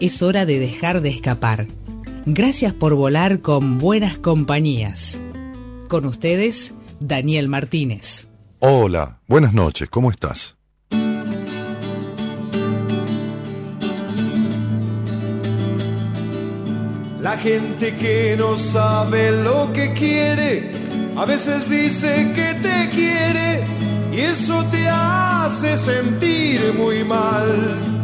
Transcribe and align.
es 0.00 0.22
hora 0.22 0.46
de 0.46 0.58
dejar 0.58 1.02
de 1.02 1.10
escapar. 1.10 1.66
Gracias 2.26 2.72
por 2.72 2.94
volar 2.94 3.40
con 3.40 3.78
buenas 3.78 4.18
compañías. 4.18 5.20
Con 5.88 6.06
ustedes, 6.06 6.74
Daniel 6.98 7.48
Martínez. 7.48 8.28
Hola, 8.58 9.20
buenas 9.26 9.52
noches, 9.52 9.88
¿cómo 9.88 10.10
estás? 10.10 10.56
La 17.20 17.36
gente 17.36 17.94
que 17.94 18.34
no 18.38 18.56
sabe 18.56 19.30
lo 19.42 19.72
que 19.72 19.92
quiere, 19.92 20.70
a 21.16 21.26
veces 21.26 21.68
dice 21.68 22.32
que 22.34 22.54
te 22.54 22.88
quiere 22.88 23.64
y 24.10 24.20
eso 24.20 24.64
te 24.70 24.88
hace 24.88 25.76
sentir 25.76 26.72
muy 26.74 27.04
mal 27.04 27.99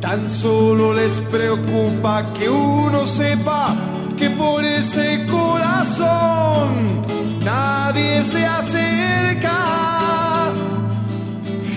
Tan 0.00 0.30
solo 0.30 0.94
les 0.94 1.20
preocupa 1.20 2.32
que 2.32 2.48
uno 2.48 3.06
sepa 3.06 3.76
que 4.16 4.30
por 4.30 4.64
ese 4.64 5.26
corazón 5.26 7.02
nadie 7.44 8.24
se 8.24 8.44
acerca. 8.44 9.58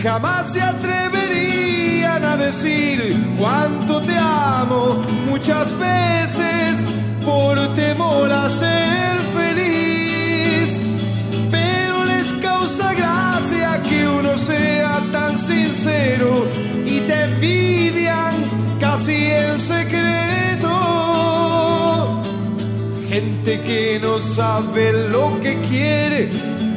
Jamás 0.02 0.54
se 0.54 0.62
atreverían 0.62 2.24
a 2.24 2.38
decir 2.38 3.36
cuánto 3.38 4.00
te 4.02 4.18
amo 4.18 5.02
muchas 5.30 5.78
veces 5.78 6.88
por 7.26 7.74
temor 7.74 8.32
a 8.32 8.50
ser 8.50 9.20
feliz. 9.38 10.80
Causa 12.64 12.94
gracia 12.94 13.82
que 13.82 14.08
uno 14.08 14.38
sea 14.38 15.06
tan 15.12 15.38
sincero 15.38 16.48
y 16.86 17.02
te 17.02 17.24
envidian 17.26 18.34
casi 18.80 19.32
en 19.32 19.60
secreto. 19.60 20.72
Gente 23.10 23.60
que 23.60 24.00
no 24.02 24.22
sabe 24.22 25.10
lo 25.10 25.38
que 25.42 25.60
quiere, 25.64 26.30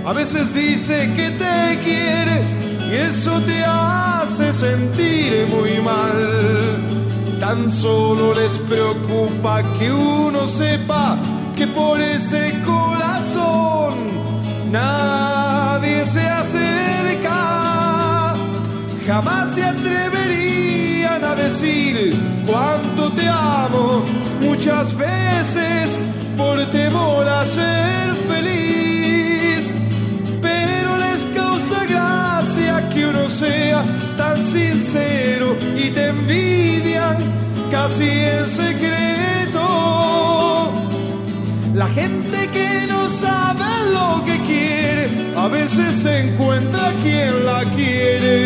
a 0.05 0.13
veces 0.13 0.53
dice 0.53 1.13
que 1.15 1.31
te 1.31 1.79
quiere 1.85 2.43
y 2.91 2.95
eso 3.09 3.41
te 3.43 3.63
hace 3.65 4.53
sentir 4.53 5.47
muy 5.47 5.81
mal. 5.85 6.81
Tan 7.39 7.71
solo 7.71 8.35
les 8.35 8.59
preocupa 8.59 9.63
que 9.79 9.93
uno 9.93 10.49
sepa 10.49 11.17
que 11.55 11.69
por 11.69 12.01
ese 12.01 12.61
corazón 12.67 13.95
nadie 15.79 16.07
se 16.07 16.21
acerca 16.21 17.37
jamás 19.07 19.55
se 19.55 19.63
atreverían 19.63 21.23
a 21.23 21.35
decir 21.35 22.19
cuánto 22.47 23.13
te 23.13 23.29
amo 23.29 24.03
muchas 24.41 24.97
veces 24.97 26.01
por 26.37 26.65
temor 26.71 27.29
a 27.29 27.45
ser 27.45 28.13
feliz. 28.29 29.75
Pero 30.41 30.97
les 30.97 31.27
causa 31.27 31.85
gracia 31.85 32.89
que 32.89 33.07
uno 33.07 33.29
sea 33.29 33.83
tan 34.17 34.43
sincero 34.43 35.57
y 35.77 35.91
te 35.91 36.09
envidian 36.09 37.17
casi 37.71 38.09
en 38.09 38.49
secreto. 38.49 39.67
La 41.75 41.87
gente 41.89 42.49
que 42.49 42.87
no 42.89 43.09
sabe 43.09 43.69
lo 43.93 44.25
que 44.25 44.41
quiere, 44.41 44.76
a 45.47 45.49
veces 45.49 45.95
se 45.95 46.21
encuentra 46.23 46.93
quien 47.03 47.47
la 47.47 47.63
quiere. 47.77 48.43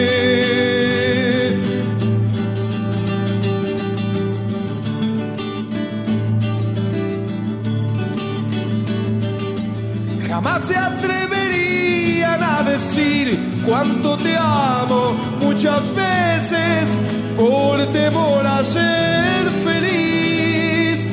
Jamás 10.28 10.66
se 10.66 10.76
atreverían 10.76 12.42
a 12.42 12.62
decir 12.64 13.62
cuánto 13.66 14.18
te 14.18 14.36
amo 14.36 15.16
muchas 15.40 15.82
veces 15.94 16.98
por 17.34 17.86
temor 17.92 18.46
a 18.46 18.62
ser 18.62 19.48
feliz. 19.64 21.06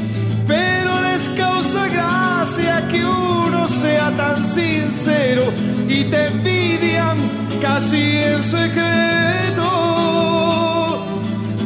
Pero 0.46 0.92
causa 1.38 1.88
gracia 1.88 2.88
que 2.90 3.06
uno 3.06 3.68
sea 3.70 4.12
tan 4.18 4.37
sincero 4.58 5.44
y 5.88 6.04
te 6.06 6.28
envidian 6.28 7.18
casi 7.62 8.02
en 8.32 8.44
secreto. 8.44 9.70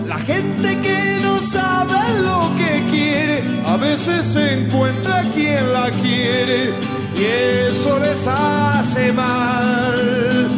La 0.08 0.20
gente 0.20 0.78
que 0.80 1.20
no 1.22 1.40
sabe 1.40 2.02
lo 2.30 2.54
que 2.60 2.86
quiere, 2.92 3.44
a 3.66 3.78
veces 3.78 4.28
se 4.28 4.54
encuentra 4.54 5.24
quien 5.34 5.74
la 5.74 5.90
quiere 6.04 6.74
y 7.16 7.24
eso 7.70 8.00
les 8.00 8.28
hace 8.28 9.14
mal, 9.14 10.50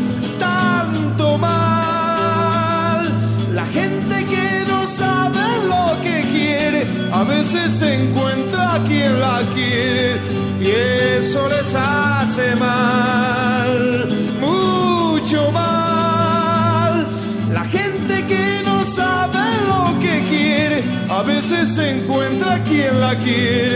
a 7.24 7.26
veces 7.26 7.72
se 7.72 7.94
encuentra 7.94 8.82
quien 8.86 9.22
la 9.22 9.40
quiere 9.54 10.20
y 10.60 10.68
eso 11.20 11.48
les 11.48 11.74
hace 11.74 12.54
mal, 12.58 14.10
mucho 14.42 15.50
mal. 15.54 17.08
La 17.50 17.64
gente 17.64 18.26
que 18.26 18.62
no 18.66 18.84
sabe 18.84 19.40
lo 19.70 19.98
que 20.00 20.22
quiere, 20.30 20.84
a 21.10 21.24
veces 21.24 21.74
se 21.76 21.92
encuentra 21.92 22.62
quien 22.62 23.00
la 23.00 23.16
quiere. 23.16 23.74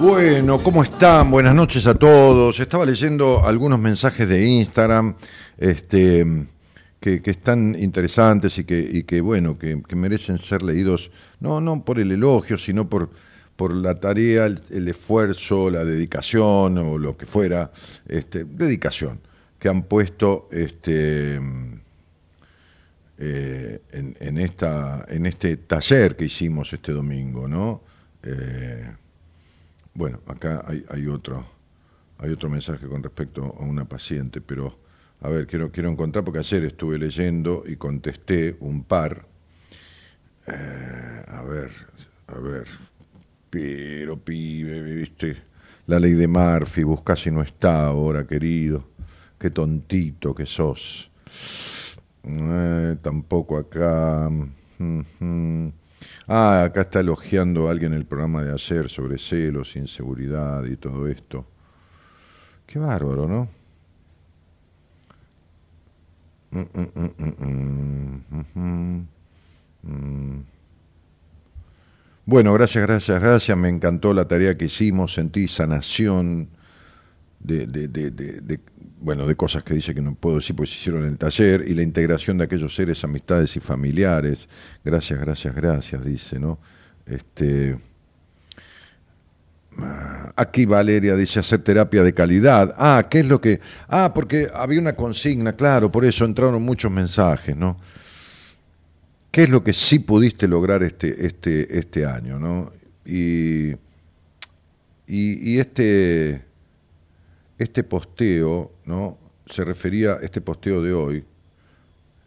Bueno, 0.00 0.62
¿cómo 0.62 0.82
están? 0.82 1.30
Buenas 1.30 1.54
noches 1.54 1.86
a 1.86 1.94
todos. 1.94 2.58
Estaba 2.58 2.86
leyendo 2.86 3.44
algunos 3.44 3.78
mensajes 3.78 4.26
de 4.26 4.46
Instagram 4.46 5.14
este, 5.58 6.46
que, 6.98 7.20
están 7.24 7.76
interesantes 7.78 8.56
y 8.58 8.64
que, 8.64 9.04
que 9.04 9.20
bueno, 9.20 9.58
que, 9.58 9.76
merecen 9.94 10.38
ser 10.38 10.62
leídos, 10.62 11.10
no, 11.38 11.60
no 11.60 11.84
por 11.84 12.00
el 12.00 12.12
elogio, 12.12 12.56
sino 12.56 12.88
por, 12.88 13.10
por 13.56 13.74
la 13.74 14.00
tarea, 14.00 14.46
el, 14.46 14.88
esfuerzo, 14.88 15.68
la 15.68 15.84
dedicación 15.84 16.78
o 16.78 16.96
lo 16.96 17.16
que 17.16 17.26
fuera, 17.26 17.70
este, 18.08 18.44
dedicación, 18.44 19.20
que 19.60 19.68
han 19.68 19.82
puesto 19.82 20.48
este, 20.50 21.38
eh, 23.18 23.82
en, 23.92 24.38
esta, 24.38 25.04
en 25.06 25.26
este 25.26 25.58
taller 25.58 26.16
que 26.16 26.24
hicimos 26.24 26.72
este 26.72 26.92
domingo, 26.92 27.46
¿no? 27.46 27.82
Eh, 28.22 28.90
bueno, 29.92 30.20
acá 30.26 30.64
hay, 30.66 31.06
otro, 31.06 31.44
hay 32.18 32.30
otro 32.30 32.48
mensaje 32.48 32.86
con 32.86 33.02
respecto 33.02 33.54
a 33.60 33.62
una 33.62 33.84
paciente, 33.84 34.40
pero 34.40 34.78
a 35.20 35.28
ver, 35.28 35.46
quiero, 35.46 35.70
quiero 35.70 35.90
encontrar, 35.90 36.24
porque 36.24 36.38
ayer 36.38 36.64
estuve 36.64 36.96
leyendo 36.96 37.64
y 37.66 37.76
contesté 37.76 38.56
un 38.60 38.84
par. 38.84 39.26
Eh, 40.46 41.24
a 41.28 41.42
ver, 41.42 41.70
a 42.28 42.38
ver, 42.38 42.66
pero 43.50 44.18
pibe, 44.18 44.80
viste, 44.80 45.36
la 45.86 46.00
ley 46.00 46.12
de 46.12 46.26
Murphy, 46.26 46.82
busca 46.84 47.14
si 47.14 47.30
no 47.30 47.42
está 47.42 47.84
ahora, 47.84 48.26
querido, 48.26 48.89
qué 49.40 49.50
tontito 49.50 50.34
que 50.34 50.46
sos. 50.46 51.10
Eh, 52.22 52.96
tampoco 53.02 53.56
acá. 53.56 54.28
Mm, 54.78 55.00
mm. 55.18 55.72
Ah, 56.28 56.64
acá 56.64 56.82
está 56.82 57.00
elogiando 57.00 57.68
a 57.68 57.72
alguien 57.72 57.92
el 57.94 58.04
programa 58.04 58.42
de 58.42 58.52
ayer 58.52 58.88
sobre 58.88 59.18
celos, 59.18 59.74
inseguridad 59.76 60.64
y 60.64 60.76
todo 60.76 61.08
esto. 61.08 61.46
Qué 62.66 62.78
bárbaro, 62.78 63.26
¿no? 63.26 63.48
Mm, 69.82 70.40
bueno, 72.26 72.52
gracias, 72.52 72.86
gracias, 72.86 73.20
gracias. 73.20 73.56
Me 73.56 73.68
encantó 73.68 74.12
la 74.14 74.28
tarea 74.28 74.56
que 74.56 74.66
hicimos. 74.66 75.14
Sentí 75.14 75.48
sanación 75.48 76.48
de, 77.40 77.66
de, 77.66 77.88
de, 77.88 78.10
de, 78.10 78.60
bueno, 79.00 79.26
de 79.26 79.34
cosas 79.34 79.64
que 79.64 79.74
dice 79.74 79.94
que 79.94 80.02
no 80.02 80.14
puedo 80.14 80.36
decir 80.36 80.54
porque 80.54 80.70
se 80.70 80.76
hicieron 80.76 81.02
en 81.02 81.12
el 81.12 81.18
taller 81.18 81.64
y 81.66 81.74
la 81.74 81.82
integración 81.82 82.36
de 82.36 82.44
aquellos 82.44 82.74
seres, 82.74 83.02
amistades 83.02 83.56
y 83.56 83.60
familiares. 83.60 84.46
Gracias, 84.84 85.18
gracias, 85.18 85.54
gracias, 85.54 86.04
dice, 86.04 86.38
¿no? 86.38 86.58
Este, 87.06 87.78
aquí 90.36 90.66
Valeria 90.66 91.16
dice 91.16 91.40
hacer 91.40 91.60
terapia 91.62 92.02
de 92.02 92.12
calidad. 92.12 92.74
Ah, 92.76 93.06
¿qué 93.10 93.20
es 93.20 93.26
lo 93.26 93.40
que...? 93.40 93.60
Ah, 93.88 94.12
porque 94.14 94.48
había 94.54 94.80
una 94.80 94.94
consigna, 94.94 95.54
claro, 95.54 95.90
por 95.90 96.04
eso 96.04 96.26
entraron 96.26 96.62
muchos 96.62 96.90
mensajes, 96.90 97.56
¿no? 97.56 97.78
¿Qué 99.30 99.44
es 99.44 99.48
lo 99.48 99.64
que 99.64 99.72
sí 99.72 100.00
pudiste 100.00 100.46
lograr 100.46 100.82
este, 100.82 101.24
este, 101.24 101.78
este 101.78 102.04
año, 102.04 102.38
¿no? 102.38 102.72
Y, 103.06 103.76
y 105.06 105.58
este, 105.58 106.49
este 107.60 107.84
posteo, 107.84 108.72
¿no? 108.86 109.18
Se 109.46 109.64
refería, 109.64 110.18
este 110.22 110.40
posteo 110.40 110.82
de 110.82 110.94
hoy, 110.94 111.24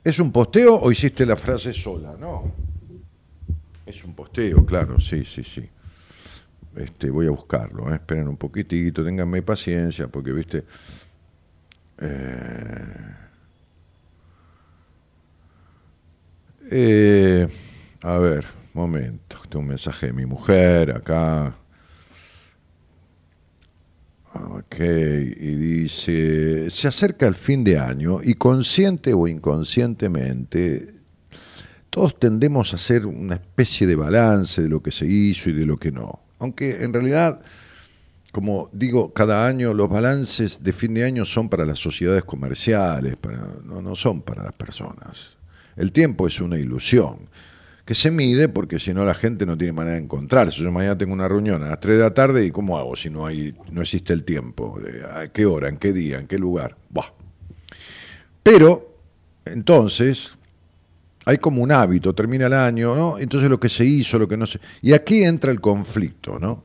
¿es 0.04 0.20
un 0.20 0.32
posteo 0.32 0.76
o 0.76 0.92
hiciste 0.92 1.26
la 1.26 1.36
frase 1.36 1.74
sola? 1.74 2.16
No. 2.20 2.54
Es 3.84 4.04
un 4.04 4.14
posteo, 4.14 4.64
claro, 4.64 5.00
sí, 5.00 5.26
sí, 5.26 5.44
sí. 5.44 5.68
Este, 6.76 7.10
voy 7.10 7.26
a 7.26 7.32
buscarlo, 7.32 7.92
¿eh? 7.92 7.96
esperen 7.96 8.28
un 8.28 8.38
poquitito, 8.38 9.04
ténganme 9.04 9.42
paciencia, 9.42 10.08
porque, 10.08 10.32
viste... 10.32 10.66
Eh, 12.00 13.16
eh, 16.70 17.48
a 18.04 18.18
ver, 18.18 18.46
momento, 18.74 19.38
tengo 19.50 19.62
un 19.62 19.70
mensaje 19.70 20.08
de 20.08 20.14
mi 20.14 20.28
mujer 20.28 20.92
acá. 20.92 21.56
Ok, 24.34 24.80
y 24.80 25.56
dice, 25.56 26.70
se 26.72 26.88
acerca 26.88 27.28
el 27.28 27.36
fin 27.36 27.64
de 27.64 27.78
año 27.78 28.20
y 28.24 28.34
consciente 28.34 29.14
o 29.14 29.28
inconscientemente 29.28 31.04
todos 31.94 32.18
tendemos 32.18 32.74
a 32.74 32.78
hacer 32.78 33.06
una 33.06 33.36
especie 33.36 33.86
de 33.86 33.96
balance 33.96 34.64
de 34.64 34.68
lo 34.68 34.82
que 34.82 34.90
se 34.90 35.06
hizo 35.06 35.52
y 35.52 35.54
de 35.54 35.64
lo 35.64 35.78
que 35.78 35.92
no. 35.92 36.22
Aunque 36.40 36.84
en 36.84 36.92
realidad, 36.92 37.42
como 38.32 38.68
digo, 38.74 39.14
cada 39.14 39.46
año 39.46 39.76
los 39.76 39.90
balances 39.90 40.64
de 40.64 40.74
fin 40.74 40.96
de 40.96 41.04
año 41.04 41.24
son 41.24 41.50
para 41.50 41.68
las 41.68 41.78
sociedades 41.78 42.24
comerciales, 42.24 43.16
para, 43.16 43.48
no, 43.64 43.84
no 43.84 43.96
son 43.96 44.24
para 44.24 44.42
las 44.42 44.54
personas. 44.54 45.38
El 45.76 45.92
tiempo 45.92 46.26
es 46.26 46.42
una 46.42 46.58
ilusión 46.58 47.30
que 47.86 47.96
se 47.96 48.12
mide 48.12 48.48
porque 48.48 48.80
si 48.80 48.94
no 48.94 49.04
la 49.04 49.14
gente 49.14 49.46
no 49.46 49.58
tiene 49.58 49.74
manera 49.74 49.98
de 49.98 50.04
encontrarse. 50.04 50.62
Yo 50.62 50.72
mañana 50.72 50.98
tengo 50.98 51.14
una 51.14 51.28
reunión 51.28 51.64
a 51.64 51.70
las 51.70 51.80
3 51.80 51.98
de 51.98 52.04
la 52.04 52.14
tarde 52.14 52.46
y 52.46 52.52
¿cómo 52.52 52.78
hago 52.78 52.96
si 52.96 53.10
no 53.10 53.26
hay 53.26 53.54
no 53.72 53.82
existe 53.82 54.14
el 54.14 54.24
tiempo? 54.24 54.80
¿A 55.14 55.28
qué 55.28 55.46
hora? 55.46 55.68
¿En 55.68 55.78
qué 55.78 55.92
día? 55.92 56.20
¿En 56.20 56.28
qué 56.28 56.38
lugar? 56.38 56.78
Pero 58.42 58.98
entonces 59.46 60.38
hay 61.26 61.38
como 61.38 61.62
un 61.62 61.72
hábito, 61.72 62.14
termina 62.14 62.48
el 62.48 62.54
año, 62.54 62.96
¿no? 62.96 63.18
Entonces 63.18 63.50
lo 63.50 63.60
que 63.60 63.70
se 63.70 63.86
hizo, 63.86 64.20
lo 64.20 64.28
que 64.28 64.38
no 64.38 64.46
se... 64.46 64.60
Y 64.82 64.94
aquí 64.94 65.24
entra 65.24 65.52
el 65.52 65.62
conflicto, 65.62 66.40
¿no? 66.40 66.64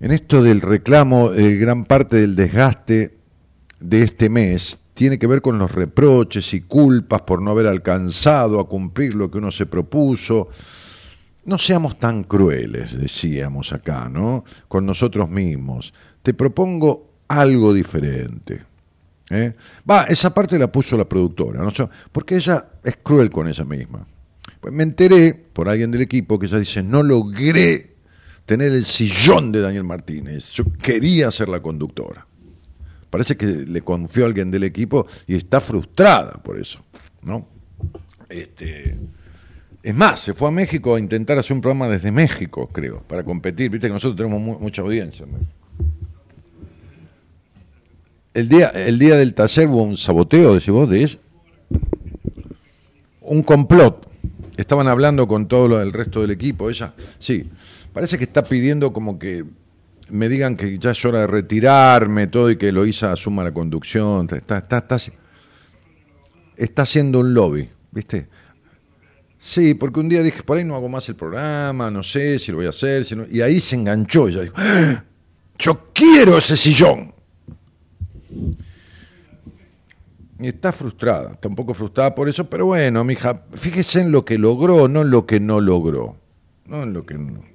En 0.00 0.10
esto 0.10 0.42
del 0.42 0.60
reclamo, 0.60 1.32
eh, 1.32 1.56
gran 1.56 1.84
parte 1.84 2.16
del 2.16 2.34
desgaste 2.34 3.16
de 3.78 4.02
este 4.02 4.28
mes 4.28 4.78
tiene 4.94 5.18
que 5.18 5.26
ver 5.26 5.40
con 5.40 5.58
los 5.58 5.72
reproches 5.72 6.52
y 6.54 6.62
culpas 6.62 7.22
por 7.22 7.40
no 7.40 7.50
haber 7.50 7.66
alcanzado 7.66 8.60
a 8.60 8.68
cumplir 8.68 9.14
lo 9.14 9.30
que 9.30 9.38
uno 9.38 9.50
se 9.50 9.66
propuso. 9.66 10.48
No 11.44 11.58
seamos 11.58 11.98
tan 11.98 12.24
crueles, 12.24 12.98
decíamos 12.98 13.72
acá, 13.72 14.08
¿no? 14.08 14.44
Con 14.68 14.86
nosotros 14.86 15.28
mismos. 15.28 15.92
Te 16.22 16.34
propongo 16.34 17.10
algo 17.26 17.72
diferente. 17.72 18.62
¿eh? 19.30 19.54
Va, 19.90 20.04
esa 20.04 20.32
parte 20.32 20.58
la 20.58 20.70
puso 20.70 20.96
la 20.96 21.08
productora, 21.08 21.62
¿no? 21.62 21.90
porque 22.12 22.36
ella 22.36 22.66
es 22.84 22.98
cruel 23.02 23.30
con 23.30 23.48
ella 23.48 23.64
misma. 23.64 24.06
Pues 24.60 24.72
me 24.72 24.84
enteré 24.84 25.34
por 25.34 25.68
alguien 25.68 25.90
del 25.90 26.02
equipo 26.02 26.38
que 26.38 26.46
ella 26.46 26.58
dice, 26.58 26.82
no 26.82 27.02
logré 27.02 27.96
tener 28.46 28.72
el 28.72 28.84
sillón 28.84 29.50
de 29.50 29.60
Daniel 29.60 29.84
Martínez, 29.84 30.52
yo 30.52 30.64
quería 30.80 31.30
ser 31.30 31.48
la 31.48 31.60
conductora. 31.60 32.26
Parece 33.12 33.36
que 33.36 33.44
le 33.44 33.82
confió 33.82 34.24
a 34.24 34.28
alguien 34.28 34.50
del 34.50 34.64
equipo 34.64 35.06
y 35.26 35.34
está 35.34 35.60
frustrada 35.60 36.42
por 36.42 36.58
eso, 36.58 36.80
¿no? 37.20 37.46
Este, 38.26 38.96
es 39.82 39.94
más, 39.94 40.20
se 40.20 40.32
fue 40.32 40.48
a 40.48 40.50
México 40.50 40.94
a 40.94 40.98
intentar 40.98 41.36
hacer 41.36 41.54
un 41.54 41.60
programa 41.60 41.88
desde 41.88 42.10
México, 42.10 42.70
creo, 42.72 43.02
para 43.02 43.22
competir. 43.22 43.70
Viste 43.70 43.88
que 43.88 43.92
nosotros 43.92 44.16
tenemos 44.16 44.58
mucha 44.58 44.80
audiencia. 44.80 45.26
El 48.32 48.48
día, 48.48 48.68
el 48.68 48.98
día 48.98 49.18
del 49.18 49.34
taller 49.34 49.68
hubo 49.68 49.82
un 49.82 49.98
saboteo, 49.98 50.54
decís 50.54 50.70
vos, 50.70 50.88
de 50.88 51.02
eso. 51.02 51.18
Un 53.20 53.42
complot. 53.42 54.08
Estaban 54.56 54.88
hablando 54.88 55.28
con 55.28 55.48
todo 55.48 55.82
el 55.82 55.92
resto 55.92 56.22
del 56.22 56.30
equipo. 56.30 56.70
Ella, 56.70 56.94
sí, 57.18 57.50
parece 57.92 58.16
que 58.16 58.24
está 58.24 58.42
pidiendo 58.42 58.94
como 58.94 59.18
que 59.18 59.44
me 60.10 60.28
digan 60.28 60.56
que 60.56 60.78
ya 60.78 60.90
es 60.90 61.04
hora 61.04 61.20
de 61.20 61.26
retirarme, 61.26 62.26
todo, 62.26 62.50
y 62.50 62.56
que 62.56 62.72
Loisa 62.72 63.12
asuma 63.12 63.44
la 63.44 63.52
conducción. 63.52 64.28
Está, 64.30 64.58
está, 64.58 64.78
está, 64.78 64.96
está 66.56 66.82
haciendo 66.82 67.20
un 67.20 67.34
lobby, 67.34 67.68
¿viste? 67.90 68.28
Sí, 69.38 69.74
porque 69.74 70.00
un 70.00 70.08
día 70.08 70.22
dije, 70.22 70.42
por 70.42 70.56
ahí 70.56 70.64
no 70.64 70.76
hago 70.76 70.88
más 70.88 71.08
el 71.08 71.16
programa, 71.16 71.90
no 71.90 72.02
sé 72.02 72.38
si 72.38 72.52
lo 72.52 72.58
voy 72.58 72.66
a 72.66 72.70
hacer, 72.70 73.04
y 73.30 73.40
ahí 73.40 73.60
se 73.60 73.74
enganchó 73.74 74.28
y 74.28 74.40
dijo, 74.40 74.54
¡Ah! 74.56 75.04
yo 75.58 75.88
quiero 75.92 76.38
ese 76.38 76.56
sillón. 76.56 77.12
Y 80.38 80.48
está 80.48 80.72
frustrada, 80.72 81.32
está 81.32 81.48
un 81.48 81.54
poco 81.54 81.74
frustrada 81.74 82.14
por 82.14 82.28
eso, 82.28 82.48
pero 82.48 82.66
bueno, 82.66 83.04
mija, 83.04 83.42
fíjese 83.52 84.00
en 84.00 84.12
lo 84.12 84.24
que 84.24 84.38
logró, 84.38 84.88
no 84.88 85.02
en 85.02 85.10
lo 85.10 85.26
que 85.26 85.40
no 85.40 85.60
logró. 85.60 86.16
No 86.66 86.82
en 86.84 86.92
lo 86.92 87.04
que 87.04 87.14
no 87.14 87.51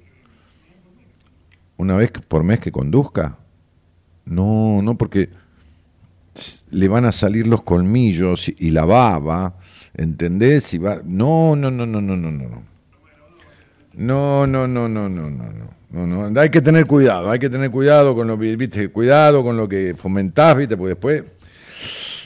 una 1.78 1.96
vez 1.96 2.10
por 2.10 2.44
mes 2.44 2.60
que 2.60 2.70
conduzca? 2.70 3.38
No, 4.26 4.82
no, 4.82 4.98
porque 4.98 5.30
le 6.70 6.88
van 6.88 7.06
a 7.06 7.12
salir 7.12 7.46
los 7.46 7.62
colmillos 7.62 8.48
y 8.48 8.70
la 8.70 8.84
baba, 8.84 9.54
¿entendés? 9.94 10.74
Y 10.74 10.78
va... 10.78 11.00
No, 11.04 11.56
no, 11.56 11.70
no, 11.70 11.86
no, 11.86 12.00
no, 12.02 12.16
no, 12.16 12.30
no. 12.30 12.62
No, 13.94 14.46
no, 14.46 14.68
no, 14.68 14.88
no, 14.88 15.08
no, 15.08 15.30
no, 15.90 16.30
no, 16.30 16.40
hay 16.40 16.50
que 16.50 16.60
tener 16.60 16.86
cuidado, 16.86 17.30
hay 17.30 17.40
que 17.40 17.50
tener 17.50 17.70
cuidado 17.70 18.14
con 18.14 18.28
lo 18.28 18.38
que, 18.38 18.90
cuidado 18.92 19.42
con 19.42 19.56
lo 19.56 19.68
que 19.68 19.94
fomentás, 19.96 20.56
viste, 20.56 20.76
porque 20.76 20.90
después, 20.90 21.24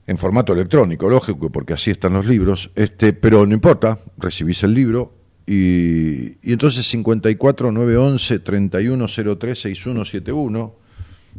en 0.09 0.17
formato 0.17 0.53
electrónico, 0.53 1.07
lógico, 1.07 1.51
porque 1.51 1.73
así 1.73 1.91
están 1.91 2.13
los 2.13 2.25
libros, 2.25 2.71
este, 2.73 3.13
pero 3.13 3.45
no 3.45 3.53
importa, 3.53 3.99
recibís 4.17 4.63
el 4.63 4.73
libro 4.73 5.13
y, 5.45 6.29
y 6.41 6.51
entonces 6.51 6.87
54 6.87 7.71
911 7.71 8.39
3103 8.39 9.59
6171 9.59 10.75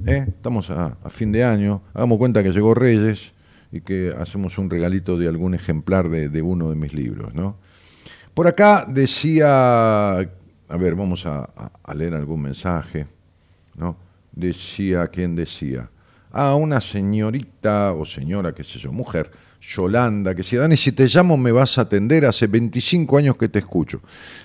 ¿eh? 0.06 0.24
Estamos 0.28 0.70
a, 0.70 0.96
fin 1.08 1.32
de 1.32 1.42
año, 1.42 1.82
hagamos 1.94 2.18
cuenta 2.18 2.44
que 2.44 2.52
llegó 2.52 2.72
Reyes 2.74 3.32
y 3.72 3.80
que 3.80 4.14
hacemos 4.16 4.56
un 4.56 4.70
regalito 4.70 5.18
de 5.18 5.26
algún 5.26 5.54
ejemplar 5.54 6.08
de, 6.08 6.40
uno 6.40 6.70
de 6.70 6.76
mis 6.76 6.94
libros, 6.94 7.34
¿no? 7.34 7.56
Por 8.34 8.46
acá 8.46 8.86
decía, 8.88 10.16
a 10.16 10.76
ver, 10.78 10.94
vamos 10.94 11.26
a, 11.26 11.50
a 11.82 11.94
leer 11.96 12.14
algún 12.14 12.42
mensaje, 12.42 13.08
¿no? 13.74 13.96
Decía, 14.30 15.08
¿quién 15.08 15.34
decía? 15.34 15.90
A 16.32 16.54
una 16.54 16.80
señorita 16.80 17.92
o 17.92 18.04
señora, 18.04 18.54
qué 18.54 18.62
sé 18.62 18.78
yo, 18.78 18.92
mujer, 18.92 19.30
Yolanda, 19.60 20.34
que 20.34 20.42
si 20.42 20.56
Dani, 20.56 20.76
si 20.76 20.92
te 20.92 21.06
llamo 21.06 21.36
me 21.36 21.52
vas 21.52 21.78
a 21.78 21.82
atender, 21.82 22.24
hace 22.24 22.46
25 22.46 23.18
años 23.18 23.36
que 23.36 23.48
te 23.48 23.58
escucho. 23.58 24.00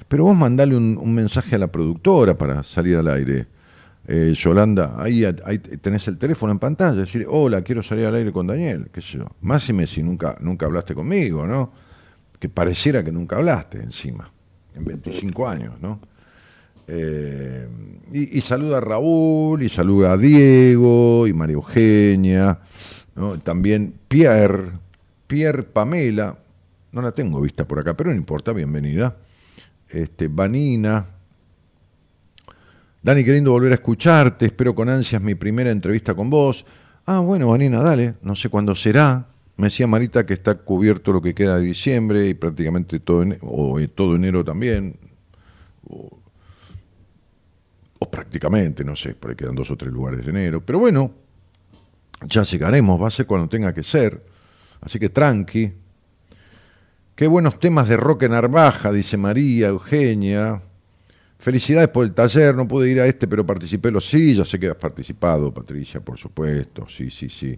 Pero 0.07 0.25
vos 0.25 0.35
mandale 0.35 0.75
un, 0.75 1.13
mensaje 1.13 1.55
a 1.55 1.59
la 1.59 1.67
productora 1.67 2.37
para 2.37 2.63
salir 2.63 2.97
al 2.97 3.07
aire. 3.07 3.47
Eh, 4.07 4.33
Yolanda, 4.35 4.95
ahí, 4.97 5.23
tenés 5.81 6.07
el 6.07 6.17
teléfono 6.17 6.51
en 6.51 6.59
pantalla, 6.59 6.93
decir, 6.93 7.25
hola, 7.27 7.63
quiero 7.63 7.81
salir 7.81 8.05
al 8.05 8.15
aire 8.15 8.31
con 8.31 8.45
Daniel, 8.45 8.89
qué 8.91 9.01
sé 9.01 9.17
yo. 9.17 9.25
Máxime 9.41 9.87
si 9.87 10.03
nunca, 10.03 10.37
nunca 10.41 10.65
hablaste 10.65 10.93
conmigo, 10.93 11.47
¿no? 11.47 11.71
Que 12.39 12.49
pareciera 12.49 13.03
que 13.03 13.11
nunca 13.11 13.37
hablaste 13.37 13.79
encima, 13.79 14.31
en 14.75 14.85
25 14.85 15.47
años, 15.47 15.73
¿no? 15.81 15.99
Eh, 16.87 17.67
y, 18.11 18.41
saluda 18.41 18.77
a 18.77 18.81
Raúl, 18.81 19.63
y 19.63 19.69
saluda 19.69 20.13
a 20.13 20.17
Diego, 20.17 21.27
y 21.27 21.33
María 21.33 21.55
Eugenia, 21.55 22.59
también 23.43 23.95
Pierre, 24.07 24.71
Pierre 25.27 25.63
Pamela, 25.63 26.37
no 26.91 27.01
la 27.01 27.11
tengo 27.11 27.41
vista 27.41 27.67
por 27.67 27.79
acá, 27.79 27.95
pero 27.95 28.11
no 28.11 28.15
importa, 28.15 28.53
bienvenida. 28.53 29.17
Este, 29.89 30.27
Vanina. 30.27 31.05
Dani, 33.01 33.23
qué 33.23 33.33
lindo 33.33 33.51
volver 33.51 33.71
a 33.71 33.75
escucharte, 33.75 34.45
espero 34.45 34.73
con 34.73 34.89
ansias 34.89 35.21
mi 35.21 35.35
primera 35.35 35.71
entrevista 35.71 36.13
con 36.13 36.29
vos. 36.29 36.65
Ah, 37.05 37.19
bueno, 37.19 37.49
Vanina, 37.49 37.81
dale, 37.81 38.15
no 38.21 38.35
sé 38.35 38.49
cuándo 38.49 38.75
será. 38.75 39.27
Me 39.57 39.67
decía 39.67 39.87
Marita 39.87 40.25
que 40.25 40.33
está 40.33 40.55
cubierto 40.55 41.13
lo 41.13 41.21
que 41.21 41.33
queda 41.33 41.57
de 41.57 41.65
diciembre 41.65 42.27
y 42.27 42.33
prácticamente 42.33 42.99
todo, 42.99 43.25
o 43.41 43.79
eh, 43.79 43.87
todo 43.87 44.15
enero 44.15 44.43
también 44.43 44.97
prácticamente, 47.99 48.83
no 48.83 48.95
sé, 48.95 49.15
por 49.15 49.31
ahí 49.31 49.35
quedan 49.35 49.55
dos 49.55 49.71
o 49.71 49.77
tres 49.77 49.91
lugares 49.91 50.23
de 50.23 50.31
enero, 50.31 50.61
pero 50.65 50.79
bueno, 50.79 51.11
ya 52.21 52.43
llegaremos, 52.43 53.01
va 53.01 53.07
a 53.07 53.11
ser 53.11 53.25
cuando 53.25 53.47
tenga 53.47 53.73
que 53.73 53.83
ser, 53.83 54.23
así 54.81 54.99
que 54.99 55.09
tranqui. 55.09 55.73
Qué 57.15 57.27
buenos 57.27 57.59
temas 57.59 57.87
de 57.87 57.95
rock 57.95 58.23
en 58.23 58.33
Arbaja, 58.33 58.91
dice 58.91 59.15
María, 59.15 59.67
Eugenia. 59.67 60.61
Felicidades 61.39 61.89
por 61.89 62.05
el 62.05 62.13
taller, 62.13 62.55
no 62.55 62.67
pude 62.67 62.89
ir 62.89 62.99
a 62.99 63.07
este, 63.07 63.27
pero 63.27 63.45
participé 63.45 63.91
los 63.91 64.07
sí, 64.09 64.35
ya 64.35 64.43
sé 64.43 64.59
que 64.59 64.67
has 64.67 64.75
participado, 64.75 65.53
Patricia, 65.53 66.01
por 66.01 66.17
supuesto, 66.17 66.87
sí, 66.89 67.09
sí, 67.09 67.29
sí. 67.29 67.57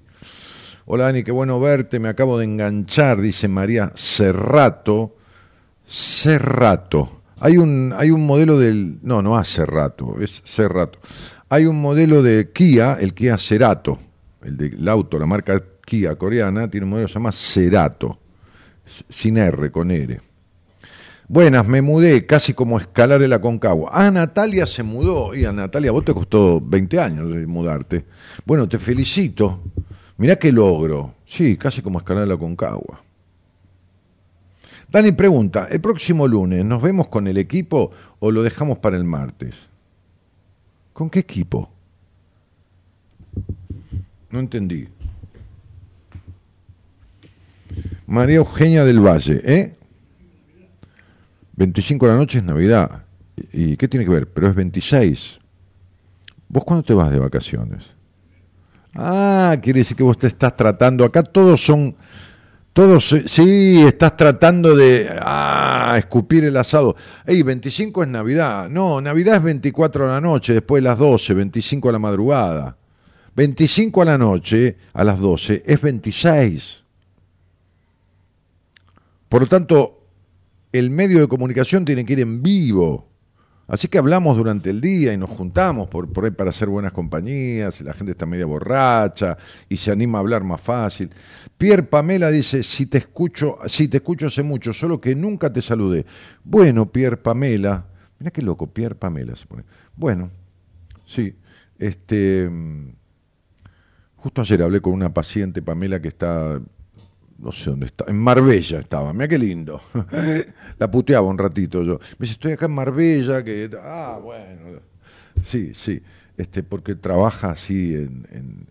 Hola 0.86 1.06
Dani, 1.06 1.24
qué 1.24 1.32
bueno 1.32 1.60
verte, 1.60 2.00
me 2.00 2.10
acabo 2.10 2.38
de 2.38 2.46
enganchar, 2.46 3.20
dice 3.20 3.48
María 3.48 3.92
Cerrato. 3.96 5.16
Cerrato. 5.88 7.17
Hay 7.40 7.58
un, 7.58 7.94
hay 7.96 8.12
un 8.12 8.26
modelo 8.26 8.58
del. 8.58 9.00
No, 9.02 9.22
no 9.22 9.38
hace 9.38 9.66
rato, 9.66 10.16
es 10.20 10.58
rato. 10.58 11.00
Hay 11.50 11.66
un 11.66 11.80
modelo 11.82 12.24
de 12.24 12.52
Kia, 12.52 12.98
el 13.00 13.14
Kia 13.14 13.38
Cerato, 13.38 13.98
el 14.44 14.58
del 14.58 14.88
auto, 14.88 15.18
la 15.18 15.26
marca 15.26 15.62
Kia 15.86 16.16
coreana, 16.16 16.70
tiene 16.70 16.86
un 16.86 16.90
modelo 16.92 17.08
que 17.08 17.14
se 17.14 17.20
llama 17.20 17.32
Cerato, 17.32 18.20
sin 19.08 19.38
R, 19.38 19.72
con 19.72 19.92
R. 19.92 20.22
Buenas, 21.30 21.68
me 21.68 21.82
mudé, 21.82 22.26
casi 22.26 22.54
como 22.54 22.80
escalar 22.80 23.22
el 23.22 23.34
Aconcagua. 23.34 23.92
Ah, 23.94 24.10
Natalia 24.10 24.66
se 24.66 24.82
mudó. 24.82 25.36
Y 25.36 25.44
a 25.44 25.52
Natalia, 25.52 25.92
vos 25.92 26.06
te 26.06 26.14
costó 26.14 26.62
20 26.62 27.00
años 27.02 27.30
de 27.30 27.46
mudarte. 27.46 28.06
Bueno, 28.46 28.68
te 28.70 28.80
felicito. 28.80 29.60
Mirá 30.18 30.38
qué 30.38 30.54
logro. 30.54 31.16
Sí, 31.26 31.58
casi 31.58 31.82
como 31.82 32.00
escalar 32.00 32.24
el 32.24 32.32
Aconcagua. 32.32 33.04
Dani 34.90 35.12
pregunta, 35.12 35.68
¿el 35.70 35.82
próximo 35.82 36.28
lunes 36.28 36.64
nos 36.64 36.82
vemos 36.82 37.08
con 37.08 37.28
el 37.28 37.38
equipo 37.38 37.92
o 38.20 38.32
lo 38.32 38.42
dejamos 38.44 38.80
para 38.80 38.96
el 38.96 39.04
martes? 39.04 39.56
¿Con 40.94 41.10
qué 41.10 41.20
equipo? 41.20 41.70
No 44.32 44.40
entendí. 44.40 44.88
María 48.08 48.38
Eugenia 48.38 48.86
del 48.86 49.00
Valle, 49.00 49.42
¿eh? 49.44 49.76
25 51.58 52.06
de 52.06 52.12
la 52.12 52.18
noche 52.18 52.38
es 52.38 52.44
Navidad. 52.44 53.04
¿Y 53.52 53.76
qué 53.78 53.88
tiene 53.88 54.06
que 54.06 54.12
ver? 54.12 54.32
Pero 54.32 54.48
es 54.48 54.56
26. 54.56 55.40
¿Vos 56.48 56.64
cuándo 56.64 56.84
te 56.84 56.94
vas 56.94 57.12
de 57.12 57.20
vacaciones? 57.20 57.92
Ah, 58.96 59.58
quiere 59.62 59.80
decir 59.80 59.98
que 59.98 60.04
vos 60.04 60.18
te 60.18 60.28
estás 60.28 60.56
tratando. 60.56 61.04
Acá 61.04 61.24
todos 61.24 61.62
son 61.62 61.96
todos, 62.78 63.16
sí, 63.26 63.82
estás 63.88 64.16
tratando 64.16 64.76
de 64.76 65.10
ah, 65.20 65.96
escupir 65.98 66.46
el 66.46 66.56
asado. 66.58 66.96
Ey, 67.26 67.42
25 67.42 68.04
es 68.04 68.10
Navidad. 68.10 68.70
No, 68.70 69.02
Navidad 69.02 69.38
es 69.38 69.42
24 69.42 70.06
a 70.06 70.14
la 70.14 70.22
noche, 70.22 70.54
después 70.54 70.84
de 70.84 70.90
las 70.90 71.00
12, 71.00 71.34
25 71.34 71.90
a 71.90 71.92
la 71.92 71.98
madrugada. 71.98 72.78
25 73.36 74.04
a 74.04 74.06
la 74.06 74.20
noche, 74.20 74.78
a 74.94 75.04
las 75.04 75.18
12, 75.18 75.64
es 75.66 75.82
26. 75.82 76.84
Por 79.28 79.42
lo 79.42 79.48
tanto, 79.48 80.04
el 80.72 80.92
medio 80.92 81.22
de 81.22 81.28
comunicación 81.28 81.84
tiene 81.84 82.06
que 82.06 82.14
ir 82.14 82.20
en 82.20 82.44
vivo. 82.44 83.08
Así 83.68 83.90
que 83.90 83.98
hablamos 83.98 84.38
durante 84.38 84.70
el 84.70 84.80
día 84.80 85.14
y 85.14 85.18
nos 85.18 85.30
juntamos 85.30 85.90
por, 85.90 86.10
para 86.34 86.50
hacer 86.50 86.70
buenas 86.70 86.94
compañías, 86.94 87.82
la 87.82 87.94
gente 87.94 88.14
está 88.14 88.26
media 88.26 88.46
borracha 88.46 89.38
y 89.68 89.76
se 89.76 89.92
anima 89.92 90.18
a 90.18 90.22
hablar 90.22 90.44
más 90.44 90.62
fácil. 90.62 91.10
Pierre 91.58 91.84
Pamela 91.84 92.32
dice, 92.32 92.64
si 92.64 92.86
te 92.86 93.00
escucho, 93.00 93.58
si 93.68 93.90
te 93.90 93.98
escucho 93.98 94.28
hace 94.28 94.42
mucho, 94.42 94.74
solo 94.74 95.02
que 95.02 95.16
nunca 95.16 95.52
te 95.52 95.62
saludé. 95.62 96.06
Bueno, 96.46 96.92
Pierre 96.92 97.18
Pamela, 97.18 97.86
mira 98.20 98.32
qué 98.32 98.42
loco, 98.42 98.68
Pierre 98.68 98.96
Pamela 98.96 99.36
se 99.36 99.46
pone. 99.46 99.64
Bueno, 99.98 100.32
sí, 101.06 101.36
este 101.78 102.50
justo 104.16 104.42
ayer 104.42 104.62
hablé 104.62 104.82
con 104.82 104.94
una 104.94 105.14
paciente, 105.14 105.62
Pamela, 105.62 106.02
que 106.02 106.08
está 106.08 106.62
no 107.40 107.52
sé 107.52 107.70
dónde 107.70 107.86
está, 107.88 108.06
en 108.08 108.18
Marbella 108.18 108.80
estaba, 108.80 109.14
mira 109.14 109.28
qué 109.28 109.38
lindo. 109.38 109.82
la 110.80 110.90
puteaba 110.90 111.28
un 111.28 111.38
ratito 111.38 111.84
yo. 111.84 112.00
Me 112.18 112.24
dice, 112.24 112.34
estoy 112.34 112.54
acá 112.54 112.66
en 112.66 112.74
Marbella, 112.74 113.44
que. 113.44 113.70
Ah, 113.82 114.20
bueno. 114.22 114.80
Sí, 115.44 115.74
sí. 115.74 116.02
Este, 116.36 116.64
porque 116.64 116.96
trabaja 116.96 117.52
así 117.52 117.94
en, 117.94 118.28
en, 118.32 118.68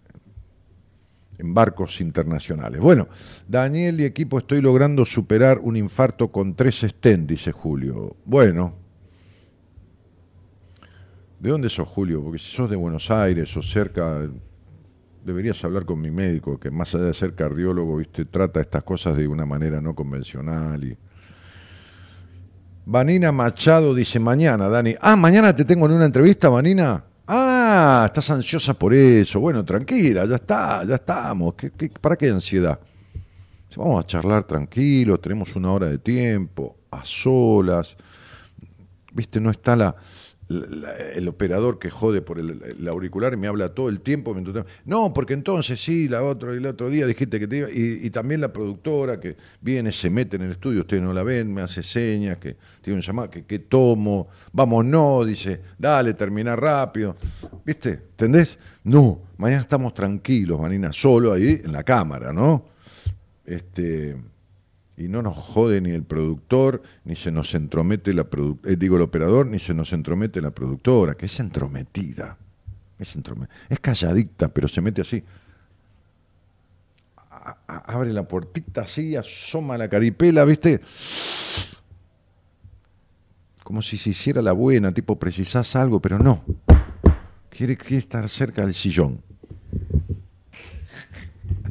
en 1.38 1.54
barcos 1.54 2.00
internacionales. 2.00 2.80
Bueno, 2.80 3.08
Daniel 3.49 4.00
y 4.00 4.04
equipo, 4.04 4.38
estoy 4.38 4.61
logrando 4.61 5.04
superar 5.04 5.58
un 5.58 5.76
infarto 5.76 6.28
con 6.32 6.54
tres 6.54 6.80
stents, 6.80 7.26
dice 7.26 7.52
Julio. 7.52 8.16
Bueno. 8.25 8.75
¿De 11.38 11.50
dónde 11.50 11.68
sos, 11.68 11.87
Julio? 11.87 12.23
Porque 12.23 12.38
si 12.38 12.50
sos 12.50 12.70
de 12.70 12.76
Buenos 12.76 13.11
Aires 13.11 13.54
o 13.56 13.62
cerca, 13.62 14.28
deberías 15.26 15.62
hablar 15.64 15.85
con 15.85 16.00
mi 16.00 16.11
médico, 16.11 16.59
que 16.59 16.71
más 16.71 16.95
allá 16.95 17.06
de 17.06 17.14
ser 17.14 17.35
cardiólogo, 17.35 17.97
¿viste? 17.97 18.25
trata 18.25 18.61
estas 18.61 18.85
cosas 18.85 19.16
de 19.16 19.26
una 19.26 19.45
manera 19.45 19.80
no 19.80 19.95
convencional. 19.95 20.85
Y... 20.85 20.97
Vanina 22.85 23.33
Machado 23.33 23.92
dice 23.92 24.21
mañana, 24.21 24.68
Dani. 24.68 24.95
Ah, 25.00 25.16
mañana 25.16 25.54
te 25.54 25.64
tengo 25.64 25.87
en 25.87 25.92
una 25.92 26.04
entrevista, 26.04 26.49
Vanina. 26.49 27.04
Ah, 27.26 28.04
estás 28.06 28.30
ansiosa 28.30 28.75
por 28.75 28.95
eso. 28.95 29.40
Bueno, 29.40 29.64
tranquila, 29.64 30.25
ya 30.26 30.37
está, 30.37 30.85
ya 30.85 30.95
estamos. 30.95 31.54
¿Qué, 31.54 31.90
para 32.00 32.14
qué 32.14 32.30
ansiedad? 32.30 32.78
Vamos 33.76 34.02
a 34.02 34.06
charlar 34.06 34.45
tranquilo, 34.45 35.21
tenemos 35.21 35.54
una 35.54 35.71
hora 35.71 35.88
de 35.88 35.99
tiempo, 35.99 36.76
a 36.90 37.04
solas. 37.04 37.95
Viste, 39.12 39.38
no 39.38 39.50
está 39.50 39.76
la, 39.76 39.95
el 40.48 41.26
operador 41.26 41.78
que 41.78 41.90
jode 41.90 42.22
por 42.22 42.38
el, 42.38 42.86
auricular 42.88 43.32
y 43.32 43.36
me 43.36 43.48
habla 43.48 43.74
todo 43.74 43.88
el 43.88 44.00
tiempo. 44.00 44.36
No, 44.84 45.12
porque 45.12 45.34
entonces 45.34 45.80
sí, 45.80 46.08
la 46.08 46.22
otro, 46.22 46.52
el 46.52 46.64
otro 46.66 46.88
día 46.88 47.06
dijiste 47.06 47.40
que 47.40 47.48
te 47.48 47.56
iba. 47.56 47.68
Y, 47.70 48.10
también 48.10 48.40
la 48.40 48.52
productora 48.52 49.18
que 49.18 49.36
viene, 49.60 49.90
se 49.90 50.08
mete 50.08 50.36
en 50.36 50.42
el 50.42 50.52
estudio, 50.52 50.80
ustedes 50.80 51.02
no 51.02 51.12
la 51.12 51.24
ven, 51.24 51.52
me 51.52 51.62
hace 51.62 51.82
señas, 51.82 52.38
que 52.38 52.56
tiene 52.80 52.96
un 52.96 53.02
llamado, 53.02 53.28
que, 53.28 53.44
que 53.44 53.58
tomo, 53.58 54.28
vamos, 54.52 54.84
no, 54.84 55.24
dice, 55.24 55.60
dale, 55.78 56.14
termina 56.14 56.54
rápido. 56.54 57.16
¿Viste? 57.64 57.90
¿Entendés? 57.90 58.58
No, 58.84 59.20
mañana 59.38 59.62
estamos 59.62 59.94
tranquilos, 59.94 60.60
Marina, 60.60 60.92
solo 60.92 61.32
ahí 61.32 61.60
en 61.64 61.72
la 61.72 61.82
cámara, 61.82 62.32
¿no? 62.32 62.66
Este 63.44 64.16
y 64.96 65.08
no 65.08 65.20
nos 65.22 65.36
jode 65.36 65.80
ni 65.80 65.90
el 65.90 66.04
productor, 66.04 66.82
ni 67.04 67.16
se 67.16 67.30
nos 67.30 67.54
entromete 67.54 68.14
la 68.14 68.26
eh, 68.64 68.76
digo 68.76 68.96
el 68.96 69.02
operador, 69.02 69.46
ni 69.46 69.58
se 69.58 69.74
nos 69.74 69.92
entromete 69.92 70.40
la 70.40 70.52
productora, 70.52 71.14
que 71.14 71.26
es 71.26 71.38
entrometida. 71.38 72.38
Es, 72.98 73.14
es 73.68 73.80
calladita, 73.80 74.48
pero 74.48 74.68
se 74.68 74.80
mete 74.80 75.02
así. 75.02 75.22
abre 77.66 78.12
la 78.14 78.26
puertita 78.26 78.82
así, 78.82 79.14
asoma 79.16 79.76
la 79.76 79.88
caripela, 79.88 80.44
¿viste? 80.46 80.80
Como 83.62 83.82
si 83.82 83.98
se 83.98 84.10
hiciera 84.10 84.40
la 84.40 84.52
buena, 84.52 84.94
tipo, 84.94 85.18
precisás 85.18 85.76
algo, 85.76 86.00
pero 86.00 86.18
no. 86.18 86.42
Quiere 87.50 87.76
estar 87.90 88.26
cerca 88.30 88.62
del 88.62 88.72
sillón. 88.72 89.20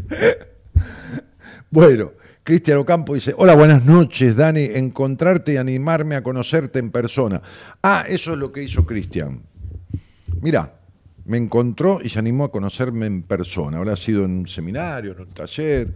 bueno, 1.72 2.12
Cristian 2.46 2.78
Ocampo 2.78 3.16
dice, 3.16 3.34
hola, 3.40 3.56
buenas 3.56 3.86
noches, 3.86 4.36
Dani, 4.36 4.66
encontrarte 4.66 5.54
y 5.54 5.58
animarme 5.58 6.14
a 6.14 6.22
conocerte 6.22 6.78
en 6.78 6.92
persona. 6.92 7.42
Ah, 7.82 8.06
eso 8.08 8.34
es 8.34 8.38
lo 8.38 8.52
que 8.52 8.62
hizo 8.62 8.86
Cristian. 8.86 9.42
Mira, 10.42 10.76
me 11.26 11.38
encontró 11.38 12.02
y 12.04 12.10
se 12.10 12.20
animó 12.20 12.44
a 12.44 12.52
conocerme 12.52 13.08
en 13.08 13.24
persona. 13.24 13.78
Habrá 13.78 13.96
sido 13.96 14.26
en 14.26 14.32
un 14.32 14.48
seminario, 14.48 15.14
en 15.14 15.22
un 15.22 15.30
taller. 15.30 15.96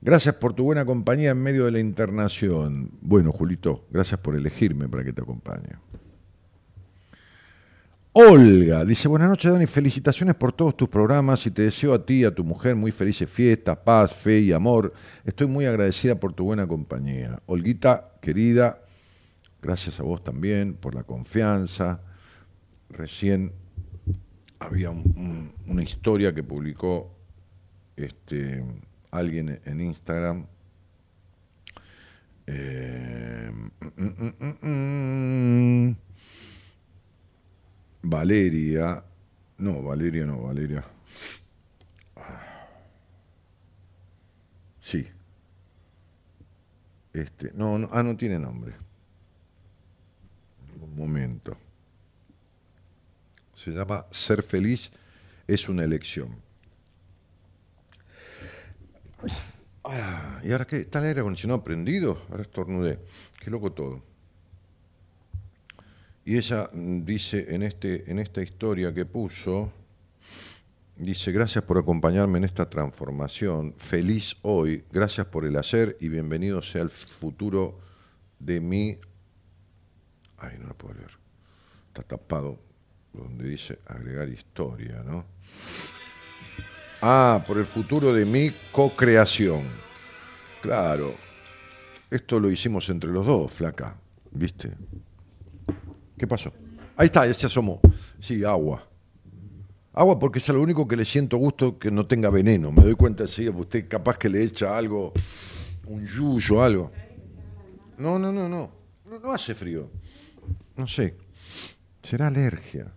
Gracias 0.00 0.34
por 0.34 0.52
tu 0.52 0.64
buena 0.64 0.84
compañía 0.84 1.30
en 1.30 1.40
medio 1.40 1.66
de 1.66 1.70
la 1.70 1.78
internación. 1.78 2.90
Bueno, 3.00 3.30
Julito, 3.30 3.84
gracias 3.92 4.18
por 4.18 4.34
elegirme 4.34 4.88
para 4.88 5.04
que 5.04 5.12
te 5.12 5.22
acompañe. 5.22 5.76
Olga 8.18 8.82
dice, 8.86 9.08
buenas 9.08 9.28
noches 9.28 9.52
Dani, 9.52 9.66
felicitaciones 9.66 10.36
por 10.36 10.50
todos 10.50 10.74
tus 10.74 10.88
programas 10.88 11.44
y 11.44 11.50
te 11.50 11.60
deseo 11.60 11.92
a 11.92 12.06
ti 12.06 12.20
y 12.20 12.24
a 12.24 12.34
tu 12.34 12.44
mujer 12.44 12.74
muy 12.74 12.90
felices 12.90 13.28
fiestas, 13.28 13.76
paz, 13.76 14.14
fe 14.14 14.38
y 14.38 14.52
amor. 14.52 14.94
Estoy 15.26 15.48
muy 15.48 15.66
agradecida 15.66 16.14
por 16.14 16.32
tu 16.32 16.44
buena 16.44 16.66
compañía. 16.66 17.42
Olguita, 17.44 18.12
querida, 18.22 18.80
gracias 19.60 20.00
a 20.00 20.02
vos 20.02 20.24
también 20.24 20.76
por 20.76 20.94
la 20.94 21.02
confianza. 21.02 22.00
Recién 22.88 23.52
había 24.60 24.88
una 24.88 25.82
historia 25.82 26.34
que 26.34 26.42
publicó 26.42 27.14
este, 27.96 28.64
alguien 29.10 29.60
en 29.62 29.80
Instagram. 29.82 30.46
Eh, 32.46 33.50
mm, 33.98 34.04
mm, 34.40 34.68
mm, 35.90 35.96
Valeria, 38.08 39.02
no, 39.58 39.82
Valeria 39.82 40.24
no, 40.24 40.42
Valeria. 40.42 40.84
Sí. 44.80 45.04
Este, 47.12 47.50
no, 47.54 47.78
no, 47.78 47.88
ah, 47.92 48.04
no 48.04 48.16
tiene 48.16 48.38
nombre. 48.38 48.74
Un 50.80 50.96
momento. 50.96 51.56
Se 53.54 53.72
llama 53.72 54.06
Ser 54.12 54.44
feliz 54.44 54.92
es 55.48 55.68
una 55.68 55.82
elección. 55.82 56.36
Ah, 59.82 60.40
¿Y 60.44 60.52
ahora 60.52 60.66
qué? 60.66 60.76
¿Está 60.76 61.00
el 61.00 61.06
aire 61.06 61.20
acondicionado 61.22 61.64
prendido? 61.64 62.22
Ahora 62.30 62.42
estornudé. 62.42 63.00
Qué 63.40 63.50
loco 63.50 63.72
todo. 63.72 64.15
Y 66.26 66.36
ella 66.36 66.68
mm, 66.72 67.04
dice 67.04 67.54
en, 67.54 67.62
este, 67.62 68.10
en 68.10 68.18
esta 68.18 68.42
historia 68.42 68.92
que 68.92 69.06
puso, 69.06 69.70
dice, 70.96 71.30
gracias 71.30 71.62
por 71.62 71.78
acompañarme 71.78 72.38
en 72.38 72.44
esta 72.44 72.68
transformación, 72.68 73.74
feliz 73.78 74.36
hoy, 74.42 74.84
gracias 74.90 75.28
por 75.28 75.44
el 75.44 75.56
ayer 75.56 75.96
y 76.00 76.08
bienvenido 76.08 76.60
sea 76.62 76.82
el 76.82 76.90
futuro 76.90 77.78
de 78.40 78.60
mí. 78.60 78.98
Ay, 80.38 80.58
no 80.58 80.66
lo 80.66 80.74
puedo 80.74 80.94
leer. 80.94 81.12
Está 81.86 82.02
tapado 82.02 82.58
donde 83.12 83.48
dice 83.48 83.78
agregar 83.86 84.28
historia, 84.28 85.04
¿no? 85.06 85.24
Ah, 87.02 87.44
por 87.46 87.56
el 87.56 87.66
futuro 87.66 88.12
de 88.12 88.24
mi 88.24 88.50
co-creación. 88.72 89.62
Claro. 90.60 91.14
Esto 92.10 92.40
lo 92.40 92.50
hicimos 92.50 92.88
entre 92.88 93.10
los 93.10 93.24
dos, 93.24 93.52
flaca. 93.52 93.96
¿Viste? 94.32 94.72
¿Qué 96.16 96.26
pasó? 96.26 96.52
Ahí 96.96 97.06
está, 97.06 97.26
ya 97.26 97.34
se 97.34 97.46
asomó. 97.46 97.80
Sí, 98.20 98.42
agua. 98.42 98.88
Agua 99.92 100.18
porque 100.18 100.38
es 100.38 100.48
lo 100.48 100.62
único 100.62 100.88
que 100.88 100.96
le 100.96 101.04
siento 101.04 101.36
gusto 101.36 101.78
que 101.78 101.90
no 101.90 102.06
tenga 102.06 102.30
veneno. 102.30 102.72
Me 102.72 102.82
doy 102.82 102.94
cuenta 102.94 103.26
sí, 103.26 103.48
usted 103.48 103.86
capaz 103.88 104.16
que 104.18 104.28
le 104.28 104.42
echa 104.42 104.76
algo, 104.76 105.12
un 105.86 106.06
yuyo, 106.06 106.62
algo. 106.62 106.90
No, 107.98 108.18
no, 108.18 108.32
no, 108.32 108.48
no. 108.48 108.70
No, 109.04 109.18
no 109.18 109.32
hace 109.32 109.54
frío. 109.54 109.90
No 110.76 110.86
sé. 110.86 111.16
Será 112.02 112.28
alergia. 112.28 112.92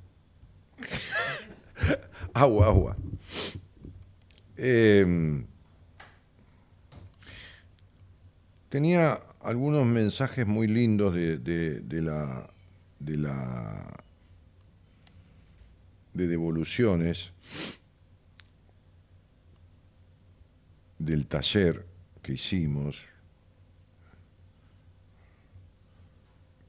agua, 2.33 2.67
agua. 2.67 2.97
Em, 4.55 5.45
tenía 8.69 9.19
algunos 9.41 9.85
mensajes 9.85 10.45
muy 10.45 10.67
lindos 10.67 11.13
de 11.15 12.01
la 12.01 12.48
de 12.99 13.17
la 13.17 14.03
de 16.13 16.27
devoluciones 16.27 17.31
del 20.97 21.27
taller 21.27 21.85
que 22.21 22.33
hicimos, 22.33 23.05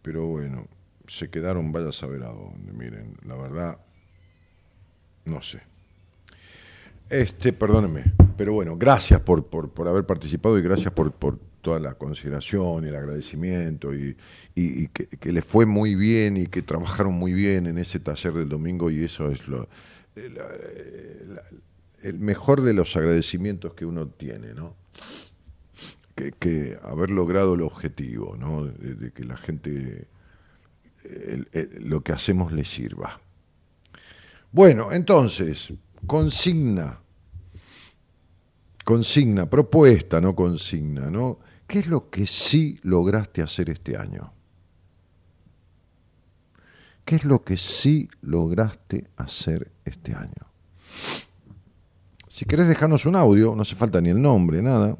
pero 0.03 0.27
bueno, 0.27 0.69
se 1.09 1.29
quedaron, 1.31 1.73
vaya 1.73 1.89
a 1.89 1.93
saber 1.93 2.23
a 2.23 2.29
dónde, 2.29 2.73
miren, 2.73 3.17
la 3.27 3.35
verdad, 3.35 3.79
no 5.25 5.43
sé. 5.43 5.61
Este, 7.09 7.53
perdónenme, 7.53 8.05
pero 8.37 8.53
bueno, 8.53 8.77
gracias 8.77 9.21
por, 9.21 9.45
por, 9.47 9.71
por 9.71 9.89
haber 9.89 10.07
participado 10.07 10.57
y 10.59 10.63
gracias 10.63 10.93
por, 10.93 11.11
por 11.13 11.50
toda 11.61 11.81
la 11.81 11.95
consideración 11.95 12.85
y 12.85 12.89
el 12.89 12.97
agradecimiento 12.97 13.95
y, 13.95 14.17
que, 14.55 15.33
les 15.33 15.45
fue 15.45 15.67
muy 15.67 15.95
bien 15.95 16.37
y 16.37 16.47
que 16.47 16.63
trabajaron 16.63 17.15
muy 17.15 17.33
bien 17.33 17.67
en 17.67 17.79
ese 17.79 18.01
taller 18.01 18.33
del 18.33 18.49
domingo 18.49 18.91
y 18.91 19.05
eso 19.05 19.31
es 19.31 19.47
lo, 19.49 19.69
el, 20.17 22.19
mejor 22.19 22.63
de 22.63 22.75
los 22.75 22.97
agradecimientos 22.97 23.75
que 23.75 23.85
uno 23.85 24.09
tiene, 24.09 24.55
¿no? 24.55 24.75
Que, 26.15 26.79
haber 26.83 27.11
logrado 27.11 27.55
el 27.55 27.63
objetivo, 27.63 28.37
¿no? 28.37 28.67
De, 28.67 29.13
que 29.13 29.25
la 29.25 29.37
gente 29.37 30.09
lo 31.81 32.03
que 32.03 32.13
hacemos 32.13 32.53
le 32.53 32.65
sirva. 32.65 33.21
Bueno, 34.53 34.93
entonces, 34.93 35.73
consigna, 36.07 37.01
consigna, 38.85 39.49
propuesta, 39.49 40.21
no 40.21 40.35
consigna, 40.35 41.11
¿no? 41.11 41.39
¿Qué 41.71 41.79
es 41.79 41.87
lo 41.87 42.11
que 42.11 42.27
sí 42.27 42.81
lograste 42.83 43.43
hacer 43.43 43.71
este 43.71 43.97
año? 43.97 44.33
¿Qué 47.05 47.15
es 47.15 47.25
lo 47.25 47.45
que 47.45 47.57
sí 47.57 48.09
lograste 48.23 49.07
hacer 49.17 49.71
este 49.85 50.13
año? 50.13 50.51
Si 52.27 52.45
querés 52.45 52.67
dejarnos 52.67 53.07
un 53.07 53.15
audio, 53.15 53.55
no 53.55 53.63
hace 53.63 53.77
falta 53.77 54.01
ni 54.01 54.09
el 54.09 54.21
nombre, 54.21 54.61
nada. 54.61 54.99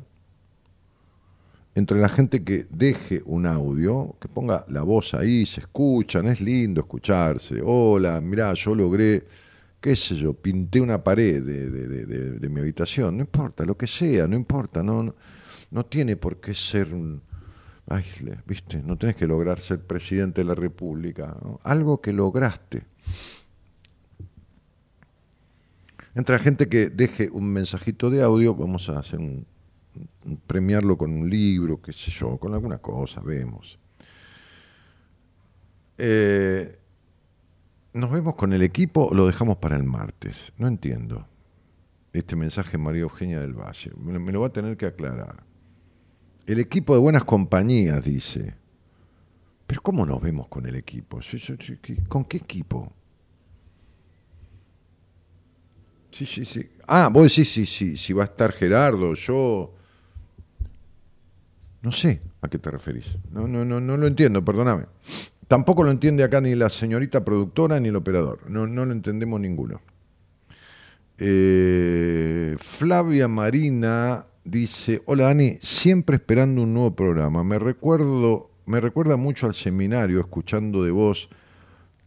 Entre 1.75 1.99
la 1.99 2.09
gente 2.09 2.45
que 2.45 2.69
deje 2.71 3.21
un 3.25 3.47
audio, 3.47 4.15
que 4.21 4.29
ponga 4.29 4.65
la 4.69 4.83
voz 4.83 5.13
ahí, 5.15 5.47
se 5.47 5.63
escuchan, 5.63 6.29
es 6.29 6.41
lindo 6.41 6.83
escucharse. 6.83 7.61
Hola, 7.65 8.21
mirá, 8.21 8.55
yo 8.55 8.77
logré, 8.77 9.27
qué 9.81 9.97
sé 9.97 10.15
yo, 10.15 10.35
pinté 10.35 10.81
una 10.81 11.03
pared 11.03 11.43
de, 11.43 12.49
mi 12.49 12.61
habitación. 12.61 13.17
No 13.17 13.23
importa, 13.23 13.65
lo 13.65 13.77
que 13.77 13.89
sea, 13.89 14.29
no 14.29 14.37
importa, 14.37 14.85
no, 14.85 15.13
no 15.71 15.87
tiene 15.87 16.17
por 16.17 16.41
qué 16.41 16.55
ser 16.55 16.95
un... 16.95 17.23
Ay, 17.87 18.05
viste, 18.47 18.83
no 18.83 18.97
tenés 18.97 19.17
que 19.17 19.27
lograr 19.27 19.59
ser 19.59 19.81
presidente 19.81 20.43
de 20.43 20.45
la 20.45 20.55
República. 20.55 21.37
Algo 21.65 22.01
que 22.01 22.13
lograste. 22.13 22.85
Entre 26.15 26.37
la 26.37 26.41
gente 26.41 26.69
que 26.69 26.91
deje 26.91 27.31
un 27.31 27.53
mensajito 27.53 28.11
de 28.11 28.23
audio, 28.23 28.55
vamos 28.55 28.89
a 28.89 28.99
hacer 28.99 29.19
un, 29.19 29.47
premiarlo 30.47 30.97
con 30.97 31.13
un 31.13 31.31
libro, 31.31 31.81
qué 31.81 31.93
sé 31.93 32.11
yo, 32.11 32.37
con 32.37 32.55
alguna 32.55 32.79
cosa, 32.79 33.21
vemos. 33.21 33.79
Eh, 35.99 36.79
¿Nos 37.93 38.11
vemos 38.11 38.35
con 38.37 38.53
el 38.53 38.63
equipo 38.63 39.07
o 39.07 39.15
lo 39.15 39.27
dejamos 39.27 39.59
para 39.59 39.77
el 39.77 39.85
martes? 39.85 40.53
No 40.59 40.69
entiendo. 40.69 41.27
Este 42.13 42.35
mensaje 42.37 42.79
María 42.79 43.03
Eugenia 43.03 43.41
del 43.41 43.55
Valle. 43.55 43.93
me 43.97 44.33
lo 44.33 44.41
va 44.41 44.49
a 44.49 44.53
tener 44.53 44.77
que 44.77 44.87
aclarar. 44.87 45.50
El 46.51 46.59
equipo 46.59 46.95
de 46.95 47.01
buenas 47.01 47.23
compañías, 47.23 48.05
dice. 48.05 48.55
Pero 49.69 49.83
¿cómo 49.83 50.05
nos 50.05 50.21
vemos 50.21 50.49
con 50.49 50.67
el 50.67 50.75
equipo? 50.75 51.21
¿Con 52.09 52.25
qué 52.25 52.39
equipo? 52.39 52.93
Sí, 56.11 56.27
sí, 56.27 56.45
sí. 56.45 56.69
Ah, 56.89 57.09
vos 57.09 57.29
decís 57.29 57.53
sí, 57.53 57.65
sí, 57.65 57.97
si 57.97 58.13
va 58.13 58.25
a 58.25 58.27
estar 58.27 58.51
Gerardo, 58.51 59.15
yo. 59.15 59.73
No 61.83 61.93
sé 61.93 62.21
a 62.43 62.49
qué 62.49 62.59
te 62.59 62.69
referís. 62.69 63.17
No, 63.31 63.47
no, 63.47 63.65
no, 63.65 63.81
no 63.81 63.97
lo 63.97 64.09
entiendo, 64.09 64.45
perdóname. 64.45 64.87
Tampoco 65.47 65.85
lo 65.85 65.93
entiende 65.93 66.25
acá 66.25 66.41
ni 66.41 66.57
la 66.57 66.69
señorita 66.69 67.25
productora 67.25 67.79
ni 67.79 67.91
el 67.91 67.97
operador. 67.97 68.51
No, 68.51 68.67
no 68.67 68.85
lo 68.85 68.91
entendemos 68.91 69.41
ninguno. 69.41 69.81
Eh, 71.17 72.57
Flavia 72.59 73.29
Marina 73.29 74.27
dice, 74.45 75.03
hola 75.07 75.27
Dani, 75.27 75.59
siempre 75.63 76.17
esperando 76.17 76.63
un 76.63 76.75
nuevo 76.75 76.95
programa. 76.95 77.45
Me 77.45 77.59
recuerdo, 77.59 78.51
me 78.67 78.81
recuerda 78.81 79.17
mucho 79.17 79.47
al 79.47 79.55
seminario, 79.55 80.21
escuchando 80.21 80.85
de 80.85 80.91
vos 80.91 81.29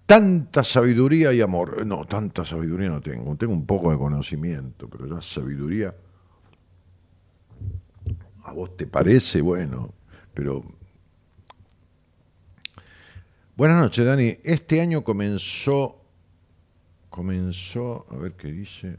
tanta 0.06 0.64
sabiduría 0.64 1.34
y 1.34 1.42
amor. 1.42 1.86
No, 1.86 2.06
tanta 2.06 2.46
sabiduría 2.46 2.90
no 2.90 3.02
tengo. 3.02 3.36
Tengo 3.36 3.54
un 3.54 3.66
poco 3.66 3.92
de 3.92 3.98
conocimiento, 3.98 4.90
pero 4.90 5.08
ya 5.08 5.22
sabiduría. 5.22 5.96
¿A 8.44 8.54
vos 8.54 8.76
te 8.76 8.88
parece? 8.88 9.42
Bueno, 9.42 9.94
pero. 10.34 10.64
Buenas 13.56 13.82
noches, 13.82 14.06
Dani. 14.06 14.38
Este 14.44 14.82
año 14.82 15.04
comenzó. 15.04 16.02
Comenzó. 17.10 18.06
A 18.10 18.18
ver 18.18 18.34
qué 18.34 18.52
dice. 18.52 18.98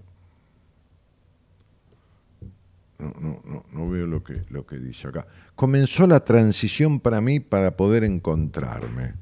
No, 2.98 3.12
no, 3.20 3.42
no, 3.44 3.64
no 3.72 3.88
veo 3.90 4.06
lo 4.06 4.22
que, 4.22 4.44
lo 4.50 4.64
que 4.66 4.78
dice 4.78 5.08
acá. 5.08 5.26
Comenzó 5.54 6.06
la 6.06 6.24
transición 6.24 7.00
para 7.00 7.20
mí 7.20 7.40
para 7.40 7.76
poder 7.76 8.04
encontrarme. 8.04 9.14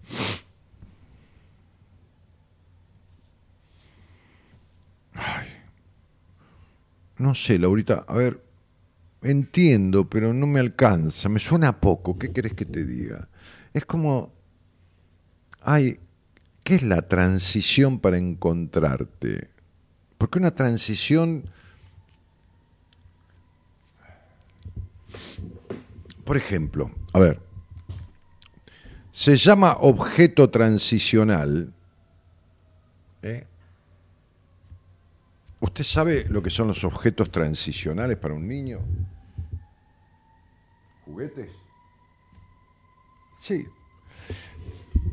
Ay. 5.15 5.49
No 7.19 7.35
sé, 7.35 7.59
Laurita, 7.59 8.05
a 8.07 8.15
ver, 8.15 8.43
entiendo, 9.23 10.09
pero 10.09 10.35
no 10.35 10.47
me 10.47 10.61
alcanza, 10.61 11.29
me 11.29 11.39
suena 11.39 11.81
poco, 11.81 12.19
¿qué 12.19 12.33
querés 12.33 12.55
que 12.55 12.65
te 12.65 12.85
diga? 12.85 13.29
Es 13.73 13.85
como, 13.85 14.33
ay, 15.61 16.01
¿qué 16.63 16.75
es 16.75 16.83
la 16.83 17.03
transición 17.03 18.01
para 18.01 18.19
encontrarte? 18.19 19.51
Porque 20.19 20.39
una 20.39 20.53
transición 20.53 21.45
Por 26.25 26.37
ejemplo, 26.37 26.91
a 27.13 27.19
ver, 27.19 27.41
se 29.13 29.37
llama 29.37 29.77
objeto 29.81 30.51
transicional. 30.51 31.73
¿eh? 33.23 33.47
¿Usted 35.61 35.85
sabe 35.85 36.27
lo 36.29 36.43
que 36.43 36.51
son 36.51 36.69
los 36.69 36.83
objetos 36.85 37.31
transicionales 37.31 38.17
para 38.17 38.35
un 38.35 38.49
niño? 38.49 38.81
¿Juguetes? 41.05 41.51
Sí. 43.39 43.67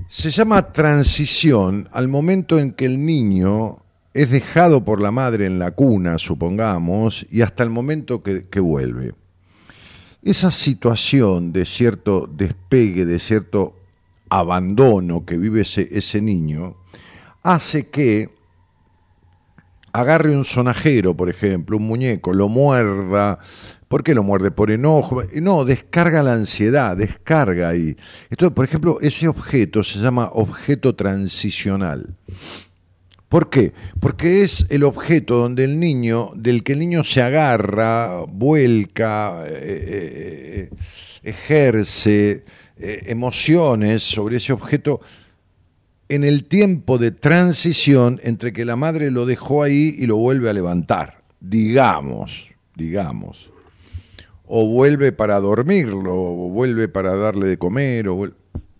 Se 0.08 0.30
llama 0.30 0.72
transición 0.72 1.89
al 1.91 2.08
momento 2.08 2.58
en 2.58 2.74
que 2.74 2.86
el 2.86 3.04
niño 3.04 3.78
es 4.13 4.30
dejado 4.30 4.86
por 4.86 5.02
la 5.02 5.12
madre 5.12 5.45
en 5.45 5.60
la 5.60 5.72
cuna, 5.72 6.17
supongamos, 6.17 7.26
y 7.30 7.41
hasta 7.41 7.63
el 7.63 7.69
momento 7.69 8.24
que, 8.24 8.48
que 8.48 8.60
vuelve 8.60 9.13
esa 10.23 10.51
situación 10.51 11.53
de 11.53 11.65
cierto 11.65 12.27
despegue, 12.32 13.05
de 13.05 13.19
cierto 13.19 13.75
abandono 14.29 15.25
que 15.25 15.38
vive 15.38 15.62
ese, 15.62 16.21
niño, 16.21 16.75
hace 17.41 17.89
que 17.89 18.29
agarre 19.91 20.36
un 20.36 20.45
sonajero, 20.45 21.15
por 21.15 21.29
ejemplo, 21.29 21.77
un 21.77 21.88
muñeco, 21.88 22.34
lo 22.34 22.47
muerda. 22.47 23.39
¿Por 23.88 24.03
qué 24.03 24.13
lo 24.13 24.21
muerde? 24.21 24.51
Por 24.51 24.69
enojo. 24.69 25.23
No, 25.41 25.65
descarga 25.65 26.21
la 26.21 26.34
ansiedad, 26.34 26.95
descarga 26.95 27.69
ahí. 27.69 27.95
Entonces, 28.29 28.53
por 28.53 28.65
ejemplo, 28.65 28.99
ese 29.01 29.27
objeto 29.27 29.84
se 29.84 29.99
llama 29.99 30.29
objeto 30.34 30.95
transicional. 30.95 32.15
¿Por 33.30 33.52
qué? 33.52 33.74
Porque 34.00 34.42
es 34.42 34.65
el 34.72 34.84
objeto 34.84 35.38
donde 35.38 35.63
el 35.63 35.80
niño, 35.80 36.32
del 36.36 36.63
que 36.63 36.74
el 36.74 36.80
niño 36.80 37.04
se 37.04 37.22
agarra, 37.22 38.24
vuelca, 38.28 39.44
eh, 39.46 40.70
eh, 40.72 40.76
ejerce 41.22 42.44
eh, 42.78 43.04
emociones 43.06 44.02
sobre 44.02 44.38
ese 44.38 44.52
objeto 44.52 45.00
en 46.10 46.24
el 46.24 46.46
tiempo 46.46 46.98
de 46.98 47.12
transición 47.12 48.20
entre 48.24 48.52
que 48.52 48.65
la 48.65 48.76
madre 48.76 49.12
lo 49.12 49.28
dejó 49.28 49.62
ahí 49.62 49.94
y 49.96 50.08
lo 50.08 50.18
vuelve 50.18 50.50
a 50.50 50.54
levantar, 50.54 51.22
digamos, 51.39 52.50
digamos. 52.76 53.52
O 54.48 54.68
vuelve 54.68 55.12
para 55.12 55.39
dormirlo, 55.39 56.15
o 56.15 56.50
vuelve 56.50 56.88
para 56.88 57.15
darle 57.15 57.46
de 57.46 57.60
comer, 57.60 58.08
o 58.08 58.26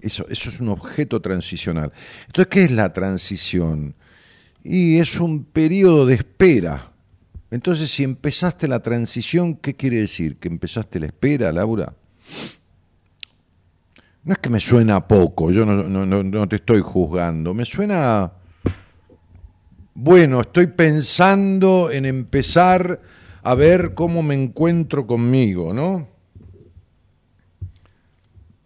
eso, 0.02 0.26
eso 0.28 0.50
es 0.50 0.60
un 0.60 0.70
objeto 0.70 1.22
transicional. 1.22 1.92
Entonces, 2.26 2.48
¿qué 2.48 2.64
es 2.64 2.72
la 2.72 2.92
transición? 2.94 3.94
Y 4.72 5.00
es 5.00 5.20
un 5.20 5.46
periodo 5.46 6.06
de 6.06 6.14
espera. 6.14 6.92
Entonces, 7.50 7.90
si 7.90 8.04
empezaste 8.04 8.68
la 8.68 8.84
transición, 8.84 9.56
¿qué 9.56 9.76
quiere 9.76 9.98
decir? 9.98 10.38
¿Que 10.38 10.48
empezaste 10.48 11.00
la 11.00 11.08
espera, 11.08 11.52
Laura? 11.52 11.92
No 14.24 14.34
es 14.34 14.38
que 14.38 14.50
me 14.52 14.60
suena 14.60 15.08
poco, 15.08 15.50
yo 15.50 15.66
no, 15.66 15.82
no, 15.82 16.24
no 16.24 16.48
te 16.48 16.58
estoy 16.58 16.82
juzgando, 16.82 17.56
me 17.56 17.66
suena, 17.66 18.32
bueno, 19.96 20.42
estoy 20.42 20.68
pensando 20.68 21.90
en 21.90 22.06
empezar 22.06 23.02
a 23.42 23.56
ver 23.56 23.96
cómo 23.96 24.22
me 24.22 24.36
encuentro 24.36 25.08
conmigo, 25.08 25.74
¿no? 25.74 26.08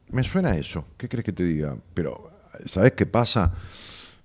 Me 0.09 0.25
suena 0.25 0.57
eso, 0.57 0.85
¿qué 0.97 1.07
crees 1.07 1.23
que 1.23 1.31
te 1.31 1.45
diga? 1.45 1.77
Pero, 1.93 2.29
¿sabes 2.65 2.91
qué 2.91 3.05
pasa, 3.05 3.53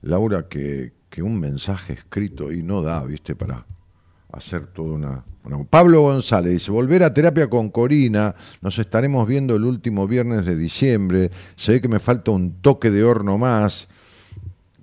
Laura? 0.03 0.49
Que, 0.49 0.98
que 1.11 1.23
un 1.23 1.39
mensaje 1.39 1.95
escrito 1.95 2.53
y 2.53 2.63
no 2.63 2.83
da, 2.83 3.05
¿viste? 3.05 3.35
Para 3.35 3.67
hacer 4.31 4.67
toda 4.67 4.93
una, 4.93 5.25
Pablo 5.71 6.03
González 6.03 6.53
dice, 6.53 6.71
volver 6.71 7.03
a 7.03 7.15
terapia 7.15 7.49
con 7.49 7.71
Corina, 7.71 8.35
nos 8.61 8.79
estaremos 8.79 9.27
viendo 9.27 9.57
el 9.57 9.65
último 9.65 10.07
viernes 10.07 10.45
de 10.45 10.57
diciembre, 10.57 11.31
ve 11.67 11.81
que 11.81 11.89
me 11.89 11.99
falta 11.99 12.31
un 12.31 12.61
toque 12.61 12.91
de 12.91 13.05
horno 13.05 13.39
más. 13.39 13.89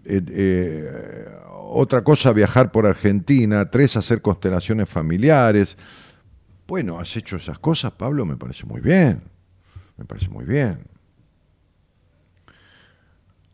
Eh, 0.05 0.21
eh, 0.27 1.29
otra 1.67 2.03
cosa, 2.03 2.31
viajar 2.31 2.71
por 2.71 2.85
Argentina. 2.85 3.69
Tres, 3.69 3.97
hacer 3.97 4.21
constelaciones 4.21 4.87
familiares. 4.89 5.77
Bueno, 6.67 6.99
has 6.99 7.15
hecho 7.15 7.37
esas 7.37 7.59
cosas, 7.59 7.91
Pablo, 7.91 8.25
me 8.25 8.37
parece 8.37 8.65
muy 8.65 8.81
bien. 8.81 9.21
Me 9.97 10.05
parece 10.05 10.29
muy 10.29 10.45
bien. 10.45 10.94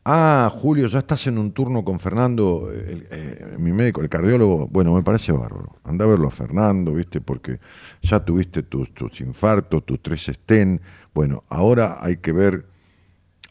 Ah, 0.04 0.52
Julio, 0.52 0.88
ya 0.88 1.00
estás 1.00 1.28
en 1.28 1.38
un 1.38 1.52
turno 1.52 1.86
con 1.86 2.00
Fernando, 2.00 2.72
eh, 2.74 3.56
mi 3.60 3.72
médico, 3.72 4.02
el 4.02 4.10
cardiólogo. 4.10 4.68
Bueno, 4.68 4.96
me 4.96 5.04
parece 5.04 5.32
bárbaro. 5.32 5.76
Anda 5.84 6.06
a 6.06 6.08
verlo 6.08 6.28
a 6.28 6.32
Fernando, 6.32 6.94
¿viste? 6.96 7.22
Porque 7.22 7.60
ya 8.02 8.26
tuviste 8.26 8.64
tus, 8.64 8.92
tus 8.96 9.22
infartos, 9.22 9.86
tus 9.86 10.02
tres 10.02 10.28
estén. 10.30 10.82
Bueno, 11.14 11.44
ahora 11.50 12.00
hay 12.02 12.18
que 12.18 12.32
ver 12.32 12.66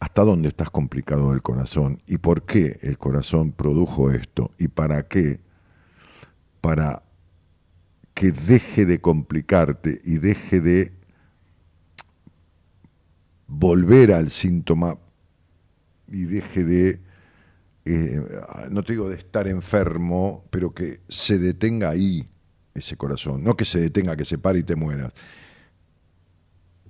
hasta 0.00 0.24
dónde 0.24 0.48
estás 0.48 0.70
complicado 0.70 1.30
del 1.30 1.42
corazón 1.42 2.02
y 2.06 2.18
por 2.18 2.42
qué 2.42 2.80
el 2.82 2.98
corazón 2.98 3.52
produjo 3.52 4.10
esto 4.10 4.50
y 4.58 4.66
para 4.66 5.06
qué. 5.06 5.38
Para 6.60 7.04
que 8.12 8.32
deje 8.32 8.86
de 8.86 9.00
complicarte 9.00 10.00
y 10.04 10.18
deje 10.18 10.60
de 10.60 10.92
volver 13.46 14.12
al 14.12 14.30
síntoma 14.30 14.98
y 16.10 16.24
deje 16.24 16.64
de, 16.64 17.00
eh, 17.84 18.22
no 18.70 18.82
te 18.82 18.92
digo 18.92 19.08
de 19.08 19.16
estar 19.16 19.48
enfermo, 19.48 20.44
pero 20.50 20.74
que 20.74 21.00
se 21.08 21.38
detenga 21.38 21.90
ahí 21.90 22.28
ese 22.74 22.96
corazón, 22.96 23.42
no 23.44 23.56
que 23.56 23.64
se 23.64 23.80
detenga, 23.80 24.16
que 24.16 24.24
se 24.24 24.38
pare 24.38 24.60
y 24.60 24.62
te 24.62 24.76
mueras, 24.76 25.12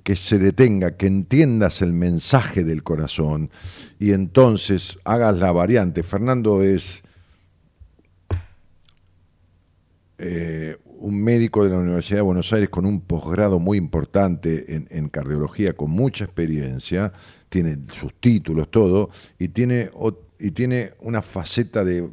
que 0.03 0.17
se 0.17 0.39
detenga, 0.39 0.97
que 0.97 1.07
entiendas 1.07 1.83
el 1.83 1.93
mensaje 1.93 2.65
del 2.65 2.83
corazón 2.83 3.51
y 3.99 4.13
entonces 4.13 4.99
hagas 5.05 5.39
la 5.39 5.53
variante. 5.53 6.03
Fernando 6.03 6.63
es 6.63 7.03
eh, 10.19 10.79
un 10.85 11.23
médico 11.23 11.65
de 11.65 11.71
la 11.71 11.79
Universidad 11.79 12.19
de 12.19 12.23
Buenos 12.23 12.53
Aires 12.53 12.69
con 12.69 12.87
un 12.87 13.01
posgrado 13.01 13.59
muy 13.59 13.79
importante 13.79 14.75
en, 14.75 14.87
en 14.91 15.09
cardiología, 15.09 15.75
con 15.75 15.91
mucha 15.91 16.25
experiencia, 16.25 17.13
tiene 17.51 17.77
sus 17.93 18.15
títulos, 18.15 18.71
todo, 18.71 19.11
y 19.39 19.49
tiene, 19.49 19.91
y 20.39 20.53
tiene 20.53 20.93
una 21.01 21.21
faceta 21.21 21.85
de, 21.85 22.09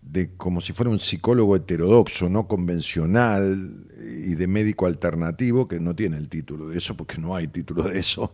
de 0.00 0.30
como 0.36 0.60
si 0.60 0.72
fuera 0.72 0.90
un 0.90 0.98
psicólogo 0.98 1.54
heterodoxo, 1.54 2.28
no 2.28 2.48
convencional 2.48 3.86
y 4.00 4.34
de 4.34 4.46
médico 4.46 4.86
alternativo, 4.86 5.68
que 5.68 5.78
no 5.78 5.94
tiene 5.94 6.16
el 6.16 6.28
título 6.28 6.68
de 6.68 6.78
eso, 6.78 6.96
porque 6.96 7.18
no 7.18 7.36
hay 7.36 7.46
título 7.48 7.84
de 7.84 8.00
eso. 8.00 8.32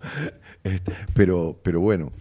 Pero, 1.15 1.59
pero 1.63 1.81
bueno. 1.81 2.13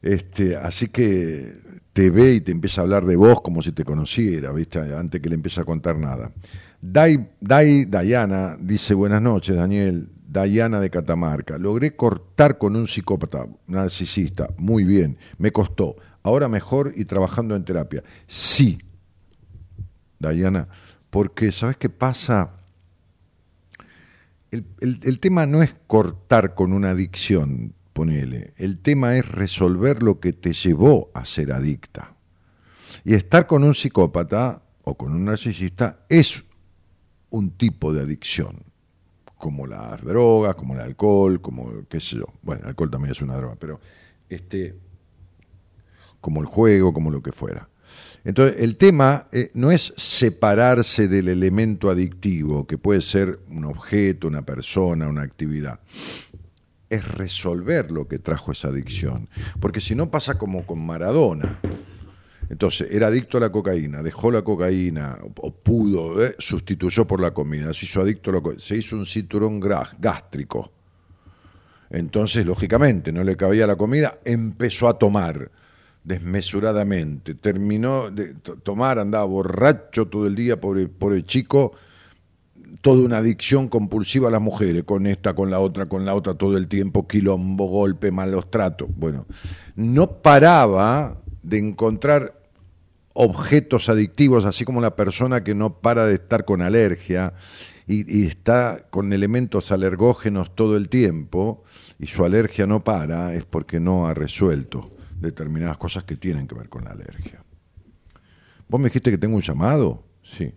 Este, 0.00 0.56
así 0.56 0.88
que 0.88 1.58
te 1.92 2.10
ve 2.10 2.34
y 2.34 2.40
te 2.40 2.52
empieza 2.52 2.80
a 2.80 2.84
hablar 2.84 3.04
de 3.04 3.16
vos 3.16 3.40
como 3.40 3.62
si 3.62 3.72
te 3.72 3.84
conociera, 3.84 4.52
¿viste? 4.52 4.78
Antes 4.78 5.20
que 5.20 5.28
le 5.28 5.34
empiece 5.34 5.60
a 5.60 5.64
contar 5.64 5.98
nada. 5.98 6.30
Dai, 6.80 7.30
Dai 7.40 7.86
Dayana 7.86 8.56
dice, 8.60 8.94
buenas 8.94 9.20
noches, 9.20 9.56
Daniel. 9.56 10.08
Dayana 10.38 10.78
de 10.80 10.88
Catamarca. 10.88 11.58
Logré 11.58 11.96
cortar 11.96 12.58
con 12.58 12.76
un 12.76 12.86
psicópata 12.86 13.46
narcisista. 13.66 14.48
Muy 14.56 14.84
bien. 14.84 15.18
Me 15.36 15.50
costó. 15.50 15.96
Ahora 16.22 16.48
mejor 16.48 16.92
y 16.94 17.04
trabajando 17.04 17.56
en 17.56 17.64
terapia. 17.64 18.04
Sí, 18.26 18.78
Dayana, 20.20 20.68
porque 21.10 21.50
¿sabes 21.50 21.76
qué 21.76 21.88
pasa? 21.88 22.54
El, 24.52 24.64
el 24.80 25.18
tema 25.18 25.46
no 25.46 25.62
es 25.62 25.74
cortar 25.86 26.54
con 26.54 26.72
una 26.72 26.90
adicción, 26.90 27.74
ponele. 27.92 28.54
El 28.56 28.78
tema 28.78 29.16
es 29.16 29.28
resolver 29.28 30.02
lo 30.02 30.20
que 30.20 30.32
te 30.32 30.52
llevó 30.52 31.10
a 31.14 31.24
ser 31.24 31.52
adicta. 31.52 32.14
Y 33.04 33.14
estar 33.14 33.46
con 33.46 33.64
un 33.64 33.74
psicópata 33.74 34.62
o 34.84 34.96
con 34.96 35.12
un 35.12 35.24
narcisista 35.24 36.04
es 36.08 36.44
un 37.30 37.50
tipo 37.50 37.92
de 37.92 38.02
adicción, 38.02 38.64
como 39.38 39.66
las 39.66 40.02
drogas, 40.02 40.54
como 40.56 40.74
el 40.74 40.80
alcohol, 40.80 41.40
como 41.40 41.70
qué 41.88 42.00
sé 42.00 42.16
yo. 42.16 42.26
Bueno, 42.42 42.62
el 42.62 42.68
alcohol 42.68 42.90
también 42.90 43.12
es 43.12 43.22
una 43.22 43.36
droga, 43.36 43.56
pero 43.58 43.80
este 44.28 44.74
como 46.20 46.40
el 46.40 46.46
juego, 46.46 46.92
como 46.92 47.10
lo 47.10 47.22
que 47.22 47.32
fuera. 47.32 47.68
Entonces, 48.24 48.56
el 48.60 48.76
tema 48.76 49.28
eh, 49.32 49.50
no 49.54 49.70
es 49.70 49.94
separarse 49.96 51.08
del 51.08 51.28
elemento 51.28 51.90
adictivo, 51.90 52.66
que 52.66 52.76
puede 52.76 53.00
ser 53.00 53.38
un 53.48 53.64
objeto, 53.64 54.26
una 54.26 54.42
persona, 54.42 55.08
una 55.08 55.22
actividad. 55.22 55.80
Es 56.90 57.06
resolver 57.06 57.90
lo 57.90 58.08
que 58.08 58.18
trajo 58.18 58.52
esa 58.52 58.68
adicción. 58.68 59.28
Porque 59.60 59.80
si 59.80 59.94
no 59.94 60.10
pasa 60.10 60.36
como 60.36 60.66
con 60.66 60.84
Maradona. 60.84 61.60
Entonces, 62.50 62.88
era 62.90 63.08
adicto 63.08 63.36
a 63.36 63.40
la 63.40 63.50
cocaína, 63.50 64.02
dejó 64.02 64.30
la 64.30 64.42
cocaína, 64.42 65.18
o 65.36 65.52
pudo, 65.52 66.24
eh, 66.24 66.34
sustituyó 66.38 67.06
por 67.06 67.20
la 67.20 67.32
comida, 67.32 67.74
se 67.74 67.84
hizo 67.84 68.00
adicto 68.00 68.30
a 68.30 68.34
la 68.34 68.58
se 68.58 68.76
hizo 68.76 68.96
un 68.96 69.04
cinturón 69.04 69.60
gástrico. 69.60 70.72
Entonces, 71.90 72.44
lógicamente, 72.46 73.12
no 73.12 73.22
le 73.22 73.36
cabía 73.36 73.66
la 73.66 73.76
comida, 73.76 74.18
empezó 74.24 74.88
a 74.88 74.98
tomar 74.98 75.50
desmesuradamente. 76.04 77.34
Terminó 77.34 78.10
de 78.10 78.34
tomar, 78.62 78.98
andaba 78.98 79.24
borracho 79.24 80.06
todo 80.06 80.26
el 80.26 80.34
día, 80.34 80.60
por 80.60 80.78
el 80.78 81.24
chico, 81.24 81.72
toda 82.80 83.04
una 83.04 83.18
adicción 83.18 83.68
compulsiva 83.68 84.28
a 84.28 84.30
las 84.30 84.40
mujeres, 84.40 84.84
con 84.84 85.06
esta, 85.06 85.34
con 85.34 85.50
la 85.50 85.60
otra, 85.60 85.86
con 85.86 86.04
la 86.04 86.14
otra, 86.14 86.34
todo 86.34 86.56
el 86.56 86.68
tiempo, 86.68 87.06
quilombo, 87.06 87.66
golpe, 87.66 88.10
malos 88.10 88.50
tratos. 88.50 88.88
Bueno, 88.94 89.26
no 89.76 90.22
paraba 90.22 91.18
de 91.42 91.58
encontrar 91.58 92.37
objetos 93.20 93.88
adictivos, 93.88 94.44
así 94.44 94.64
como 94.64 94.80
la 94.80 94.94
persona 94.94 95.42
que 95.42 95.52
no 95.52 95.80
para 95.80 96.06
de 96.06 96.14
estar 96.14 96.44
con 96.44 96.62
alergia 96.62 97.34
y, 97.88 98.26
está 98.26 98.86
con 98.90 99.12
elementos 99.12 99.72
alergógenos 99.72 100.54
todo 100.54 100.76
el 100.76 100.88
tiempo 100.88 101.64
y 101.98 102.06
su 102.06 102.24
alergia 102.24 102.64
no 102.68 102.84
para, 102.84 103.34
es 103.34 103.44
porque 103.44 103.80
no 103.80 104.06
ha 104.06 104.14
resuelto 104.14 104.92
determinadas 105.20 105.78
cosas 105.78 106.04
que 106.04 106.14
tienen 106.14 106.46
que 106.46 106.54
ver 106.54 106.68
con 106.68 106.84
la 106.84 106.92
alergia. 106.92 107.42
Vos 108.68 108.80
me 108.80 108.86
dijiste 108.86 109.10
que 109.10 109.18
tengo 109.18 109.34
un 109.34 109.42
llamado, 109.42 110.04
sí. 110.22 110.54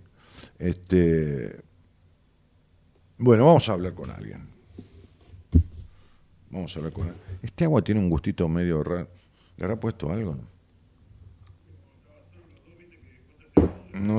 Este, 0.59 1.63
bueno, 3.17 3.47
vamos 3.47 3.67
a 3.69 3.71
hablar 3.71 3.95
con 3.95 4.11
alguien. 4.11 4.47
Vamos 6.51 6.75
a 6.75 6.79
hablar 6.79 6.93
con 6.93 7.07
alguien. 7.07 7.25
Este 7.41 7.63
agua 7.63 7.81
tiene 7.81 8.01
un 8.01 8.09
gustito 8.09 8.47
medio 8.47 8.83
raro. 8.83 9.07
¿Le 9.57 9.63
habrá 9.63 9.79
puesto 9.79 10.11
algo? 10.11 10.37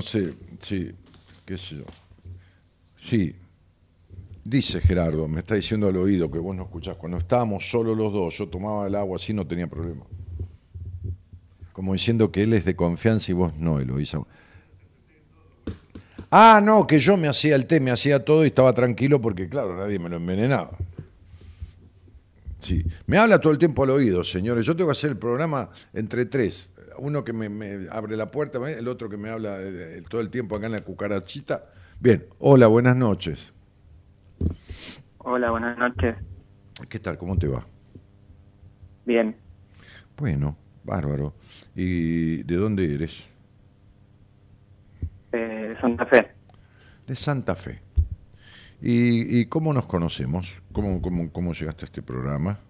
Sé, 0.02 0.34
sí, 0.60 0.92
qué 1.44 1.58
sé 1.58 1.76
yo. 1.76 1.84
Sí, 2.96 3.34
dice 4.44 4.80
Gerardo, 4.80 5.26
me 5.28 5.40
está 5.40 5.54
diciendo 5.54 5.88
al 5.88 5.96
oído 5.96 6.30
que 6.30 6.38
vos 6.38 6.54
no 6.54 6.62
escuchás. 6.64 6.96
Cuando 6.96 7.18
estábamos 7.18 7.68
solo 7.68 7.94
los 7.94 8.12
dos, 8.12 8.36
yo 8.38 8.48
tomaba 8.48 8.86
el 8.86 8.94
agua 8.94 9.16
así, 9.16 9.32
no 9.32 9.46
tenía 9.46 9.66
problema 9.66 10.04
como 11.72 11.94
diciendo 11.94 12.30
que 12.30 12.42
él 12.42 12.52
es 12.52 12.64
de 12.64 12.76
confianza 12.76 13.30
y 13.30 13.34
vos 13.34 13.56
no, 13.56 13.80
Eloísa. 13.80 14.20
Ah, 16.30 16.60
no, 16.62 16.86
que 16.86 16.98
yo 16.98 17.16
me 17.16 17.28
hacía 17.28 17.56
el 17.56 17.66
té, 17.66 17.80
me 17.80 17.90
hacía 17.90 18.24
todo 18.24 18.44
y 18.44 18.48
estaba 18.48 18.72
tranquilo 18.72 19.20
porque, 19.20 19.48
claro, 19.48 19.76
nadie 19.76 19.98
me 19.98 20.08
lo 20.08 20.16
envenenaba. 20.16 20.76
Sí, 22.60 22.84
me 23.06 23.18
habla 23.18 23.40
todo 23.40 23.52
el 23.52 23.58
tiempo 23.58 23.82
al 23.82 23.90
oído, 23.90 24.22
señores. 24.22 24.64
Yo 24.64 24.76
tengo 24.76 24.88
que 24.88 24.92
hacer 24.92 25.10
el 25.10 25.18
programa 25.18 25.70
entre 25.92 26.24
tres. 26.26 26.70
Uno 27.02 27.24
que 27.24 27.32
me, 27.32 27.88
abre 27.90 28.16
la 28.16 28.30
puerta, 28.30 28.58
el 28.70 28.86
otro 28.86 29.08
que 29.08 29.16
me 29.16 29.28
habla 29.28 29.60
eh, 29.60 29.98
eh, 29.98 30.02
todo 30.08 30.20
el 30.20 30.30
tiempo 30.30 30.54
acá 30.54 30.66
en 30.66 30.72
la 30.72 30.78
cucarachita. 30.78 31.64
Bien, 31.98 32.24
hola, 32.38 32.68
buenas 32.68 32.94
noches. 32.94 33.52
Hola, 35.18 35.50
buenas 35.50 35.76
noches. 35.78 36.14
¿Qué 36.88 37.00
tal? 37.00 37.18
¿Cómo 37.18 37.36
te 37.36 37.48
va? 37.48 37.66
Bien. 39.04 39.34
Bueno, 40.16 40.56
bárbaro. 40.84 41.34
¿Y 41.74 42.44
de 42.44 42.54
dónde 42.54 42.94
eres? 42.94 43.28
De 45.32 45.76
Santa 45.80 46.06
Fe. 46.06 46.30
De 47.08 47.16
Santa 47.16 47.56
Fe. 47.56 47.80
¿Y, 48.80 49.46
cómo 49.46 49.72
nos 49.72 49.86
conocemos? 49.86 50.62
¿Cómo, 50.70 51.02
cómo, 51.32 51.52
llegaste 51.52 51.84
a 51.84 51.86
este 51.86 52.00
programa? 52.00 52.60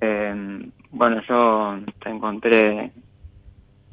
Em, 0.00 0.72
bueno, 0.90 1.20
yo 1.28 1.78
te 2.02 2.10
encontré 2.10 2.92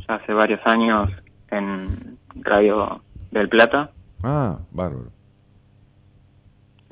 ya 0.07 0.15
hace 0.15 0.33
varios 0.33 0.59
años 0.65 1.09
en 1.51 2.17
Radio 2.35 3.01
del 3.31 3.49
Plata. 3.49 3.91
Ah, 4.23 4.59
bárbaro. 4.71 5.11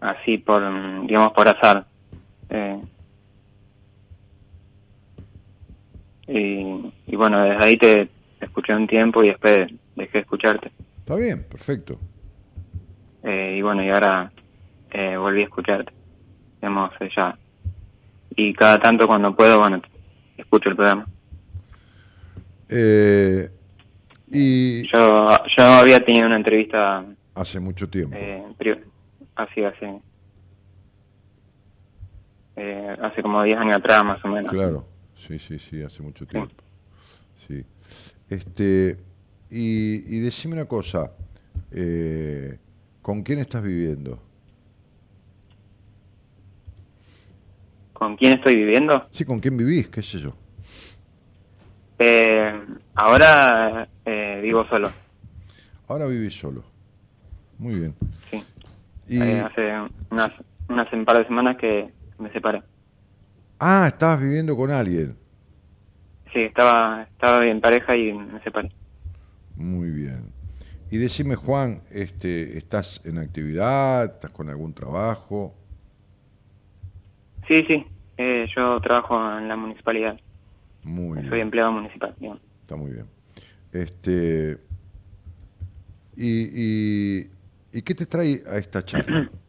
Así 0.02 0.38
por, 0.38 0.62
digamos, 1.06 1.32
por 1.34 1.48
azar. 1.48 1.86
Eh, 2.50 2.82
Y, 6.28 7.16
bueno, 7.16 7.44
desde 7.44 7.64
ahí 7.64 7.78
te, 7.78 8.10
escuché 8.40 8.74
un 8.74 8.88
tiempo 8.88 9.24
y 9.24 9.28
después 9.28 9.68
dejé 9.96 10.12
de 10.14 10.20
escucharte. 10.20 10.72
Está 11.00 11.16
bien, 11.16 11.44
perfecto. 11.44 12.00
Eh, 13.24 13.56
y 13.58 13.62
bueno, 13.62 13.84
y 13.84 13.90
ahora 13.90 14.32
eh, 14.92 15.18
volví 15.18 15.42
a 15.42 15.46
escucharte. 15.46 15.92
Digamos, 16.62 16.92
ya. 17.16 17.38
Y 18.36 18.54
cada 18.54 18.80
tanto 18.80 19.06
cuando 19.06 19.36
puedo, 19.36 19.60
bueno, 19.60 19.82
escucho 20.38 20.70
el 20.70 20.76
programa. 20.76 21.08
Eh, 22.70 23.50
y 24.32 24.88
yo, 24.92 25.30
yo 25.58 25.64
había 25.64 26.04
tenido 26.04 26.26
una 26.26 26.38
entrevista... 26.38 27.06
Hace 27.36 27.60
mucho 27.60 27.90
tiempo. 27.90 28.16
Eh, 28.18 28.44
así, 29.36 29.64
hace... 29.64 30.00
Eh, 32.56 32.98
hace 33.02 33.22
como 33.22 33.44
10 33.44 33.58
años 33.58 33.78
atrás, 33.78 34.04
más 34.04 34.24
o 34.24 34.28
menos. 34.28 34.52
Claro. 34.52 34.88
Sí, 35.28 35.40
sí, 35.40 35.58
sí, 35.60 35.82
hace 35.82 36.04
mucho 36.04 36.26
tiempo. 36.26 36.54
Sí. 37.48 37.64
Este, 38.30 38.98
y, 39.50 40.16
y 40.16 40.20
decime 40.20 40.56
una 40.56 40.66
cosa, 40.66 41.12
eh, 41.72 42.58
¿con 43.02 43.24
quién 43.24 43.40
estás 43.40 43.64
viviendo? 43.64 44.20
¿Con 48.04 48.18
quién 48.18 48.34
estoy 48.34 48.58
viviendo? 48.58 49.08
Sí, 49.12 49.24
¿con 49.24 49.40
quién 49.40 49.56
vivís? 49.56 49.88
¿Qué 49.88 50.04
sé 50.04 50.20
yo? 50.20 50.34
Eh, 51.98 52.54
ahora 52.96 53.88
eh, 54.04 54.42
vivo 54.44 54.68
solo. 54.68 54.92
Ahora 55.88 56.06
vivís 56.06 56.38
solo. 56.38 56.66
Muy 57.58 57.76
bien. 57.76 57.96
Sí. 58.30 58.44
Y... 59.08 59.22
hace 59.22 59.72
unas, 60.12 60.32
unas 60.68 60.92
un 60.92 61.06
par 61.06 61.20
de 61.20 61.26
semanas 61.28 61.56
que 61.56 61.90
me 62.20 62.30
separé. 62.34 62.62
Ah, 63.58 63.86
estabas 63.88 64.20
viviendo 64.20 64.54
con 64.58 64.70
alguien. 64.70 65.16
Sí, 66.34 66.42
estaba, 66.42 67.04
estaba 67.04 67.46
en 67.48 67.62
pareja 67.62 67.96
y 67.96 68.12
me 68.12 68.44
separé. 68.44 68.70
Muy 69.56 69.92
bien. 69.92 70.26
Y 70.92 70.98
decime, 70.98 71.36
Juan, 71.36 71.84
este, 71.90 72.58
¿estás 72.58 73.00
en 73.06 73.18
actividad? 73.18 74.16
¿Estás 74.16 74.32
con 74.32 74.50
algún 74.50 74.74
trabajo? 74.74 75.56
Sí, 77.48 77.64
sí. 77.68 77.86
Eh, 78.18 78.48
yo 78.56 78.80
trabajo 78.82 79.16
en 79.38 79.48
la 79.48 79.56
municipalidad. 79.56 80.20
Muy 80.84 81.18
bien. 81.18 81.30
Soy 81.30 81.40
empleado 81.40 81.72
municipal. 81.72 82.16
Está 82.62 82.76
muy 82.76 82.92
bien. 82.92 83.06
Este, 83.72 84.58
y, 86.16 87.22
y, 87.22 87.28
¿Y 87.74 87.82
qué 87.82 87.96
te 87.96 88.06
trae 88.06 88.42
a 88.48 88.58
esta 88.58 88.84
charla? 88.84 89.30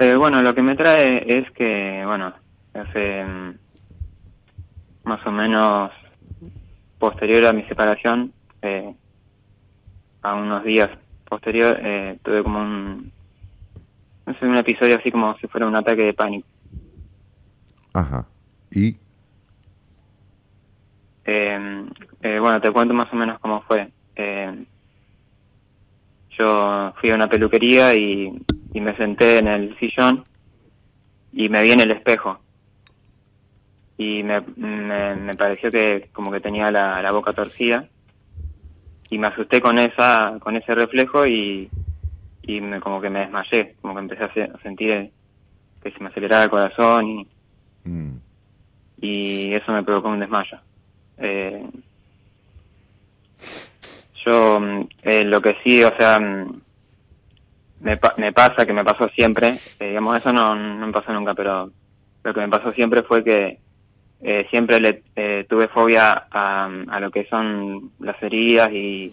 Eh, 0.00 0.16
bueno, 0.16 0.42
lo 0.42 0.52
que 0.56 0.60
me 0.60 0.74
trae 0.74 1.24
es 1.24 1.48
que, 1.52 2.02
bueno, 2.04 2.34
hace 2.74 3.24
mm, 3.24 3.54
más 5.04 5.24
o 5.24 5.30
menos 5.30 5.92
posterior 6.98 7.46
a 7.46 7.52
mi 7.52 7.62
separación, 7.66 8.32
eh, 8.60 8.92
a 10.22 10.34
unos 10.34 10.64
días 10.64 10.90
posterior, 11.28 11.78
eh, 11.80 12.18
tuve 12.24 12.42
como 12.42 12.60
un, 12.60 13.12
no 14.26 14.38
sé, 14.38 14.46
un 14.46 14.56
episodio 14.56 14.96
así 14.96 15.10
como 15.10 15.36
si 15.38 15.46
fuera 15.46 15.66
un 15.66 15.76
ataque 15.76 16.02
de 16.02 16.14
pánico. 16.14 16.46
Ajá. 17.92 18.26
¿Y? 18.70 18.96
Eh, 21.26 22.38
bueno, 22.40 22.60
te 22.60 22.70
cuento 22.70 22.92
más 22.92 23.12
o 23.12 23.16
menos 23.16 23.38
cómo 23.38 23.62
fue. 23.62 23.90
yo 26.38 26.92
fui 27.00 27.10
a 27.10 27.14
una 27.14 27.28
peluquería 27.28 27.94
y 27.94 28.32
y 28.74 28.80
me 28.80 28.94
senté 28.96 29.38
en 29.38 29.46
el 29.46 29.78
sillón 29.78 30.24
y 31.32 31.48
me 31.48 31.62
vi 31.62 31.70
en 31.70 31.80
el 31.80 31.92
espejo 31.92 32.40
y 33.96 34.24
me, 34.24 34.40
me, 34.56 35.36
pareció 35.36 35.70
que 35.70 36.10
como 36.12 36.32
que 36.32 36.40
tenía 36.40 36.72
la, 36.72 37.00
la, 37.00 37.12
boca 37.12 37.32
torcida 37.32 37.86
y 39.08 39.18
me 39.18 39.28
asusté 39.28 39.60
con 39.60 39.78
esa 39.78 40.36
con 40.40 40.56
ese 40.56 40.74
reflejo 40.74 41.24
y, 41.24 41.70
y 42.46 42.60
me, 42.60 42.80
como 42.80 43.00
que 43.00 43.10
me 43.10 43.20
desmayé 43.20 43.74
como 43.80 43.94
que 43.94 44.00
empecé 44.00 44.24
a, 44.24 44.58
sentir 44.62 45.10
que 45.82 45.90
se 45.90 46.00
me 46.00 46.08
aceleraba 46.08 46.44
el 46.44 46.50
corazón 46.50 47.08
y, 47.08 47.28
Mm. 47.84 48.16
y 49.00 49.52
eso 49.54 49.72
me 49.72 49.82
provocó 49.82 50.08
un 50.08 50.20
desmayo. 50.20 50.58
Eh, 51.18 51.66
yo 54.24 54.58
mm, 54.60 54.88
eh, 55.02 55.24
lo 55.24 55.40
que 55.40 55.56
sí, 55.62 55.82
o 55.84 55.94
sea, 55.96 56.18
mm, 56.18 56.60
me, 57.80 57.98
me 58.16 58.32
pasa, 58.32 58.64
que 58.64 58.72
me 58.72 58.84
pasó 58.84 59.08
siempre, 59.08 59.56
eh, 59.78 59.88
digamos, 59.88 60.16
eso 60.16 60.32
no, 60.32 60.54
no 60.54 60.86
me 60.86 60.92
pasó 60.92 61.12
nunca, 61.12 61.34
pero 61.34 61.70
lo 62.22 62.34
que 62.34 62.40
me 62.40 62.48
pasó 62.48 62.72
siempre 62.72 63.02
fue 63.02 63.22
que 63.22 63.58
eh, 64.22 64.46
siempre 64.48 64.80
le 64.80 65.02
eh, 65.16 65.44
tuve 65.48 65.68
fobia 65.68 66.26
a, 66.30 66.64
a 66.64 67.00
lo 67.00 67.10
que 67.10 67.26
son 67.26 67.90
las 68.00 68.20
heridas 68.22 68.72
y, 68.72 69.12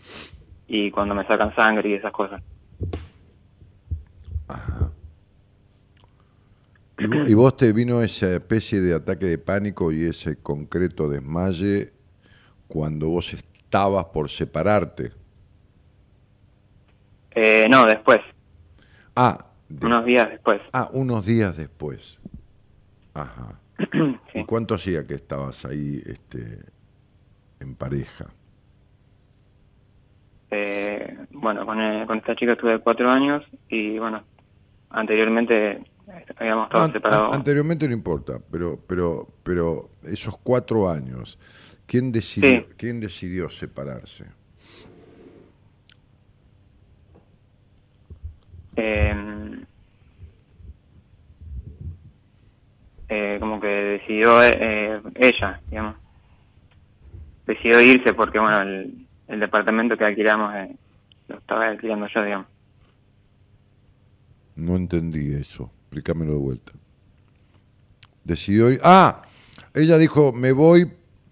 y 0.69 0.89
cuando 0.91 1.13
me 1.13 1.25
sacan 1.25 1.53
sangre 1.55 1.89
y 1.89 1.93
esas 1.95 2.13
cosas. 2.13 2.41
¿Y 6.97 7.05
vos, 7.07 7.29
y 7.29 7.33
vos 7.33 7.57
te 7.57 7.73
vino 7.73 8.01
esa 8.01 8.33
especie 8.35 8.79
de 8.81 8.93
ataque 8.93 9.25
de 9.25 9.37
pánico 9.37 9.91
y 9.91 10.03
ese 10.05 10.41
concreto 10.41 11.09
desmaye 11.09 11.93
cuando 12.67 13.09
vos 13.09 13.33
estabas 13.33 14.05
por 14.05 14.29
separarte? 14.29 15.11
Eh, 17.33 17.67
no, 17.69 17.85
después, 17.85 18.19
Ah, 19.15 19.37
de- 19.67 19.87
unos 19.87 20.05
días 20.05 20.29
después. 20.29 20.61
ah, 20.73 20.89
unos 20.93 21.25
días 21.25 21.57
después. 21.57 22.17
Ajá. 23.13 23.59
¿Y 24.35 24.43
cuánto 24.45 24.75
hacía 24.75 25.05
que 25.07 25.15
estabas 25.15 25.65
ahí 25.65 26.01
este, 26.05 26.59
en 27.59 27.75
pareja? 27.75 28.27
Eh, 30.51 31.17
bueno, 31.31 31.65
con, 31.65 31.79
eh, 31.79 32.05
con 32.05 32.17
esta 32.17 32.35
chica 32.35 32.53
estuve 32.53 32.79
cuatro 32.79 33.09
años 33.09 33.43
y 33.69 33.97
bueno, 33.97 34.25
anteriormente 34.91 35.83
habíamos 36.37 36.65
estado 36.65 36.83
An- 36.85 36.91
separados. 36.93 37.29
an- 37.33 37.39
anteriormente 37.39 37.87
no 37.87 37.93
importa, 37.93 38.39
pero, 38.51 38.77
pero, 38.87 39.27
pero 39.43 39.89
esos 40.03 40.37
cuatro 40.37 40.89
años, 40.89 41.37
¿quién 41.85 42.11
decidió, 42.11 42.63
Sí. 42.63 42.69
¿quién 42.77 42.99
decidió 42.99 43.49
separarse? 43.49 44.25
Eh, 48.75 49.13
eh, 53.09 53.37
como 53.39 53.59
que 53.59 53.67
decidió 53.67 54.41
eh, 54.43 55.01
ella, 55.15 55.61
digamos. 55.69 55.95
Decidió 57.45 57.81
irse 57.81 58.13
porque, 58.13 58.39
bueno, 58.39 58.61
el, 58.61 59.07
el 59.27 59.39
departamento 59.39 59.97
que 59.97 60.05
alquilamos 60.05 60.55
eh, 60.55 60.75
lo 61.27 61.37
estaba 61.37 61.67
alquilando 61.67 62.07
yo, 62.07 62.23
digamos. 62.23 62.47
No 64.55 64.75
entendí 64.75 65.33
eso. 65.33 65.71
Explícamelo 65.83 66.33
de 66.33 66.39
vuelta. 66.39 66.73
Decidió 68.23 68.71
ir. 68.71 68.79
Ah, 68.83 69.23
ella 69.73 69.97
dijo, 69.97 70.31
me 70.31 70.51
voy, 70.51 70.91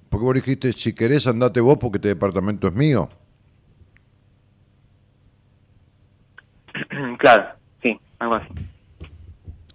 porque 0.10 0.25
vos 0.25 0.36
dijiste, 0.36 0.73
si 0.73 0.93
querés 0.93 1.27
andate 1.27 1.60
vos 1.60 1.77
porque 1.77 1.97
este 1.97 2.10
departamento 2.10 2.67
es 2.67 2.73
mío. 2.73 3.10
claro, 7.19 7.55
sí, 7.82 7.99
algo 8.19 8.36
así. 8.36 8.49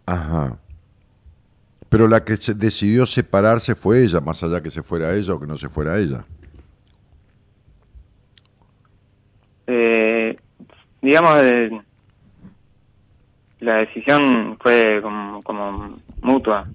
Ajá. 0.07 0.59
Pero 1.89 2.09
la 2.09 2.25
que 2.25 2.37
se 2.37 2.55
decidió 2.55 3.07
separarse 3.07 3.75
fue 3.75 4.03
ella, 4.03 4.21
más 4.21 4.43
allá 4.43 4.61
que 4.61 4.71
se 4.71 4.83
fuera 4.83 5.15
ella 5.15 5.35
o 5.35 5.41
que 5.41 5.47
no 5.47 5.57
se 5.57 5.69
fuera 5.69 5.99
ella. 5.99 6.25
Eh, 9.67 10.37
digamos, 11.01 11.37
eh, 11.41 11.71
la 13.65 13.77
decisión 13.77 14.57
fue 14.61 15.01
como, 15.03 15.43
como 15.43 15.99
mutua, 16.23 16.69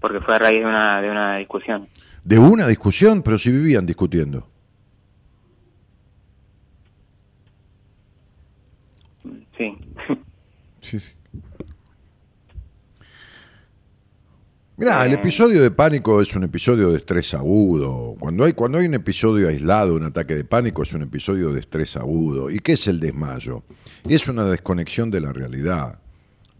porque 0.00 0.20
fue 0.20 0.34
a 0.36 0.38
raíz 0.38 0.60
de 0.60 0.66
una, 0.66 1.00
de 1.00 1.10
una 1.10 1.38
discusión. 1.38 1.88
De 2.24 2.38
una 2.38 2.66
discusión, 2.68 3.22
pero 3.22 3.36
si 3.38 3.50
vivían 3.50 3.84
discutiendo. 3.86 4.46
Sí. 9.56 9.76
Sí, 10.80 10.98
sí. 10.98 11.10
Mirá, 14.76 15.04
el 15.06 15.12
Eh. 15.12 15.14
episodio 15.14 15.62
de 15.62 15.70
pánico 15.70 16.20
es 16.20 16.34
un 16.34 16.42
episodio 16.44 16.90
de 16.90 16.96
estrés 16.96 17.34
agudo. 17.34 18.16
Cuando 18.18 18.44
hay, 18.44 18.52
cuando 18.52 18.78
hay 18.78 18.86
un 18.86 18.94
episodio 18.94 19.48
aislado, 19.48 19.94
un 19.94 20.04
ataque 20.04 20.34
de 20.34 20.44
pánico, 20.44 20.82
es 20.82 20.92
un 20.92 21.02
episodio 21.02 21.52
de 21.52 21.60
estrés 21.60 21.96
agudo. 21.96 22.50
¿Y 22.50 22.58
qué 22.58 22.72
es 22.72 22.88
el 22.88 22.98
desmayo? 22.98 23.62
Es 24.08 24.26
una 24.26 24.42
desconexión 24.44 25.10
de 25.10 25.20
la 25.20 25.32
realidad. 25.32 26.00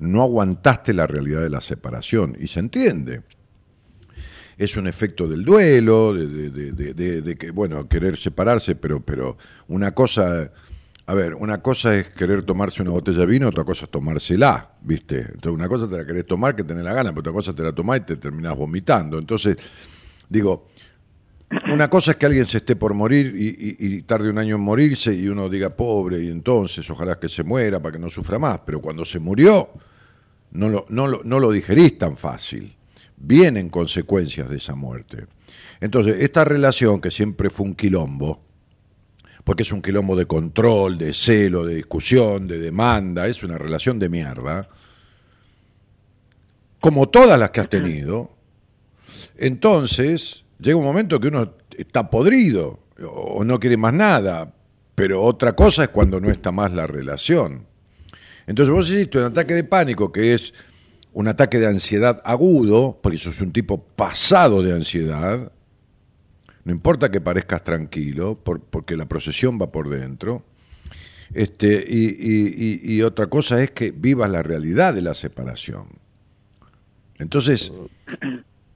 No 0.02 0.22
aguantaste 0.22 0.92
la 0.92 1.06
realidad 1.06 1.40
de 1.42 1.50
la 1.50 1.60
separación. 1.60 2.36
Y 2.38 2.48
se 2.48 2.60
entiende. 2.60 3.22
Es 4.58 4.76
un 4.76 4.86
efecto 4.86 5.26
del 5.26 5.44
duelo, 5.44 6.12
de, 6.14 6.26
de- 6.50 6.92
de- 6.94 7.22
de- 7.22 7.36
que, 7.36 7.50
bueno, 7.50 7.88
querer 7.88 8.16
separarse, 8.16 8.74
pero, 8.76 9.00
pero 9.00 9.36
una 9.68 9.92
cosa 9.94 10.52
a 11.04 11.14
ver, 11.14 11.34
una 11.34 11.60
cosa 11.60 11.96
es 11.96 12.08
querer 12.10 12.44
tomarse 12.44 12.80
una 12.80 12.92
botella 12.92 13.18
de 13.20 13.26
vino, 13.26 13.48
otra 13.48 13.64
cosa 13.64 13.86
es 13.86 13.90
tomársela, 13.90 14.70
¿viste? 14.82 15.18
Entonces, 15.20 15.52
una 15.52 15.68
cosa 15.68 15.88
te 15.88 15.96
la 15.96 16.06
querés 16.06 16.24
tomar 16.26 16.54
que 16.54 16.62
tenés 16.62 16.84
la 16.84 16.94
gana, 16.94 17.10
pero 17.10 17.20
otra 17.20 17.32
cosa 17.32 17.52
te 17.52 17.62
la 17.62 17.72
tomás 17.72 17.98
y 17.98 18.02
te 18.02 18.16
terminás 18.16 18.54
vomitando. 18.56 19.18
Entonces, 19.18 19.56
digo, 20.28 20.68
una 21.72 21.90
cosa 21.90 22.12
es 22.12 22.16
que 22.18 22.26
alguien 22.26 22.46
se 22.46 22.58
esté 22.58 22.76
por 22.76 22.94
morir 22.94 23.34
y 23.36 24.02
tarde 24.02 24.30
un 24.30 24.38
año 24.38 24.54
en 24.54 24.60
morirse 24.62 25.12
y 25.12 25.26
uno 25.28 25.48
diga 25.48 25.70
pobre 25.70 26.22
y 26.22 26.28
entonces 26.28 26.88
ojalá 26.88 27.18
que 27.18 27.28
se 27.28 27.42
muera 27.42 27.82
para 27.82 27.94
que 27.94 27.98
no 27.98 28.08
sufra 28.08 28.38
más, 28.38 28.60
pero 28.64 28.80
cuando 28.80 29.04
se 29.04 29.18
murió 29.18 29.70
no 30.52 30.68
lo, 30.68 30.86
no 30.88 31.06
lo, 31.08 31.22
no 31.24 31.40
lo 31.40 31.50
digerís 31.50 31.98
tan 31.98 32.16
fácil. 32.16 32.74
Vienen 33.16 33.68
consecuencias 33.68 34.48
de 34.48 34.56
esa 34.56 34.74
muerte. 34.74 35.26
Entonces, 35.80 36.16
esta 36.20 36.44
relación 36.44 37.00
que 37.00 37.10
siempre 37.10 37.50
fue 37.50 37.66
un 37.66 37.74
quilombo, 37.74 38.40
porque 39.44 39.62
es 39.62 39.72
un 39.72 39.82
quilombo 39.82 40.16
de 40.16 40.26
control, 40.26 40.98
de 40.98 41.12
celo, 41.12 41.64
de 41.64 41.76
discusión, 41.76 42.46
de 42.46 42.58
demanda, 42.58 43.26
es 43.26 43.42
una 43.42 43.58
relación 43.58 43.98
de 43.98 44.08
mierda, 44.08 44.68
como 46.80 47.08
todas 47.08 47.38
las 47.38 47.50
que 47.50 47.60
has 47.60 47.68
tenido, 47.68 48.32
entonces 49.36 50.44
llega 50.58 50.76
un 50.76 50.84
momento 50.84 51.20
que 51.20 51.28
uno 51.28 51.54
está 51.76 52.10
podrido 52.10 52.80
o 53.08 53.44
no 53.44 53.60
quiere 53.60 53.76
más 53.76 53.94
nada, 53.94 54.52
pero 54.94 55.22
otra 55.22 55.54
cosa 55.54 55.84
es 55.84 55.88
cuando 55.90 56.20
no 56.20 56.28
está 56.30 56.50
más 56.50 56.72
la 56.72 56.86
relación. 56.86 57.66
Entonces 58.52 58.74
vos 58.74 58.90
hiciste 58.90 59.16
un 59.16 59.24
ataque 59.24 59.54
de 59.54 59.64
pánico 59.64 60.12
que 60.12 60.34
es 60.34 60.52
un 61.14 61.26
ataque 61.26 61.58
de 61.58 61.68
ansiedad 61.68 62.20
agudo, 62.22 63.00
porque 63.02 63.16
sos 63.16 63.40
un 63.40 63.50
tipo 63.50 63.82
pasado 63.82 64.62
de 64.62 64.74
ansiedad, 64.74 65.50
no 66.64 66.72
importa 66.72 67.10
que 67.10 67.22
parezcas 67.22 67.64
tranquilo, 67.64 68.38
por- 68.38 68.60
porque 68.60 68.94
la 68.94 69.06
procesión 69.06 69.58
va 69.58 69.72
por 69.72 69.88
dentro. 69.88 70.44
Este, 71.32 71.82
y- 71.88 72.80
y 72.94 73.00
otra 73.00 73.28
cosa 73.28 73.62
es 73.62 73.70
que 73.70 73.90
vivas 73.90 74.30
la 74.30 74.42
realidad 74.42 74.92
de 74.92 75.00
la 75.00 75.14
separación. 75.14 75.86
Entonces, 77.18 77.72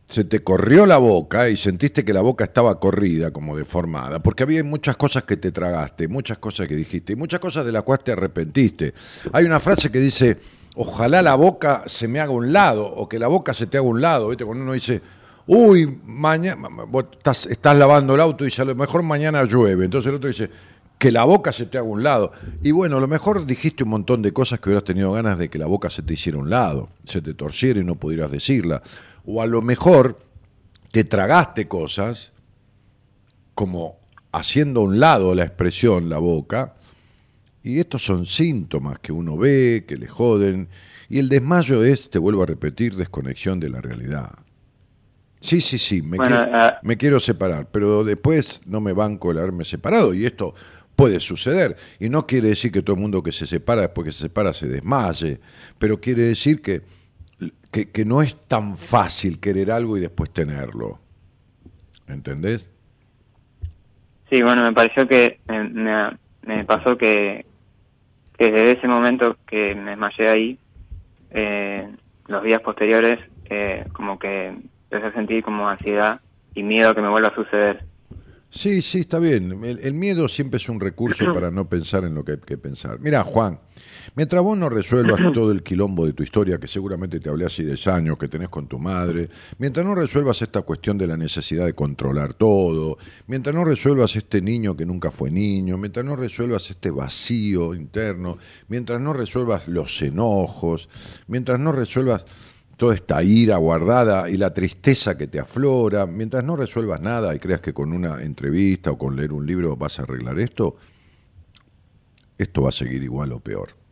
se 0.07 0.25
te 0.25 0.43
corrió 0.43 0.87
la 0.87 0.99
boca 0.99 1.49
y 1.49 1.57
sentiste 1.57 2.05
que 2.05 2.13
la 2.13 2.21
boca 2.21 2.45
estaba 2.45 2.79
corrida, 2.79 3.33
como 3.33 3.57
deformada, 3.57 4.23
porque 4.23 4.45
había 4.45 4.63
muchas 4.63 4.97
cosas 4.97 5.25
que 5.25 5.37
te 5.37 5.51
tragaste, 5.51 6.07
muchas 6.07 6.39
cosas 6.39 6.69
que 6.69 6.77
dijiste, 6.77 7.15
y 7.15 7.17
muchas 7.17 7.41
cosas 7.41 7.67
de 7.67 7.73
las 7.73 7.83
cuales 7.83 8.05
te 8.05 8.13
arrepentiste. 8.13 8.95
Hay 9.33 9.45
una 9.45 9.59
frase 9.59 9.91
que 9.91 9.99
dice, 9.99 10.39
ojalá 10.77 11.23
la 11.23 11.35
boca 11.35 11.83
se 11.87 12.07
me 12.07 12.21
haga 12.21 12.31
un 12.31 12.53
lado, 12.53 12.87
o 12.87 13.09
que 13.09 13.19
la 13.19 13.27
boca 13.27 13.53
se 13.53 13.67
te 13.67 13.79
haga 13.79 13.87
un 13.87 14.01
lado, 14.01 14.29
¿viste? 14.29 14.45
Cuando 14.45 14.63
uno 14.63 14.75
dice, 14.75 15.03
uy, 15.49 15.99
mañana, 16.05 16.69
estás, 17.13 17.47
estás 17.47 17.77
lavando 17.77 18.15
el 18.15 18.21
auto 18.21 18.45
y 18.45 18.47
dice, 18.47 18.63
a 18.63 18.67
lo 18.67 18.77
mejor 18.77 19.03
mañana 19.03 19.43
llueve, 19.45 19.87
entonces 19.87 20.09
el 20.09 20.17
otro 20.17 20.29
dice, 20.29 20.51
que 20.99 21.11
la 21.11 21.25
boca 21.25 21.53
se 21.53 21.67
te 21.67 21.79
haga 21.79 21.87
un 21.87 22.03
lado. 22.03 22.33
Y 22.63 22.71
bueno, 22.71 22.97
a 22.97 23.01
lo 23.01 23.09
mejor 23.09 23.45
dijiste 23.45 23.85
un 23.85 23.91
montón 23.91 24.23
de 24.23 24.33
cosas 24.33 24.61
que 24.61 24.71
hubieras 24.71 24.85
tenido 24.85 25.13
ganas 25.13 25.39
de 25.39 25.49
que 25.49 25.59
la 25.59 25.67
boca 25.67 25.91
se 25.91 26.03
te 26.03 26.15
hiciera 26.15 26.39
un 26.39 26.49
lado, 26.49 26.89
se 27.05 27.21
te 27.21 27.35
torciera 27.35 27.81
y 27.81 27.85
no 27.85 27.97
pudieras 27.97 28.31
decirla. 28.31 28.83
O 29.27 29.43
a 29.43 29.47
lo 29.47 29.61
mejor 29.61 30.19
te 30.93 31.05
tragaste 31.05 31.69
cosas 31.69 32.33
como 33.55 33.99
haciendo 34.33 34.81
a 34.81 34.85
un 34.85 35.01
lado 35.01 35.35
la 35.35 35.45
expresión, 35.45 36.09
la 36.09 36.19
boca, 36.19 36.75
y 37.63 37.81
estos 37.81 38.05
son 38.05 38.27
síntomas 38.27 38.99
que 39.01 39.13
uno 39.13 39.37
ve, 39.37 39.85
que 39.89 39.97
le 39.97 40.07
joden, 40.07 40.69
y 41.09 41.19
el 41.19 41.29
desmayo 41.29 41.83
es, 41.83 42.11
te 42.11 42.19
vuelvo 42.19 42.43
a 42.43 42.47
repetir, 42.47 42.95
desconexión 42.97 43.59
de 43.59 43.71
la 43.71 43.81
realidad. 43.81 44.31
Sí, 45.41 45.61
sí, 45.61 45.79
sí, 45.79 46.03
me, 46.03 46.17
Bueno, 46.17 46.37
quiero, 46.37 46.57
ah. 46.57 46.79
me 46.83 46.97
quiero 46.97 47.21
separar, 47.21 47.69
pero 47.71 48.05
después 48.05 48.63
no 48.67 48.81
me 48.81 48.93
banco 48.93 49.31
el 49.31 49.39
haberme 49.39 49.65
separado, 49.65 50.15
y 50.15 50.27
esto 50.27 50.55
puede 50.97 51.21
suceder. 51.21 51.77
Y 52.01 52.09
no 52.09 52.27
quiere 52.27 52.49
decir 52.49 52.73
que 52.73 52.83
todo 52.83 52.97
el 52.97 53.03
mundo 53.03 53.23
que 53.23 53.33
se 53.33 53.47
separa 53.47 53.83
después 53.83 54.07
que 54.07 54.13
se 54.13 54.21
separa 54.21 54.53
se 54.53 54.67
desmaye, 54.67 55.41
pero 55.79 56.01
quiere 56.01 56.23
decir 56.23 56.63
que, 56.63 56.83
que, 57.77 57.91
que 57.91 58.07
no 58.07 58.23
es 58.23 58.37
tan 58.49 58.79
fácil 58.79 59.39
querer 59.39 59.71
algo 59.71 59.99
y 59.99 60.01
después 60.01 60.31
tenerlo. 60.31 60.99
¿Entendés? 62.09 62.73
Sí, 64.31 64.41
bueno, 64.41 64.63
me 64.63 64.73
pareció 64.73 65.07
que 65.07 65.41
me, 65.47 65.65
me- 65.69 66.19
me 66.47 66.65
pasó 66.65 66.97
que, 66.97 67.45
que 68.39 68.51
desde 68.51 68.79
ese 68.79 68.89
momento 68.89 69.37
que 69.47 69.75
me 69.75 69.91
desmayé 69.91 70.27
ahí, 70.27 70.59
eh, 71.33 71.87
los 72.29 72.43
días 72.45 72.63
posteriores 72.63 73.21
eh, 73.51 73.85
como 73.93 74.19
que 74.19 74.47
empecé 74.47 75.09
a 75.09 75.13
sentir 75.13 75.45
como 75.45 75.69
ansiedad 75.69 76.23
y 76.55 76.63
miedo 76.63 76.95
que 76.95 77.03
me 77.03 77.11
vuelva 77.11 77.29
a 77.29 77.35
suceder. 77.35 77.85
Sí, 78.49 78.81
sí, 78.81 79.01
está 79.01 79.19
bien. 79.19 79.63
El, 79.65 79.93
miedo 79.93 80.29
siempre 80.29 80.57
es 80.57 80.69
un 80.71 80.81
recurso 80.81 81.25
para 81.35 81.51
no 81.51 81.69
pensar 81.69 82.05
en 82.05 82.15
lo 82.15 82.25
que 82.25 82.33
hay 82.33 82.39
que 82.39 82.57
pensar. 82.57 82.99
Mira, 83.01 83.23
Juan, 83.23 83.59
mientras 84.17 84.43
vos 84.43 84.59
no 84.59 84.69
resuelvas 84.69 85.21
todo 85.33 85.53
el 85.53 85.63
quilombo 85.63 86.05
de 86.07 86.13
tu 86.13 86.25
historia, 86.25 86.59
que 86.59 86.67
seguramente 86.67 87.21
te 87.21 87.29
hablé 87.29 87.47
hace 87.47 87.65
10 87.65 87.87
años, 87.87 88.19
que 88.19 88.27
tenés 88.27 88.49
con 88.49 88.67
tu 88.67 88.79
madre, 88.81 89.29
mientras 89.59 89.87
no 89.87 89.95
resuelvas 89.95 90.43
esta 90.43 90.63
cuestión 90.63 90.99
de 90.99 91.07
la 91.07 91.17
necesidad 91.17 91.67
de 91.67 91.75
controlar 91.75 92.35
todo, 92.35 92.99
mientras 93.29 93.55
no 93.55 93.65
resuelvas 93.65 94.17
este 94.17 94.43
niño 94.43 94.77
que 94.77 94.85
nunca 94.85 95.13
fue 95.13 95.31
niño, 95.31 95.77
mientras 95.77 96.05
no 96.05 96.17
resuelvas 96.17 96.69
este 96.69 96.91
vacío 96.91 97.75
interno, 97.75 98.39
mientras 98.67 99.01
no 99.01 99.13
resuelvas 99.13 99.69
los 99.69 100.03
enojos, 100.03 100.89
mientras 101.29 101.61
no 101.61 101.71
resuelvas 101.71 102.27
toda 102.77 102.95
esta 102.95 103.23
ira 103.23 103.57
guardada 103.57 104.29
y 104.29 104.37
la 104.37 104.53
tristeza 104.53 105.17
que 105.17 105.27
te 105.27 105.41
aflora, 105.41 106.07
mientras 106.07 106.45
no 106.45 106.57
resuelvas 106.57 107.01
nada 107.01 107.35
y 107.35 107.39
creas 107.39 107.61
que 107.61 107.73
con 107.73 107.93
una 107.93 108.23
entrevista 108.23 108.91
o 108.91 108.99
con 108.99 109.17
leer 109.17 109.33
un 109.33 109.47
libro 109.47 109.77
vas 109.77 109.99
a 109.99 110.03
arreglar 110.03 110.39
esto, 110.41 110.77
esto 112.39 112.63
va 112.63 112.69
a 112.69 112.73
seguir 112.73 113.03
igual 113.03 113.33
o 113.33 113.41
peor. 113.41 113.86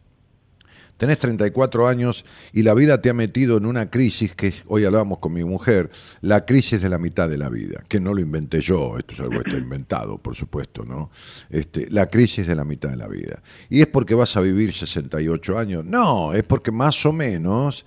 Tenés 1.04 1.18
34 1.18 1.86
años 1.86 2.24
y 2.54 2.62
la 2.62 2.72
vida 2.72 3.02
te 3.02 3.10
ha 3.10 3.12
metido 3.12 3.58
en 3.58 3.66
una 3.66 3.90
crisis 3.90 4.34
que 4.34 4.54
hoy 4.68 4.86
hablábamos 4.86 5.18
con 5.18 5.34
mi 5.34 5.44
mujer, 5.44 5.90
la 6.22 6.46
crisis 6.46 6.80
de 6.80 6.88
la 6.88 6.96
mitad 6.96 7.28
de 7.28 7.36
la 7.36 7.50
vida, 7.50 7.84
que 7.88 8.00
no 8.00 8.14
lo 8.14 8.22
inventé 8.22 8.62
yo, 8.62 8.96
esto 8.96 9.12
es 9.12 9.20
algo 9.20 9.42
que 9.42 9.50
está 9.50 9.58
inventado, 9.58 10.16
por 10.16 10.34
supuesto, 10.34 10.82
¿no? 10.86 11.10
Este, 11.50 11.90
la 11.90 12.06
crisis 12.06 12.46
de 12.46 12.54
la 12.54 12.64
mitad 12.64 12.88
de 12.88 12.96
la 12.96 13.06
vida. 13.06 13.42
¿Y 13.68 13.82
es 13.82 13.86
porque 13.86 14.14
vas 14.14 14.34
a 14.38 14.40
vivir 14.40 14.72
68 14.72 15.58
años? 15.58 15.84
No, 15.84 16.32
es 16.32 16.42
porque 16.42 16.70
más 16.72 17.04
o 17.04 17.12
menos 17.12 17.84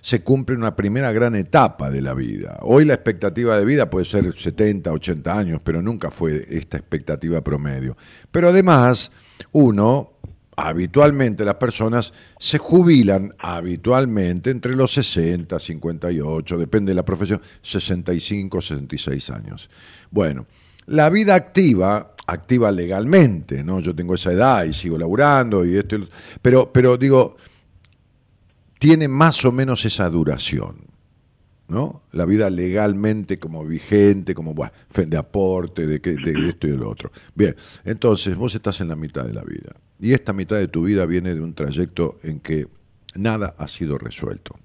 se 0.00 0.22
cumple 0.22 0.54
una 0.54 0.76
primera 0.76 1.10
gran 1.10 1.34
etapa 1.34 1.90
de 1.90 2.02
la 2.02 2.14
vida. 2.14 2.60
Hoy 2.62 2.84
la 2.84 2.94
expectativa 2.94 3.58
de 3.58 3.64
vida 3.64 3.90
puede 3.90 4.04
ser 4.04 4.32
70, 4.32 4.92
80 4.92 5.36
años, 5.36 5.60
pero 5.64 5.82
nunca 5.82 6.12
fue 6.12 6.46
esta 6.48 6.76
expectativa 6.76 7.40
promedio. 7.40 7.96
Pero 8.30 8.50
además, 8.50 9.10
uno 9.50 10.19
habitualmente 10.60 11.44
las 11.44 11.54
personas 11.54 12.12
se 12.38 12.58
jubilan 12.58 13.34
habitualmente 13.38 14.50
entre 14.50 14.76
los 14.76 14.92
60, 14.92 15.58
58, 15.58 16.58
depende 16.58 16.90
de 16.90 16.96
la 16.96 17.04
profesión, 17.04 17.40
65, 17.62 18.60
66 18.60 19.30
años. 19.30 19.70
Bueno, 20.10 20.46
la 20.86 21.08
vida 21.08 21.34
activa, 21.34 22.14
activa 22.26 22.70
legalmente, 22.70 23.64
¿no? 23.64 23.80
Yo 23.80 23.94
tengo 23.94 24.14
esa 24.14 24.32
edad 24.32 24.64
y 24.64 24.74
sigo 24.74 24.98
laburando 24.98 25.64
y 25.64 25.78
esto, 25.78 25.96
pero, 26.42 26.70
pero 26.70 26.98
digo, 26.98 27.36
tiene 28.78 29.08
más 29.08 29.44
o 29.44 29.52
menos 29.52 29.84
esa 29.84 30.08
duración. 30.10 30.90
¿no? 31.68 32.02
La 32.10 32.24
vida 32.24 32.50
legalmente 32.50 33.38
como 33.38 33.64
vigente, 33.64 34.34
como 34.34 34.54
bueno, 34.54 34.72
de 34.92 35.16
aporte, 35.16 35.86
de, 35.86 36.00
que, 36.00 36.14
de 36.14 36.48
esto 36.48 36.66
y 36.66 36.70
de 36.72 36.76
lo 36.76 36.90
otro. 36.90 37.12
Bien, 37.32 37.54
entonces 37.84 38.34
vos 38.34 38.52
estás 38.56 38.80
en 38.80 38.88
la 38.88 38.96
mitad 38.96 39.24
de 39.24 39.32
la 39.32 39.44
vida. 39.44 39.72
Y 40.00 40.14
esta 40.14 40.32
mitad 40.32 40.56
de 40.56 40.68
tu 40.68 40.84
vida 40.84 41.04
viene 41.04 41.34
de 41.34 41.40
un 41.40 41.54
trayecto 41.54 42.18
en 42.22 42.40
que 42.40 42.68
nada 43.14 43.54
ha 43.58 43.68
sido 43.68 43.98
resuelto. 43.98 44.58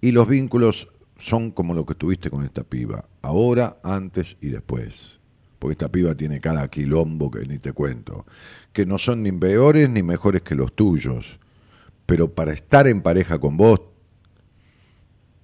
Y 0.00 0.12
los 0.12 0.28
vínculos 0.28 0.88
son 1.16 1.50
como 1.50 1.72
lo 1.72 1.86
que 1.86 1.94
tuviste 1.94 2.28
con 2.28 2.44
esta 2.44 2.64
piba, 2.64 3.08
ahora, 3.22 3.78
antes 3.82 4.36
y 4.42 4.48
después. 4.48 5.18
Porque 5.58 5.72
esta 5.72 5.88
piba 5.88 6.14
tiene 6.14 6.40
cada 6.40 6.68
quilombo 6.68 7.30
que 7.30 7.46
ni 7.46 7.58
te 7.58 7.72
cuento, 7.72 8.26
que 8.72 8.84
no 8.84 8.98
son 8.98 9.22
ni 9.22 9.32
peores 9.32 9.88
ni 9.88 10.02
mejores 10.02 10.42
que 10.42 10.54
los 10.54 10.74
tuyos. 10.74 11.38
Pero 12.04 12.34
para 12.34 12.52
estar 12.52 12.86
en 12.86 13.00
pareja 13.00 13.38
con 13.38 13.56
vos 13.56 13.80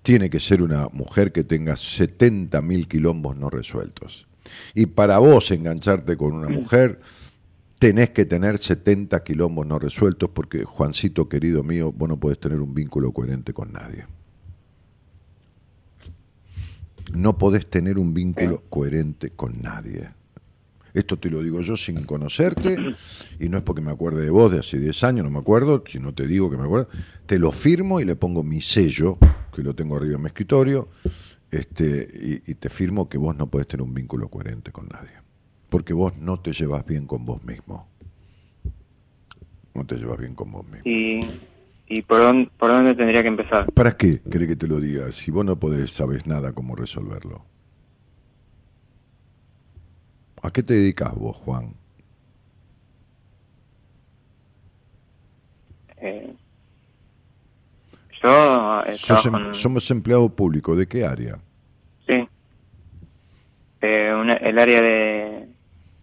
tiene 0.03 0.29
que 0.29 0.41
ser 0.41 0.63
una 0.63 0.89
mujer 0.93 1.33
que 1.33 1.45
tenga 1.45 1.77
70 1.77 2.61
mil 2.61 2.89
quilombos 2.89 3.37
no 3.37 3.49
resueltos. 3.49 4.27
Y 4.75 4.87
para 4.87 5.19
vos 5.19 5.51
engancharte 5.51 6.17
con 6.17 6.33
una 6.33 6.49
mujer, 6.49 7.01
tenés 7.81 8.11
que 8.11 8.27
tener 8.27 8.59
70 8.59 9.23
quilombos 9.23 9.67
no 9.67 9.79
resueltos 9.79 10.29
porque, 10.31 10.65
Juancito 10.65 11.31
querido 11.31 11.65
mío, 11.65 11.91
vos 11.91 12.11
no 12.11 12.21
podés 12.21 12.39
tener 12.39 12.61
un 12.61 12.75
vínculo 12.75 13.11
coherente 13.11 13.55
con 13.55 13.73
nadie. 13.73 14.05
No 17.15 17.39
podés 17.39 17.69
tener 17.69 17.99
un 17.99 18.13
vínculo 18.13 18.63
coherente 18.69 19.31
con 19.31 19.63
nadie. 19.63 20.11
Esto 20.93 21.19
te 21.19 21.31
lo 21.31 21.43
digo 21.43 21.63
yo 21.63 21.77
sin 21.79 22.05
conocerte, 22.05 22.77
y 23.39 23.49
no 23.49 23.57
es 23.57 23.63
porque 23.63 23.81
me 23.81 23.93
acuerde 23.93 24.25
de 24.25 24.31
vos 24.31 24.53
de 24.53 24.59
hace 24.59 24.79
10 24.79 25.05
años, 25.05 25.25
no 25.25 25.31
me 25.31 25.39
acuerdo, 25.39 25.83
si 25.87 25.99
no 25.99 26.13
te 26.13 26.27
digo 26.27 26.51
que 26.51 26.59
me 26.59 26.65
acuerdo, 26.65 26.91
te 27.25 27.39
lo 27.39 27.51
firmo 27.51 27.99
y 28.01 28.05
le 28.05 28.15
pongo 28.15 28.43
mi 28.43 28.61
sello, 28.61 29.17
que 29.55 29.63
lo 29.63 29.75
tengo 29.75 29.97
arriba 29.97 30.17
en 30.17 30.23
mi 30.23 30.27
escritorio, 30.27 30.89
este, 31.51 32.43
y, 32.47 32.55
te 32.57 32.69
firmo 32.69 33.09
que 33.09 33.17
vos 33.17 33.35
no 33.37 33.49
podés 33.49 33.69
tener 33.69 33.83
un 33.83 33.95
vínculo 33.95 34.29
coherente 34.29 34.71
con 34.71 34.89
nadie, 34.89 35.13
porque 35.71 35.95
vos 35.95 36.17
no 36.19 36.41
te 36.41 36.53
llevas 36.53 36.85
bien 36.85 37.07
con 37.07 37.25
vos 37.25 37.43
mismo. 37.45 37.87
No 39.75 39.87
te 39.87 39.97
llevas 39.97 40.19
bien 40.19 40.35
con 40.35 40.51
vos 40.51 40.65
mismo. 40.65 40.83
¿Y, 40.85 41.21
y 41.87 42.03
por, 42.03 42.19
dónde, 42.19 42.51
por 42.59 42.69
dónde 42.71 42.95
tendría 42.95 43.23
que 43.23 43.29
empezar? 43.29 43.73
¿Para 43.73 43.97
qué? 43.97 44.21
¿Querés 44.31 44.49
que 44.49 44.57
te 44.57 44.67
lo 44.67 44.81
diga? 44.81 45.11
Si 45.13 45.31
vos 45.31 45.45
no 45.45 45.57
podés, 45.57 45.93
sabes 45.93 46.27
nada 46.27 46.53
cómo 46.53 46.75
resolverlo. 46.75 47.45
¿A 50.43 50.51
qué 50.51 50.63
te 50.63 50.75
dedicas 50.75 51.15
vos, 51.15 51.37
Juan? 51.37 51.75
Eh, 55.99 56.35
yo 58.23 58.83
eh, 58.85 58.97
em, 59.25 59.55
Somos 59.55 59.91
empleado 59.91 60.29
público, 60.31 60.75
¿de 60.75 60.87
qué 60.87 61.05
área? 61.05 61.39
Sí, 62.07 62.27
eh, 63.83 64.39
el 64.41 64.59
área 64.59 64.83
de, 64.83 65.49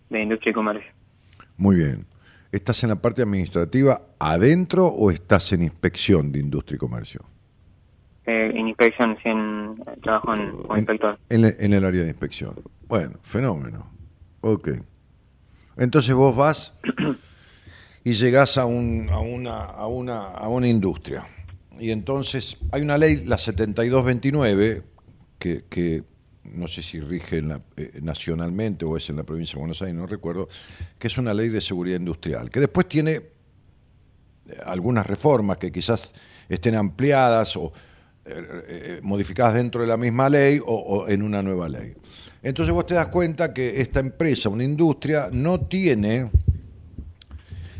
de 0.09 0.21
industria 0.21 0.51
y 0.51 0.53
comercio. 0.53 0.91
Muy 1.57 1.77
bien. 1.77 2.05
¿Estás 2.51 2.83
en 2.83 2.89
la 2.89 2.95
parte 2.95 3.21
administrativa 3.21 4.01
adentro 4.19 4.87
o 4.87 5.11
estás 5.11 5.51
en 5.53 5.63
inspección 5.63 6.31
de 6.31 6.39
industria 6.39 6.75
y 6.75 6.79
comercio? 6.79 7.21
Eh, 8.25 8.51
en 8.55 8.67
inspección, 8.67 9.17
sí, 9.21 9.29
en, 9.29 9.75
trabajo 10.01 10.33
en, 10.33 10.51
como 10.51 10.77
inspector. 10.77 11.17
En, 11.29 11.45
en, 11.45 11.73
el 11.73 11.85
área 11.85 12.01
de 12.03 12.09
inspección. 12.09 12.55
Bueno, 12.87 13.19
fenómeno. 13.23 13.89
Ok. 14.41 14.69
Entonces 15.77 16.13
vos 16.13 16.35
vas 16.35 16.77
y 18.03 18.13
llegás 18.13 18.57
a, 18.57 18.65
un, 18.65 19.09
a, 19.09 19.19
una, 19.19 19.63
a, 19.63 19.87
una, 19.87 20.27
a 20.27 20.47
una 20.47 20.67
industria. 20.67 21.25
Y 21.79 21.91
entonces 21.91 22.57
hay 22.71 22.81
una 22.81 22.97
ley, 22.97 23.23
la 23.25 23.37
7229, 23.37 24.83
que, 25.37 25.65
que 25.69 26.03
no 26.53 26.67
sé 26.67 26.81
si 26.81 26.99
rige 26.99 27.39
eh, 27.77 27.99
nacionalmente 28.01 28.85
o 28.85 28.97
es 28.97 29.09
en 29.09 29.17
la 29.17 29.23
provincia 29.23 29.55
de 29.55 29.59
Buenos 29.59 29.81
Aires, 29.81 29.95
no 29.95 30.07
recuerdo, 30.07 30.47
que 30.97 31.07
es 31.07 31.17
una 31.17 31.33
ley 31.33 31.49
de 31.49 31.61
seguridad 31.61 31.99
industrial, 31.99 32.49
que 32.49 32.59
después 32.59 32.87
tiene 32.87 33.11
eh, 33.11 33.23
algunas 34.65 35.05
reformas 35.05 35.57
que 35.57 35.71
quizás 35.71 36.11
estén 36.49 36.75
ampliadas 36.75 37.55
o 37.57 37.71
eh, 38.25 38.99
modificadas 39.03 39.53
dentro 39.53 39.81
de 39.81 39.87
la 39.87 39.97
misma 39.97 40.29
ley 40.29 40.59
o 40.65 41.07
en 41.07 41.21
una 41.21 41.41
nueva 41.41 41.69
ley. 41.69 41.93
Entonces 42.43 42.73
vos 42.73 42.85
te 42.85 42.93
das 42.93 43.07
cuenta 43.07 43.53
que 43.53 43.81
esta 43.81 43.99
empresa, 43.99 44.49
una 44.49 44.63
industria, 44.63 45.29
no 45.31 45.61
tiene 45.61 46.29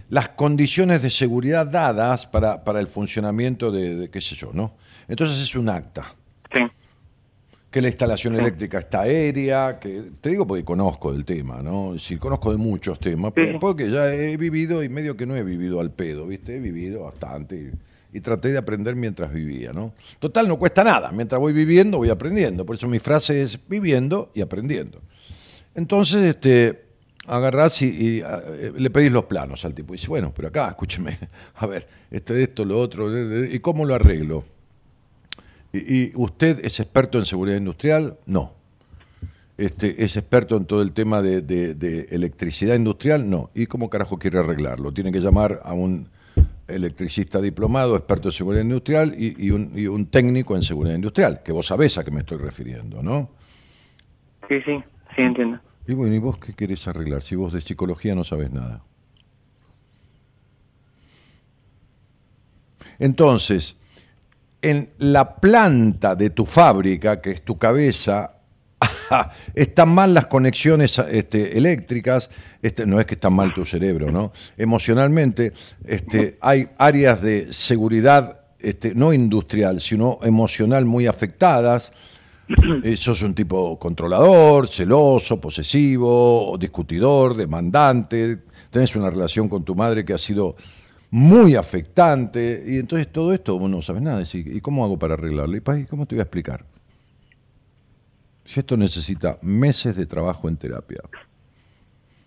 las 0.09 0.30
condiciones 0.30 1.01
de 1.01 1.09
seguridad 1.09 1.68
dadas 1.68 2.26
para, 2.26 2.63
para 2.63 2.80
el 2.80 2.88
funcionamiento 2.88 3.72
de, 3.72 4.09
qué 4.09 4.22
sé 4.22 4.36
yo, 4.36 4.51
¿no? 4.53 4.76
Entonces 5.07 5.39
es 5.39 5.55
un 5.55 5.70
acta. 5.70 6.15
Sí. 7.68 7.72
Que 7.72 7.82
la 7.82 7.89
instalación 7.89 8.36
eléctrica 8.36 8.80
está 8.80 9.01
aérea, 9.01 9.78
que 9.80 10.03
te 10.22 10.30
digo 10.30 10.47
porque 10.47 10.63
conozco 10.63 11.11
del 11.11 11.26
tema, 11.26 11.61
¿no? 11.61 11.99
Sí, 11.99 12.18
conozco 12.18 12.51
de 12.51 12.57
muchos 12.57 12.99
temas, 12.99 13.34
porque 13.59 13.91
ya 13.91 14.13
he 14.13 14.38
vivido 14.38 14.84
y 14.84 14.89
medio 14.89 15.18
que 15.18 15.26
no 15.26 15.36
he 15.36 15.43
vivido 15.43 15.80
al 15.80 15.91
pedo, 15.91 16.26
¿viste? 16.28 16.55
He 16.55 16.59
vivido 16.59 17.03
bastante 17.03 17.74
y 18.13 18.22
traté 18.22 18.51
de 18.51 18.57
aprender 18.57 18.95
mientras 18.95 19.32
vivía, 19.32 19.74
¿no? 19.74 19.93
Total, 20.20 20.47
no 20.47 20.57
cuesta 20.57 20.84
nada, 20.84 21.11
mientras 21.11 21.39
voy 21.39 21.53
viviendo 21.53 21.97
voy 21.97 22.09
aprendiendo, 22.09 22.65
por 22.65 22.76
eso 22.76 22.88
mi 22.88 22.99
frase 22.99 23.41
es 23.41 23.59
viviendo 23.68 24.32
y 24.34 24.41
aprendiendo. 24.41 25.01
Entonces, 25.76 26.24
este, 26.24 26.86
agarrás 27.28 27.82
y, 27.82 28.22
eh, 28.26 28.74
le 28.76 28.89
pedís 28.89 29.11
los 29.11 29.26
planos 29.26 29.63
al 29.65 29.74
tipo, 29.74 29.93
y 29.93 29.97
dice, 29.97 30.07
bueno, 30.07 30.34
pero 30.36 30.47
acá, 30.47 30.68
escúcheme, 30.70 31.18
a 31.55 31.65
ver, 31.68 31.88
esto, 32.09 32.34
esto, 32.34 32.65
lo 32.65 32.80
otro, 32.80 33.45
¿y 33.45 33.59
cómo 33.59 33.86
lo 33.86 33.93
arreglo? 33.93 34.45
¿Y, 35.74 36.15
usted 36.15 36.63
es 36.63 36.80
experto 36.80 37.18
en 37.20 37.26
seguridad 37.26 37.57
industrial? 37.57 38.18
No. 38.26 38.53
Este, 39.57 40.03
¿Es 40.03 40.18
experto 40.18 40.55
en 40.57 40.65
todo 40.65 40.82
el 40.82 40.91
tema 40.91 41.22
de, 41.22 41.41
de 41.41 42.07
electricidad 42.11 42.76
industrial? 42.76 43.30
No. 43.30 43.49
¿Y 43.53 43.65
cómo 43.65 43.89
carajo 43.89 44.18
quiere 44.18 44.39
arreglarlo? 44.39 44.91
Tiene 44.91 45.11
que 45.11 45.20
llamar 45.20 45.59
a 45.63 45.74
un 45.74 46.09
electricista 46.68 47.41
diplomado, 47.41 47.95
experto 47.95 48.30
en 48.30 48.34
seguridad 48.34 48.63
industrial 48.63 49.15
y, 49.18 49.49
un, 49.51 50.05
técnico 50.07 50.55
en 50.55 50.63
seguridad 50.63 50.95
industrial, 50.95 51.41
que 51.43 51.51
vos 51.51 51.68
sabés 51.68 51.97
a 51.97 52.03
qué 52.03 52.11
me 52.11 52.20
estoy 52.20 52.38
refiriendo, 52.38 53.01
¿no? 53.01 53.30
Sí, 54.47 54.55
sí, 54.65 54.84
sí 55.15 55.22
entiendo. 55.22 55.59
Y 55.88 55.93
bueno, 55.93 56.13
¿y 56.13 56.20
vos 56.20 56.38
qué 56.38 56.53
querés 56.53 56.88
arreglar 56.88 57.22
si 57.22 57.36
vos 57.36 57.53
de 57.53 57.61
psicología 57.61 58.15
no 58.15 58.24
sabes 58.24 58.51
nada? 58.51 58.82
Entonces, 62.99 63.78
en 64.62 64.89
la 64.97 65.36
planta 65.36 66.16
de 66.16 66.30
tu 66.30 66.45
fábrica, 66.45 67.22
que 67.22 67.32
es 67.32 67.43
tu 67.43 67.58
cabeza, 67.58 68.34
están 69.55 69.89
mal 69.89 70.14
las 70.14 70.28
conexiones 70.28 70.99
este, 70.99 71.58
eléctricas, 71.58 72.30
este, 72.62 72.86
no 72.86 72.99
es 72.99 73.05
que 73.05 73.16
está 73.16 73.30
mal 73.30 73.53
tu 73.53 73.66
cerebro, 73.66 74.12
¿no? 74.12 74.32
Emocionalmente, 74.58 75.53
este, 75.86 76.38
hay 76.41 76.70
áreas 76.78 77.22
de 77.22 77.53
seguridad 77.53 78.41
no 78.95 79.14
industrial, 79.14 79.80
sino 79.80 80.20
emocional 80.24 80.86
muy 80.86 81.08
afectadas. 81.08 81.91
Eh, 82.84 82.95
sos 82.95 83.22
un 83.24 83.36
tipo 83.36 83.78
controlador, 83.78 84.68
celoso, 84.68 85.39
posesivo, 85.39 86.55
discutidor, 86.58 87.36
demandante, 87.36 88.39
tenés 88.72 88.95
una 88.95 89.10
relación 89.10 89.49
con 89.49 89.64
tu 89.64 89.76
madre 89.76 90.05
que 90.05 90.14
ha 90.14 90.18
sido 90.18 90.55
muy 91.10 91.55
afectante, 91.55 92.64
y 92.68 92.78
entonces 92.78 93.12
todo 93.12 93.34
esto 93.34 93.58
vos 93.58 93.70
no 93.70 93.82
sabes 93.82 94.01
nada. 94.01 94.24
¿Y 94.32 94.60
cómo 94.62 94.84
hago 94.84 94.99
para 94.99 95.14
arreglarlo? 95.14 95.55
¿Y 95.55 95.86
cómo 95.86 96.05
te 96.05 96.16
voy 96.16 96.20
a 96.20 96.24
explicar? 96.24 96.66
Si 98.45 98.60
esto 98.60 98.78
necesita 98.78 99.38
meses 99.41 99.95
de 99.95 100.05
trabajo 100.05 100.47
en 100.47 100.58
terapia. 100.58 101.01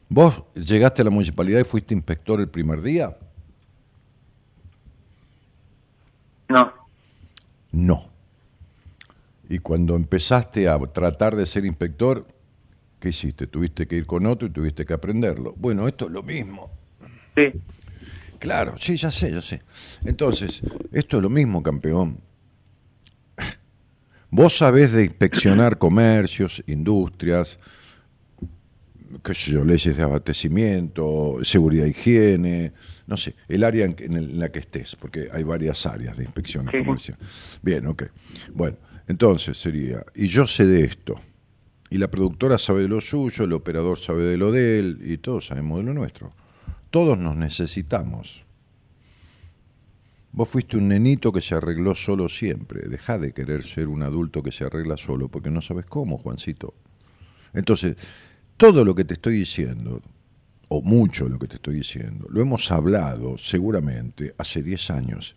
¿Vos 0.09 0.43
llegaste 0.55 1.03
a 1.03 1.05
la 1.05 1.11
municipalidad 1.11 1.61
y 1.61 1.64
fuiste 1.64 1.95
inspector 1.95 2.41
el 2.41 2.49
primer 2.49 2.83
día? 2.83 3.16
No. 6.49 6.72
No. 7.70 8.11
Y 9.49 9.59
cuando 9.61 9.95
empezaste 9.97 10.68
a 10.68 10.78
tratar 10.78 11.37
de 11.37 11.47
ser 11.47 11.64
inspector, 11.64 12.26
¿qué 12.99 13.11
hiciste? 13.11 13.47
Tuviste 13.47 13.87
que 13.87 13.97
ir 13.97 14.07
con 14.07 14.26
otro 14.26 14.49
y 14.49 14.51
tuviste 14.51 14.85
que 14.85 14.93
aprenderlo. 14.93 15.55
Bueno, 15.57 15.87
esto 15.87 16.07
es 16.07 16.12
lo 16.12 16.22
mismo. 16.22 16.70
Sí. 17.37 17.53
Claro, 18.41 18.76
sí, 18.78 18.97
ya 18.97 19.11
sé, 19.11 19.30
ya 19.30 19.43
sé. 19.43 19.61
Entonces, 20.03 20.62
esto 20.93 21.18
es 21.18 21.22
lo 21.22 21.28
mismo, 21.28 21.62
campeón. 21.62 22.18
Vos 24.30 24.57
sabés 24.57 24.93
de 24.93 25.05
inspeccionar 25.05 25.76
comercios, 25.78 26.64
industrias, 26.66 27.59
qué 29.22 29.34
sé 29.34 29.53
yo, 29.53 29.62
leyes 29.62 29.95
de 29.95 30.03
abastecimiento, 30.03 31.36
seguridad 31.43 31.84
e 31.84 31.91
higiene, 31.91 32.72
no 33.07 33.18
sé, 33.18 33.34
el 33.47 33.62
área 33.62 33.84
en, 33.84 34.38
la 34.38 34.51
que 34.51 34.61
estés, 34.61 34.97
porque 34.97 35.28
hay 35.30 35.43
varias 35.43 35.84
áreas 35.84 36.16
de 36.16 36.24
inspección 36.24 36.64
comerciales. 36.64 37.59
Bien, 37.61 37.86
ok. 37.86 38.05
Bueno, 38.55 38.78
entonces 39.07 39.59
sería, 39.59 40.03
y 40.14 40.28
yo 40.28 40.47
sé 40.47 40.64
de 40.64 40.84
esto, 40.84 41.20
y 41.91 41.99
la 41.99 42.09
productora 42.09 42.57
sabe 42.57 42.82
de 42.82 42.88
lo 42.88 43.03
suyo, 43.03 43.45
el 43.45 43.53
operador 43.53 43.99
sabe 43.99 44.24
de 44.24 44.38
lo 44.38 44.51
de 44.51 44.78
él, 44.78 44.99
y 45.03 45.18
todos 45.18 45.49
sabemos 45.49 45.80
de 45.80 45.84
lo 45.84 45.93
nuestro. 45.93 46.32
Todos 46.91 47.16
nos 47.18 47.36
necesitamos. 47.36 48.45
Vos 50.32 50.49
fuiste 50.49 50.76
un 50.76 50.88
nenito 50.88 51.32
que 51.32 51.41
se 51.41 51.55
arregló 51.55 51.95
solo 51.95 52.28
siempre. 52.28 52.88
Deja 52.88 53.18
de 53.18 53.32
querer 53.32 53.64
ser 53.64 53.88
un 53.88 54.03
adulto 54.03 54.43
que 54.43 54.53
se 54.53 54.64
arregla 54.64 54.97
solo 54.97 55.28
porque 55.28 55.51
no 55.51 55.61
sabes 55.61 55.86
cómo, 55.86 56.18
Juancito. 56.18 56.74
Entonces, 57.53 57.97
todo 58.57 58.84
lo 58.84 58.95
que 58.95 59.05
te 59.05 59.14
estoy 59.14 59.34
diciendo, 59.34 60.03
o 60.68 60.82
mucho 60.82 61.28
lo 61.28 61.38
que 61.38 61.49
te 61.49 61.57
estoy 61.57 61.76
diciendo, 61.76 62.26
lo 62.30 62.41
hemos 62.41 62.70
hablado 62.70 63.38
seguramente 63.38 64.34
hace 64.38 64.62
10 64.62 64.91
años. 64.91 65.34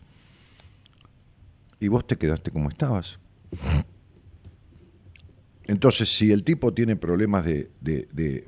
Y 1.80 1.88
vos 1.88 2.06
te 2.06 2.18
quedaste 2.18 2.52
como 2.52 2.70
estabas. 2.70 3.20
Entonces, 5.66 6.16
si 6.16 6.32
el 6.32 6.44
tipo 6.44 6.74
tiene 6.74 6.96
problemas 6.96 7.46
de, 7.46 7.72
de 7.82 8.08
de, 8.12 8.48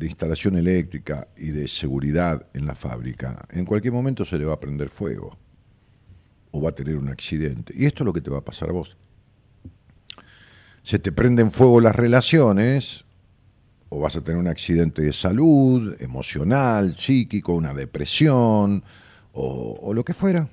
instalación 0.00 0.56
eléctrica 0.56 1.28
y 1.36 1.48
de 1.48 1.68
seguridad 1.68 2.46
en 2.54 2.66
la 2.66 2.74
fábrica, 2.74 3.46
en 3.50 3.64
cualquier 3.64 3.92
momento 3.92 4.24
se 4.24 4.38
le 4.38 4.44
va 4.44 4.54
a 4.54 4.60
prender 4.60 4.90
fuego 4.90 5.36
o 6.50 6.62
va 6.62 6.70
a 6.70 6.74
tener 6.74 6.96
un 6.96 7.08
accidente. 7.08 7.72
Y 7.76 7.86
esto 7.86 8.02
es 8.02 8.06
lo 8.06 8.12
que 8.12 8.20
te 8.20 8.30
va 8.30 8.38
a 8.38 8.44
pasar 8.44 8.70
a 8.70 8.72
vos. 8.72 8.96
Se 10.82 10.98
te 10.98 11.12
prenden 11.12 11.50
fuego 11.50 11.80
las 11.80 11.94
relaciones 11.94 13.04
o 13.90 14.00
vas 14.00 14.16
a 14.16 14.22
tener 14.22 14.38
un 14.38 14.48
accidente 14.48 15.02
de 15.02 15.12
salud, 15.12 15.96
emocional, 16.00 16.92
psíquico, 16.94 17.52
una 17.52 17.74
depresión 17.74 18.82
o, 19.32 19.78
o 19.80 19.94
lo 19.94 20.04
que 20.04 20.14
fuera. 20.14 20.48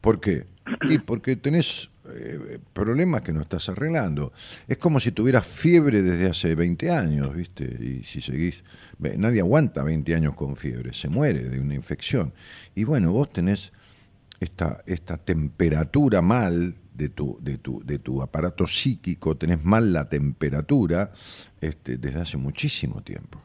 ¿Por 0.00 0.20
qué? 0.20 0.46
Y 0.82 0.98
porque 0.98 1.36
tenés 1.36 1.88
eh, 2.18 2.58
problemas 2.72 3.22
que 3.22 3.32
no 3.32 3.40
estás 3.40 3.68
arreglando. 3.68 4.32
Es 4.66 4.78
como 4.78 5.00
si 5.00 5.12
tuvieras 5.12 5.46
fiebre 5.46 6.02
desde 6.02 6.26
hace 6.26 6.54
20 6.54 6.90
años, 6.90 7.34
¿viste? 7.34 7.64
Y 7.64 8.04
si 8.04 8.20
seguís, 8.20 8.64
nadie 8.98 9.40
aguanta 9.40 9.82
20 9.82 10.14
años 10.14 10.34
con 10.34 10.56
fiebre, 10.56 10.92
se 10.92 11.08
muere 11.08 11.44
de 11.44 11.60
una 11.60 11.74
infección. 11.74 12.32
Y 12.74 12.84
bueno, 12.84 13.12
vos 13.12 13.32
tenés 13.32 13.72
esta, 14.40 14.82
esta 14.86 15.16
temperatura 15.16 16.22
mal 16.22 16.74
de 16.94 17.08
tu, 17.10 17.38
de, 17.40 17.58
tu, 17.58 17.82
de 17.84 17.98
tu 17.98 18.22
aparato 18.22 18.66
psíquico, 18.66 19.36
tenés 19.36 19.64
mal 19.64 19.92
la 19.92 20.08
temperatura 20.08 21.12
este, 21.60 21.98
desde 21.98 22.20
hace 22.20 22.36
muchísimo 22.36 23.02
tiempo. 23.02 23.40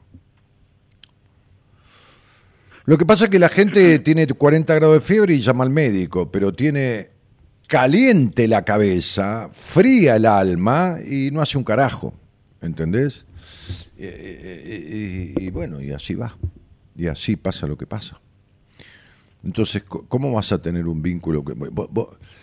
Lo 2.86 2.98
que 2.98 3.06
pasa 3.06 3.26
es 3.26 3.30
que 3.30 3.40
la 3.40 3.50
gente 3.50 4.00
tiene 4.00 4.26
40 4.28 4.74
grados 4.74 4.96
de 4.96 5.02
fiebre 5.02 5.36
y 5.36 5.42
llama 5.42 5.64
al 5.64 5.70
médico, 5.70 6.32
pero 6.32 6.52
tiene 6.52 7.11
caliente 7.72 8.50
la 8.50 8.66
cabeza, 8.66 9.50
fría 9.54 10.18
el 10.18 10.26
alma 10.26 10.98
y 11.10 11.32
no 11.32 11.42
hace 11.42 11.58
un 11.58 11.64
carajo, 11.64 12.14
¿entendés? 12.60 13.26
Y, 13.98 15.50
bueno, 15.52 15.80
y 15.80 15.92
así 15.92 16.14
va, 16.14 16.36
y 16.98 17.08
así 17.08 17.38
pasa 17.38 17.68
lo 17.68 17.78
que 17.78 17.88
pasa. 17.88 18.20
Entonces, 19.42 19.84
¿cómo 19.84 20.34
vas 20.34 20.52
a 20.52 20.62
tener 20.62 20.86
un 20.86 21.02
vínculo? 21.02 21.46
Que, 21.46 21.56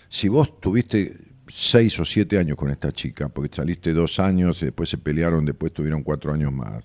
si 0.09 0.29
vos 0.29 0.59
tuviste 0.61 1.18
seis 1.47 2.01
o 2.01 2.07
siete 2.07 2.39
años 2.39 2.57
con 2.57 2.70
esta 2.70 2.91
chica, 2.91 3.29
porque 3.29 3.55
saliste 3.55 3.93
dos 3.93 4.18
años, 4.20 4.62
y 4.62 4.64
después 4.64 4.89
se 4.89 4.97
pelearon, 4.97 5.45
después 5.45 5.74
tuvieron 5.74 6.03
cuatro 6.05 6.33
años 6.33 6.55
más, 6.55 6.85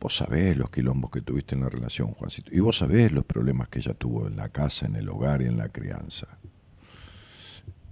vos 0.00 0.16
sabés 0.16 0.56
los 0.56 0.70
quilombos 0.70 1.10
que 1.10 1.20
tuviste 1.20 1.54
en 1.54 1.60
la 1.60 1.68
relación, 1.68 2.12
Juancito, 2.12 2.50
y 2.50 2.60
vos 2.60 2.78
sabés 2.78 3.12
los 3.12 3.26
problemas 3.26 3.68
que 3.68 3.80
ella 3.80 3.92
tuvo 3.92 4.26
en 4.26 4.38
la 4.38 4.48
casa, 4.48 4.86
en 4.86 4.96
el 4.96 5.06
hogar 5.10 5.42
y 5.42 5.48
en 5.48 5.58
la 5.58 5.68
crianza. 5.68 6.28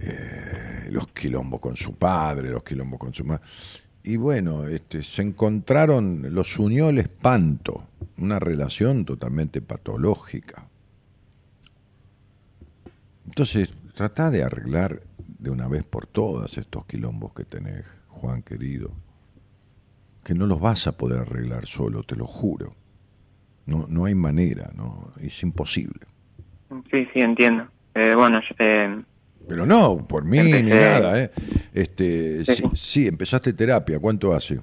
Eh, 0.00 0.88
los 0.90 1.08
quilombos 1.08 1.60
con 1.60 1.76
su 1.76 1.94
padre, 1.94 2.50
los 2.50 2.64
quilombos 2.64 2.98
con 2.98 3.14
su 3.14 3.24
madre. 3.24 3.42
Y 4.02 4.16
bueno, 4.16 4.66
este, 4.66 5.04
se 5.04 5.22
encontraron, 5.22 6.34
los 6.34 6.58
unió 6.58 6.88
el 6.88 6.98
espanto, 6.98 7.84
una 8.16 8.38
relación 8.38 9.04
totalmente 9.04 9.60
patológica. 9.60 10.66
Entonces, 13.26 13.72
trata 13.94 14.30
de 14.30 14.42
arreglar 14.42 15.02
de 15.38 15.50
una 15.50 15.68
vez 15.68 15.84
por 15.84 16.06
todas 16.06 16.56
estos 16.56 16.86
quilombos 16.86 17.34
que 17.34 17.44
tenés, 17.44 17.84
Juan 18.08 18.42
querido, 18.42 18.90
que 20.24 20.34
no 20.34 20.46
los 20.46 20.60
vas 20.60 20.86
a 20.86 20.96
poder 20.96 21.20
arreglar 21.20 21.66
solo, 21.66 22.02
te 22.02 22.16
lo 22.16 22.26
juro. 22.26 22.74
No, 23.66 23.86
no 23.88 24.06
hay 24.06 24.14
manera, 24.14 24.70
no, 24.74 25.12
es 25.20 25.42
imposible. 25.42 26.06
Sí, 26.90 27.06
sí, 27.12 27.20
entiendo. 27.20 27.68
Eh, 27.94 28.14
bueno, 28.14 28.40
eh, 28.58 29.02
pero 29.50 29.66
no, 29.66 30.06
por 30.06 30.24
mí 30.24 30.38
ni 30.38 30.62
nada, 30.62 31.20
¿eh? 31.20 31.32
Este, 31.74 32.44
sí, 32.72 33.08
empezaste 33.08 33.52
terapia, 33.52 33.98
¿cuánto 33.98 34.32
hace? 34.32 34.60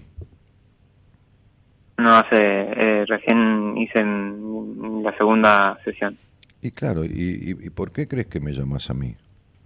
No, 1.98 2.16
hace, 2.16 2.38
eh, 2.38 3.06
recién 3.06 3.76
hice 3.76 4.02
la 5.04 5.14
segunda 5.18 5.78
sesión. 5.84 6.18
Y 6.62 6.72
claro, 6.72 7.04
y, 7.04 7.70
por 7.72 7.92
qué 7.92 8.08
crees 8.08 8.28
que 8.28 8.40
me 8.40 8.54
llamas 8.54 8.90
a 8.90 8.94
mí? 8.94 9.14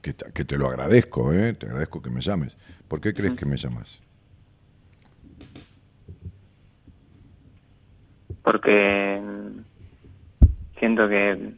Que, 0.02 0.16
que 0.34 0.44
te 0.44 0.58
lo 0.58 0.66
agradezco, 0.66 1.32
¿eh? 1.32 1.54
Te 1.54 1.68
agradezco 1.68 2.02
que 2.02 2.10
me 2.10 2.22
llames. 2.22 2.58
¿Por 2.88 3.00
qué 3.00 3.14
crees 3.14 3.36
que 3.36 3.46
me 3.46 3.58
llamas? 3.58 4.02
Porque 8.42 9.22
siento 10.80 11.08
que 11.08 11.54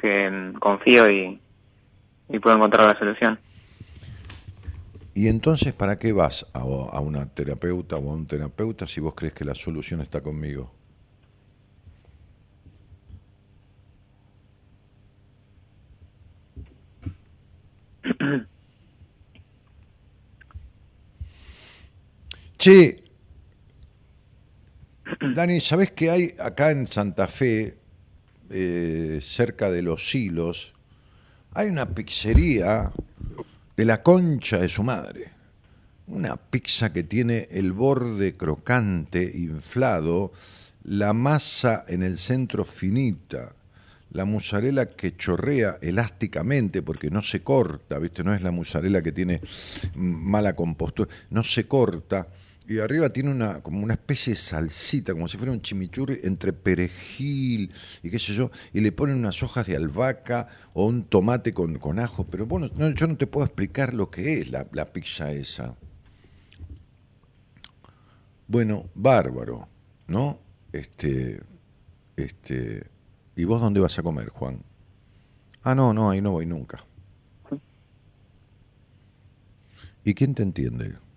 que 0.00 0.52
confío 0.60 1.10
y 1.10 1.40
y 2.28 2.38
puedo 2.38 2.56
encontrar 2.56 2.92
la 2.92 2.98
solución. 2.98 3.38
¿Y 5.14 5.28
entonces 5.28 5.72
para 5.72 5.98
qué 5.98 6.12
vas 6.12 6.46
a, 6.52 6.60
a 6.60 7.00
una 7.00 7.26
terapeuta 7.26 7.96
o 7.96 8.10
a 8.10 8.14
un 8.14 8.26
terapeuta 8.26 8.86
si 8.86 9.00
vos 9.00 9.14
crees 9.14 9.34
que 9.34 9.44
la 9.44 9.54
solución 9.54 10.00
está 10.00 10.20
conmigo? 10.20 10.72
Che, 22.58 23.04
Dani, 25.34 25.60
¿sabés 25.60 25.92
que 25.92 26.10
hay 26.10 26.34
acá 26.38 26.70
en 26.70 26.86
Santa 26.86 27.28
Fe, 27.28 27.78
eh, 28.50 29.20
cerca 29.22 29.70
de 29.70 29.82
los 29.82 30.10
silos, 30.10 30.74
hay 31.54 31.68
una 31.68 31.86
pizzería 31.86 32.90
de 33.76 33.84
la 33.84 34.02
concha 34.02 34.58
de 34.58 34.68
su 34.68 34.82
madre. 34.82 35.32
Una 36.06 36.36
pizza 36.36 36.92
que 36.92 37.04
tiene 37.04 37.48
el 37.50 37.72
borde 37.72 38.36
crocante, 38.36 39.22
inflado, 39.22 40.32
la 40.84 41.12
masa 41.12 41.84
en 41.86 42.02
el 42.02 42.16
centro 42.16 42.64
finita, 42.64 43.52
la 44.12 44.24
musarela 44.24 44.86
que 44.86 45.16
chorrea 45.16 45.78
elásticamente 45.82 46.80
porque 46.82 47.10
no 47.10 47.22
se 47.22 47.42
corta, 47.42 47.98
¿viste? 47.98 48.24
No 48.24 48.32
es 48.32 48.42
la 48.42 48.50
musarela 48.50 49.02
que 49.02 49.12
tiene 49.12 49.40
mala 49.94 50.54
compostura, 50.56 51.10
no 51.30 51.44
se 51.44 51.66
corta. 51.66 52.28
Y 52.68 52.80
arriba 52.80 53.08
tiene 53.08 53.30
una, 53.30 53.62
como 53.62 53.82
una 53.82 53.94
especie 53.94 54.34
de 54.34 54.38
salsita, 54.38 55.14
como 55.14 55.26
si 55.26 55.38
fuera 55.38 55.52
un 55.52 55.62
chimichurri 55.62 56.20
entre 56.22 56.52
perejil 56.52 57.72
y 58.02 58.10
qué 58.10 58.18
sé 58.18 58.34
yo, 58.34 58.50
y 58.74 58.82
le 58.82 58.92
ponen 58.92 59.16
unas 59.16 59.42
hojas 59.42 59.66
de 59.66 59.74
albahaca 59.74 60.48
o 60.74 60.84
un 60.84 61.04
tomate 61.04 61.54
con, 61.54 61.78
con 61.78 61.98
ajo. 61.98 62.26
Pero 62.26 62.44
bueno, 62.44 62.68
yo 62.92 63.06
no 63.06 63.16
te 63.16 63.26
puedo 63.26 63.46
explicar 63.46 63.94
lo 63.94 64.10
que 64.10 64.34
es 64.34 64.50
la, 64.50 64.66
la 64.72 64.92
pizza 64.92 65.32
esa. 65.32 65.76
Bueno, 68.46 68.90
bárbaro, 68.94 69.66
¿no? 70.06 70.38
Este, 70.70 71.40
este, 72.16 72.86
¿Y 73.34 73.44
vos 73.44 73.62
dónde 73.62 73.80
vas 73.80 73.98
a 73.98 74.02
comer, 74.02 74.28
Juan? 74.28 74.62
Ah, 75.62 75.74
no, 75.74 75.94
no, 75.94 76.10
ahí 76.10 76.20
no 76.20 76.32
voy 76.32 76.44
nunca. 76.44 76.84
¿Y 80.04 80.12
quién 80.12 80.34
te 80.34 80.42
entiende? 80.42 81.07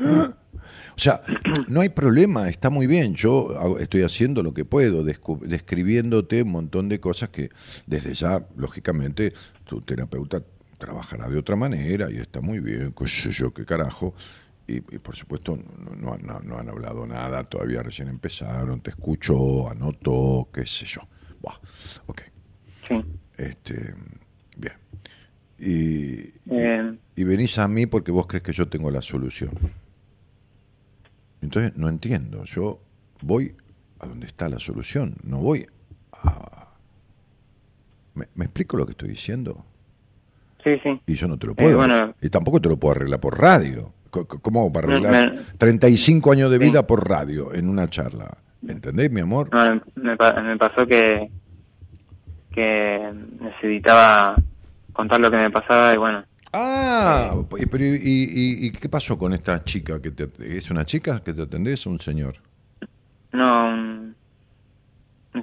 O 0.00 1.00
sea, 1.00 1.22
no 1.68 1.80
hay 1.80 1.90
problema, 1.90 2.48
está 2.48 2.70
muy 2.70 2.86
bien. 2.86 3.14
Yo 3.14 3.78
estoy 3.78 4.02
haciendo 4.02 4.42
lo 4.42 4.52
que 4.52 4.64
puedo, 4.64 5.04
describiéndote 5.04 6.42
un 6.42 6.50
montón 6.50 6.88
de 6.88 6.98
cosas 7.00 7.30
que 7.30 7.50
desde 7.86 8.14
ya, 8.14 8.44
lógicamente, 8.56 9.32
tu 9.64 9.80
terapeuta 9.80 10.42
trabajará 10.78 11.28
de 11.28 11.38
otra 11.38 11.56
manera 11.56 12.10
y 12.10 12.16
está 12.16 12.40
muy 12.40 12.60
bien, 12.60 12.94
qué 12.96 13.06
sé 13.06 13.30
yo, 13.30 13.52
qué 13.52 13.64
carajo 13.64 14.14
y, 14.68 14.80
por 14.80 15.16
supuesto 15.16 15.58
no, 15.96 16.18
no, 16.18 16.58
han 16.58 16.68
hablado 16.68 17.06
nada, 17.06 17.42
todavía 17.44 17.82
recién 17.82 18.08
empezaron, 18.08 18.80
te 18.82 18.90
escucho, 18.90 19.68
anoto, 19.70 20.48
qué 20.52 20.66
sé 20.66 20.84
yo. 20.84 21.00
Buah, 21.40 21.58
ok. 22.06 22.22
Sí. 22.86 23.02
Este, 23.36 23.94
bien. 24.56 24.74
Y, 25.58 26.34
y, 27.16 27.24
venís 27.24 27.58
a 27.58 27.66
mí 27.66 27.86
porque 27.86 28.12
vos 28.12 28.26
crees 28.26 28.42
que 28.42 28.52
yo 28.52 28.68
tengo 28.68 28.90
la 28.90 29.02
solución. 29.02 29.50
Entonces 31.40 31.76
no 31.76 31.88
entiendo, 31.88 32.44
yo 32.44 32.80
voy 33.22 33.54
a 34.00 34.06
donde 34.06 34.26
está 34.26 34.48
la 34.48 34.58
solución, 34.58 35.14
no 35.22 35.38
voy 35.38 35.66
a... 36.12 36.68
¿Me, 38.14 38.44
explico 38.44 38.76
lo 38.76 38.84
que 38.84 38.92
estoy 38.92 39.10
diciendo? 39.10 39.64
Sí, 40.64 40.70
sí. 40.82 41.00
Y 41.06 41.14
yo 41.14 41.28
no 41.28 41.38
te 41.38 41.46
lo 41.46 41.54
puedo. 41.54 41.80
Y 42.20 42.28
tampoco 42.30 42.60
te 42.60 42.68
lo 42.68 42.76
puedo 42.76 42.96
arreglar 42.96 43.20
por 43.20 43.38
radio. 43.38 43.92
¿Cómo 44.10 44.72
para 44.72 44.88
arreglar 44.88 45.44
35 45.56 46.32
años 46.32 46.50
de 46.50 46.58
vida 46.58 46.86
por 46.86 47.08
radio 47.08 47.54
en 47.54 47.68
una 47.68 47.88
charla? 47.88 48.38
¿Entendés, 48.66 49.10
mi 49.10 49.20
amor? 49.20 49.50
me, 49.94 50.16
pasó 50.56 50.86
que, 50.86 51.30
que 52.52 53.12
necesitaba 53.40 54.34
contar 54.92 55.20
lo 55.20 55.30
que 55.30 55.36
me 55.36 55.50
pasaba 55.50 55.94
y 55.94 55.96
bueno. 55.96 56.24
Ah, 56.60 57.36
pero 57.70 57.84
y, 57.84 58.72
qué 58.72 58.88
pasó 58.88 59.16
con 59.16 59.32
esta 59.32 59.62
chica? 59.62 60.02
que 60.02 60.10
te, 60.10 60.26
¿Es 60.56 60.72
una 60.72 60.84
chica 60.84 61.22
que 61.22 61.32
te 61.32 61.42
atendés 61.42 61.86
o 61.86 61.90
un 61.90 62.00
señor? 62.00 62.34
No, 63.32 63.68
un, 63.68 64.16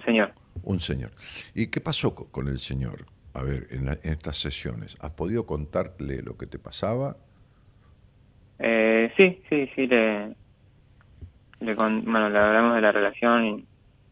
señor. 0.03 0.33
Un 0.63 0.81
señor. 0.81 1.11
¿Y 1.53 1.67
qué 1.67 1.79
pasó 1.79 2.13
con 2.13 2.49
el 2.49 2.59
señor? 2.59 3.05
A 3.33 3.43
ver, 3.43 3.67
en, 3.71 3.87
en 3.87 3.99
estas 4.03 4.37
sesiones, 4.37 4.97
¿has 4.99 5.11
podido 5.11 5.45
contarle 5.45 6.21
lo 6.21 6.35
que 6.35 6.47
te 6.47 6.59
pasaba? 6.59 7.15
Eh, 8.59 9.09
sí, 9.15 9.41
sí, 9.49 9.69
sí, 9.73 9.87
le, 9.87 10.35
le, 11.61 11.75
bueno, 11.75 12.29
le 12.29 12.39
hablamos 12.39 12.75
de 12.75 12.81
la 12.81 12.91
relación 12.91 13.45
y... 13.45 13.65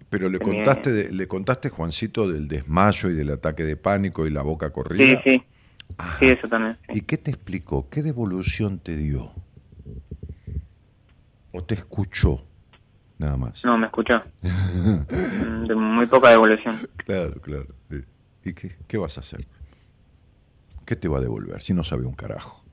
Pero 0.10 0.30
le 0.30 0.40
contaste, 0.40 1.12
le 1.12 1.28
contaste, 1.28 1.70
Juancito, 1.70 2.30
del 2.30 2.48
desmayo 2.48 3.10
y 3.10 3.14
del 3.14 3.32
ataque 3.32 3.64
de 3.64 3.76
pánico 3.76 4.26
y 4.26 4.30
la 4.30 4.44
boca 4.44 4.72
corrida. 4.72 5.22
Sí, 5.24 5.32
sí. 5.32 5.44
Sí, 6.20 6.28
eso 6.28 6.48
también. 6.48 6.78
¿Y 6.90 7.02
qué 7.02 7.18
te 7.18 7.32
explicó? 7.32 7.88
¿Qué 7.88 8.02
devolución 8.02 8.80
te 8.80 8.96
dio? 8.96 9.32
¿O 11.52 11.64
te 11.64 11.76
escuchó? 11.76 12.44
Nada 13.18 13.38
más. 13.38 13.64
No, 13.64 13.78
me 13.78 13.88
escuchó. 13.88 14.22
Mm, 15.44 15.68
de 15.68 15.76
muy 15.76 16.06
poca 16.08 16.30
devolución. 16.30 16.88
Claro, 16.98 17.40
claro. 17.42 17.68
¿Y 18.44 18.54
qué, 18.54 18.76
qué 18.88 18.98
vas 18.98 19.18
a 19.18 19.22
hacer? 19.22 19.46
¿Qué 20.86 20.96
te 20.96 21.08
va 21.08 21.20
a 21.20 21.22
devolver 21.22 21.62
si 21.62 21.74
no 21.74 21.84
sabe 21.84 22.06
un 22.06 22.14
carajo? 22.14 22.64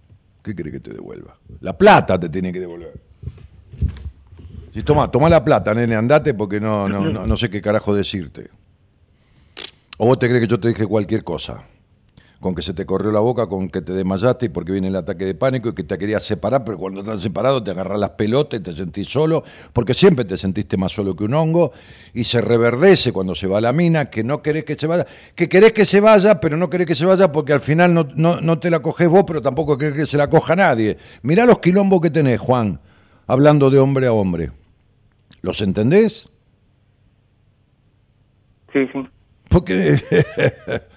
¿Qué 0.43 0.55
quiere 0.55 0.73
que 0.73 0.81
te 0.81 0.93
devuelva? 0.93 1.37
La 1.61 1.77
plata 1.77 2.19
te 2.19 2.29
tiene 2.29 2.53
que 2.53 2.61
devolver. 2.61 3.01
Si 4.73 4.83
toma, 4.83 5.11
toma 5.11 5.29
la 5.29 5.45
plata, 5.45 5.75
nene, 5.75 5.95
andate 5.95 6.35
porque 6.35 6.61
no, 6.61 6.89
no, 6.89 7.11
no, 7.11 7.37
sé 7.37 7.51
qué 7.51 7.61
carajo 7.61 7.95
decirte. 7.95 8.51
O 9.99 10.07
vos 10.07 10.19
te 10.19 10.29
crees 10.29 10.43
que 10.43 10.49
yo 10.49 10.59
te 10.59 10.69
dije 10.69 10.87
cualquier 10.87 11.25
cosa 11.25 11.65
con 12.41 12.55
que 12.55 12.63
se 12.63 12.73
te 12.73 12.87
corrió 12.87 13.13
la 13.13 13.21
boca, 13.21 13.47
con 13.47 13.69
que 13.69 13.83
te 13.83 13.93
desmayaste 13.93 14.47
y 14.47 14.49
porque 14.49 14.73
viene 14.73 14.89
el 14.89 14.97
ataque 14.97 15.27
de 15.27 15.35
pánico 15.35 15.69
y 15.69 15.75
que 15.75 15.85
te 15.85 15.99
querías 15.99 16.25
separar, 16.25 16.65
pero 16.65 16.79
cuando 16.79 17.01
estás 17.01 17.21
separado 17.21 17.63
te 17.63 17.71
agarras 17.71 18.01
las 18.01 18.11
pelotas 18.11 18.61
y 18.61 18.63
te 18.63 18.73
sentís 18.73 19.09
solo, 19.09 19.45
porque 19.75 19.93
siempre 19.93 20.25
te 20.25 20.39
sentiste 20.39 20.79
más 20.79 20.91
solo 20.91 21.15
que 21.15 21.25
un 21.25 21.35
hongo 21.35 21.73
y 22.15 22.25
se 22.25 22.41
reverdece 22.41 23.13
cuando 23.13 23.35
se 23.35 23.47
va 23.47 23.61
la 23.61 23.75
mina, 23.75 24.07
que 24.07 24.25
no 24.25 24.41
querés 24.41 24.65
que 24.65 24.75
se 24.75 24.87
vaya, 24.87 25.07
que 25.35 25.51
querés 25.51 25.73
que 25.73 25.85
se 25.85 26.01
vaya, 26.01 26.41
pero 26.41 26.57
no 26.57 26.71
querés 26.71 26.87
que 26.87 26.95
se 26.95 27.05
vaya 27.05 27.31
porque 27.31 27.53
al 27.53 27.61
final 27.61 27.93
no, 27.93 28.07
no, 28.41 28.59
te 28.59 28.71
la 28.71 28.81
coges 28.81 29.09
vos, 29.09 29.25
pero 29.27 29.43
tampoco 29.43 29.77
querés 29.77 29.95
que 29.95 30.07
se 30.07 30.17
la 30.17 30.31
coja 30.31 30.57
nadie. 30.57 30.97
Mirá 31.23 31.45
los 31.45 31.59
quilombos 31.59 32.01
que 32.01 32.11
tenés, 32.11 32.41
Juan, 32.41 32.81
hablando 33.27 33.69
de 33.69 33.79
hombre 33.79 34.07
a 34.07 34.13
hombre. 34.13 34.51
¿Los 35.43 35.61
entendés? 35.61 36.31
Sí, 38.73 38.81
sí. 38.93 39.07
Porque 39.49 40.01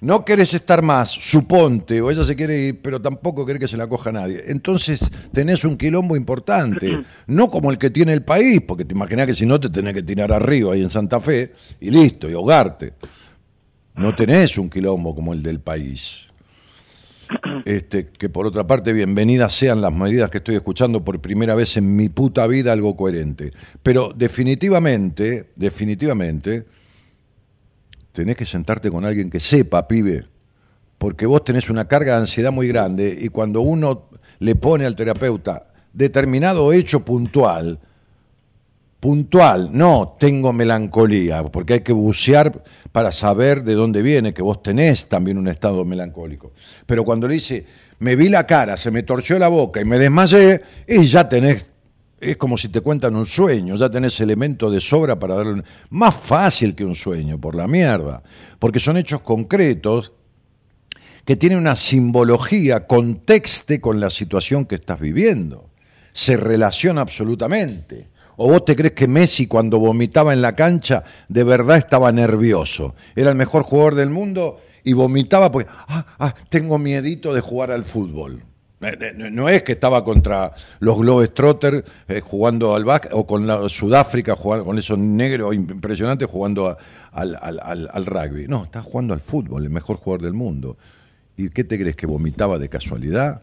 no 0.00 0.24
querés 0.24 0.54
estar 0.54 0.80
más, 0.80 1.10
suponte, 1.10 2.00
o 2.00 2.10
ella 2.10 2.22
se 2.24 2.36
quiere 2.36 2.58
ir, 2.58 2.80
pero 2.80 3.00
tampoco 3.00 3.44
quiere 3.44 3.58
que 3.58 3.66
se 3.66 3.76
la 3.76 3.88
coja 3.88 4.12
nadie. 4.12 4.44
Entonces 4.46 5.00
tenés 5.32 5.64
un 5.64 5.76
quilombo 5.76 6.16
importante, 6.16 7.02
no 7.26 7.50
como 7.50 7.70
el 7.70 7.78
que 7.78 7.90
tiene 7.90 8.12
el 8.12 8.22
país, 8.22 8.60
porque 8.66 8.84
te 8.84 8.94
imaginas 8.94 9.26
que 9.26 9.34
si 9.34 9.44
no 9.44 9.58
te 9.58 9.70
tenés 9.70 9.94
que 9.94 10.02
tirar 10.02 10.32
arriba 10.32 10.74
ahí 10.74 10.82
en 10.82 10.90
Santa 10.90 11.20
Fe 11.20 11.52
y 11.80 11.90
listo, 11.90 12.30
y 12.30 12.34
ahogarte. 12.34 12.94
No 13.96 14.14
tenés 14.14 14.56
un 14.58 14.70
quilombo 14.70 15.14
como 15.14 15.32
el 15.32 15.42
del 15.42 15.60
país. 15.60 16.26
Este, 17.64 18.06
que 18.06 18.30
por 18.30 18.46
otra 18.46 18.66
parte, 18.66 18.92
bienvenidas 18.92 19.52
sean 19.52 19.82
las 19.82 19.92
medidas 19.92 20.30
que 20.30 20.38
estoy 20.38 20.54
escuchando 20.54 21.04
por 21.04 21.20
primera 21.20 21.54
vez 21.54 21.76
en 21.76 21.94
mi 21.94 22.08
puta 22.08 22.46
vida, 22.46 22.72
algo 22.72 22.96
coherente. 22.96 23.50
Pero 23.82 24.14
definitivamente, 24.16 25.50
definitivamente, 25.56 26.64
tenés 28.18 28.34
que 28.34 28.44
sentarte 28.44 28.90
con 28.90 29.04
alguien 29.04 29.30
que 29.30 29.38
sepa, 29.38 29.86
pibe, 29.86 30.24
porque 30.98 31.24
vos 31.24 31.44
tenés 31.44 31.70
una 31.70 31.86
carga 31.86 32.14
de 32.14 32.22
ansiedad 32.22 32.50
muy 32.50 32.66
grande 32.66 33.16
y 33.16 33.28
cuando 33.28 33.60
uno 33.60 34.08
le 34.40 34.56
pone 34.56 34.86
al 34.86 34.96
terapeuta 34.96 35.68
determinado 35.92 36.72
hecho 36.72 37.04
puntual, 37.04 37.78
puntual, 38.98 39.70
no 39.72 40.16
tengo 40.18 40.52
melancolía, 40.52 41.44
porque 41.44 41.74
hay 41.74 41.80
que 41.82 41.92
bucear 41.92 42.64
para 42.90 43.12
saber 43.12 43.62
de 43.62 43.74
dónde 43.74 44.02
viene, 44.02 44.34
que 44.34 44.42
vos 44.42 44.64
tenés 44.64 45.08
también 45.08 45.38
un 45.38 45.46
estado 45.46 45.84
melancólico. 45.84 46.50
Pero 46.86 47.04
cuando 47.04 47.28
le 47.28 47.34
dice, 47.34 47.66
me 48.00 48.16
vi 48.16 48.28
la 48.28 48.48
cara, 48.48 48.76
se 48.76 48.90
me 48.90 49.04
torció 49.04 49.38
la 49.38 49.46
boca 49.46 49.80
y 49.80 49.84
me 49.84 50.00
desmayé, 50.00 50.62
y 50.88 51.06
ya 51.06 51.28
tenés 51.28 51.70
es 52.20 52.36
como 52.36 52.58
si 52.58 52.68
te 52.68 52.80
cuentan 52.80 53.14
un 53.16 53.26
sueño, 53.26 53.76
ya 53.76 53.90
tenés 53.90 54.20
elemento 54.20 54.70
de 54.70 54.80
sobra 54.80 55.18
para 55.18 55.36
darle 55.36 55.52
un... 55.52 55.64
más 55.90 56.14
fácil 56.14 56.74
que 56.74 56.84
un 56.84 56.94
sueño, 56.94 57.40
por 57.40 57.54
la 57.54 57.68
mierda, 57.68 58.22
porque 58.58 58.80
son 58.80 58.96
hechos 58.96 59.20
concretos 59.22 60.12
que 61.24 61.36
tienen 61.36 61.58
una 61.58 61.76
simbología, 61.76 62.86
contexte 62.86 63.80
con 63.80 64.00
la 64.00 64.10
situación 64.10 64.64
que 64.64 64.76
estás 64.76 64.98
viviendo. 64.98 65.70
Se 66.12 66.36
relaciona 66.36 67.02
absolutamente. 67.02 68.08
¿O 68.36 68.50
vos 68.50 68.64
te 68.64 68.74
crees 68.74 68.94
que 68.94 69.08
Messi 69.08 69.46
cuando 69.46 69.78
vomitaba 69.78 70.32
en 70.32 70.40
la 70.40 70.56
cancha 70.56 71.04
de 71.28 71.44
verdad 71.44 71.76
estaba 71.76 72.10
nervioso? 72.12 72.94
Era 73.14 73.30
el 73.30 73.36
mejor 73.36 73.64
jugador 73.64 73.94
del 73.94 74.10
mundo 74.10 74.60
y 74.84 74.94
vomitaba 74.94 75.52
porque, 75.52 75.68
ah, 75.88 76.06
ah, 76.18 76.34
tengo 76.48 76.78
miedito 76.78 77.34
de 77.34 77.42
jugar 77.42 77.72
al 77.72 77.84
fútbol. 77.84 78.42
Eh, 78.80 78.96
eh, 79.00 79.12
no 79.14 79.48
es 79.48 79.64
que 79.64 79.72
estaba 79.72 80.04
contra 80.04 80.54
los 80.78 80.96
Globetrotters 80.98 81.82
eh, 82.06 82.20
jugando 82.20 82.76
al 82.76 82.84
básquet 82.84 83.10
o 83.12 83.26
con 83.26 83.46
la 83.46 83.68
Sudáfrica 83.68 84.36
jugando 84.36 84.64
con 84.64 84.78
esos 84.78 84.96
negros 84.98 85.54
impresionantes 85.54 86.28
jugando 86.28 86.76
al, 87.10 87.36
al, 87.36 88.06
rugby. 88.06 88.46
No, 88.46 88.64
está 88.64 88.82
jugando 88.82 89.14
al 89.14 89.20
fútbol, 89.20 89.64
el 89.64 89.70
mejor 89.70 89.96
jugador 89.96 90.22
del 90.22 90.34
mundo. 90.34 90.76
¿Y 91.36 91.50
qué 91.50 91.64
te 91.64 91.78
crees 91.78 91.96
que 91.96 92.06
vomitaba 92.06 92.58
de 92.58 92.68
casualidad? 92.68 93.42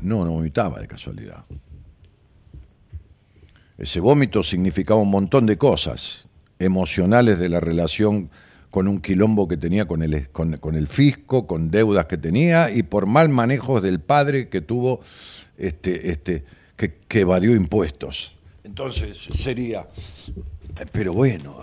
No, 0.00 0.24
no 0.24 0.32
vomitaba 0.32 0.78
de 0.80 0.86
casualidad. 0.86 1.44
Ese 3.76 3.98
vómito 3.98 4.42
significaba 4.42 5.00
un 5.00 5.10
montón 5.10 5.46
de 5.46 5.56
cosas 5.56 6.28
emocionales 6.58 7.38
de 7.38 7.48
la 7.48 7.60
relación 7.60 8.30
con 8.70 8.86
un 8.86 9.00
quilombo 9.00 9.48
que 9.48 9.56
tenía 9.56 9.86
con 9.86 10.02
el, 10.02 10.28
con, 10.30 10.74
el 10.74 10.86
fisco, 10.86 11.46
con 11.46 11.70
deudas 11.70 12.06
que 12.06 12.16
tenía 12.16 12.70
y 12.70 12.82
por 12.82 13.06
mal 13.06 13.28
manejo 13.28 13.80
del 13.80 14.00
padre 14.00 14.48
que 14.48 14.60
tuvo, 14.60 15.00
este, 15.58 16.10
este, 16.10 16.44
que, 16.76 17.20
evadió 17.20 17.54
impuestos. 17.54 18.36
Entonces 18.62 19.16
sería, 19.16 19.88
pero 20.92 21.12
bueno, 21.12 21.58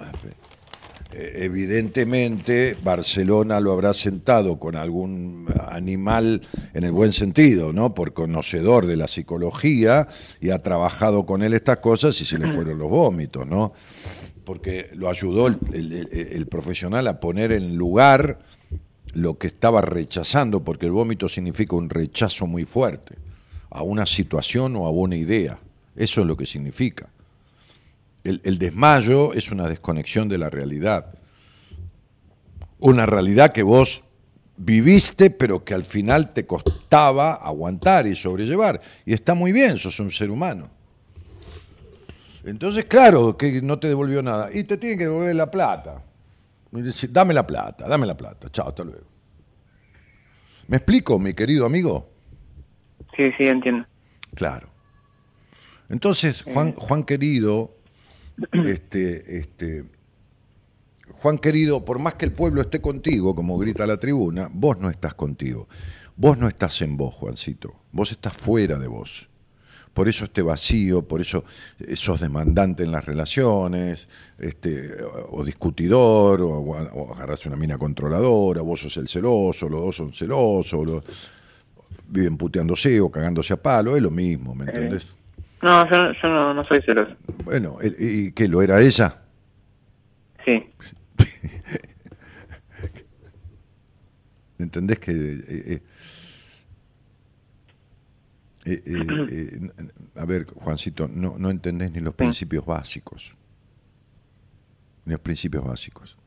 eh, 1.14 1.32
evidentemente 1.46 2.76
Barcelona 2.84 3.62
lo 3.62 3.72
habrá 3.72 3.94
sentado 3.94 4.60
con 4.60 4.76
algún 4.76 5.48
animal 5.70 6.42
en 6.74 6.84
el 6.84 6.92
buen 6.92 7.14
sentido, 7.14 7.72
¿no? 7.72 7.94
Por 7.94 8.14
conocedor 8.14 8.86
de 8.86 8.98
la 8.98 9.08
psicología 9.08 10.10
y 10.42 10.50
ha 10.50 10.60
trabajado 10.60 11.26
con 11.26 11.42
él 11.44 11.54
estas 11.54 11.78
cosas 11.78 12.20
y 12.20 12.26
se 12.26 12.38
le 12.38 12.52
fueron 12.52 12.78
los 12.78 12.90
vómitos, 12.90 13.48
¿no? 13.48 13.72
Porque 14.48 14.90
lo 14.94 15.10
ayudó 15.10 15.48
el, 15.48 15.60
el 15.74 16.48
profesional 16.48 17.06
a 17.08 17.20
poner 17.20 17.52
en 17.52 17.76
lugar 17.76 18.40
lo 19.12 19.38
que 19.38 19.48
estaba 19.48 19.82
rechazando, 19.82 20.64
porque 20.64 20.86
el 20.86 20.94
vómito 20.94 21.28
significa 21.28 21.76
un 21.76 21.90
rechazo 21.90 22.48
muy 22.48 22.64
fuerte 22.64 23.16
a 23.70 23.82
una 23.82 24.06
situación 24.06 24.78
o 24.78 24.86
a 24.86 24.90
una 24.90 25.18
idea. 25.18 25.60
Eso 25.98 26.22
es 26.22 26.28
lo 26.28 26.38
que 26.38 26.46
significa. 26.46 27.10
El, 28.24 28.58
desmayo 28.58 29.34
es 29.34 29.52
una 29.52 29.68
desconexión 29.68 30.30
de 30.30 30.38
la 30.38 30.50
realidad. 30.50 31.14
Una 32.80 33.06
realidad 33.06 33.52
que 33.52 33.64
vos 33.64 34.04
viviste, 34.58 35.30
pero 35.30 35.64
que 35.64 35.74
al 35.74 35.84
final 35.84 36.34
te 36.34 36.46
costaba 36.46 37.34
aguantar 37.34 38.06
y 38.06 38.16
sobrellevar. 38.16 38.82
Y 39.06 39.14
está 39.14 39.34
muy 39.34 39.52
bien, 39.52 39.78
sos 39.78 40.00
un 40.00 40.12
ser 40.12 40.30
humano. 40.30 40.70
Entonces, 42.48 42.86
claro, 42.86 43.38
que 43.38 43.62
no 43.62 43.78
te 43.78 43.88
devolvió 43.88 44.24
nada. 44.24 44.50
Y 44.54 44.64
te 44.64 44.78
tiene 44.78 44.98
que 44.98 45.04
devolver 45.04 45.36
la 45.36 45.52
plata. 45.52 46.02
Dame 47.10 47.34
la 47.34 47.46
plata, 47.46 47.88
dame 47.88 48.06
la 48.06 48.16
plata. 48.16 48.50
Chao, 48.50 48.70
hasta 48.70 48.84
luego. 48.84 49.06
¿Me 50.68 50.78
explico, 50.78 51.20
mi 51.20 51.34
querido 51.34 51.66
amigo? 51.66 52.10
Sí, 53.16 53.24
sí, 53.38 53.48
entiendo. 53.48 53.86
Claro. 54.34 54.70
Entonces, 55.90 56.44
Juan, 56.44 56.74
Juan 56.74 57.04
querido, 57.04 57.76
este, 58.66 59.40
este, 59.40 59.86
Juan 61.22 61.38
querido, 61.38 61.84
por 61.84 62.00
más 62.00 62.16
que 62.16 62.26
el 62.26 62.32
pueblo 62.32 62.62
esté 62.62 62.80
contigo, 62.80 63.36
como 63.36 63.58
grita 63.58 63.86
la 63.86 63.98
tribuna, 63.98 64.50
vos 64.52 64.78
no 64.78 64.90
estás 64.90 65.14
contigo. 65.16 65.68
Vos 66.16 66.38
no 66.38 66.48
estás 66.48 66.82
en 66.82 66.96
vos, 66.98 67.14
Juancito. 67.14 67.76
Vos 67.92 68.12
estás 68.12 68.34
fuera 68.34 68.78
de 68.78 68.88
vos. 68.88 69.30
Por 69.98 70.08
eso 70.08 70.26
este 70.26 70.44
vacío, 70.44 71.08
por 71.08 71.22
eso 71.22 71.44
eh, 71.80 71.96
sos 71.96 72.20
demandante 72.20 72.84
en 72.84 72.92
las 72.92 73.04
relaciones, 73.04 74.08
este, 74.38 74.92
o 75.32 75.44
discutidor, 75.44 76.40
o, 76.44 76.60
o 76.60 77.16
agarras 77.16 77.44
una 77.48 77.56
mina 77.56 77.80
controladora, 77.80 78.62
vos 78.62 78.82
sos 78.82 78.96
el 78.98 79.08
celoso, 79.08 79.68
los 79.68 79.82
dos 79.82 79.96
son 79.96 80.14
celosos, 80.14 81.04
viven 82.10 82.38
puteándose 82.38 83.02
o 83.02 83.10
cagándose 83.10 83.54
a 83.54 83.58
palo, 83.58 83.98
es 83.98 84.04
lo 84.04 84.12
mismo, 84.12 84.54
¿me 84.54 84.66
entendés? 84.66 85.18
No, 85.64 85.90
yo, 85.90 86.12
yo 86.22 86.54
no, 86.54 86.64
soy 86.64 86.80
celoso. 86.84 87.16
Bueno, 87.44 87.80
¿y 87.82 88.34
qué? 88.34 88.48
¿Lo 88.48 88.62
era 88.62 88.80
ella? 88.80 89.20
Sí. 90.46 90.64
¿Entendés 94.60 95.00
que... 95.00 95.12
Eh, 95.12 95.44
eh, 95.48 95.82
eh, 98.70 99.72
a 100.16 100.26
ver, 100.26 100.46
Juancito, 100.46 101.08
no, 101.08 101.38
no 101.38 101.50
entendés 101.50 101.92
ni 101.92 102.00
los 102.00 102.14
principios 102.14 102.66
básicos. 102.66 103.34
Ni 105.06 105.12
los 105.12 105.22
principios 105.22 105.64
básicos. 105.64 106.18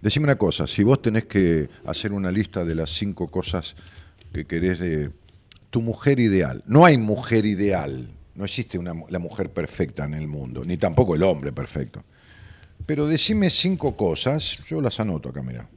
Decime 0.00 0.24
una 0.24 0.36
cosa, 0.36 0.66
si 0.66 0.82
vos 0.82 1.02
tenés 1.02 1.24
que 1.24 1.68
hacer 1.84 2.12
una 2.12 2.30
lista 2.30 2.64
de 2.64 2.74
las 2.74 2.90
cinco 2.90 3.28
cosas 3.28 3.76
que 4.32 4.46
querés 4.46 4.78
de 4.78 5.10
tu 5.68 5.82
mujer 5.82 6.20
ideal, 6.20 6.62
no 6.66 6.86
hay 6.86 6.96
mujer 6.96 7.44
ideal, 7.44 8.08
no 8.34 8.44
existe 8.44 8.78
una, 8.78 8.94
la 9.10 9.18
mujer 9.18 9.50
perfecta 9.50 10.04
en 10.04 10.14
el 10.14 10.26
mundo, 10.26 10.64
ni 10.64 10.78
tampoco 10.78 11.14
el 11.14 11.22
hombre 11.22 11.52
perfecto. 11.52 12.02
Pero 12.86 13.06
decime 13.06 13.50
cinco 13.50 13.94
cosas, 13.94 14.58
yo 14.66 14.80
las 14.80 14.98
anoto 15.00 15.28
acá, 15.28 15.42
mira, 15.42 15.68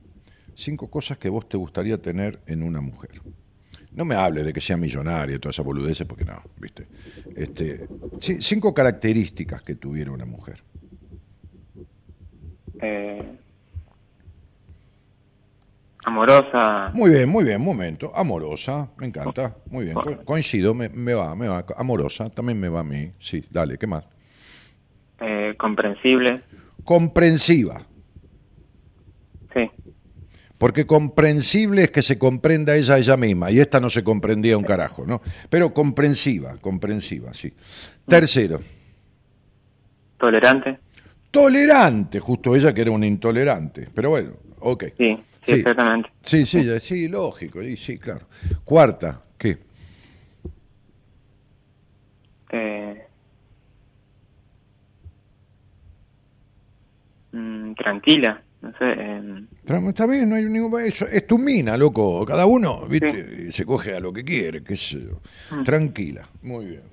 cinco 0.56 0.90
cosas 0.90 1.18
que 1.18 1.30
vos 1.30 1.48
te 1.50 1.58
gustaría 1.58 2.02
tener 2.02 2.40
en 2.48 2.64
una 2.64 2.80
mujer. 2.80 3.22
No 3.96 4.06
me 4.06 4.16
hable 4.16 4.44
de 4.44 4.54
que 4.54 4.62
sea 4.62 4.78
millonaria 4.78 5.36
y 5.36 5.40
toda 5.40 5.52
esa 5.52 5.62
boludeces, 5.62 6.06
porque 6.06 6.26
no, 6.26 6.42
¿viste? 6.60 6.88
Este, 7.36 7.88
cinco 8.20 8.74
características 8.74 9.62
que 9.62 9.76
tuviera 9.76 10.12
una 10.12 10.26
mujer. 10.26 10.62
Eh, 12.82 13.38
Amorosa. 16.06 16.92
Muy 16.94 17.10
bien, 17.10 17.28
muy 17.28 17.44
bien, 17.44 17.60
momento. 17.60 18.12
Amorosa, 18.16 18.90
me 18.98 19.08
encanta. 19.08 19.56
Muy 19.72 19.86
bien, 19.86 19.98
coincido, 20.24 20.76
me, 20.76 21.14
va, 21.16 21.36
me 21.36 21.48
va. 21.48 21.66
Amorosa, 21.76 22.30
también 22.30 22.60
me 22.60 22.70
va 22.70 22.82
a 22.82 22.84
mí. 22.84 23.10
Sí, 23.18 23.44
dale, 23.50 23.80
¿qué 23.80 23.88
más? 23.88 24.08
Eh, 25.20 25.56
comprensible. 25.58 26.44
Comprensiva. 26.84 27.82
Porque 30.66 30.88
comprensible 30.88 31.84
es 31.84 31.92
que 31.92 32.02
se 32.02 32.18
comprenda 32.18 32.76
ella 32.76 32.98
ella 32.98 33.16
misma, 33.18 33.52
y 33.52 33.60
esta 33.60 33.80
no 33.80 33.88
se 33.88 34.04
comprendía 34.04 34.58
un 34.58 34.64
carajo, 34.64 35.06
¿no? 35.06 35.22
Pero 35.48 35.72
comprensiva, 35.72 36.58
comprensiva, 36.58 37.36
sí. 37.36 37.54
Tercero. 38.08 38.60
Tolerante. 40.18 40.80
Tolerante, 41.30 42.20
justo 42.20 42.56
ella 42.56 42.74
que 42.74 42.82
era 42.82 42.90
un 42.90 43.04
intolerante, 43.04 43.90
pero 43.94 44.10
bueno, 44.10 44.32
ok. 44.58 44.86
Sí. 44.98 45.20
Sí, 45.44 45.52
exactamente. 45.52 46.10
Sí, 46.22 46.48
sí, 46.48 46.68
sí, 46.80 47.10
lógico, 47.10 47.62
sí, 47.62 47.78
sí, 47.78 48.00
claro. 48.00 48.26
Cuarta, 48.64 49.22
¿qué? 49.38 49.60
Eh, 52.50 53.06
mm, 57.34 57.74
tranquila, 57.76 58.42
no 58.64 58.72
sé. 58.72 58.78
Eh, 58.82 59.46
Está 59.68 60.06
bien, 60.06 60.30
no 60.30 60.36
hay 60.36 60.46
ningún... 60.46 60.80
Eso, 60.82 61.08
es 61.08 61.26
tu 61.26 61.40
mina, 61.40 61.76
loco. 61.76 62.24
Cada 62.24 62.46
uno, 62.46 62.86
viste, 62.88 63.52
se 63.52 63.66
coge 63.66 63.96
a 63.96 64.00
lo 64.00 64.14
que 64.14 64.24
quiere, 64.24 64.64
qué 64.64 64.76
sé 64.76 65.02
yo. 65.02 65.22
Mm. 65.58 65.64
Tranquila, 65.64 66.22
muy 66.44 66.66
bien. 66.66 66.84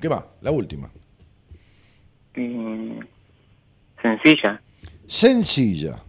¿Qué 0.00 0.06
va? 0.06 0.24
La 0.40 0.52
última. 0.52 0.88
sencilla. 4.00 4.62
Sencilla, 5.08 6.02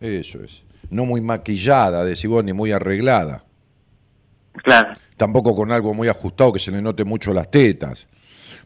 eso 0.00 0.44
es. 0.44 0.62
No 0.88 1.04
muy 1.04 1.20
maquillada, 1.20 2.04
decís 2.04 2.28
vos, 2.28 2.44
ni 2.44 2.52
muy 2.52 2.70
arreglada. 2.70 3.44
Claro. 4.62 4.96
Tampoco 5.16 5.56
con 5.56 5.72
algo 5.72 5.92
muy 5.92 6.06
ajustado 6.06 6.52
que 6.52 6.60
se 6.60 6.70
le 6.70 6.80
note 6.80 7.04
mucho 7.04 7.34
las 7.34 7.50
tetas. 7.50 8.06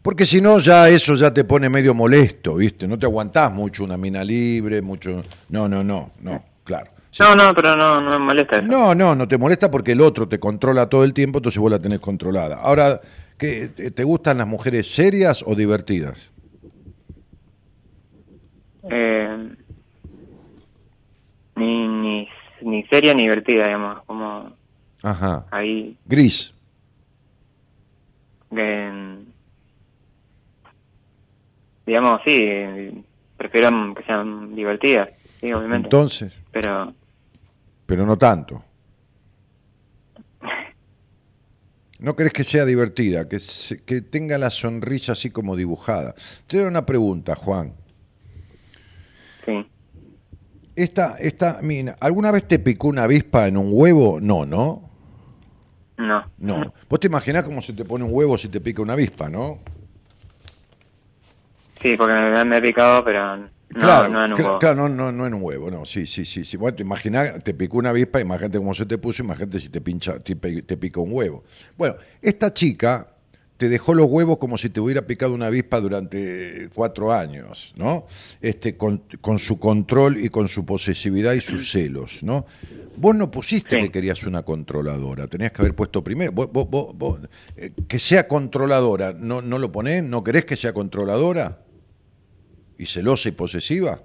Porque 0.02 0.24
si 0.24 0.40
no, 0.40 0.58
ya 0.58 0.88
eso 0.88 1.14
ya 1.14 1.32
te 1.32 1.44
pone 1.44 1.68
medio 1.68 1.94
molesto, 1.94 2.54
¿viste? 2.56 2.88
No 2.88 2.98
te 2.98 3.04
aguantás 3.06 3.52
mucho 3.52 3.84
una 3.84 3.98
mina 3.98 4.24
libre, 4.24 4.80
mucho... 4.80 5.22
No, 5.50 5.68
no, 5.68 5.84
no, 5.84 6.12
no, 6.20 6.42
claro. 6.64 6.90
No, 7.18 7.34
no, 7.36 7.54
pero 7.54 7.76
no, 7.76 8.00
no 8.00 8.10
me 8.10 8.18
molesta 8.18 8.58
eso. 8.58 8.66
No, 8.66 8.94
no, 8.94 9.14
no 9.14 9.28
te 9.28 9.36
molesta 9.36 9.70
porque 9.70 9.92
el 9.92 10.00
otro 10.00 10.26
te 10.26 10.38
controla 10.38 10.88
todo 10.88 11.04
el 11.04 11.12
tiempo, 11.12 11.38
entonces 11.38 11.60
vos 11.60 11.70
la 11.70 11.78
tenés 11.78 12.00
controlada. 12.00 12.56
Ahora, 12.56 12.98
¿qué, 13.36 13.68
¿te 13.68 14.04
gustan 14.04 14.38
las 14.38 14.46
mujeres 14.46 14.90
serias 14.90 15.42
o 15.46 15.54
divertidas? 15.54 16.32
Eh, 18.90 19.54
ni, 21.56 21.88
ni, 21.88 22.28
ni 22.62 22.84
seria 22.84 23.12
ni 23.12 23.22
divertida, 23.22 23.64
digamos, 23.64 24.02
como 24.06 24.52
Ajá. 25.02 25.46
ahí... 25.50 25.98
Gris. 26.06 26.54
Digamos, 31.90 32.20
sí, 32.24 33.04
prefiero 33.36 33.68
que 33.96 34.04
sean 34.04 34.54
divertidas, 34.54 35.08
sí, 35.40 35.52
obviamente. 35.52 35.86
Entonces. 35.86 36.32
Pero... 36.52 36.94
Pero 37.84 38.06
no 38.06 38.16
tanto. 38.16 38.62
¿No 41.98 42.14
crees 42.14 42.32
que 42.32 42.44
sea 42.44 42.64
divertida? 42.64 43.28
Que, 43.28 43.38
que 43.84 44.02
tenga 44.02 44.38
la 44.38 44.50
sonrisa 44.50 45.12
así 45.12 45.30
como 45.30 45.56
dibujada. 45.56 46.14
Te 46.46 46.58
doy 46.58 46.68
una 46.68 46.86
pregunta, 46.86 47.34
Juan. 47.34 47.74
Sí. 49.44 49.66
Esta, 50.76 51.16
esta 51.18 51.58
mina, 51.60 51.96
¿alguna 51.98 52.30
vez 52.30 52.46
te 52.46 52.60
picó 52.60 52.86
una 52.86 53.02
avispa 53.02 53.48
en 53.48 53.56
un 53.56 53.70
huevo? 53.72 54.20
No, 54.20 54.46
¿no? 54.46 54.88
No. 55.98 56.24
No. 56.38 56.72
Vos 56.88 57.00
te 57.00 57.08
imaginás 57.08 57.42
cómo 57.42 57.60
se 57.60 57.72
te 57.72 57.84
pone 57.84 58.04
un 58.04 58.14
huevo 58.14 58.38
si 58.38 58.48
te 58.48 58.60
pica 58.60 58.80
una 58.80 58.92
avispa, 58.92 59.28
¿no? 59.28 59.58
Sí, 61.80 61.96
porque 61.96 62.14
me, 62.44 62.56
he 62.58 62.62
picado, 62.62 63.04
pero 63.04 63.36
no, 63.36 63.48
claro, 63.72 64.08
no 64.08 64.24
en 64.24 64.32
un 64.34 64.40
huevo. 64.40 64.58
Claro, 64.58 64.74
no, 64.74 64.88
no, 64.88 65.12
no 65.12 65.26
en 65.26 65.34
un 65.34 65.42
huevo, 65.42 65.70
no, 65.70 65.84
sí, 65.84 66.06
sí, 66.06 66.24
sí. 66.24 66.44
sí. 66.44 66.56
Bueno, 66.56 66.76
te 66.76 67.40
te 67.40 67.54
picó 67.54 67.78
una 67.78 67.90
avispa, 67.90 68.20
imagínate 68.20 68.58
cómo 68.58 68.74
se 68.74 68.84
te 68.86 68.98
puso, 68.98 69.22
imagínate 69.22 69.60
si 69.60 69.68
te 69.68 69.80
pincha, 69.80 70.18
te, 70.18 70.34
te 70.34 70.76
pica 70.76 71.00
un 71.00 71.10
huevo. 71.12 71.44
Bueno, 71.78 71.96
esta 72.20 72.52
chica 72.52 73.08
te 73.56 73.68
dejó 73.68 73.92
los 73.94 74.06
huevos 74.06 74.38
como 74.38 74.56
si 74.56 74.70
te 74.70 74.80
hubiera 74.80 75.02
picado 75.02 75.34
una 75.34 75.46
avispa 75.46 75.80
durante 75.80 76.70
cuatro 76.74 77.12
años, 77.12 77.74
¿no? 77.76 78.06
Este, 78.40 78.76
con, 78.76 79.02
con 79.20 79.38
su 79.38 79.58
control 79.60 80.22
y 80.24 80.30
con 80.30 80.48
su 80.48 80.64
posesividad 80.64 81.34
y 81.34 81.42
sus 81.42 81.70
celos, 81.70 82.22
¿no? 82.22 82.46
Vos 82.96 83.14
no 83.14 83.30
pusiste 83.30 83.76
Sí. 83.76 83.82
que 83.82 83.90
querías 83.92 84.24
una 84.24 84.42
controladora, 84.42 85.26
tenías 85.28 85.52
que 85.52 85.60
haber 85.62 85.74
puesto 85.74 86.02
primero. 86.02 86.32
Vos- 86.32 86.50
vos- 86.50 86.68
vos- 86.70 86.96
vos, 86.96 87.20
eh, 87.56 87.72
que 87.86 87.98
sea 87.98 88.26
controladora, 88.26 89.12
¿no, 89.12 89.42
¿no 89.42 89.58
lo 89.58 89.70
ponés? 89.70 90.02
¿No 90.04 90.24
querés 90.24 90.44
que 90.46 90.56
sea 90.56 90.72
controladora? 90.72 91.58
¿Y 92.80 92.86
celosa 92.86 93.28
y 93.28 93.32
posesiva? 93.32 94.00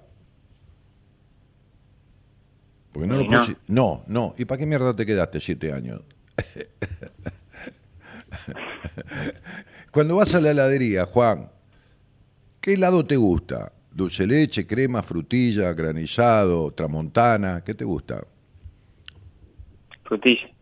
Porque 2.91 3.07
no 3.07 3.15
lo 3.15 3.23
no. 3.23 3.45
No, 3.67 4.03
no. 4.05 4.35
¿Y 4.37 4.43
para 4.43 4.57
qué 4.57 4.65
mierda 4.65 4.93
te 4.93 5.05
quedaste 5.05 5.39
siete 5.39 5.71
años? 5.71 6.01
Cuando 9.91 10.17
vas 10.17 10.35
a 10.35 10.41
la 10.41 10.51
heladería, 10.51 11.05
Juan, 11.05 11.49
¿qué 12.59 12.73
helado 12.73 13.05
te 13.05 13.15
gusta? 13.15 13.71
¿Dulce 13.93 14.27
leche, 14.27 14.67
crema, 14.67 15.01
frutilla, 15.01 15.71
granizado, 15.71 16.73
tramontana? 16.73 17.63
¿Qué 17.63 17.75
te 17.75 17.85
gusta? 17.85 18.27
Frutilla. 20.03 20.53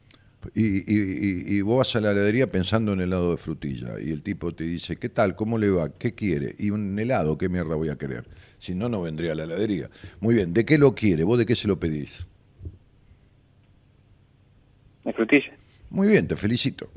Y, 0.54 1.56
y- 1.58 1.62
vos 1.62 1.78
vas 1.80 1.96
a 1.96 2.02
la 2.02 2.12
heladería 2.12 2.48
pensando 2.48 2.94
en 2.94 3.02
helado 3.02 3.32
de 3.32 3.38
frutilla 3.38 4.00
y 4.00 4.12
el 4.12 4.22
tipo 4.22 4.54
te 4.54 4.64
dice, 4.66 4.98
¿qué 4.98 5.10
tal? 5.10 5.36
¿Cómo 5.36 5.58
le 5.58 5.70
va? 5.70 5.90
¿Qué 5.98 6.14
quiere? 6.14 6.56
Y 6.60 6.70
un 6.72 6.98
helado, 7.00 7.38
¿qué 7.38 7.48
mierda 7.50 7.76
voy 7.76 7.90
a 7.90 7.98
querer? 7.98 8.28
Si 8.60 8.76
no, 8.76 8.90
no 8.90 9.02
vendría 9.02 9.32
a 9.32 9.36
la 9.36 9.44
heladería. 9.46 9.90
Muy 10.20 10.36
bien, 10.36 10.54
¿de 10.54 10.66
qué 10.66 10.78
lo 10.78 10.94
quiere? 10.96 11.24
¿Vos 11.24 11.38
de 11.38 11.46
qué 11.46 11.56
se 11.56 11.68
lo 11.68 11.80
pedís? 11.80 12.26
De 15.04 15.14
frutilla. 15.14 15.52
Muy 15.90 16.08
bien, 16.08 16.28
te 16.28 16.36
felicito. 16.36 16.90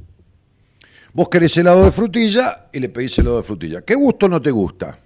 Vos 1.12 1.28
querés 1.28 1.56
helado 1.56 1.84
de 1.84 1.92
frutilla 1.92 2.68
y 2.72 2.80
le 2.80 2.88
pedís 2.88 3.18
helado 3.18 3.38
de 3.38 3.42
frutilla. 3.42 3.82
¿Qué 3.82 3.94
gusto 3.94 4.28
no 4.28 4.40
te 4.42 4.50
gusta? 4.50 4.98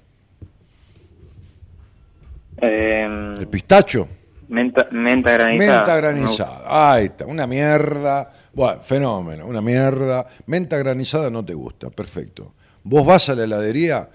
Eh, 2.62 3.34
¿El 3.38 3.46
pistacho? 3.48 4.08
Menta, 4.50 4.88
menta 4.90 5.32
granizada. 5.32 5.78
Menta 5.78 5.94
Me 5.94 6.00
granizada. 6.00 6.92
Ahí 6.92 7.04
está, 7.06 7.24
una 7.26 7.46
mierda. 7.46 8.30
Bueno, 8.52 8.80
fenómeno, 8.80 9.46
una 9.46 9.60
mierda. 9.62 10.26
Menta 10.46 10.76
granizada 10.76 11.30
no 11.30 11.44
te 11.44 11.54
gusta, 11.54 11.88
perfecto. 11.90 12.52
Vos 12.82 13.06
vas 13.06 13.28
a 13.30 13.34
la 13.34 13.44
heladería 13.44 14.08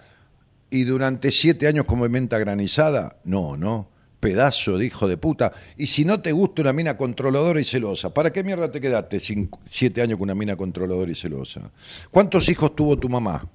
y 0.69 0.83
durante 0.83 1.31
siete 1.31 1.67
años 1.67 1.85
come 1.85 2.09
menta 2.09 2.37
granizada. 2.37 3.15
No, 3.23 3.57
no. 3.57 3.89
Pedazo 4.19 4.77
de 4.79 4.85
hijo 4.87 5.07
de 5.07 5.17
puta. 5.17 5.51
Y 5.77 5.85
si 5.87 6.03
no 6.03 6.19
te 6.19 6.31
gusta 6.31 6.63
una 6.63 6.73
mina 6.73 6.97
controladora 6.97 7.59
y 7.59 7.63
celosa, 7.63 8.11
¿para 8.11 8.31
qué 8.33 8.43
mierda 8.43 8.71
te 8.71 8.81
quedaste 8.81 9.19
cinco- 9.19 9.59
siete 9.65 10.01
años 10.01 10.17
con 10.17 10.23
una 10.23 10.35
mina 10.35 10.55
controladora 10.55 11.11
y 11.11 11.15
celosa? 11.15 11.61
¿Cuántos 12.09 12.49
hijos 12.49 12.75
tuvo 12.75 12.97
tu 12.97 13.07
mamá? 13.07 13.45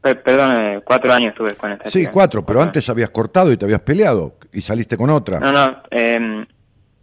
Per- 0.00 0.22
perdón, 0.22 0.80
cuatro 0.86 1.12
años 1.12 1.30
estuve 1.32 1.54
con 1.56 1.72
esta 1.72 1.90
Sí, 1.90 2.06
cuatro, 2.06 2.46
pero 2.46 2.62
antes 2.62 2.88
habías 2.88 3.10
cortado 3.10 3.52
y 3.52 3.56
te 3.58 3.64
habías 3.66 3.80
peleado 3.80 4.36
y 4.58 4.60
saliste 4.62 4.96
con 4.96 5.08
otra. 5.10 5.38
No, 5.40 5.52
no, 5.52 5.82
eh, 5.90 6.18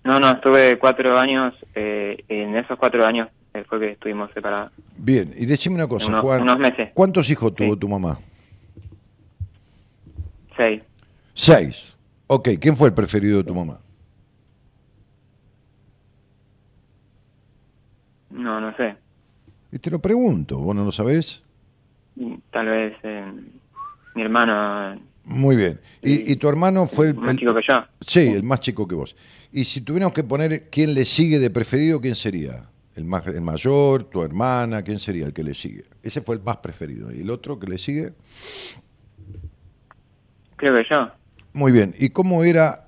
no, 0.04 0.20
no, 0.20 0.32
estuve 0.32 0.78
cuatro 0.78 1.18
años, 1.18 1.54
eh, 1.74 2.24
en 2.28 2.56
esos 2.56 2.78
cuatro 2.78 3.06
años 3.06 3.30
eh, 3.54 3.64
fue 3.68 3.80
que 3.80 3.92
estuvimos 3.92 4.30
separados. 4.34 4.72
Bien, 4.98 5.34
y 5.38 5.46
decime 5.46 5.76
una 5.76 5.88
cosa, 5.88 6.10
Unos- 6.10 6.22
Juan. 6.22 6.42
unos 6.42 6.60
meses. 6.60 6.90
¿Cuántos 6.94 7.30
hijos 7.30 7.56
tuvo 7.56 7.76
tu 7.78 7.88
mamá? 7.88 8.20
Seis. 10.58 10.84
Seis. 11.34 11.98
Ok, 12.28 12.50
¿quién 12.60 12.76
fue 12.76 12.90
el 12.90 12.94
preferido 12.94 13.38
de 13.40 13.44
tu 13.46 13.56
mamá? 13.56 13.80
No, 18.32 18.60
no 18.60 18.76
sé. 18.76 18.96
Y 19.72 19.80
te 19.80 19.90
lo 19.90 20.00
pregunto, 20.00 20.58
¿vos 20.60 20.76
no 20.76 20.84
lo 20.86 20.92
sabés? 20.92 21.44
Tal 22.52 22.66
vez 22.68 22.96
eh, 23.04 23.32
mi 24.16 24.22
hermano 24.22 25.00
Muy 25.26 25.56
bien. 25.56 25.80
¿Y, 26.04 26.32
y 26.32 26.36
tu 26.36 26.48
hermano 26.48 26.88
fue 26.88 27.08
el, 27.10 27.16
más 27.16 27.32
el- 27.32 27.40
chico 27.40 27.54
que 27.56 27.62
yo. 27.68 27.84
Sí, 28.06 28.20
el 28.20 28.44
más 28.44 28.60
chico 28.60 28.88
que 28.88 28.96
vos. 28.96 29.16
Y 29.52 29.64
si 29.66 29.82
tuviéramos 29.82 30.14
que 30.14 30.24
poner 30.24 30.70
quién 30.70 30.94
le 30.94 31.04
sigue 31.06 31.40
de 31.40 31.50
preferido, 31.50 32.00
¿quién 32.00 32.16
sería? 32.16 32.70
¿El, 32.96 33.06
más, 33.06 33.26
el 33.28 33.42
mayor, 33.42 34.04
tu 34.06 34.22
hermana? 34.22 34.84
¿Quién 34.84 35.00
sería 35.00 35.26
el 35.26 35.34
que 35.34 35.44
le 35.44 35.54
sigue? 35.56 35.86
Ese 36.04 36.22
fue 36.22 36.36
el 36.36 36.42
más 36.42 36.58
preferido. 36.58 37.12
¿Y 37.14 37.22
el 37.22 37.30
otro 37.30 37.58
que 37.60 37.68
le 37.68 37.78
sigue? 37.78 38.14
Creo 40.58 40.74
que 40.76 40.84
yo. 40.90 41.10
Muy 41.54 41.72
bien. 41.72 41.96
¿Y 41.98 42.10
cómo 42.10 42.44
era 42.44 42.88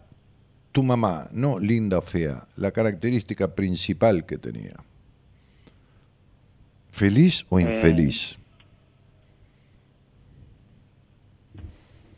tu 0.71 0.83
mamá? 0.83 1.27
No 1.31 1.57
linda 1.59 1.97
o 1.97 2.01
fea, 2.01 2.47
la 2.55 2.71
característica 2.71 3.53
principal 3.55 4.25
que 4.25 4.37
tenía. 4.37 4.75
¿Feliz 6.91 7.45
o 7.49 7.59
Eh, 7.59 7.65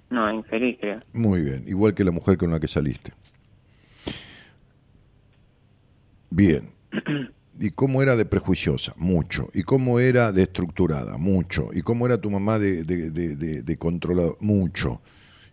No, 0.10 0.32
infeliz, 0.34 0.78
creo. 0.80 1.02
Muy 1.14 1.42
bien, 1.44 1.64
igual 1.68 1.94
que 1.94 2.04
la 2.04 2.12
mujer 2.12 2.38
con 2.38 2.52
la 2.52 2.60
que 2.60 2.68
saliste. 2.68 3.12
Bien. 6.30 6.70
¿Y 7.62 7.72
cómo 7.72 8.02
era 8.02 8.16
de 8.16 8.26
prejuiciosa? 8.26 8.94
Mucho. 8.96 9.50
¿Y 9.54 9.64
cómo 9.64 10.00
era 10.00 10.32
de 10.32 10.44
estructurada? 10.44 11.18
Mucho. 11.18 11.70
¿Y 11.74 11.82
cómo 11.82 12.06
era 12.06 12.18
tu 12.20 12.30
mamá 12.32 12.58
de, 12.58 12.84
de, 12.84 13.12
de, 13.12 13.36
de- 13.36 13.62
de 13.64 13.78
controlada? 13.78 14.32
Mucho. 14.40 15.02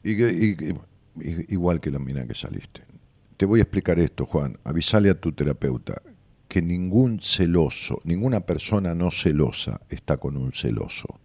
Y, 0.04 0.12
y 0.22 0.74
igual 1.48 1.80
que 1.80 1.90
la 1.90 1.98
mina 1.98 2.24
que 2.26 2.34
saliste. 2.34 2.82
Te 3.36 3.44
voy 3.44 3.58
a 3.58 3.64
explicar 3.64 3.98
esto, 3.98 4.24
Juan. 4.24 4.56
Avisale 4.64 5.10
a 5.10 5.20
tu 5.20 5.32
terapeuta 5.32 6.00
que 6.48 6.62
ningún 6.62 7.20
celoso, 7.20 8.00
ninguna 8.04 8.40
persona 8.40 8.94
no 8.94 9.10
celosa 9.10 9.80
está 9.90 10.16
con 10.16 10.36
un 10.36 10.52
celoso. 10.52 11.18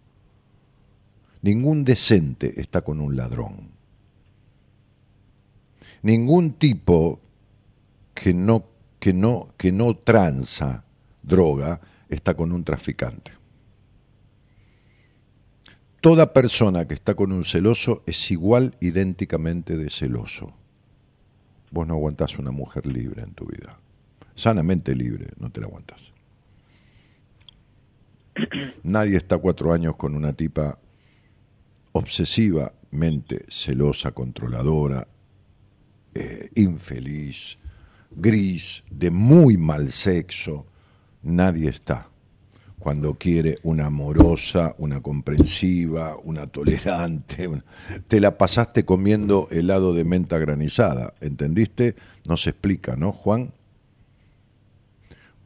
Ningún 1.42 1.84
decente 1.84 2.60
está 2.60 2.82
con 2.82 3.00
un 3.00 3.16
ladrón. 3.16 3.70
Ningún 6.02 6.52
tipo 6.54 7.20
que 8.14 8.32
no, 8.32 8.64
que 8.98 9.12
no, 9.12 9.48
que 9.56 9.72
no 9.72 9.96
tranza 9.96 10.84
droga 11.22 11.80
está 12.08 12.34
con 12.34 12.52
un 12.52 12.64
traficante. 12.64 13.32
Toda 16.00 16.32
persona 16.32 16.86
que 16.86 16.94
está 16.94 17.14
con 17.14 17.30
un 17.32 17.44
celoso 17.44 18.02
es 18.06 18.30
igual 18.30 18.76
idénticamente 18.80 19.76
de 19.76 19.90
celoso. 19.90 20.52
Vos 21.70 21.86
no 21.86 21.94
aguantás 21.94 22.38
una 22.38 22.50
mujer 22.50 22.86
libre 22.86 23.22
en 23.22 23.34
tu 23.34 23.46
vida. 23.46 23.78
Sanamente 24.34 24.94
libre, 24.94 25.28
no 25.38 25.50
te 25.50 25.60
la 25.60 25.66
aguantás. 25.66 26.12
Nadie 28.82 29.16
está 29.16 29.38
cuatro 29.38 29.72
años 29.72 29.96
con 29.96 30.16
una 30.16 30.32
tipa 30.32 30.78
obsesivamente 31.92 33.44
celosa, 33.48 34.12
controladora, 34.12 35.06
eh, 36.14 36.50
infeliz, 36.56 37.58
gris, 38.10 38.82
de 38.90 39.10
muy 39.10 39.56
mal 39.56 39.92
sexo. 39.92 40.66
Nadie 41.22 41.68
está 41.70 42.08
cuando 42.78 43.14
quiere 43.14 43.54
una 43.62 43.86
amorosa, 43.86 44.74
una 44.78 45.00
comprensiva, 45.00 46.16
una 46.24 46.46
tolerante. 46.48 47.46
una- 47.48 47.64
Te 48.08 48.20
la 48.20 48.36
pasaste 48.36 48.84
comiendo 48.84 49.46
helado 49.50 49.94
de 49.94 50.04
menta 50.04 50.38
granizada, 50.38 51.14
¿entendiste? 51.20 51.94
No 52.26 52.36
se 52.36 52.50
explica, 52.50 52.96
¿no, 52.96 53.12
Juan? 53.12 53.52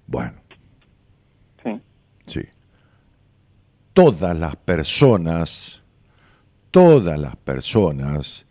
Bueno, 0.07 0.35
Sí. 1.63 1.81
sí. 2.27 2.41
Todas 3.93 4.37
las 4.39 4.57
personas, 4.57 5.83
todas 6.71 7.19
las 7.19 7.37
personas 7.37 8.47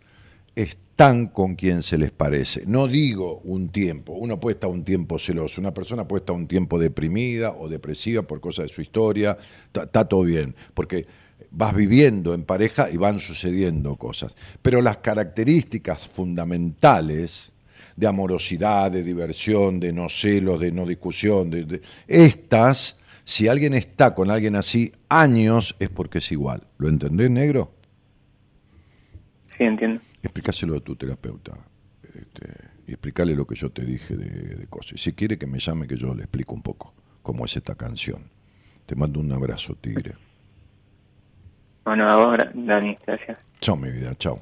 están 0.54 1.26
con 1.28 1.54
quien 1.56 1.82
se 1.82 1.98
les 1.98 2.10
parece. 2.10 2.64
No 2.66 2.86
digo 2.88 3.40
un 3.44 3.68
tiempo, 3.68 4.14
uno 4.14 4.40
puede 4.40 4.54
estar 4.54 4.70
un 4.70 4.84
tiempo 4.84 5.18
celoso, 5.18 5.60
una 5.60 5.74
persona 5.74 6.08
puede 6.08 6.20
estar 6.20 6.34
un 6.34 6.46
tiempo 6.46 6.78
deprimida 6.78 7.52
o 7.52 7.68
depresiva 7.68 8.22
por 8.22 8.40
cosas 8.40 8.68
de 8.68 8.74
su 8.74 8.80
historia, 8.80 9.36
está 9.74 10.06
todo 10.08 10.22
bien, 10.22 10.54
porque 10.74 11.06
vas 11.50 11.74
viviendo 11.74 12.32
en 12.34 12.44
pareja 12.44 12.90
y 12.90 12.96
van 12.96 13.20
sucediendo 13.20 13.96
cosas. 13.96 14.34
Pero 14.62 14.80
las 14.80 14.98
características 14.98 16.08
fundamentales 16.08 17.52
de 17.96 18.06
amorosidad, 18.06 18.90
de 18.90 19.02
diversión, 19.02 19.80
de 19.80 19.92
no 19.92 20.08
celos, 20.08 20.60
de 20.60 20.72
no 20.72 20.86
discusión, 20.86 21.50
de, 21.50 21.64
de- 21.64 21.82
estas, 22.06 22.96
si 23.24 23.48
alguien 23.48 23.74
está 23.74 24.14
con 24.14 24.30
alguien 24.30 24.56
así 24.56 24.92
años, 25.08 25.76
es 25.78 25.88
porque 25.90 26.18
es 26.18 26.32
igual. 26.32 26.66
¿Lo 26.78 26.88
entendés, 26.88 27.30
negro? 27.30 27.75
Sí, 29.56 29.64
entiendo. 29.64 30.00
Explícaselo 30.22 30.76
a 30.76 30.80
tu 30.80 30.96
terapeuta. 30.96 31.52
este, 32.02 32.46
y 32.86 32.92
explicarle 32.92 33.34
lo 33.34 33.46
que 33.46 33.54
yo 33.56 33.70
te 33.70 33.84
dije 33.84 34.16
de, 34.16 34.56
de 34.56 34.66
cosas. 34.68 34.92
Y 34.94 34.98
si 34.98 35.12
quiere 35.12 35.38
que 35.38 35.46
me 35.46 35.58
llame, 35.58 35.86
que 35.88 35.96
yo 35.96 36.14
le 36.14 36.22
explico 36.22 36.54
un 36.54 36.62
poco 36.62 36.94
cómo 37.22 37.44
es 37.44 37.56
esta 37.56 37.74
canción. 37.74 38.22
Te 38.86 38.94
mando 38.94 39.18
un 39.20 39.32
abrazo, 39.32 39.74
tigre. 39.74 40.14
Bueno, 41.84 42.08
a 42.08 42.16
vos, 42.16 42.36
gra- 42.36 42.52
Dani, 42.54 42.96
gracias. 43.06 43.38
Chao, 43.60 43.76
mi 43.76 43.90
vida, 43.90 44.14
chao. 44.16 44.40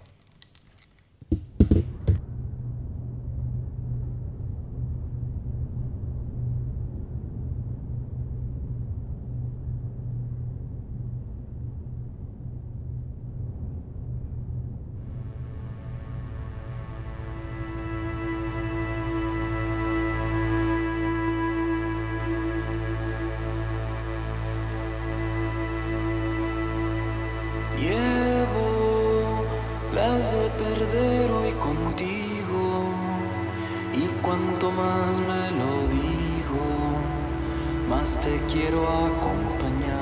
Te 38.24 38.40
quiero 38.50 38.88
acompañar. 38.88 40.00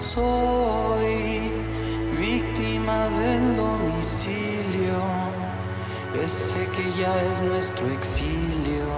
Soy 0.00 1.52
víctima 2.18 3.08
del 3.20 3.56
domicilio, 3.56 4.98
ese 6.20 6.60
que 6.74 6.84
ya 7.00 7.14
es 7.28 7.42
nuestro 7.42 7.86
exilio, 7.98 8.88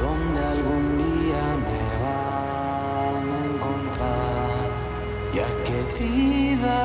donde 0.00 0.40
algún 0.54 0.96
día 0.96 1.44
me 1.66 1.82
van 2.02 3.24
a 3.36 3.40
encontrar. 3.52 4.62
Ya 5.34 5.48
que 5.66 5.78
vida, 6.02 6.78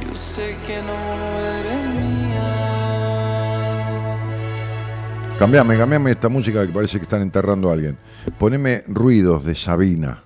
yo 0.00 0.14
sé 0.14 0.56
que 0.66 0.80
no 0.80 0.96
eres 1.58 1.81
Cambiame, 5.42 5.76
cambiame 5.76 6.12
esta 6.12 6.28
música 6.28 6.64
que 6.64 6.72
parece 6.72 6.98
que 6.98 7.02
están 7.02 7.20
enterrando 7.20 7.68
a 7.68 7.72
alguien. 7.72 7.98
Poneme 8.38 8.84
ruidos 8.86 9.44
de 9.44 9.56
Sabina. 9.56 10.22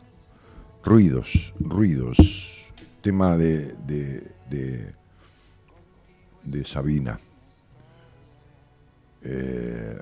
Ruidos, 0.84 1.54
ruidos. 1.58 2.68
Tema 3.00 3.34
de, 3.38 3.74
de, 3.86 4.92
de, 6.44 6.64
Sabina. 6.66 7.18
Eh, 9.22 9.98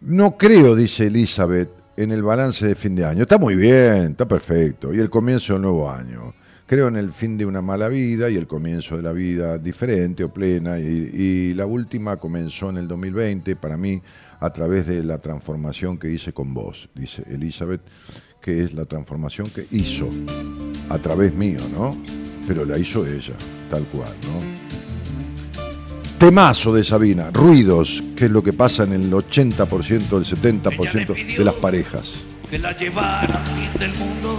no 0.00 0.38
creo, 0.38 0.74
dice 0.74 1.08
Elizabeth, 1.08 1.68
en 1.98 2.10
el 2.12 2.22
balance 2.22 2.66
de 2.66 2.74
fin 2.74 2.96
de 2.96 3.04
año. 3.04 3.22
Está 3.24 3.36
muy 3.36 3.54
bien, 3.54 4.12
está 4.12 4.26
perfecto. 4.26 4.94
Y 4.94 4.98
el 4.98 5.10
comienzo 5.10 5.52
del 5.52 5.60
nuevo 5.60 5.90
año. 5.90 6.32
Creo 6.68 6.88
en 6.88 6.96
el 6.96 7.12
fin 7.12 7.38
de 7.38 7.46
una 7.46 7.62
mala 7.62 7.88
vida 7.88 8.28
y 8.28 8.36
el 8.36 8.46
comienzo 8.46 8.98
de 8.98 9.02
la 9.02 9.12
vida 9.12 9.56
diferente 9.56 10.22
o 10.22 10.28
plena. 10.28 10.78
Y, 10.78 10.84
y 10.84 11.54
la 11.54 11.64
última 11.64 12.18
comenzó 12.18 12.68
en 12.68 12.76
el 12.76 12.86
2020 12.86 13.56
para 13.56 13.78
mí 13.78 14.02
a 14.38 14.50
través 14.50 14.86
de 14.86 15.02
la 15.02 15.16
transformación 15.16 15.96
que 15.96 16.10
hice 16.10 16.34
con 16.34 16.52
vos, 16.52 16.90
dice 16.94 17.24
Elizabeth, 17.26 17.80
que 18.42 18.62
es 18.62 18.74
la 18.74 18.84
transformación 18.84 19.48
que 19.48 19.66
hizo 19.70 20.10
a 20.90 20.98
través 20.98 21.32
mío, 21.32 21.60
¿no? 21.72 21.96
Pero 22.46 22.66
la 22.66 22.76
hizo 22.76 23.06
ella, 23.06 23.34
tal 23.70 23.84
cual, 23.84 24.12
¿no? 24.24 24.68
Temazo 26.18 26.74
de 26.74 26.84
Sabina, 26.84 27.30
ruidos, 27.32 28.02
que 28.14 28.26
es 28.26 28.30
lo 28.30 28.42
que 28.42 28.52
pasa 28.52 28.84
en 28.84 28.92
el 28.92 29.10
80%, 29.10 30.18
el 30.18 30.24
70% 30.26 31.38
de 31.38 31.44
las 31.44 31.54
parejas. 31.54 32.20
que 32.50 32.58
la 32.58 32.76
llevara 32.76 33.42
al 33.42 33.46
fin 33.46 33.80
del 33.80 33.98
mundo. 33.98 34.38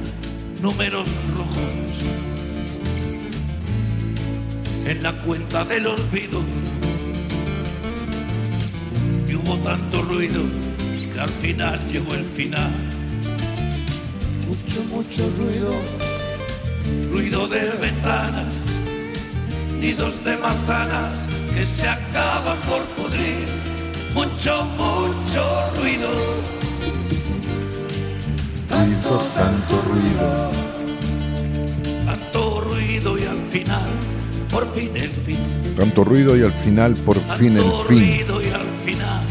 números 0.61 1.07
rojos 1.35 1.71
en 4.85 5.03
la 5.03 5.13
cuenta 5.23 5.63
del 5.65 5.87
olvido. 5.87 6.41
Y 9.27 9.35
hubo 9.35 9.57
tanto 9.57 10.01
ruido 10.03 10.43
que 11.13 11.19
al 11.19 11.29
final 11.29 11.79
llegó 11.91 12.13
el 12.13 12.25
final. 12.25 12.71
Mucho 14.47 14.83
mucho 14.85 15.29
ruido. 15.37 15.73
Ruido 17.11 17.47
de 17.47 17.69
ventanas 17.71 18.71
nidos 19.81 20.23
de 20.23 20.37
manzanas 20.37 21.11
que 21.55 21.65
se 21.65 21.87
acaban 21.87 22.57
por 22.69 22.83
pudrir. 22.95 23.47
Mucho 24.13 24.63
mucho 24.77 25.71
ruido 25.75 26.09
Tanto, 28.81 29.17
tanto 29.35 29.79
ruido. 29.83 30.51
tanto 32.03 32.61
ruido 32.61 33.15
y 33.15 33.25
al 33.25 33.37
final, 33.51 33.89
por 34.49 34.67
fin 34.73 34.89
el 34.97 35.11
fin. 35.11 35.37
Tanto 35.75 36.03
ruido 36.03 36.35
y 36.35 36.41
al 36.41 36.51
final, 36.51 36.95
por 36.95 37.19
fin 37.37 37.57
el 37.57 37.63
Tanto 37.63 37.83
fin. 37.83 37.97
ruido 37.99 38.41
y 38.41 38.47
al 38.47 38.67
final. 38.83 39.23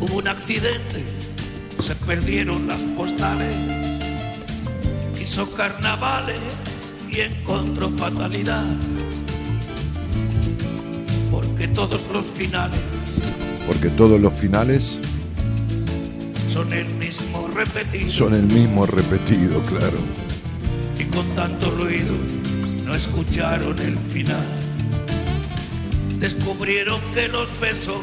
Hubo 0.00 0.16
un 0.18 0.28
accidente, 0.28 1.04
se 1.80 1.94
perdieron 1.94 2.66
las 2.66 2.80
postales, 2.96 3.54
hizo 5.20 5.48
carnavales 5.52 6.40
y 7.08 7.20
encontró 7.20 7.88
fatalidad. 7.90 8.64
Porque 11.56 11.68
todos 11.68 12.02
los 12.12 12.26
finales 12.26 12.78
Porque 13.66 13.88
todos 13.88 14.20
los 14.20 14.32
finales 14.34 15.00
son 16.52 16.70
el 16.72 16.86
mismo 16.86 17.48
repetido. 17.54 18.10
son 18.10 18.34
el 18.34 18.42
mismo 18.44 18.86
repetido, 18.86 19.60
claro. 19.62 19.98
y 20.98 21.04
con 21.04 21.26
tanto 21.34 21.70
ruido 21.70 22.12
no 22.84 22.94
escucharon 22.94 23.78
el 23.78 23.96
final. 23.98 24.44
Descubrieron 26.18 27.00
que 27.14 27.28
los 27.28 27.58
besos 27.60 28.00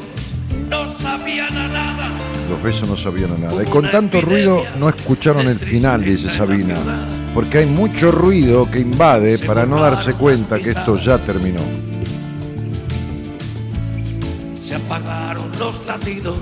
no 0.70 0.92
sabían 0.92 1.56
a 1.58 1.68
nada. 1.68 2.12
Los 2.50 2.62
besos 2.62 2.88
no 2.90 2.98
sabían 2.98 3.32
a 3.34 3.38
nada. 3.38 3.64
Y 3.64 3.66
con 3.68 3.90
tanto 3.90 4.22
ruido 4.22 4.64
no 4.80 4.90
escucharon 4.90 5.48
el 5.48 5.60
final, 5.60 6.04
dice 6.04 6.30
Sabina. 6.30 6.76
Porque 7.34 7.60
hay 7.60 7.66
mucho 7.66 8.12
ruido 8.12 8.70
que 8.70 8.80
invade 8.80 9.38
para 9.40 9.66
no 9.66 9.80
darse 9.80 10.14
cuenta 10.14 10.60
que 10.60 10.70
esto 10.70 10.98
ya 10.98 11.18
terminó. 11.20 11.62
Se 14.74 14.78
apagaron 14.78 15.52
los 15.60 15.86
latidos 15.86 16.36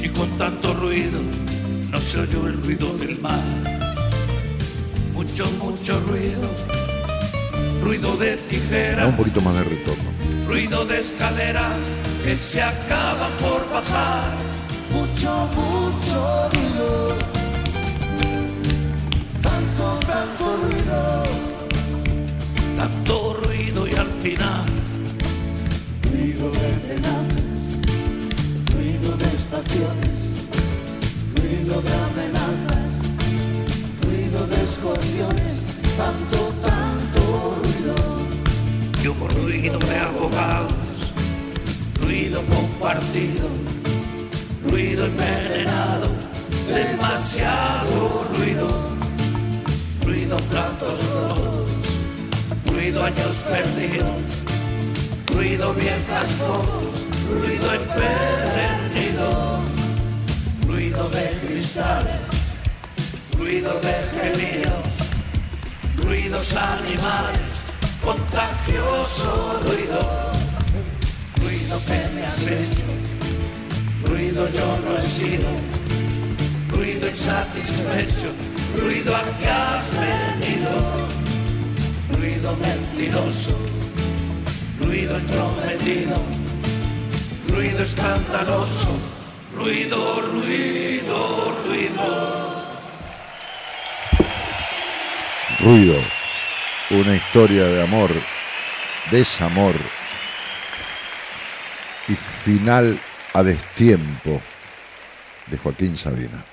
y 0.00 0.08
con 0.10 0.30
tanto 0.38 0.72
ruido 0.72 1.18
no 1.90 2.00
se 2.00 2.20
oyó 2.20 2.46
el 2.46 2.62
ruido 2.62 2.96
del 2.96 3.18
mar. 3.18 3.42
Mucho, 5.12 5.50
mucho 5.58 5.98
ruido, 6.06 6.48
ruido 7.82 8.16
de 8.18 8.36
tijeras. 8.36 9.08
un 9.08 9.16
poquito 9.16 9.40
más 9.40 9.54
de 9.54 9.64
retorno. 9.64 10.04
ruido 10.46 10.84
de 10.84 11.00
escaleras 11.00 11.76
que 12.22 12.36
se 12.36 12.62
acaban 12.62 13.32
por 13.40 13.68
bajar. 13.68 14.36
Mucho, 14.92 15.48
mucho 15.56 16.50
ruido. 16.52 17.16
Tanto, 19.42 19.98
tanto 20.06 20.56
ruido. 20.56 21.22
Tanto 22.76 23.40
ruido 23.42 23.88
y 23.88 23.94
al 23.96 24.08
final. 24.22 24.81
Ruido 26.42 26.60
de 26.60 26.72
penales, 26.88 27.60
ruido 28.74 29.16
de 29.16 29.26
estaciones, 29.26 30.18
ruido 31.36 31.80
de 31.80 31.92
amenazas, 31.92 32.90
ruido 34.02 34.46
de 34.48 34.64
escorpiones, 34.64 35.54
tanto, 35.96 36.52
tanto 36.60 37.62
ruido. 37.62 37.94
Y 39.04 39.08
hubo 39.08 39.28
ruido 39.28 39.78
de 39.78 39.96
abogados, 39.96 41.12
ruido 42.00 42.42
compartido, 42.46 43.48
ruido 44.68 45.06
envenenado, 45.06 46.08
demasiado 46.66 48.26
ruido, 48.34 48.88
ruido 50.04 50.36
platos 50.50 50.98
rotos, 51.14 51.70
ruido 52.66 53.04
años 53.04 53.36
perdidos, 53.48 54.41
ruido 55.34 55.74
viejas 55.74 56.30
fotos, 56.32 57.06
ruido 57.30 57.74
empedernido, 57.74 59.60
ruido 60.66 61.08
de 61.10 61.30
cristales, 61.46 62.22
ruido 63.38 63.80
de 63.80 63.94
gemidos, 64.16 64.86
ruidos 66.04 66.56
animales, 66.56 67.52
contagioso 68.02 69.60
ruido, 69.64 70.32
ruido 71.40 71.80
que 71.86 72.14
me 72.14 72.26
has 72.26 72.42
hecho, 72.46 72.88
ruido 74.06 74.48
yo 74.50 74.78
no 74.84 74.98
he 74.98 75.02
sido, 75.02 75.48
ruido 76.70 77.08
insatisfecho, 77.08 78.30
ruido 78.78 79.16
a 79.16 79.22
que 79.38 79.48
has 79.48 79.84
venido, 80.00 81.08
ruido 82.18 82.56
mentiroso, 82.56 83.56
ruido 84.92 85.16
entrometido, 85.16 86.16
ruido 87.48 87.82
escandaloso, 87.82 88.90
ruido, 89.54 90.20
ruido, 90.20 91.62
ruido. 91.64 92.62
Ruido, 95.60 95.98
una 96.90 97.16
historia 97.16 97.64
de 97.64 97.82
amor, 97.82 98.10
desamor 99.10 99.74
y 102.06 102.14
final 102.14 103.00
a 103.32 103.42
destiempo 103.42 104.42
de 105.46 105.56
Joaquín 105.56 105.96
Sabina. 105.96 106.44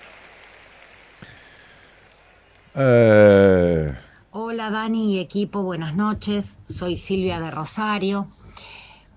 Eh, 2.73 3.93
Hola 4.41 4.69
Dani 4.69 5.15
y 5.15 5.19
equipo, 5.19 5.63
buenas 5.63 5.97
noches. 5.97 6.61
Soy 6.65 6.95
Silvia 6.95 7.41
de 7.41 7.51
Rosario. 7.51 8.29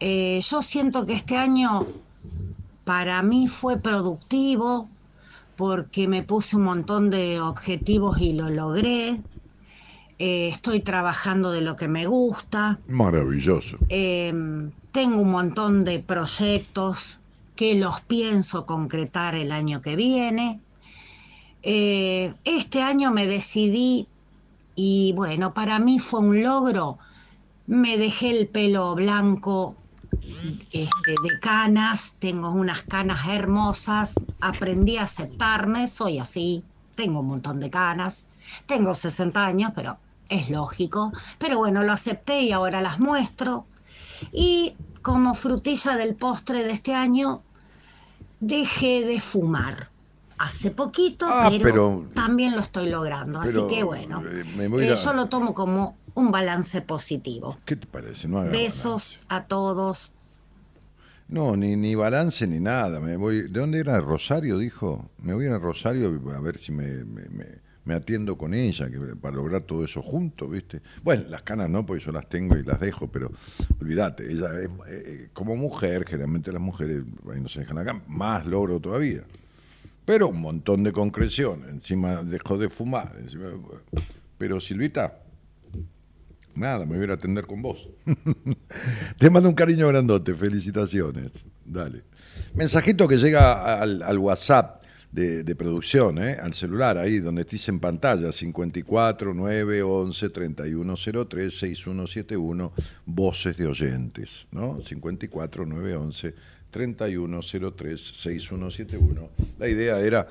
Eh, 0.01 0.41
yo 0.43 0.63
siento 0.63 1.07
que 1.07 1.13
este 1.13 1.37
año 1.37 1.87
para 2.83 3.23
mí 3.23 3.47
fue 3.47 3.79
productivo 3.79 4.89
porque 5.55 6.09
me 6.09 6.25
puse 6.25 6.57
un 6.57 6.65
montón 6.65 7.09
de 7.11 7.41
objetivos 7.41 8.21
y 8.21 8.33
lo 8.33 8.51
logré. 8.51 9.21
Eh, 10.19 10.49
estoy 10.49 10.81
trabajando 10.81 11.53
de 11.53 11.61
lo 11.61 11.77
que 11.77 11.87
me 11.87 12.07
gusta. 12.07 12.81
maravilloso. 12.89 13.79
Eh, 13.91 14.35
tengo 14.91 15.21
un 15.21 15.31
montón 15.31 15.85
de 15.85 16.01
proyectos 16.01 17.21
que 17.55 17.77
los 17.77 18.01
pienso 18.01 18.67
concretar 18.67 19.37
el 19.37 19.53
año 19.53 19.83
que 19.83 19.95
viene. 19.95 20.59
Eh, 21.63 22.35
este 22.43 22.83
año 22.83 23.13
me 23.13 23.29
decidí 23.29 24.09
y 24.75 25.13
bueno, 25.15 25.55
para 25.55 25.79
mí 25.79 25.99
fue 25.99 26.21
un 26.21 26.43
logro. 26.43 26.99
Me 27.67 27.97
dejé 27.97 28.31
el 28.39 28.49
pelo 28.49 28.95
blanco 28.95 29.77
este, 30.73 30.89
de 31.23 31.41
canas, 31.41 32.15
tengo 32.19 32.51
unas 32.51 32.83
canas 32.83 33.27
hermosas, 33.29 34.15
aprendí 34.41 34.97
a 34.97 35.05
aceptarme, 35.05 35.89
soy 35.89 36.19
así, 36.19 36.63
tengo 36.95 37.21
un 37.21 37.29
montón 37.29 37.61
de 37.61 37.71
canas, 37.71 38.27
tengo 38.67 38.95
60 38.95 39.45
años, 39.45 39.73
pero 39.75 39.99
es 40.29 40.51
lógico. 40.51 41.13
Pero 41.39 41.59
bueno, 41.59 41.83
lo 41.83 41.93
acepté 41.93 42.43
y 42.43 42.53
ahora 42.53 42.81
las 42.81 43.01
muestro. 43.01 43.67
Y 44.33 44.75
como 45.03 45.35
frutilla 45.35 45.97
del 45.97 46.15
postre 46.15 46.65
de 46.65 46.73
este 46.73 46.95
año, 46.95 47.43
dejé 48.41 49.05
de 49.05 49.21
fumar. 49.21 49.92
Hace 50.43 50.73
poquito, 50.73 51.27
Ah, 51.29 51.47
pero, 51.63 51.63
pero- 52.03 52.11
también 52.15 52.57
lo 52.57 52.63
estoy 52.63 52.89
logrando. 52.91 53.39
pero, 53.45 53.67
así 53.67 53.77
que 53.77 53.85
bueno, 53.85 54.21
eh, 54.27 54.43
eh, 54.59 54.91
a- 54.91 54.95
yo 54.95 55.13
lo 55.13 55.27
tomo 55.27 55.55
como 55.55 55.97
un 56.15 56.33
balance 56.33 56.81
positivo. 56.83 57.59
¿Qué 57.65 57.77
te 57.77 57.87
parece? 57.87 58.27
No 58.27 58.43
Besos 58.43 59.23
a 59.29 59.45
todos. 59.45 60.11
No, 61.29 61.57
ni, 61.57 61.77
ni 61.77 61.95
balance 61.95 62.45
ni 62.49 62.59
nada. 62.59 62.99
Me 62.99 63.17
voy, 63.17 63.43
¿De 63.43 63.61
dónde 63.61 63.79
era? 63.79 64.01
¿Rosario? 64.01 64.59
Dijo. 64.59 65.09
Me 65.19 65.33
voy 65.33 65.47
a 65.47 65.59
Rosario 65.59 66.21
a 66.35 66.41
ver 66.41 66.59
si 66.59 66.73
me, 66.73 67.05
me- 67.05 67.29
me- 67.29 67.63
me 67.85 67.95
atiendo 67.95 68.37
con 68.37 68.53
ella, 68.53 68.91
que, 68.91 68.99
para 69.15 69.37
lograr 69.37 69.63
todo 69.63 69.85
eso 69.85 70.03
junto, 70.03 70.49
¿viste? 70.49 70.83
Bueno, 71.05 71.23
las 71.29 71.43
canas 71.43 71.71
no, 71.71 71.87
porque 71.87 72.05
yo 72.05 72.11
las 72.11 72.29
tengo 72.29 72.57
y 72.57 72.65
las 72.65 72.81
dejo, 72.81 73.07
pero 73.13 73.31
olvídate, 73.81 74.31
ella 74.31 74.49
es, 74.61 74.69
eh, 74.89 75.29
como 75.33 75.55
mujer, 75.57 76.05
generalmente 76.05 76.51
las 76.53 76.61
mujeres 76.63 77.05
ahí 77.33 77.41
no 77.41 77.49
se 77.49 77.61
dejan 77.61 77.79
acá, 77.79 78.03
más 78.09 78.45
logro 78.45 78.81
todavía. 78.81 79.23
Pero 80.13 80.29
un 80.29 80.43
montón 80.43 80.83
de 80.83 80.93
concreción, 80.93 81.65
encima 81.71 82.23
dejó 82.23 82.59
de 82.59 82.69
fumar. 82.69 83.17
encima- 83.19 83.49
pero 84.37 84.61
Silvita, 84.61 85.23
Nada, 86.55 86.85
me 86.85 86.99
voy 86.99 87.09
a 87.11 87.15
atender 87.15 87.47
con 87.47 87.63
vos. 87.63 87.89
Te 89.19 89.31
mando 89.31 89.49
un 89.49 89.55
cariño 89.55 89.89
grandote, 89.89 90.35
felicitaciones. 90.35 91.33
Dale. 91.65 92.03
Mensajito 92.53 93.09
que 93.09 93.17
llega 93.17 93.81
al, 93.81 94.03
al 94.03 94.19
WhatsApp 94.19 94.83
de, 95.11 95.45
de 95.45 95.57
producción, 95.57 96.19
¿eh? 96.19 96.37
al 96.39 96.53
celular, 96.53 96.99
ahí 96.99 97.19
donde 97.19 97.47
te 97.47 97.57
en 97.69 97.81
pantalla, 97.81 98.33
54 98.33 99.33
9 99.33 99.83
11 99.83 100.29
3103 100.29 101.59
6171, 101.59 102.73
voces 103.07 103.57
de 103.57 103.67
oyentes, 103.67 104.47
¿no? 104.51 104.79
54 104.83 105.65
9 105.65 105.97
11 105.97 106.35
3103 106.73 108.01
6171. 108.01 109.29
La 109.59 109.69
idea 109.69 110.01
era 110.01 110.27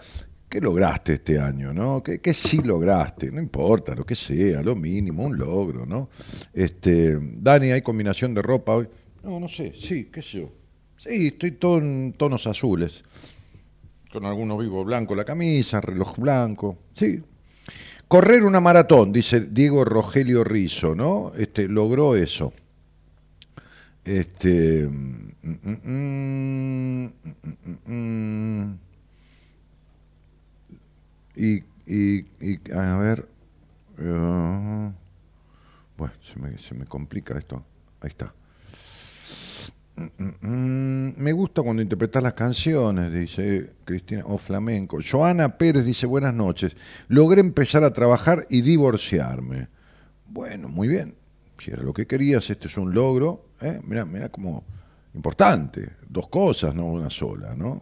¿Qué 0.51 0.59
lograste 0.59 1.13
este 1.13 1.39
año, 1.39 1.73
no? 1.73 2.03
¿Qué, 2.03 2.19
qué 2.19 2.33
sí 2.33 2.57
lograste? 2.61 3.31
No 3.31 3.39
importa, 3.39 3.95
lo 3.95 4.05
que 4.05 4.17
sea, 4.17 4.61
lo 4.61 4.75
mínimo, 4.75 5.23
un 5.23 5.37
logro, 5.37 5.85
¿no? 5.85 6.09
Este, 6.53 7.17
Dani, 7.21 7.71
¿hay 7.71 7.81
combinación 7.81 8.33
de 8.33 8.41
ropa 8.41 8.75
hoy? 8.75 8.89
No, 9.23 9.39
no 9.39 9.47
sé, 9.47 9.71
sí, 9.73 10.09
qué 10.11 10.21
sé 10.21 10.39
yo. 10.39 10.51
Sí, 10.97 11.27
estoy 11.27 11.51
todo 11.51 11.77
en 11.77 12.15
tonos 12.17 12.47
azules. 12.47 13.01
Con 14.11 14.25
algunos 14.25 14.59
vivos 14.59 14.85
blanco 14.85 15.15
la 15.15 15.23
camisa, 15.23 15.79
reloj 15.79 16.17
blanco. 16.17 16.79
Sí. 16.91 17.23
Correr 18.09 18.43
una 18.43 18.59
maratón, 18.59 19.13
dice 19.13 19.39
Diego 19.39 19.85
Rogelio 19.85 20.43
Rizo, 20.43 20.93
¿no? 20.95 21.31
Este, 21.37 21.69
logró 21.69 22.17
eso. 22.17 22.51
Este. 24.03 24.89
Mm, 25.43 27.05
mm, 27.05 27.91
mm. 27.93 28.79
Y, 31.35 31.63
y, 31.85 32.25
y, 32.39 32.71
a 32.73 32.97
ver. 32.97 33.27
eh, 33.97 34.91
bueno, 35.97 36.13
se 36.31 36.39
me, 36.39 36.57
se 36.57 36.75
me 36.75 36.85
complica 36.85 37.37
esto. 37.37 37.63
Ahí 38.01 38.09
está. 38.09 38.33
Me 40.41 41.31
gusta 41.31 41.61
cuando 41.61 41.81
interpretas 41.83 42.23
las 42.23 42.33
canciones, 42.33 43.11
dice 43.13 43.71
Cristina, 43.85 44.23
o 44.25 44.37
flamenco. 44.37 44.97
Joana 45.07 45.57
Pérez 45.57 45.85
dice, 45.85 46.07
buenas 46.07 46.33
noches. 46.33 46.75
Logré 47.07 47.41
empezar 47.41 47.83
a 47.83 47.93
trabajar 47.93 48.47
y 48.49 48.61
divorciarme. 48.61 49.67
Bueno, 50.27 50.69
muy 50.69 50.87
bien. 50.87 51.15
Si 51.59 51.69
era 51.71 51.83
lo 51.83 51.93
que 51.93 52.07
querías, 52.07 52.49
este 52.49 52.67
es 52.67 52.77
un 52.77 52.93
logro. 52.93 53.45
¿eh? 53.61 53.79
Mira, 53.85 54.05
mira 54.05 54.29
como 54.29 54.63
importante. 55.13 55.93
Dos 56.07 56.27
cosas, 56.27 56.75
no 56.75 56.85
una 56.85 57.09
sola, 57.09 57.55
¿no? 57.55 57.81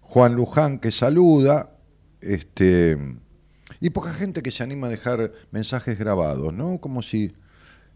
Juan 0.00 0.34
Luján 0.34 0.78
que 0.78 0.92
saluda. 0.92 1.70
Este, 2.20 2.96
y 3.80 3.90
poca 3.90 4.14
gente 4.14 4.42
que 4.42 4.50
se 4.50 4.62
anima 4.62 4.86
a 4.86 4.90
dejar 4.90 5.32
mensajes 5.50 5.98
grabados, 5.98 6.52
¿no? 6.54 6.78
Como 6.78 7.02
si 7.02 7.34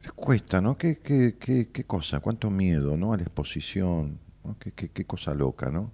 les 0.03 0.13
cuesta, 0.13 0.61
¿no? 0.61 0.77
¿Qué, 0.77 0.99
qué, 0.99 1.37
qué, 1.39 1.71
qué 1.73 1.85
cosa? 1.85 2.21
¿Cuánto 2.21 2.51
miedo, 2.51 2.97
¿no? 2.97 3.13
A 3.13 3.17
la 3.17 3.23
exposición, 3.23 4.19
¿no? 4.45 4.57
¿Qué, 4.59 4.73
qué, 4.73 4.91
qué 4.91 5.05
cosa 5.05 5.35
loca, 5.35 5.71
¿no? 5.71 5.93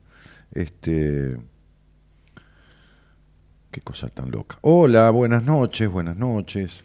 Este, 0.52 1.36
qué 3.70 3.80
cosa 3.80 4.08
tan 4.08 4.30
loca. 4.30 4.58
Hola, 4.62 5.10
buenas 5.10 5.44
noches, 5.44 5.88
buenas 5.88 6.16
noches. 6.16 6.84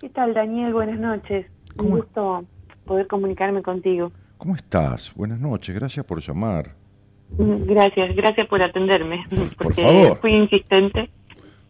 ¿Qué 0.00 0.08
tal, 0.10 0.34
Daniel? 0.34 0.72
Buenas 0.72 0.98
noches. 0.98 1.46
Un 1.70 1.76
¿Cómo? 1.76 1.96
gusto 1.96 2.44
poder 2.84 3.06
comunicarme 3.06 3.62
contigo. 3.62 4.12
¿Cómo 4.44 4.56
estás? 4.56 5.10
Buenas 5.14 5.40
noches, 5.40 5.74
gracias 5.74 6.04
por 6.04 6.20
llamar. 6.20 6.74
Gracias, 7.30 8.14
gracias 8.14 8.46
por 8.46 8.62
atenderme, 8.62 9.24
por 9.30 9.56
porque 9.56 9.80
favor. 9.82 10.20
fui 10.20 10.34
insistente 10.34 11.08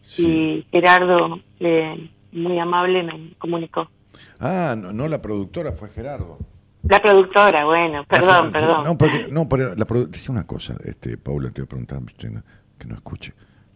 Sí. 0.01 0.25
y 0.27 0.67
Gerardo, 0.71 1.39
eh, 1.61 2.09
muy 2.33 2.59
amable, 2.59 3.01
me 3.03 3.33
comunicó. 3.37 3.89
Ah, 4.41 4.75
no, 4.77 4.91
no 4.91 5.07
la 5.07 5.21
productora, 5.21 5.71
fue 5.71 5.87
Gerardo. 5.87 6.37
La 6.83 7.01
productora, 7.01 7.63
bueno, 7.63 8.03
perdón, 8.09 8.51
perdón. 8.51 8.83
No, 8.83 8.97
porque, 8.97 9.29
no, 9.31 9.47
pero 9.47 9.73
la 9.73 9.85
decía 10.09 10.33
una 10.33 10.45
cosa, 10.45 10.75
este, 10.83 11.17
Paula, 11.17 11.51
te 11.51 11.61
voy 11.61 11.67
a 11.67 11.69
preguntar, 11.69 11.99
que 12.77 12.87
no 12.89 12.95
escuche. 12.95 13.31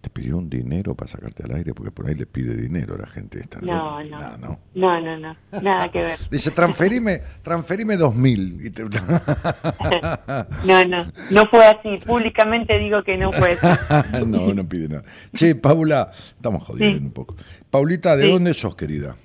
¿Te 0.10 0.22
pidió 0.22 0.38
un 0.38 0.50
dinero 0.50 0.96
para 0.96 1.12
sacarte 1.12 1.44
al 1.44 1.54
aire? 1.56 1.74
Porque 1.76 1.92
por 1.92 2.08
ahí 2.08 2.16
le 2.16 2.26
pide 2.26 2.56
dinero 2.56 2.96
a 2.96 2.98
la 2.98 3.06
gente 3.08 3.40
esta. 3.40 3.60
No, 3.62 4.04
no. 4.04 4.38
No. 4.38 4.60
No, 4.74 5.02
no, 5.02 5.18
no, 5.20 5.36
nada 5.62 5.90
que 5.92 6.00
ver. 6.02 6.20
Dice, 6.32 6.50
transferime, 6.50 7.22
transferime 7.44 7.96
dos 7.96 8.16
mil. 8.16 8.60
Y 8.66 8.72
te- 8.72 8.84
No, 10.66 10.84
no, 10.86 11.06
no 11.30 11.46
fue 11.52 11.66
así. 11.66 11.98
Públicamente 12.06 12.78
digo 12.80 13.04
que 13.04 13.18
no 13.18 13.32
fue 13.32 13.52
así. 13.62 14.26
no, 14.26 14.52
no 14.54 14.68
pide 14.68 14.88
nada. 14.90 15.04
Che, 15.36 15.54
Paula, 15.56 16.10
estamos 16.12 16.64
jodiendo 16.64 16.98
Sí. 17.00 17.06
un 17.06 17.12
poco. 17.12 17.36
Paulita, 17.70 18.16
¿de 18.16 18.24
Sí. 18.26 18.32
dónde 18.32 18.54
sos, 18.56 18.76
querida? 18.76 19.16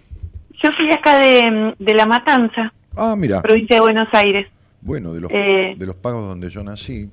Yo 0.62 0.70
soy 0.72 0.90
acá 0.92 1.18
de, 1.18 1.74
de 1.78 1.94
La 1.94 2.04
Matanza, 2.06 2.72
Ah, 2.96 3.14
mira. 3.16 3.40
provincia 3.40 3.76
de 3.76 3.80
Buenos 3.80 4.08
Aires. 4.12 4.46
Bueno, 4.82 5.14
de 5.14 5.20
los, 5.22 5.30
Eh. 5.32 5.74
de 5.78 5.86
los 5.86 5.96
pagos 5.96 6.28
donde 6.28 6.50
yo 6.50 6.62
nací. 6.62 7.08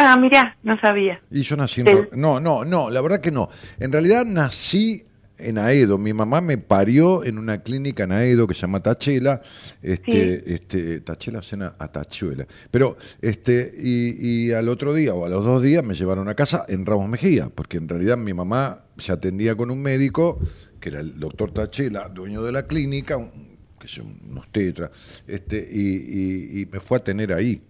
Ah, 0.00 0.16
mirá, 0.16 0.56
no 0.62 0.78
sabía. 0.80 1.20
Y 1.30 1.42
yo 1.42 1.56
nací 1.56 1.80
en... 1.80 2.08
No, 2.12 2.38
no, 2.38 2.64
no, 2.64 2.88
la 2.88 3.00
verdad 3.00 3.20
que 3.20 3.32
no. 3.32 3.48
En 3.80 3.90
realidad 3.92 4.24
nací 4.24 5.02
en 5.38 5.58
Aedo. 5.58 5.98
Mi 5.98 6.12
mamá 6.12 6.40
me 6.40 6.56
parió 6.56 7.24
en 7.24 7.36
una 7.36 7.62
clínica 7.64 8.04
en 8.04 8.12
Aedo 8.12 8.46
que 8.46 8.54
se 8.54 8.60
llama 8.62 8.80
Tachela. 8.80 9.42
Este, 9.82 10.54
este, 10.54 11.00
Tachela 11.00 11.42
suena 11.42 11.74
a 11.80 11.88
Tachuela. 11.88 12.46
Pero, 12.70 12.96
este, 13.20 13.72
y, 13.76 14.46
y 14.48 14.52
al 14.52 14.68
otro 14.68 14.94
día 14.94 15.14
o 15.14 15.26
a 15.26 15.28
los 15.28 15.44
dos 15.44 15.62
días 15.62 15.82
me 15.82 15.94
llevaron 15.94 16.28
a 16.28 16.34
casa 16.34 16.64
en 16.68 16.86
Ramos 16.86 17.08
Mejía, 17.08 17.50
porque 17.52 17.78
en 17.78 17.88
realidad 17.88 18.16
mi 18.16 18.32
mamá 18.34 18.84
se 18.98 19.10
atendía 19.12 19.56
con 19.56 19.70
un 19.70 19.82
médico, 19.82 20.38
que 20.80 20.90
era 20.90 21.00
el 21.00 21.18
doctor 21.18 21.50
Tachela, 21.52 22.08
dueño 22.08 22.42
de 22.42 22.52
la 22.52 22.66
clínica, 22.68 23.16
un- 23.16 23.48
que 23.80 23.86
son 23.88 24.18
unos 24.28 24.48
tetras, 24.50 25.22
este, 25.26 25.68
y, 25.72 25.80
y- 25.80 26.60
y 26.62 26.66
me 26.66 26.80
fue 26.80 26.98
a 26.98 27.04
tener 27.04 27.32
ahí. 27.32 27.62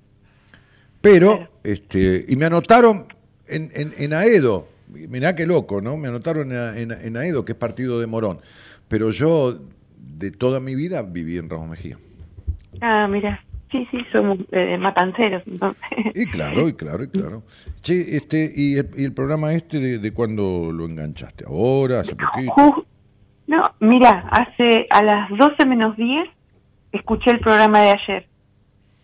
Pero, 1.00 1.48
este, 1.64 2.24
y 2.28 2.36
me 2.36 2.46
anotaron 2.46 3.06
en, 3.46 3.70
en, 3.74 3.92
en 3.98 4.12
Aedo, 4.14 4.68
mirá 4.88 5.34
qué 5.34 5.46
loco, 5.46 5.80
¿no? 5.80 5.96
Me 5.96 6.08
anotaron 6.08 6.50
en, 6.52 6.90
en- 6.90 6.98
en 7.06 7.16
Aedo, 7.16 7.44
que 7.44 7.52
es 7.52 7.58
partido 7.58 8.00
de 8.00 8.06
Morón. 8.06 8.40
Pero 8.88 9.10
yo, 9.10 9.58
de 9.96 10.30
toda 10.30 10.60
mi 10.60 10.74
vida, 10.74 11.02
viví 11.02 11.38
en 11.38 11.48
Ramos 11.48 11.68
Mejía. 11.68 11.98
Ah, 12.80 13.06
mira, 13.08 13.44
sí, 13.70 13.86
sí, 13.90 13.98
somos 14.10 14.38
eh, 14.52 14.76
matanceros, 14.78 15.42
entonces. 15.46 15.82
Y 16.14 16.26
claro, 16.26 16.68
y 16.68 16.72
claro, 16.74 17.04
y 17.04 17.08
claro. 17.08 17.42
Che, 17.82 18.16
este, 18.16 18.50
y 18.54 18.76
el, 18.78 18.88
y 18.96 19.04
el 19.04 19.12
programa 19.12 19.52
este, 19.54 19.78
de, 19.80 19.98
de 19.98 20.12
cuándo 20.12 20.70
lo 20.72 20.84
enganchaste? 20.86 21.44
¿Ahora? 21.46 22.00
¿Hace 22.00 22.16
poquito? 22.16 22.86
No, 23.46 23.62
mira, 23.80 24.28
hace 24.30 24.86
a 24.90 25.02
las 25.02 25.30
12 25.30 25.64
menos 25.64 25.96
10 25.96 26.28
escuché 26.92 27.30
el 27.30 27.40
programa 27.40 27.80
de 27.82 27.90
ayer. 27.90 28.27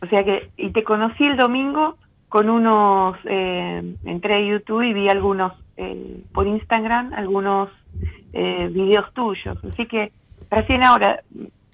O 0.04 0.06
sea 0.08 0.22
que, 0.22 0.50
y 0.58 0.70
te 0.70 0.84
conocí 0.84 1.24
el 1.24 1.38
domingo 1.38 1.96
con 2.28 2.50
unos, 2.50 3.16
eh, 3.24 3.96
entré 4.04 4.34
a 4.34 4.40
YouTube 4.40 4.82
y 4.82 4.92
vi 4.92 5.08
algunos 5.08 5.52
eh, 5.78 6.22
por 6.32 6.46
Instagram, 6.46 7.14
algunos 7.14 7.70
eh, 8.34 8.68
videos 8.70 9.12
tuyos. 9.14 9.56
Así 9.64 9.86
que 9.86 10.12
recién 10.50 10.82
ahora, 10.82 11.22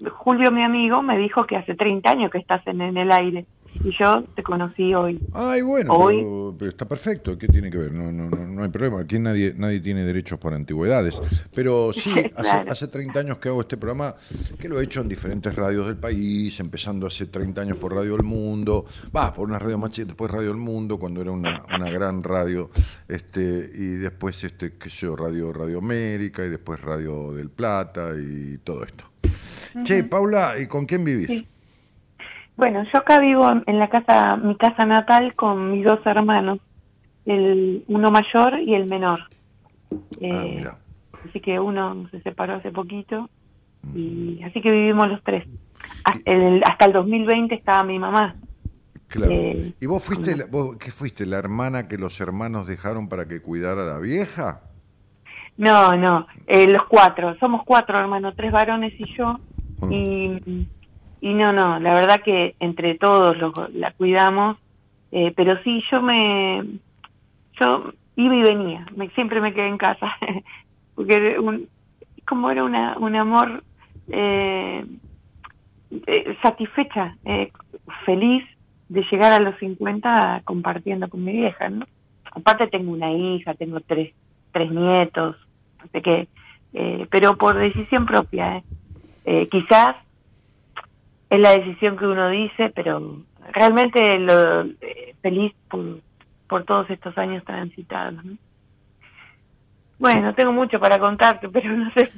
Julio, 0.09 0.49
mi 0.49 0.63
amigo, 0.63 1.01
me 1.01 1.17
dijo 1.17 1.45
que 1.45 1.57
hace 1.57 1.75
30 1.75 2.09
años 2.09 2.31
que 2.31 2.37
estás 2.37 2.65
en, 2.67 2.81
en 2.81 2.95
el 2.95 3.11
aire. 3.11 3.45
Y 3.83 3.91
yo 3.97 4.23
te 4.35 4.43
conocí 4.43 4.93
hoy. 4.93 5.19
Ay, 5.33 5.61
bueno, 5.61 5.93
Hoy- 5.93 6.17
pero, 6.17 6.55
pero 6.59 6.69
está 6.69 6.87
perfecto. 6.87 7.37
¿Qué 7.37 7.47
tiene 7.47 7.71
que 7.71 7.77
ver? 7.77 7.91
No, 7.93 8.11
no, 8.11 8.29
no, 8.29 8.45
no 8.47 8.63
hay 8.63 8.69
problema. 8.69 8.99
Aquí 9.01 9.17
nadie, 9.17 9.53
nadie 9.57 9.79
tiene 9.79 10.03
derechos 10.03 10.37
por 10.39 10.53
antigüedades. 10.53 11.19
Pero 11.55 11.91
sí, 11.93 12.11
hace, 12.15 12.29
Claro. 12.31 12.71
hace 12.71 12.87
30 12.87 13.19
años 13.19 13.37
que 13.37 13.49
hago 13.49 13.61
este 13.61 13.77
programa, 13.77 14.15
que 14.59 14.67
lo 14.69 14.79
he 14.79 14.83
hecho 14.83 15.01
en 15.01 15.07
diferentes 15.09 15.55
radios 15.55 15.87
del 15.87 15.97
país, 15.97 16.59
empezando 16.59 17.07
hace 17.07 17.25
30 17.27 17.61
años 17.61 17.77
por 17.77 17.93
Radio 17.95 18.15
El 18.15 18.23
Mundo, 18.23 18.85
va, 19.15 19.33
por 19.33 19.47
una 19.47 19.57
radio 19.57 19.77
más 19.77 19.91
chica, 19.91 20.07
después 20.07 20.29
Radio 20.29 20.51
El 20.51 20.57
Mundo, 20.57 20.99
cuando 20.99 21.21
era 21.21 21.31
una, 21.31 21.63
una 21.75 21.89
gran 21.89 22.23
radio, 22.23 22.69
este, 23.07 23.41
y 23.73 23.85
después, 23.95 24.43
este, 24.43 24.73
qué 24.77 24.89
sé 24.89 25.05
yo, 25.07 25.15
Radio, 25.15 25.51
Radio 25.53 25.79
América, 25.79 26.45
y 26.45 26.49
después 26.49 26.81
Radio 26.81 27.33
del 27.33 27.49
Plata, 27.49 28.11
y 28.15 28.57
todo 28.59 28.83
esto. 28.83 29.05
Che, 29.85 30.03
Paula, 30.03 30.55
¿y 30.59 30.67
con 30.67 30.85
quién 30.85 31.05
vivís? 31.05 31.27
Sí. 31.27 31.47
Bueno, 32.57 32.83
yo 32.91 32.99
acá 32.99 33.19
vivo 33.19 33.49
en- 33.65 33.79
la 33.79 33.89
casa, 33.89 34.35
mi 34.37 34.55
casa 34.55 34.85
natal 34.85 35.33
con 35.35 35.71
mis 35.71 35.83
dos 35.85 35.99
hermanos, 36.05 36.59
el 37.25 37.83
uno 37.87 38.11
mayor 38.11 38.59
y 38.59 38.75
el 38.75 38.85
menor. 38.87 39.21
Ah, 39.91 39.95
Eh, 40.21 40.67
así 41.27 41.39
que 41.39 41.59
uno 41.59 42.07
se 42.11 42.21
separó 42.21 42.55
hace 42.55 42.71
poquito 42.71 43.29
y 43.95 44.41
así 44.43 44.61
que 44.61 44.71
vivimos 44.71 45.07
los 45.09 45.23
tres. 45.23 45.47
Hasta 46.03 46.31
el, 46.31 46.61
hasta 46.65 46.85
el 46.85 46.93
2020 46.93 47.55
estaba 47.55 47.83
mi 47.83 47.97
mamá. 47.99 48.35
Claro. 49.07 49.31
Eh, 49.33 49.73
¿Y 49.79 49.85
vos 49.87 50.03
fuiste, 50.03 50.37
la, 50.37 50.45
vos, 50.45 50.77
qué 50.77 50.91
fuiste, 50.91 51.25
la 51.25 51.37
hermana 51.37 51.87
que 51.87 51.97
los 51.97 52.19
hermanos 52.21 52.65
dejaron 52.67 53.09
para 53.09 53.27
que 53.27 53.41
cuidara 53.41 53.81
a 53.81 53.85
la 53.85 53.99
vieja? 53.99 54.61
No, 55.57 55.95
no, 55.97 56.27
eh, 56.47 56.67
los 56.67 56.83
cuatro, 56.83 57.35
somos 57.39 57.63
cuatro 57.65 57.97
hermanos, 57.97 58.33
tres 58.37 58.51
varones 58.51 58.93
y 58.97 59.05
yo. 59.17 59.37
Mm. 59.81 59.91
Y, 59.91 60.67
y 61.21 61.33
no, 61.33 61.53
no, 61.53 61.79
la 61.79 61.93
verdad 61.93 62.21
que 62.21 62.55
entre 62.59 62.95
todos 62.95 63.37
los, 63.37 63.53
la 63.73 63.91
cuidamos, 63.91 64.57
eh, 65.11 65.31
pero 65.35 65.61
sí, 65.63 65.83
yo 65.91 66.01
me, 66.01 66.63
yo 67.59 67.93
iba 68.15 68.35
y 68.35 68.41
venía, 68.41 68.85
me, 68.95 69.09
siempre 69.09 69.39
me 69.39 69.53
quedé 69.53 69.67
en 69.67 69.77
casa, 69.77 70.11
porque 70.95 71.37
un, 71.39 71.67
como 72.27 72.49
era 72.49 72.63
una, 72.63 72.97
un 72.97 73.15
amor 73.15 73.63
eh, 74.09 74.83
eh, 76.07 76.37
satisfecha, 76.41 77.15
eh, 77.25 77.51
feliz 78.05 78.43
de 78.89 79.03
llegar 79.11 79.31
a 79.31 79.39
los 79.39 79.57
50 79.59 80.41
compartiendo 80.43 81.07
con 81.07 81.23
mi 81.23 81.33
vieja, 81.33 81.69
¿no? 81.69 81.85
Aparte 82.31 82.67
tengo 82.67 82.91
una 82.91 83.11
hija, 83.11 83.53
tengo 83.53 83.79
tres, 83.79 84.13
tres 84.51 84.71
nietos, 84.71 85.35
así 85.79 86.01
que, 86.01 86.27
eh, 86.73 87.07
pero 87.09 87.37
por 87.37 87.57
decisión 87.57 88.05
propia, 88.05 88.57
¿eh? 88.57 88.63
Eh, 89.25 89.47
quizás 89.49 89.95
es 91.31 91.39
la 91.39 91.51
decisión 91.51 91.97
que 91.97 92.05
uno 92.05 92.29
dice, 92.29 92.71
pero 92.75 93.23
realmente 93.53 94.19
lo 94.19 94.63
eh, 94.65 95.15
feliz 95.21 95.53
por, 95.69 96.01
por 96.47 96.65
todos 96.65 96.89
estos 96.89 97.17
años 97.17 97.43
transitados. 97.45 98.23
¿no? 98.23 98.37
Bueno, 99.97 100.35
tengo 100.35 100.51
mucho 100.51 100.77
para 100.79 100.99
contarte, 100.99 101.47
pero 101.49 101.71
no 101.71 101.89
sé 101.93 102.11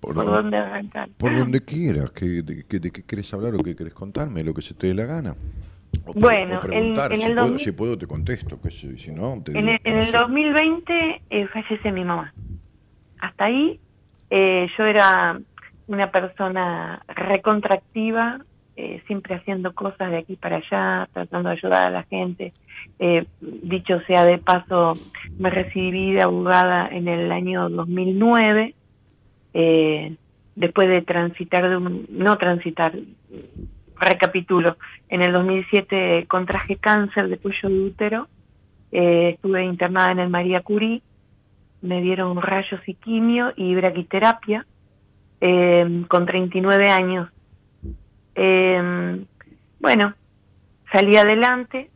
por, 0.00 0.14
Por 0.14 0.24
dónde 0.24 0.56
arrancar. 0.56 1.08
Por 1.18 1.34
donde 1.34 1.64
quieras, 1.64 2.12
que, 2.12 2.26
de, 2.42 2.64
que- 2.66 2.78
de 2.78 2.92
qué 2.92 3.02
querés 3.02 3.34
hablar 3.34 3.54
o 3.56 3.58
qué 3.58 3.74
querés 3.74 3.92
contarme, 3.94 4.44
lo 4.44 4.54
que 4.54 4.62
se 4.62 4.74
te 4.74 4.86
dé 4.86 4.94
la 4.94 5.04
gana. 5.04 5.34
O, 6.06 6.12
pre- 6.12 6.20
Bueno, 6.20 6.58
o 6.58 6.60
preguntar, 6.60 7.12
en- 7.12 7.16
en 7.16 7.22
si, 7.22 7.28
el 7.30 7.34
puedo, 7.34 7.48
2000 7.48 7.64
si 7.64 7.72
puedo 7.72 7.98
te 7.98 8.06
contesto, 8.06 8.60
y 8.64 8.98
si 8.98 9.10
no, 9.10 9.42
te 9.42 9.50
En 9.52 9.68
digo, 9.68 9.70
el, 9.70 9.80
en 9.84 9.96
el 9.96 10.06
sé. 10.12 10.18
2020 10.18 11.22
eh, 11.30 11.46
fallece 11.48 11.90
mi 11.90 12.04
mamá. 12.04 12.32
Hasta 13.20 13.46
ahí 13.46 13.80
eh, 14.30 14.68
yo 14.76 14.84
era 14.84 15.40
una 15.86 16.10
persona 16.10 17.02
recontractiva, 17.08 18.40
eh, 18.76 19.02
siempre 19.06 19.36
haciendo 19.36 19.72
cosas 19.74 20.10
de 20.10 20.18
aquí 20.18 20.36
para 20.36 20.56
allá, 20.56 21.08
tratando 21.12 21.48
de 21.48 21.56
ayudar 21.56 21.86
a 21.86 21.90
la 21.90 22.02
gente. 22.04 22.52
Eh, 22.98 23.26
dicho 23.40 24.00
sea 24.06 24.24
de 24.24 24.38
paso, 24.38 24.94
me 25.38 25.50
recibí 25.50 26.12
de 26.12 26.22
abogada 26.22 26.88
en 26.88 27.08
el 27.08 27.30
año 27.30 27.68
2009, 27.68 28.74
eh, 29.54 30.16
después 30.56 30.88
de 30.88 31.02
transitar, 31.02 31.68
de 31.68 31.76
un, 31.76 32.06
no 32.10 32.36
transitar, 32.38 32.92
recapitulo, 33.96 34.76
en 35.08 35.22
el 35.22 35.32
2007 35.32 36.26
contraje 36.28 36.76
cáncer 36.76 37.28
de 37.28 37.38
cuello 37.38 37.68
de 37.68 37.80
útero, 37.80 38.28
eh, 38.90 39.30
estuve 39.34 39.64
internada 39.64 40.12
en 40.12 40.18
el 40.18 40.30
María 40.30 40.60
Curie, 40.62 41.02
me 41.82 42.00
dieron 42.00 42.40
rayos 42.40 42.80
y 42.86 42.94
quimio 42.94 43.52
y 43.56 43.74
braquiterapia 43.74 44.66
eh, 45.46 46.04
con 46.08 46.24
39 46.24 46.88
años. 46.88 47.28
Eh, 48.34 49.22
bueno, 49.78 50.14
salí 50.90 51.16
adelante 51.16 51.90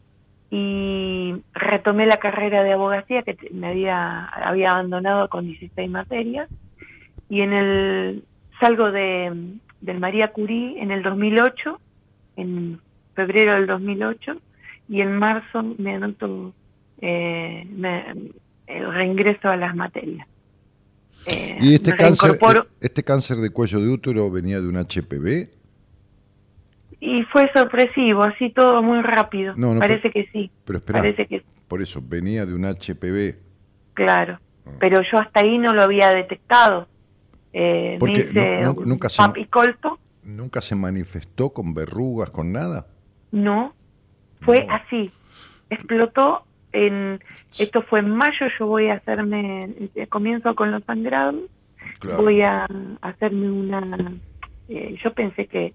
y 0.50 1.34
retomé 1.54 2.04
la 2.06 2.18
carrera 2.18 2.62
de 2.62 2.72
abogacía 2.72 3.22
que 3.22 3.36
me 3.52 3.68
había, 3.68 4.26
había 4.26 4.72
abandonado 4.72 5.28
con 5.30 5.46
16 5.46 5.90
materias 5.90 6.48
y 7.30 7.40
en 7.40 7.52
el 7.54 8.24
salgo 8.60 8.90
de 8.92 9.32
del 9.80 10.00
María 10.00 10.28
Curie 10.32 10.82
en 10.82 10.90
el 10.90 11.02
2008 11.02 11.80
en 12.36 12.80
febrero 13.14 13.54
del 13.54 13.66
2008 13.66 14.36
y 14.88 15.00
en 15.00 15.16
marzo 15.16 15.62
me 15.78 15.94
anoto 15.94 16.52
eh, 17.00 17.64
me- 17.70 18.04
el 18.66 18.92
reingreso 18.92 19.48
a 19.48 19.56
las 19.56 19.74
materias. 19.74 20.26
Eh, 21.26 21.58
¿Y 21.60 21.74
este 21.74 21.90
me 21.92 21.96
cáncer, 21.96 22.30
reincorporo- 22.32 22.66
este 22.80 23.02
cáncer 23.04 23.36
de 23.38 23.50
cuello 23.50 23.80
de 23.80 23.88
útero 23.88 24.30
venía 24.30 24.60
de 24.60 24.68
un 24.68 24.76
HPV? 24.76 25.50
y 27.00 27.22
fue 27.32 27.48
sorpresivo, 27.54 28.24
así 28.24 28.50
todo 28.50 28.82
muy 28.82 29.00
rápido. 29.02 29.54
No, 29.56 29.72
no, 29.72 29.78
Parece 29.80 30.10
que 30.10 30.26
sí. 30.32 30.50
Pero 30.64 30.78
espera, 30.78 30.98
Parece 30.98 31.26
que 31.28 31.44
por 31.68 31.80
eso, 31.80 32.02
venía 32.04 32.44
de 32.44 32.54
un 32.54 32.64
HPV. 32.64 33.36
claro. 33.94 34.40
Ah. 34.66 34.70
Pero 34.80 35.00
yo 35.02 35.18
hasta 35.18 35.40
ahí 35.40 35.58
no 35.58 35.72
lo 35.74 35.82
había 35.82 36.10
detectado. 36.10 36.88
Eh, 37.52 37.92
me 37.92 37.98
Porque 37.98 38.18
hice 38.18 38.62
no- 38.62 38.72
no- 38.74 38.80
un 38.80 38.88
nunca 38.88 39.08
se-. 39.08 39.22
¿Nunca 40.24 40.60
se 40.60 40.74
manifestó 40.74 41.50
con 41.50 41.72
verrugas, 41.72 42.30
con 42.30 42.52
nada? 42.52 42.86
No, 43.30 43.74
fue 44.42 44.66
así. 44.68 45.10
Explotó 45.70 46.44
en 46.72 47.20
esto 47.58 47.82
fue 47.82 48.00
en 48.00 48.10
mayo, 48.10 48.46
yo 48.58 48.66
voy 48.66 48.88
a 48.88 48.94
hacerme 48.94 49.70
eh, 49.94 50.06
comienzo 50.08 50.54
con 50.54 50.70
los 50.70 50.82
sangrados, 50.84 51.36
Claro. 52.00 52.22
voy 52.22 52.42
a 52.42 52.66
hacerme 53.00 53.50
una 53.50 54.12
eh, 54.68 54.96
yo 55.02 55.12
pensé 55.14 55.46
que 55.46 55.72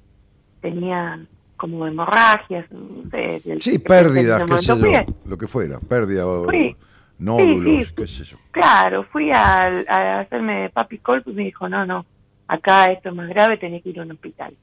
tenía 0.62 1.20
como 1.58 1.88
hemorragias, 1.88 2.70
no 2.72 3.10
sé, 3.10 3.42
del- 3.46 3.62
Sí, 3.62 3.80
pérdidas, 3.80 4.44
qué 4.44 4.58
sé 4.58 4.76
yo, 4.80 4.92
lo 5.26 5.38
que 5.38 5.48
fuera, 5.48 5.80
pérdida 5.80 6.26
o 6.28 6.46
nódulos, 7.20 7.88
sí. 7.88 7.94
qué 7.96 8.08
sé 8.08 8.24
yo. 8.26 8.38
Claro, 8.52 9.04
fui 9.12 9.32
a, 9.32 9.66
a 9.88 10.20
hacerme 10.20 10.70
papi 10.70 10.98
colp 11.00 11.28
y 11.28 11.34
me 11.34 11.44
dijo, 11.46 11.68
no, 11.70 11.86
no, 11.86 12.06
acá 12.48 12.92
esto 12.92 13.10
es 13.10 13.16
más 13.16 13.30
grave, 13.30 13.58
tenés 13.58 13.82
que 13.82 13.90
ir 13.90 14.00
a 14.00 14.04
un 14.04 14.12
hospital. 14.12 14.56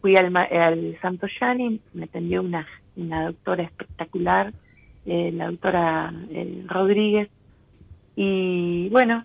Fui 0.00 0.16
al, 0.16 0.34
al 0.36 0.98
Santo 1.02 1.26
Yani, 1.40 1.80
me 1.94 2.04
atendió 2.04 2.40
una, 2.42 2.66
una 2.96 3.26
doctora 3.26 3.64
espectacular, 3.64 4.52
eh, 5.08 5.32
la 5.32 5.46
doctora 5.46 6.12
eh, 6.30 6.64
Rodríguez, 6.66 7.28
y 8.16 8.88
bueno, 8.90 9.24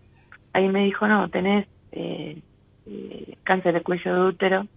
ahí 0.53 0.69
me 0.69 0.85
dijo, 0.85 1.07
no, 1.07 1.29
tenés 1.29 1.67
eh, 1.91 2.39
eh, 2.85 3.37
cáncer 3.43 3.73
de 3.73 3.81
cuello 3.81 4.13
de 4.13 4.21
útero 4.21 4.67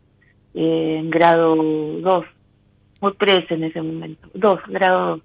eh, 0.54 0.96
en 0.98 1.10
grado 1.10 1.54
2, 1.54 2.24
o 3.00 3.12
3 3.12 3.50
en 3.50 3.64
ese 3.64 3.82
momento, 3.82 4.28
2, 4.34 4.60
grado 4.68 5.16
2 5.16 5.22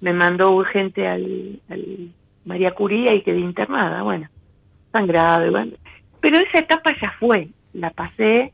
me 0.00 0.12
mandó 0.12 0.50
urgente 0.50 1.06
al, 1.06 1.60
María 2.44 2.74
Curía 2.74 3.14
y 3.14 3.22
quedé 3.22 3.40
internada, 3.40 4.02
bueno, 4.02 4.28
tan 4.90 5.06
grave, 5.06 5.48
bueno. 5.48 5.72
Pero 6.20 6.36
esa 6.38 6.58
etapa 6.58 6.92
ya 7.00 7.14
fue, 7.18 7.48
la 7.72 7.90
pasé, 7.90 8.52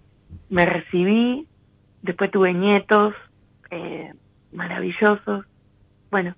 me 0.48 0.64
recibí, 0.64 1.46
después 2.02 2.30
tuve 2.30 2.54
nietos 2.54 3.14
eh, 3.70 4.12
maravillosos, 4.52 5.44
Bueno, 6.10 6.34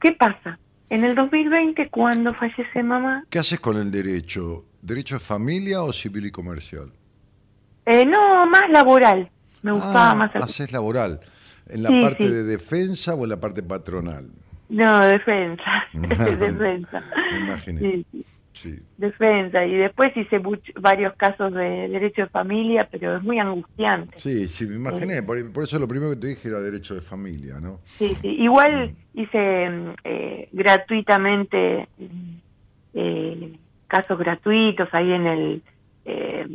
¿qué 0.00 0.12
pasa? 0.12 0.58
En 0.88 1.04
el 1.04 1.14
2020, 1.14 1.88
cuando 1.90 2.34
fallece 2.34 2.82
mamá, 2.82 3.24
¿Qué 3.30 3.38
haces 3.38 3.60
con 3.60 3.76
el 3.76 3.90
derecho? 3.90 4.64
¿Derecho 4.82 5.16
de 5.16 5.20
familia 5.20 5.82
o 5.82 5.92
civil 5.92 6.26
y 6.26 6.30
comercial? 6.30 6.90
eh, 7.86 8.04
no, 8.04 8.46
más 8.46 8.68
laboral. 8.70 9.30
Me 9.62 9.72
gustaba 9.72 10.10
Ah, 10.12 10.14
más 10.14 10.36
haces 10.36 10.72
laboral. 10.72 11.20
¿En 11.68 11.82
la 11.82 11.90
Sí, 11.90 12.00
parte 12.00 12.24
sí. 12.24 12.30
de 12.32 12.42
defensa 12.44 13.14
o 13.14 13.24
en 13.24 13.30
la 13.30 13.38
parte 13.40 13.62
patronal? 13.62 14.28
No, 14.68 15.00
defensa. 15.00 15.84
defensa. 15.92 17.02
Me 17.32 17.38
imaginé. 17.46 17.80
Sí, 18.12 18.24
sí, 18.52 18.78
defensa. 18.96 19.64
Y 19.64 19.76
después 19.76 20.16
hice 20.16 20.40
varios 20.80 21.14
casos 21.14 21.52
de 21.52 21.88
derecho 21.88 22.22
de 22.22 22.28
familia, 22.28 22.88
pero 22.90 23.16
es 23.16 23.22
muy 23.22 23.38
angustiante. 23.38 24.18
Sí, 24.18 24.46
sí, 24.48 24.66
me 24.66 24.76
imaginé. 24.76 25.22
Por, 25.22 25.52
por 25.52 25.64
eso 25.64 25.78
lo 25.78 25.88
primero 25.88 26.10
que 26.10 26.16
te 26.16 26.26
dije 26.28 26.48
era 26.48 26.60
derecho 26.60 26.94
de 26.94 27.00
familia, 27.00 27.60
¿no? 27.60 27.80
Sí, 27.98 28.16
sí. 28.20 28.28
Igual 28.28 28.94
hice 29.14 29.70
mm, 29.70 29.94
eh, 30.04 30.48
gratuitamente 30.52 31.88
mm, 31.98 32.34
eh, 32.94 33.58
casos 33.86 34.18
gratuitos 34.18 34.88
ahí 34.92 35.12
en 35.12 35.26
el 35.26 35.62
eh, 36.04 36.46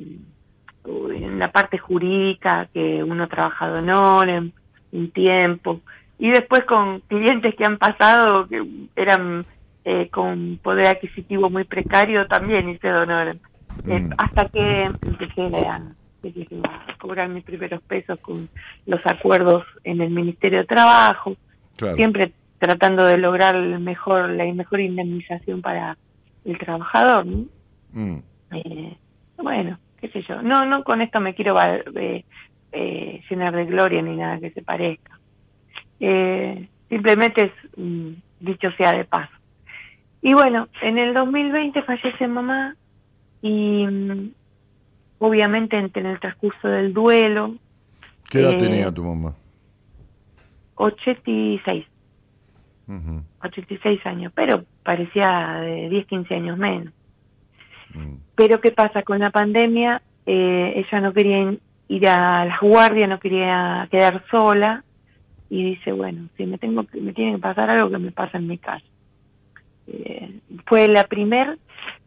en 0.86 1.40
la 1.40 1.52
parte 1.52 1.78
jurídica 1.78 2.70
que 2.74 3.04
uno 3.04 3.24
ha 3.24 3.28
trabajado 3.28 3.80
en 3.80 4.54
un 4.92 5.12
tiempo 5.12 5.82
y 6.20 6.30
después 6.30 6.64
con 6.66 7.00
clientes 7.02 7.56
que 7.56 7.66
han 7.66 7.78
pasado 7.78 8.48
que 8.48 8.64
eran 8.96 9.46
eh, 9.86 10.10
con 10.10 10.60
poder 10.62 10.88
adquisitivo 10.88 11.50
muy 11.50 11.64
precario 11.64 12.28
también 12.28 12.68
hice 12.70 12.90
donorem 12.90 13.40
Eh, 13.88 14.00
Mm. 14.00 14.14
hasta 14.18 14.46
que 14.50 14.84
empecé 15.04 15.44
a, 15.68 15.76
a 15.76 16.98
cobrar 16.98 17.30
mis 17.30 17.44
primeros 17.44 17.82
pesos 17.84 18.20
con 18.20 18.50
los 18.88 19.00
acuerdos 19.06 19.64
en 19.84 20.02
el 20.02 20.10
Ministerio 20.10 20.60
de 20.60 20.66
Trabajo 20.66 21.36
Claro. 21.78 21.96
siempre 21.98 22.32
tratando 22.58 23.06
de 23.06 23.18
lograr 23.18 23.56
el 23.56 23.80
mejor 23.80 24.30
la 24.30 24.46
mejor 24.54 24.80
indemnización 24.80 25.62
para 25.62 25.98
el 26.46 26.58
trabajador 26.58 27.26
¿no? 27.28 27.46
Mm. 27.92 28.20
Eh, 28.52 28.98
bueno 29.38 29.78
qué 30.00 30.08
sé 30.10 30.24
yo 30.28 30.42
no 30.42 30.66
no 30.66 30.84
con 30.84 31.02
esto 31.02 31.20
me 31.20 31.36
quiero 31.36 31.54
eh, 31.62 32.26
eh, 32.72 33.22
llenar 33.30 33.54
de 33.56 33.66
gloria 33.66 34.02
ni 34.02 34.16
nada 34.16 34.40
que 34.40 34.50
se 34.52 34.62
parezca 34.64 35.20
Eh, 36.00 36.68
simplemente 36.90 37.46
es 37.46 37.52
mm, 37.78 38.12
dicho 38.40 38.70
sea 38.78 38.92
de 38.94 39.06
paso 39.06 39.32
y 40.26 40.34
bueno 40.34 40.68
en 40.82 40.98
el 40.98 41.14
2020 41.14 41.84
fallece 41.84 42.28
mamá 42.28 42.76
y 43.44 43.86
mm, 43.86 44.32
obviamente 45.20 45.78
en, 45.78 45.92
en 45.94 46.06
el 46.08 46.20
transcurso 46.20 46.68
del 46.68 46.94
duelo 46.94 47.54
¿Qué 48.30 48.40
edad 48.40 48.54
Eh, 48.54 48.58
tenía 48.58 48.92
tu 48.92 49.04
mamá? 49.04 49.36
86 50.76 51.86
Ujú. 52.88 53.24
86 53.44 54.06
años, 54.06 54.32
pero 54.36 54.64
parecía 54.84 55.60
de 55.62 55.90
10, 55.90 56.08
15 56.08 56.36
años 56.36 56.58
menos. 56.58 56.94
Mm. 57.94 58.16
Pero 58.36 58.62
¿qué 58.62 58.72
pasa? 58.72 59.04
Con 59.04 59.20
la 59.20 59.30
pandemia, 59.32 60.02
eh, 60.26 60.74
ella 60.76 61.02
no 61.02 61.14
quería 61.14 61.56
ir 61.88 62.08
a 62.08 62.46
las 62.46 62.60
guardias, 62.60 63.10
no 63.10 63.20
quería 63.20 63.88
quedar 63.90 64.24
sola 64.30 64.84
y 65.50 65.64
dice, 65.64 65.92
bueno, 65.92 66.30
si 66.36 66.46
me 66.46 66.58
tengo 66.58 66.84
que, 66.86 67.00
me 67.00 67.14
tiene 67.14 67.34
que 67.34 67.42
pasar 67.42 67.70
algo 67.70 67.90
que 67.90 68.00
me 68.00 68.12
pasa 68.12 68.38
en 68.38 68.48
mi 68.48 68.58
casa. 68.58 68.86
Eh, 69.88 70.40
fue 70.66 70.88
la 70.88 71.06
primer 71.08 71.58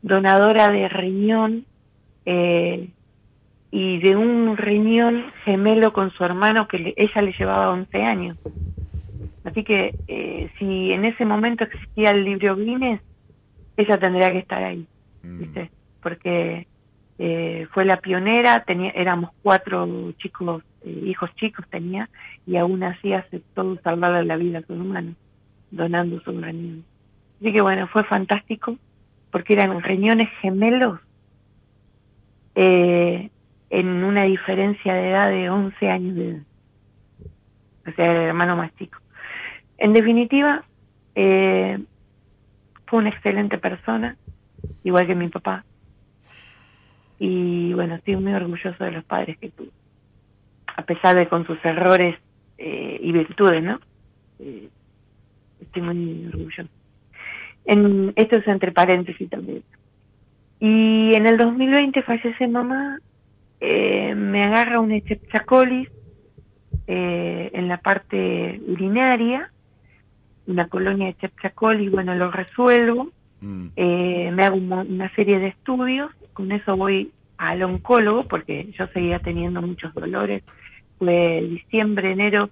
donadora 0.03 0.69
de 0.71 0.89
riñón 0.89 1.65
eh, 2.27 2.89
y 3.71 3.99
de 3.99 4.17
un 4.17 4.57
riñón 4.57 5.25
gemelo 5.45 5.93
con 5.93 6.11
su 6.13 6.25
hermano 6.25 6.67
que 6.69 6.79
le- 6.79 6.95
ella 6.97 7.23
le 7.23 7.33
llevaba 7.39 7.71
11 7.71 8.03
años. 8.03 8.37
Así 9.45 9.63
que 9.65 9.95
eh, 10.09 10.51
si 10.59 10.93
en 10.93 11.05
ese 11.05 11.25
momento 11.25 11.65
existía 11.65 12.11
el 12.11 12.25
libro 12.25 12.57
Guinness, 12.57 13.01
ella 13.77 13.97
tendría 13.99 14.33
que 14.33 14.39
estar 14.39 14.63
ahí, 14.63 14.87
Mm. 15.23 15.39
¿viste? 15.41 15.71
Porque 16.03 16.67
eh, 17.19 17.67
fue 17.73 17.85
la 17.85 17.97
pionera, 17.97 18.63
tenía, 18.65 18.91
éramos 18.91 19.31
cuatro 19.43 20.13
chicos, 20.19 20.63
eh, 20.85 21.03
hijos 21.07 21.31
chicos 21.37 21.65
tenía, 21.71 22.09
y 22.47 22.57
aún 22.57 22.83
así 22.85 23.13
aceptó 23.13 23.77
salvarle 23.83 24.25
la 24.25 24.37
vida 24.37 24.59
a 24.59 24.63
su 24.63 24.75
hermano, 24.75 25.15
donando 25.71 26.21
su 26.21 26.31
riñón. 26.31 26.85
Así 27.41 27.53
que 27.53 27.61
bueno, 27.61 27.87
fue 27.89 28.05
fantástico, 28.05 28.77
porque 29.31 29.53
eran 29.55 29.81
riñones 29.83 30.29
gemelos, 30.41 31.01
eh, 32.55 33.31
en 33.71 33.89
una 34.05 34.25
diferencia 34.25 34.95
de 34.95 35.11
edad 35.11 35.29
de 35.29 35.51
11 35.51 35.89
años 35.89 36.15
de 36.17 36.29
edad. 36.31 36.43
O 37.87 37.93
sea, 37.93 38.11
el 38.11 38.23
hermano 38.29 38.57
más 38.57 38.75
chico. 38.77 38.99
En 39.79 39.93
definitiva, 39.93 40.65
eh, 41.15 41.79
fue 42.87 42.99
una 42.99 43.11
excelente 43.11 43.59
persona, 43.59 44.17
igual 44.83 45.07
que 45.07 45.15
mi 45.15 45.29
papá. 45.29 45.65
Y 47.19 47.73
bueno, 47.75 47.97
estoy 47.97 48.17
muy 48.17 48.33
orgulloso 48.33 48.83
de 48.83 48.93
los 48.93 49.05
padres 49.05 49.39
que 49.39 49.51
tuve. 49.51 49.71
A 50.77 50.83
pesar 50.83 51.17
de 51.17 51.29
con 51.29 51.47
sus 51.47 51.63
errores 51.65 52.17
eh, 52.57 52.99
y 53.01 53.13
virtudes, 53.13 53.63
¿no? 53.63 53.81
Eh, 54.39 54.69
estoy 55.61 55.83
muy 55.83 56.27
orgulloso. 56.27 56.69
En, 57.69 58.15
esto 58.17 58.39
es 58.39 58.49
entre 58.49 58.73
paréntesis 58.73 59.29
también. 59.29 59.63
Y 60.59 61.15
en 61.15 61.27
el 61.27 61.37
2020 61.37 62.03
fallece 62.03 62.49
mamá, 62.49 62.99
eh, 63.61 64.15
me 64.15 64.43
agarra 64.43 64.81
un 64.81 64.91
Echepchacolis 64.91 65.89
eh, 66.87 67.51
en 67.53 67.69
la 67.69 67.77
parte 67.77 68.59
urinaria, 68.67 69.51
una 70.47 70.67
colonia 70.69 71.07
de 71.07 71.13
Echepchacolis, 71.13 71.91
bueno, 71.91 72.15
lo 72.15 72.31
resuelvo, 72.31 73.11
Mm. 73.41 73.67
eh, 73.77 74.31
me 74.33 74.45
hago 74.45 74.57
un 74.57 74.73
una 74.73 75.15
serie 75.15 75.39
de 75.39 75.49
estudios, 75.49 76.11
con 76.33 76.51
eso 76.51 76.77
voy 76.77 77.13
al 77.37 77.63
oncólogo, 77.63 78.25
porque 78.25 78.69
yo 78.77 78.87
seguía 78.89 79.21
teniendo 79.21 79.63
muchos 79.63 79.95
dolores, 79.95 80.43
fue 80.99 81.47
diciembre, 81.49 82.13
enero 82.13 82.51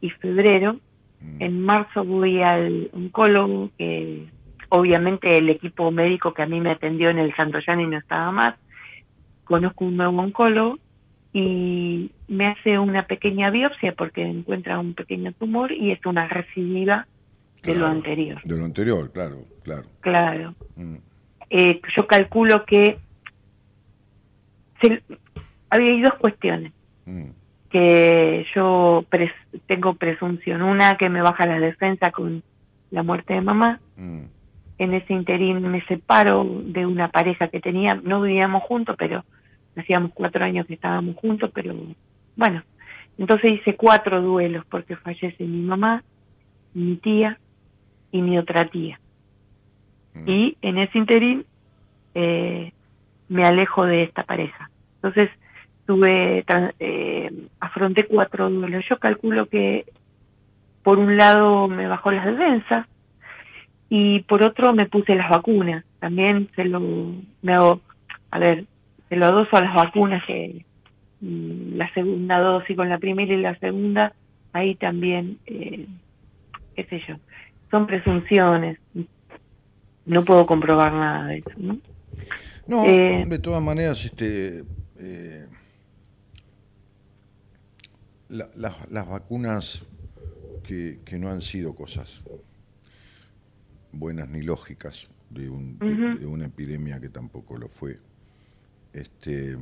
y 0.00 0.10
febrero, 0.10 0.76
Mm. 1.20 1.42
en 1.42 1.64
marzo 1.64 2.04
voy 2.04 2.42
al 2.42 2.90
oncólogo, 2.92 3.70
que 3.76 4.26
obviamente 4.70 5.36
el 5.36 5.48
equipo 5.50 5.90
médico 5.90 6.32
que 6.34 6.42
a 6.42 6.46
mí 6.46 6.60
me 6.60 6.70
atendió 6.72 7.10
en 7.10 7.18
el 7.18 7.34
Santo 7.36 7.58
y 7.58 7.86
no 7.86 7.98
estaba 7.98 8.30
más, 8.32 8.54
conozco 9.44 9.84
un 9.84 9.96
nuevo 9.96 10.20
oncólogo 10.22 10.78
y 11.32 12.10
me 12.28 12.46
hace 12.48 12.78
una 12.78 13.04
pequeña 13.06 13.50
biopsia 13.50 13.92
porque 13.92 14.22
encuentra 14.22 14.78
un 14.80 14.94
pequeño 14.94 15.32
tumor 15.32 15.70
y 15.72 15.92
es 15.92 16.04
una 16.06 16.26
recidiva 16.26 17.06
de 17.62 17.74
lo 17.74 17.86
anterior. 17.86 18.40
De 18.44 18.56
lo 18.56 18.64
anterior, 18.64 19.12
claro, 19.12 19.36
claro. 19.62 19.84
Claro. 20.00 20.54
Mm. 20.76 20.96
Eh, 21.50 21.80
yo 21.96 22.06
calculo 22.06 22.64
que 22.64 22.98
se- 24.80 25.02
había 25.68 25.90
hay 25.92 26.00
dos 26.00 26.14
cuestiones 26.14 26.72
Mm. 27.06 27.30
que 27.70 28.46
yo 28.54 29.04
pres- 29.10 29.32
tengo 29.66 29.94
presunción. 29.94 30.62
Una, 30.62 30.96
que 30.96 31.08
me 31.08 31.22
baja 31.22 31.46
la 31.46 31.58
defensa 31.60 32.10
con 32.10 32.42
la 32.90 33.02
muerte 33.02 33.34
de 33.34 33.40
mamá. 33.40 33.80
Mm. 33.96 34.22
En 34.80 34.94
ese 34.94 35.12
interín 35.12 35.60
me 35.70 35.84
separo 35.84 36.42
de 36.42 36.86
una 36.86 37.08
pareja 37.08 37.48
que 37.48 37.60
tenía, 37.60 38.00
no 38.02 38.22
vivíamos 38.22 38.62
juntos, 38.62 38.96
pero 38.98 39.26
hacíamos 39.76 40.12
cuatro 40.14 40.42
años 40.42 40.66
que 40.66 40.72
estábamos 40.72 41.16
juntos, 41.16 41.50
pero 41.52 41.74
bueno, 42.34 42.62
entonces 43.18 43.60
hice 43.60 43.76
cuatro 43.76 44.22
duelos 44.22 44.64
porque 44.70 44.96
fallece 44.96 45.44
mi 45.44 45.60
mamá, 45.60 46.02
mi 46.72 46.96
tía 46.96 47.38
y 48.10 48.22
mi 48.22 48.38
otra 48.38 48.64
tía. 48.64 48.98
Mm. 50.14 50.24
Y 50.26 50.56
en 50.62 50.78
ese 50.78 50.96
interín 50.96 51.44
eh, 52.14 52.72
me 53.28 53.44
alejo 53.44 53.84
de 53.84 54.04
esta 54.04 54.22
pareja. 54.22 54.70
Entonces 54.94 55.28
tuve, 55.84 56.42
eh, 56.78 57.30
afronté 57.60 58.06
cuatro 58.06 58.48
duelos. 58.48 58.82
Yo 58.88 58.98
calculo 58.98 59.44
que 59.44 59.84
por 60.82 60.98
un 60.98 61.18
lado 61.18 61.68
me 61.68 61.86
bajó 61.86 62.12
las 62.12 62.24
defensas 62.24 62.86
y 63.90 64.20
por 64.20 64.42
otro 64.42 64.72
me 64.72 64.86
puse 64.88 65.14
las 65.16 65.28
vacunas. 65.28 65.84
También 65.98 66.48
se 66.56 66.64
lo, 66.64 66.80
me 67.42 67.52
hago, 67.52 67.82
a 68.30 68.38
ver, 68.38 68.64
se 69.08 69.16
lo 69.16 69.26
adoso 69.26 69.56
a 69.56 69.62
las 69.62 69.74
vacunas 69.74 70.22
que 70.26 70.64
mm, 71.20 71.76
la 71.76 71.92
segunda 71.92 72.38
dosis 72.38 72.76
con 72.76 72.88
la 72.88 72.98
primera 72.98 73.34
y 73.34 73.36
la 73.42 73.58
segunda, 73.58 74.14
ahí 74.52 74.76
también, 74.76 75.38
eh, 75.46 75.86
qué 76.74 76.84
sé 76.84 77.02
yo, 77.06 77.16
son 77.70 77.86
presunciones. 77.86 78.78
No 80.06 80.24
puedo 80.24 80.46
comprobar 80.46 80.92
nada 80.92 81.26
de 81.26 81.38
eso, 81.38 81.50
¿no? 81.56 81.78
No, 82.66 82.84
Eh, 82.86 83.24
de 83.26 83.38
todas 83.40 83.62
maneras, 83.62 84.04
este, 84.04 84.62
eh, 84.98 85.46
la- 88.28 88.48
las- 88.54 88.88
las 88.90 89.08
vacunas 89.08 89.82
que, 90.64 91.00
que 91.04 91.18
no 91.18 91.28
han 91.28 91.42
sido 91.42 91.74
cosas 91.74 92.22
buenas 93.92 94.28
ni 94.28 94.42
lógicas 94.42 95.08
de, 95.30 95.48
un- 95.50 95.78
de- 95.78 96.26
una 96.26 96.46
epidemia 96.46 97.00
que 97.00 97.08
tampoco 97.08 97.56
lo 97.56 97.68
fue. 97.68 97.98
Este, 98.92 99.56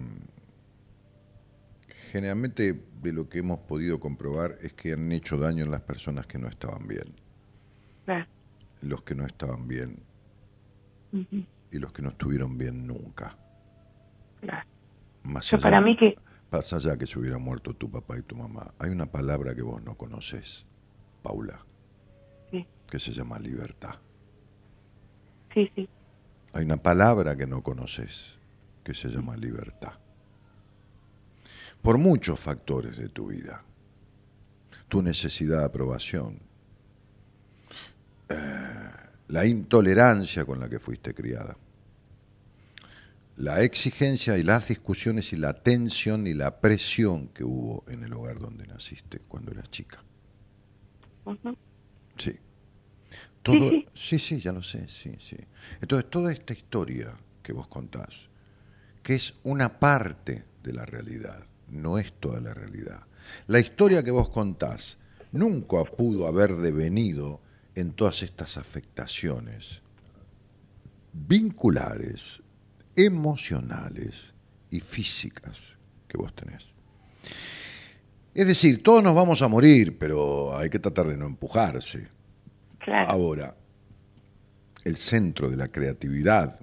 generalmente 2.10 2.82
de 3.02 3.12
lo 3.12 3.28
que 3.28 3.38
hemos 3.40 3.60
podido 3.60 4.00
comprobar 4.00 4.58
es 4.62 4.72
que 4.72 4.92
han 4.92 5.10
hecho 5.12 5.36
daño 5.36 5.64
en 5.64 5.70
las 5.70 5.82
personas 5.82 6.26
que 6.26 6.38
no 6.38 6.48
estaban 6.48 6.86
bien. 6.86 7.14
Los 8.80 9.02
que 9.02 9.14
no 9.14 9.26
estaban 9.26 9.66
bien 9.66 10.02
y 11.70 11.78
los 11.78 11.92
que 11.92 12.00
no 12.02 12.10
estuvieron 12.10 12.56
bien 12.56 12.86
nunca. 12.86 13.36
Más 15.24 15.50
Yo 15.50 15.56
allá, 15.56 15.62
para 15.62 15.80
mí 15.80 15.96
que 15.96 16.14
más 16.50 16.72
allá 16.72 16.96
que 16.96 17.06
se 17.06 17.18
hubiera 17.18 17.38
muerto 17.38 17.74
tu 17.74 17.90
papá 17.90 18.16
y 18.18 18.22
tu 18.22 18.36
mamá, 18.36 18.72
hay 18.78 18.90
una 18.90 19.06
palabra 19.06 19.54
que 19.54 19.62
vos 19.62 19.82
no 19.82 19.96
conoces, 19.96 20.64
Paula, 21.22 21.58
Sí. 22.50 22.66
que 22.88 22.98
se 23.00 23.12
llama 23.12 23.38
libertad. 23.38 23.96
Sí, 25.54 25.70
sí. 25.74 25.88
Hay 26.52 26.64
una 26.64 26.78
palabra 26.78 27.36
que 27.36 27.46
no 27.46 27.62
conoces, 27.62 28.34
que 28.84 28.94
se 28.94 29.08
llama 29.08 29.36
libertad. 29.36 29.92
Por 31.82 31.98
muchos 31.98 32.40
factores 32.40 32.96
de 32.98 33.08
tu 33.08 33.28
vida. 33.28 33.62
Tu 34.88 35.02
necesidad 35.02 35.60
de 35.60 35.64
aprobación. 35.66 36.40
eh, 38.28 38.90
la 39.28 39.46
intolerancia 39.46 40.44
con 40.44 40.60
la 40.60 40.68
que 40.68 40.78
fuiste 40.78 41.14
criada. 41.14 41.56
La 43.36 43.62
exigencia 43.62 44.36
y 44.38 44.42
las 44.42 44.68
discusiones 44.68 45.32
y 45.32 45.36
la 45.36 45.54
tensión 45.54 46.26
y 46.26 46.34
la 46.34 46.60
presión 46.60 47.28
que 47.28 47.44
hubo 47.44 47.84
en 47.88 48.02
el 48.04 48.12
hogar 48.14 48.38
donde 48.38 48.66
naciste 48.66 49.20
cuando 49.28 49.52
eras 49.52 49.70
chica. 49.70 50.02
Sí. 52.16 52.36
Todo, 53.42 53.70
sí. 53.70 53.86
sí, 53.94 54.18
sí, 54.18 54.40
ya 54.40 54.52
lo 54.52 54.62
sé, 54.62 54.86
sí, 54.88 55.16
sí. 55.20 55.36
Entonces, 55.80 56.10
toda 56.10 56.32
esta 56.32 56.52
historia 56.52 57.16
que 57.42 57.52
vos 57.52 57.68
contás, 57.68 58.28
que 59.02 59.14
es 59.14 59.34
una 59.44 59.78
parte 59.78 60.44
de 60.62 60.72
la 60.72 60.84
realidad, 60.84 61.44
no 61.68 61.98
es 61.98 62.12
toda 62.14 62.40
la 62.40 62.52
realidad. 62.52 63.00
La 63.46 63.58
historia 63.58 64.02
que 64.02 64.10
vos 64.10 64.28
contás 64.28 64.98
nunca 65.32 65.84
pudo 65.84 66.26
haber 66.26 66.56
devenido 66.56 67.40
en 67.74 67.92
todas 67.92 68.22
estas 68.22 68.56
afectaciones 68.56 69.82
vinculares, 71.12 72.42
emocionales 72.96 74.32
y 74.70 74.80
físicas 74.80 75.58
que 76.06 76.18
vos 76.18 76.34
tenés. 76.34 76.66
Es 78.34 78.46
decir, 78.46 78.82
todos 78.82 79.02
nos 79.02 79.14
vamos 79.14 79.42
a 79.42 79.48
morir, 79.48 79.98
pero 79.98 80.56
hay 80.56 80.70
que 80.70 80.78
tratar 80.78 81.06
de 81.08 81.16
no 81.16 81.26
empujarse. 81.26 82.08
Claro. 82.88 83.10
Ahora, 83.10 83.54
el 84.84 84.96
centro 84.96 85.50
de 85.50 85.56
la 85.56 85.68
creatividad 85.68 86.58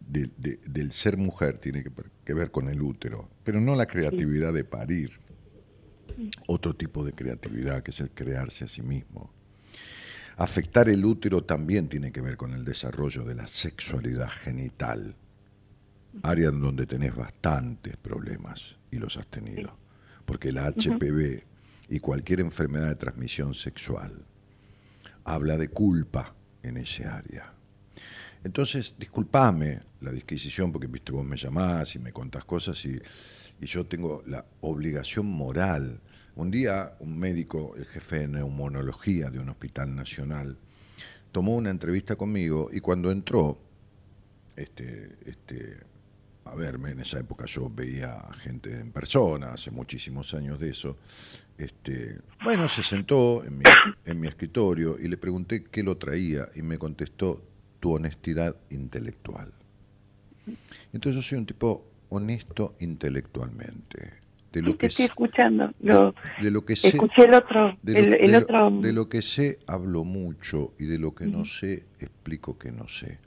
de- 0.00 0.30
de- 0.36 0.60
del 0.66 0.92
ser 0.92 1.16
mujer 1.16 1.58
tiene 1.58 1.82
que, 2.24 2.34
ver 2.34 2.50
con 2.50 2.68
el 2.68 2.80
útero, 2.80 3.28
pero 3.44 3.60
no 3.60 3.74
la 3.74 3.86
creatividad 3.86 4.52
de 4.52 4.64
parir. 4.64 5.18
Otro 6.46 6.74
tipo 6.74 7.04
de 7.04 7.12
creatividad 7.12 7.82
que 7.82 7.90
es 7.90 8.00
el 8.00 8.10
crearse 8.10 8.64
a 8.64 8.68
sí 8.68 8.82
mismo. 8.82 9.32
Afectar 10.36 10.88
el 10.88 11.04
útero 11.04 11.42
también 11.44 11.88
tiene 11.88 12.12
que 12.12 12.20
ver 12.20 12.36
con 12.36 12.52
el 12.54 12.64
desarrollo 12.64 13.24
de 13.24 13.34
la 13.34 13.46
sexualidad 13.46 14.28
genital, 14.30 15.16
área 16.22 16.48
en 16.50 16.60
donde 16.60 16.86
tenés 16.86 17.14
bastantes 17.14 17.96
problemas 17.96 18.76
y 18.90 18.98
los 18.98 19.16
has 19.16 19.26
tenido, 19.26 19.76
porque 20.24 20.52
la 20.52 20.66
HPV 20.66 21.44
y 21.88 21.98
cualquier 22.00 22.40
enfermedad 22.40 22.88
de 22.88 22.94
transmisión 22.96 23.52
sexual 23.54 24.24
habla 25.28 25.58
de 25.58 25.68
culpa 25.68 26.34
en 26.62 26.78
ese 26.78 27.04
área. 27.04 27.52
Entonces, 28.42 28.94
disculpame 28.98 29.80
la 30.00 30.10
disquisición, 30.10 30.72
porque 30.72 30.86
viste, 30.86 31.12
vos 31.12 31.24
me 31.24 31.36
llamás 31.36 31.94
y 31.96 31.98
me 31.98 32.12
contás 32.12 32.44
cosas 32.44 32.82
y, 32.84 32.98
y 33.60 33.66
yo 33.66 33.86
tengo 33.86 34.22
la 34.26 34.46
obligación 34.60 35.26
moral. 35.26 36.00
Un 36.36 36.50
día, 36.50 36.96
un 37.00 37.18
médico, 37.18 37.74
el 37.76 37.84
jefe 37.84 38.20
de 38.20 38.28
neumonología 38.28 39.30
de 39.30 39.38
un 39.38 39.50
hospital 39.50 39.94
nacional, 39.94 40.56
tomó 41.30 41.56
una 41.56 41.70
entrevista 41.70 42.16
conmigo 42.16 42.70
y 42.72 42.80
cuando 42.80 43.10
entró, 43.10 43.58
este, 44.56 45.18
este, 45.26 45.78
a 46.44 46.54
verme, 46.54 46.92
en 46.92 47.00
esa 47.00 47.20
época 47.20 47.44
yo 47.46 47.68
veía 47.68 48.14
a 48.14 48.32
gente 48.34 48.78
en 48.78 48.92
persona, 48.92 49.52
hace 49.52 49.70
muchísimos 49.70 50.32
años 50.32 50.58
de 50.58 50.70
eso, 50.70 50.96
este, 51.58 52.18
bueno, 52.44 52.68
se 52.68 52.82
sentó 52.82 53.44
en 53.44 53.58
mi, 53.58 53.64
en 54.04 54.20
mi 54.20 54.28
escritorio 54.28 54.96
y 54.98 55.08
le 55.08 55.16
pregunté 55.16 55.64
qué 55.64 55.82
lo 55.82 55.96
traía 55.96 56.48
y 56.54 56.62
me 56.62 56.78
contestó 56.78 57.42
tu 57.80 57.92
honestidad 57.94 58.56
intelectual. 58.70 59.52
Entonces 60.92 61.16
yo 61.16 61.28
soy 61.28 61.38
un 61.38 61.46
tipo 61.46 61.84
honesto 62.10 62.74
intelectualmente. 62.80 64.12
De 64.52 64.60
Sí, 64.60 64.66
lo 64.66 64.72
te 64.72 64.78
que 64.78 64.86
estoy 64.86 65.04
sé- 65.06 65.10
escuchando. 65.10 65.70
Lo, 65.80 66.14
de 66.40 66.50
lo 66.50 66.64
que 66.64 66.74
sé, 66.74 66.88
escuché 66.88 67.24
el 67.24 67.34
otro, 67.34 67.76
de 67.82 67.92
lo, 67.92 67.98
el, 67.98 68.14
el 68.14 68.20
de 68.32 68.38
lo- 68.38 68.44
otro. 68.44 68.80
de 68.80 68.92
lo 68.94 69.08
que 69.08 69.20
sé 69.22 69.58
hablo 69.66 70.04
mucho 70.04 70.72
y 70.78 70.86
de 70.86 70.98
lo 70.98 71.14
que 71.14 71.26
no 71.26 71.44
sé 71.44 71.84
explico 72.00 72.56
que 72.58 72.72
no 72.72 72.88
sé. 72.88 73.18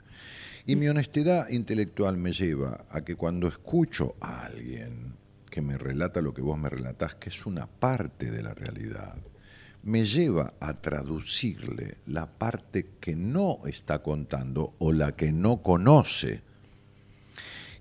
Y 0.66 0.74
mi 0.76 0.88
honestidad 0.88 1.48
intelectual 1.48 2.16
me 2.16 2.32
lleva 2.32 2.86
a 2.90 3.02
que 3.02 3.14
cuando 3.14 3.46
escucho 3.48 4.14
a 4.20 4.46
alguien 4.46 5.14
que 5.52 5.60
me 5.60 5.76
relata 5.76 6.22
lo 6.22 6.32
que 6.32 6.40
vos 6.40 6.58
me 6.58 6.70
relatás, 6.70 7.16
que 7.16 7.28
es 7.28 7.44
una 7.44 7.66
parte 7.66 8.30
de 8.30 8.42
la 8.42 8.54
realidad, 8.54 9.18
me 9.82 10.06
lleva 10.06 10.54
a 10.60 10.80
traducirle 10.80 11.98
la 12.06 12.26
parte 12.26 12.92
que 12.98 13.14
no 13.14 13.58
está 13.66 14.02
contando 14.02 14.74
o 14.78 14.92
la 14.92 15.14
que 15.14 15.30
no 15.30 15.60
conoce. 15.60 16.40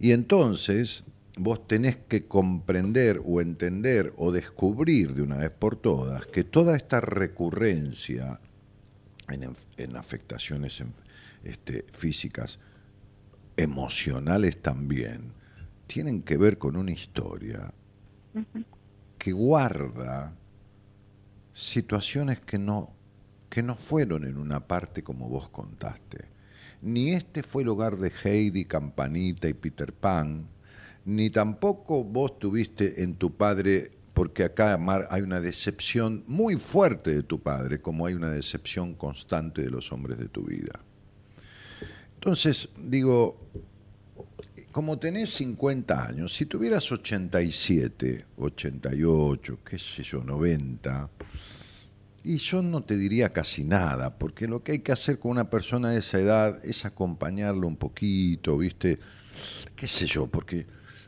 Y 0.01 0.11
entonces 0.11 1.05
vos 1.37 1.65
tenés 1.65 1.95
que 1.95 2.27
comprender 2.27 3.21
o 3.23 3.39
entender 3.39 4.11
o 4.17 4.33
descubrir 4.33 5.13
de 5.13 5.21
una 5.21 5.37
vez 5.37 5.51
por 5.51 5.77
todas 5.77 6.25
que 6.25 6.43
toda 6.43 6.75
esta 6.75 6.99
recurrencia 6.99 8.41
en, 9.29 9.55
en 9.77 9.95
afectaciones 9.95 10.83
este, 11.45 11.85
físicas, 11.93 12.59
emocionales 13.55 14.61
también, 14.61 15.39
tienen 15.91 16.21
que 16.21 16.37
ver 16.37 16.57
con 16.57 16.77
una 16.77 16.91
historia 16.91 17.73
que 19.17 19.33
guarda 19.33 20.33
situaciones 21.53 22.39
que 22.39 22.57
no, 22.57 22.93
que 23.49 23.61
no 23.61 23.75
fueron 23.75 24.23
en 24.23 24.37
una 24.37 24.65
parte 24.65 25.03
como 25.03 25.27
vos 25.27 25.49
contaste. 25.49 26.29
Ni 26.81 27.11
este 27.11 27.43
fue 27.43 27.63
el 27.63 27.67
hogar 27.67 27.97
de 27.97 28.09
Heidi, 28.23 28.63
Campanita 28.63 29.49
y 29.49 29.53
Peter 29.53 29.91
Pan, 29.91 30.47
ni 31.03 31.29
tampoco 31.29 32.05
vos 32.05 32.39
tuviste 32.39 33.03
en 33.03 33.15
tu 33.15 33.35
padre, 33.35 33.91
porque 34.13 34.45
acá 34.45 34.77
Mar, 34.77 35.09
hay 35.11 35.23
una 35.23 35.41
decepción 35.41 36.23
muy 36.25 36.55
fuerte 36.55 37.13
de 37.13 37.23
tu 37.23 37.41
padre, 37.41 37.81
como 37.81 38.05
hay 38.05 38.13
una 38.13 38.29
decepción 38.29 38.93
constante 38.93 39.61
de 39.61 39.69
los 39.69 39.91
hombres 39.91 40.17
de 40.19 40.29
tu 40.29 40.45
vida. 40.45 40.79
Entonces, 42.13 42.69
digo, 42.77 43.37
como 44.71 44.97
tenés 44.99 45.29
50 45.31 46.07
años, 46.07 46.33
si 46.33 46.45
tuvieras 46.45 46.91
87, 46.91 48.25
88, 48.37 49.59
qué 49.65 49.77
sé 49.77 50.03
yo, 50.03 50.23
90, 50.23 51.09
y 52.23 52.37
yo 52.37 52.61
no 52.61 52.83
te 52.83 52.97
diría 52.97 53.33
casi 53.33 53.63
nada, 53.63 54.17
porque 54.17 54.47
lo 54.47 54.63
que 54.63 54.73
hay 54.73 54.79
que 54.79 54.91
hacer 54.91 55.19
con 55.19 55.31
una 55.31 55.49
persona 55.49 55.89
de 55.89 55.99
esa 55.99 56.19
edad 56.19 56.63
es 56.63 56.85
acompañarlo 56.85 57.67
un 57.67 57.77
poquito, 57.77 58.57
¿viste? 58.57 58.99
¿Qué 59.75 59.87
sé 59.87 60.05
yo? 60.05 60.27
Porque 60.27 60.67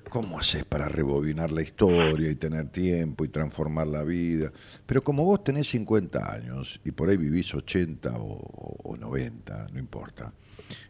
¿cómo 0.09 0.39
haces 0.39 0.65
para 0.65 0.89
rebobinar 0.89 1.51
la 1.51 1.61
historia 1.61 2.29
y 2.29 2.35
tener 2.35 2.67
tiempo 2.67 3.25
y 3.25 3.29
transformar 3.29 3.87
la 3.87 4.03
vida? 4.03 4.51
Pero 4.85 5.01
como 5.01 5.23
vos 5.23 5.43
tenés 5.43 5.69
50 5.69 6.33
años 6.33 6.79
y 6.83 6.91
por 6.91 7.09
ahí 7.09 7.17
vivís 7.17 7.53
80 7.53 8.11
o, 8.17 8.79
o 8.83 8.97
90, 8.97 9.67
no 9.71 9.79
importa, 9.79 10.33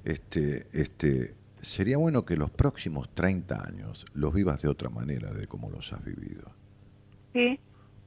este, 0.03 0.67
este, 0.71 1.35
sería 1.64 1.98
bueno 1.98 2.26
que 2.26 2.35
los 2.35 2.52
próximos 2.52 3.10
30 3.14 3.65
años 3.65 4.06
los 4.14 4.34
vivas 4.34 4.61
de 4.61 4.68
otra 4.68 4.90
manera 4.90 5.31
de 5.31 5.48
como 5.48 5.69
los 5.69 5.91
has 5.94 6.03
vivido. 6.03 6.52
Sí, 7.34 7.60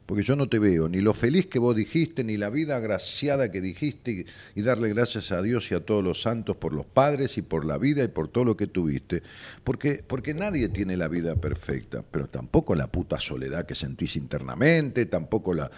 Porque 0.06 0.22
yo 0.22 0.36
no 0.36 0.48
te 0.48 0.60
veo 0.60 0.88
ni 0.88 1.00
lo 1.00 1.12
feliz 1.12 1.46
que 1.46 1.58
vos 1.58 1.74
dijiste, 1.74 2.22
ni 2.22 2.36
la 2.36 2.48
vida 2.48 2.76
agraciada 2.76 3.50
que 3.50 3.60
dijiste, 3.60 4.24
y, 4.54 4.62
darle 4.62 4.88
gracias 4.88 5.32
a 5.32 5.42
Dios 5.42 5.70
y 5.70 5.74
a 5.74 5.80
todos 5.80 6.02
los 6.02 6.22
santos 6.22 6.56
por 6.56 6.72
los 6.72 6.86
padres 6.86 7.36
y 7.38 7.42
por 7.42 7.64
la 7.64 7.76
vida 7.76 8.04
y 8.04 8.08
por 8.08 8.28
todo 8.28 8.44
lo 8.44 8.56
que 8.56 8.68
tuviste. 8.68 9.24
Porque, 9.64 10.04
porque 10.06 10.32
nadie 10.32 10.68
tiene 10.68 10.96
la 10.96 11.08
vida 11.08 11.34
perfecta, 11.34 12.04
pero 12.08 12.28
tampoco 12.28 12.76
la 12.76 12.86
puta 12.86 13.18
soledad 13.18 13.66
que 13.66 13.74
sentís 13.74 14.14
internamente, 14.14 15.06
tampoco 15.06 15.54
la, 15.54 15.70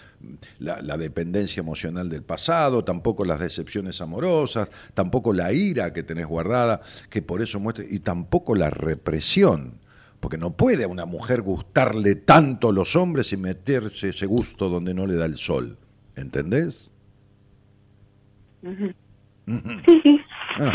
la, 0.58 0.82
la 0.82 0.98
dependencia 0.98 1.60
emocional 1.60 2.10
del 2.10 2.22
pasado, 2.22 2.84
tampoco 2.84 3.24
las 3.24 3.40
decepciones 3.40 4.00
amorosas, 4.02 4.68
tampoco 4.92 5.32
la 5.32 5.52
ira 5.54 5.94
que 5.94 6.02
tenés 6.02 6.26
guardada, 6.26 6.82
que 7.08 7.22
por 7.22 7.40
eso 7.40 7.60
muestra, 7.60 7.84
y 7.88 8.00
tampoco 8.00 8.54
la 8.54 8.68
represión. 8.68 9.87
Porque 10.20 10.36
no 10.38 10.56
puede 10.56 10.84
a 10.84 10.88
una 10.88 11.06
mujer 11.06 11.42
gustarle 11.42 12.16
tanto 12.16 12.72
los 12.72 12.96
hombres 12.96 13.32
y 13.32 13.36
meterse 13.36 14.08
ese 14.10 14.26
gusto 14.26 14.68
donde 14.68 14.94
no 14.94 15.06
le 15.06 15.14
da 15.14 15.26
el 15.26 15.36
sol. 15.36 15.78
¿Entendés? 16.16 16.90
Sí, 18.62 20.00
sí. 20.02 20.20
Ah. 20.60 20.72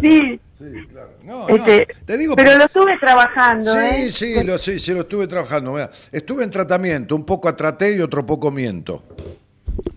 Sí, 0.00 0.40
sí, 0.58 0.64
claro. 0.90 1.10
No, 1.22 1.48
Este, 1.48 1.86
no, 1.86 2.06
te 2.06 2.18
digo 2.18 2.36
pero 2.36 2.56
lo 2.56 2.64
estuve 2.64 2.98
trabajando, 2.98 3.72
Sí, 3.72 3.78
¿eh? 3.78 4.08
sí, 4.10 4.44
lo, 4.44 4.58
sí, 4.58 4.78
sí, 4.78 4.92
lo 4.92 5.00
estuve 5.02 5.26
trabajando. 5.26 5.76
Estuve 6.10 6.44
en 6.44 6.50
tratamiento, 6.50 7.14
un 7.14 7.24
poco 7.24 7.48
atraté 7.48 7.96
y 7.96 8.00
otro 8.00 8.24
poco 8.24 8.50
miento. 8.50 9.04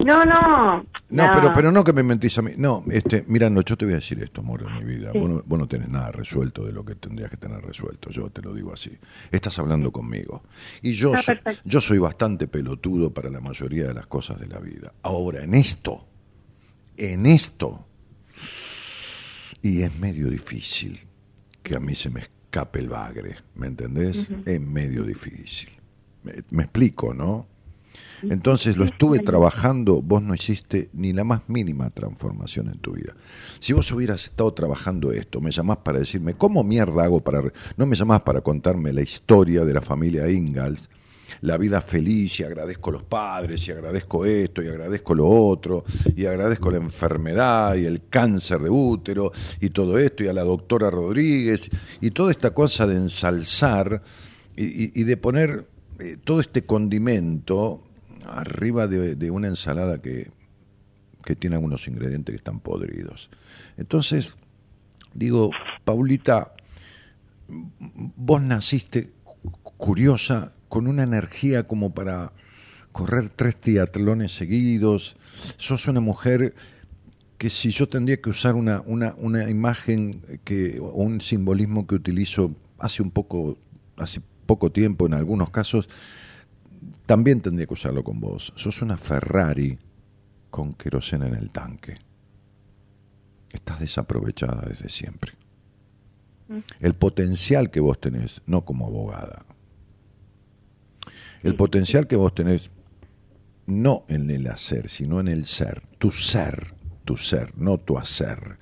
No, 0.06 0.24
no. 0.26 0.86
No, 1.10 1.30
pero, 1.34 1.52
pero 1.54 1.72
no 1.72 1.84
que 1.84 1.94
me 1.94 2.04
mentís 2.04 2.38
a 2.38 2.42
mí. 2.42 2.52
No, 2.58 2.84
este, 2.90 3.26
mira, 3.28 3.50
no, 3.50 3.62
yo 3.62 3.78
te 3.78 3.86
voy 3.86 3.94
a 3.94 3.98
decir 3.98 4.22
esto, 4.24 4.42
amor, 4.42 4.64
de 4.66 4.72
mi 4.84 4.96
vida. 4.96 5.12
Sí. 5.12 5.20
Vos, 5.20 5.30
no, 5.30 5.44
vos 5.46 5.60
no 5.60 5.68
tenés 5.68 5.90
nada 5.90 6.12
resuelto 6.12 6.66
de 6.66 6.72
lo 6.72 6.86
que 6.86 6.96
tendrías 6.96 7.30
que 7.30 7.38
tener 7.38 7.62
resuelto. 7.62 8.10
Yo 8.10 8.30
te 8.30 8.42
lo 8.42 8.54
digo 8.54 8.74
así. 8.74 8.92
Estás 9.32 9.60
hablando 9.60 9.92
conmigo. 9.92 10.44
Y 10.82 10.94
yo, 10.94 11.14
Ah, 11.14 11.22
soy, 11.22 11.40
yo 11.66 11.82
soy 11.82 11.98
bastante 11.98 12.48
pelotudo 12.48 13.14
para 13.14 13.30
la 13.30 13.42
mayoría 13.42 13.88
de 13.88 13.94
las 13.94 14.08
cosas 14.08 14.40
de 14.40 14.48
la 14.48 14.60
vida. 14.60 14.94
Ahora, 15.04 15.44
en 15.44 15.54
esto, 15.54 16.08
en 16.98 17.26
esto, 17.26 17.86
y 19.62 19.82
es 19.82 19.96
medio 20.00 20.30
difícil 20.30 21.00
que 21.62 21.76
a 21.76 21.80
mí 21.80 21.94
se 21.96 22.10
me 22.10 22.22
escape 22.22 22.80
el 22.80 22.90
bagre, 22.90 23.36
¿me 23.56 23.68
entendés? 23.68 24.32
Es 24.46 24.62
medio 24.62 25.04
difícil. 25.04 25.70
Me, 26.24 26.34
me 26.52 26.64
explico, 26.64 27.14
¿no? 27.14 27.48
Entonces 28.24 28.78
lo 28.78 28.86
estuve 28.86 29.20
trabajando, 29.20 30.02
vos 30.02 30.22
no 30.22 30.34
hiciste 30.36 30.90
ni 30.94 31.14
la 31.14 31.24
más 31.24 31.42
mínima 31.48 31.90
transformación 31.90 32.70
en 32.70 32.80
tu 32.80 32.94
vida. 32.94 33.16
Si 33.60 33.74
vos 33.74 33.92
hubieras 33.92 34.26
estado 34.26 34.54
trabajando 34.54 35.12
esto, 35.12 35.42
me 35.42 35.52
llamás 35.52 35.78
para 35.78 36.00
decirme, 36.00 36.36
¿cómo 36.36 36.64
mierda 36.64 37.04
hago 37.04 37.22
para...? 37.22 37.42
re-?" 37.42 37.52
No 37.78 37.86
me 37.86 37.96
llamás 37.96 38.22
para 38.22 38.42
contarme 38.42 38.94
la 38.94 39.02
historia 39.02 39.66
de 39.66 39.74
la 39.74 39.82
familia 39.82 40.30
Ingalls, 40.30 40.90
la 41.42 41.58
vida 41.58 41.82
feliz 41.82 42.40
y 42.40 42.44
agradezco 42.44 42.92
los 42.92 43.04
padres 43.04 43.66
y 43.68 43.72
agradezco 43.72 44.26
esto 44.26 44.62
y 44.62 44.68
agradezco 44.68 45.16
lo 45.16 45.28
otro 45.28 45.84
y 46.16 46.26
agradezco 46.26 46.70
la 46.70 46.78
enfermedad 46.78 47.76
y 47.76 47.86
el 47.86 48.08
cáncer 48.10 48.60
de 48.60 48.70
útero 48.70 49.32
y 49.62 49.70
todo 49.70 49.98
esto 49.98 50.24
y 50.24 50.28
a 50.28 50.34
la 50.34 50.44
doctora 50.44 50.90
Rodríguez 50.92 51.70
y 52.02 52.12
toda 52.12 52.32
esta 52.32 52.54
cosa 52.54 52.86
de 52.86 52.98
ensalzar 52.98 54.04
y, 54.58 54.66
y- 54.66 54.92
y 54.94 55.04
de 55.06 55.16
poner 55.18 55.68
eh, 56.00 56.18
todo 56.24 56.42
este 56.42 56.66
condimento 56.66 57.82
arriba 58.26 58.88
de, 58.88 59.32
una 59.32 59.48
ensalada 59.48 60.02
que, 60.02 60.32
que 61.24 61.36
tiene 61.36 61.56
algunos 61.56 61.88
ingredientes 61.88 62.34
que 62.34 62.38
están 62.38 62.60
podridos. 62.60 63.30
Entonces, 63.78 64.38
digo, 65.14 65.52
Paulita, 65.84 66.54
vos 67.48 68.42
naciste 68.42 69.12
curiosa, 69.78 70.54
con 70.70 70.88
una 70.88 71.04
energía 71.04 71.68
como 71.68 71.94
para 71.94 72.32
correr 72.92 73.30
tres 73.30 73.60
triatlones 73.60 74.36
seguidos. 74.36 75.18
Sos 75.58 75.88
una 75.88 76.00
mujer 76.00 76.56
que 77.38 77.50
si 77.50 77.72
yo 77.72 77.90
tendría 77.90 78.22
que 78.22 78.30
usar 78.30 78.56
una, 78.56 78.82
una, 78.86 79.16
una 79.18 79.50
imagen 79.50 80.22
que, 80.44 80.80
o 80.80 81.04
un 81.04 81.22
simbolismo 81.22 81.88
que 81.88 81.96
utilizo 81.96 82.56
hace 82.78 83.02
un 83.02 83.12
poco, 83.12 83.58
hace 83.98 84.22
poco 84.46 84.72
tiempo 84.72 85.08
en 85.08 85.14
algunos 85.14 85.50
casos, 85.50 85.90
también 87.06 87.42
tendría 87.42 87.68
que 87.68 87.74
usarlo 87.74 88.04
con 88.04 88.20
vos. 88.20 88.54
Sos 88.56 88.82
una 88.82 88.98
Ferrari 88.98 89.78
con 90.50 90.74
queroseno 90.74 91.26
en 91.26 91.36
el 91.36 91.50
tanque. 91.50 91.96
Estás 93.52 93.80
desaprovechada 93.80 94.64
desde 94.68 94.90
siempre. 94.90 95.34
El 96.80 96.96
potencial 96.96 97.72
que 97.72 97.80
vos 97.80 98.00
tenés, 98.00 98.42
no 98.46 98.66
como 98.66 98.88
abogada, 98.88 99.46
el 101.44 101.56
potencial 101.56 102.08
que 102.08 102.18
vos 102.18 102.36
tenés, 102.36 102.72
no 103.66 104.06
en 104.10 104.30
el 104.30 104.48
hacer, 104.48 104.90
sino 104.90 105.20
en 105.20 105.28
el 105.28 105.46
ser, 105.46 105.82
tu 105.98 106.12
ser, 106.12 106.74
tu 107.06 107.16
ser, 107.16 107.58
no 107.58 107.78
tu 107.78 107.98
hacer, 107.98 108.58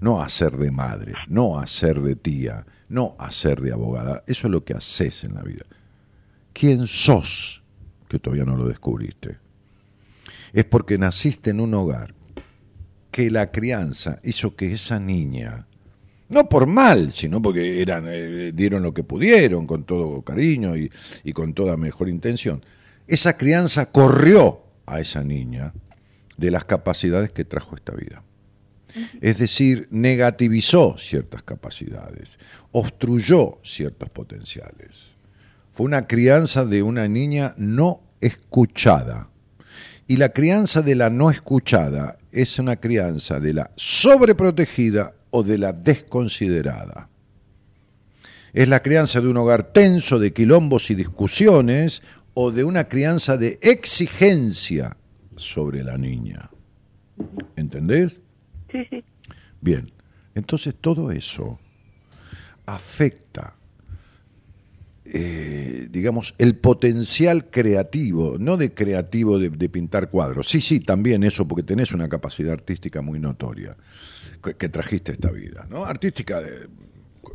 no 0.00 0.22
hacer 0.22 0.56
de 0.56 0.70
madre, 0.70 1.14
no 1.28 1.58
hacer 1.58 2.00
de 2.00 2.16
tía, 2.16 2.66
no 2.88 3.16
hacer 3.18 3.60
de 3.60 3.72
abogada, 3.72 4.22
eso 4.26 4.46
es 4.46 4.52
lo 4.52 4.64
que 4.64 4.74
haces 4.74 5.24
en 5.24 5.34
la 5.34 5.42
vida. 5.42 5.64
¿Quién 6.52 6.86
sos? 6.86 7.61
Que 8.12 8.18
todavía 8.18 8.44
no 8.44 8.58
lo 8.58 8.68
descubriste. 8.68 9.38
Es 10.52 10.66
porque 10.66 10.98
naciste 10.98 11.48
en 11.48 11.60
un 11.60 11.72
hogar 11.72 12.12
que 13.10 13.30
la 13.30 13.50
crianza 13.50 14.20
hizo 14.22 14.54
que 14.54 14.70
esa 14.70 15.00
niña, 15.00 15.66
no 16.28 16.46
por 16.46 16.66
mal, 16.66 17.12
sino 17.12 17.40
porque 17.40 17.80
eran, 17.80 18.04
eh, 18.06 18.52
dieron 18.52 18.82
lo 18.82 18.92
que 18.92 19.02
pudieron, 19.02 19.66
con 19.66 19.84
todo 19.84 20.20
cariño 20.20 20.76
y, 20.76 20.92
y 21.24 21.32
con 21.32 21.54
toda 21.54 21.78
mejor 21.78 22.10
intención, 22.10 22.62
esa 23.06 23.38
crianza 23.38 23.86
corrió 23.86 24.60
a 24.84 25.00
esa 25.00 25.24
niña 25.24 25.72
de 26.36 26.50
las 26.50 26.66
capacidades 26.66 27.32
que 27.32 27.46
trajo 27.46 27.76
esta 27.76 27.94
vida. 27.94 28.22
Es 29.22 29.38
decir, 29.38 29.88
negativizó 29.90 30.98
ciertas 30.98 31.42
capacidades, 31.44 32.38
obstruyó 32.72 33.58
ciertos 33.64 34.10
potenciales. 34.10 35.11
Fue 35.72 35.86
una 35.86 36.06
crianza 36.06 36.64
de 36.64 36.82
una 36.82 37.08
niña 37.08 37.54
no 37.56 38.02
escuchada. 38.20 39.28
Y 40.06 40.16
la 40.16 40.30
crianza 40.30 40.82
de 40.82 40.94
la 40.94 41.10
no 41.10 41.30
escuchada 41.30 42.18
es 42.30 42.58
una 42.58 42.76
crianza 42.76 43.40
de 43.40 43.54
la 43.54 43.70
sobreprotegida 43.76 45.14
o 45.30 45.42
de 45.42 45.58
la 45.58 45.72
desconsiderada. 45.72 47.08
Es 48.52 48.68
la 48.68 48.80
crianza 48.80 49.20
de 49.22 49.28
un 49.28 49.38
hogar 49.38 49.72
tenso 49.72 50.18
de 50.18 50.34
quilombos 50.34 50.90
y 50.90 50.94
discusiones 50.94 52.02
o 52.34 52.50
de 52.50 52.64
una 52.64 52.84
crianza 52.84 53.38
de 53.38 53.58
exigencia 53.62 54.96
sobre 55.36 55.82
la 55.82 55.96
niña. 55.96 56.50
¿Entendés? 57.56 58.20
Sí, 58.70 58.78
sí. 58.90 59.04
Bien, 59.60 59.90
entonces 60.34 60.74
todo 60.74 61.10
eso 61.10 61.58
afecta, 62.66 63.54
eh, 65.14 65.88
digamos, 65.90 66.34
el 66.38 66.56
potencial 66.56 67.50
creativo, 67.50 68.36
no 68.38 68.56
de 68.56 68.72
creativo 68.72 69.38
de, 69.38 69.68
pintar 69.68 70.08
cuadros. 70.08 70.48
Sí, 70.48 70.60
sí, 70.62 70.80
también 70.80 71.22
eso, 71.22 71.46
porque 71.46 71.62
tenés 71.62 71.92
una 71.92 72.08
capacidad 72.08 72.52
artística 72.54 73.02
muy 73.02 73.20
notoria 73.20 73.76
que, 74.42 74.54
que 74.54 74.68
trajiste 74.70 75.12
esta 75.12 75.30
vida, 75.30 75.66
¿no? 75.68 75.84
Artística, 75.84 76.40
de- 76.40 76.66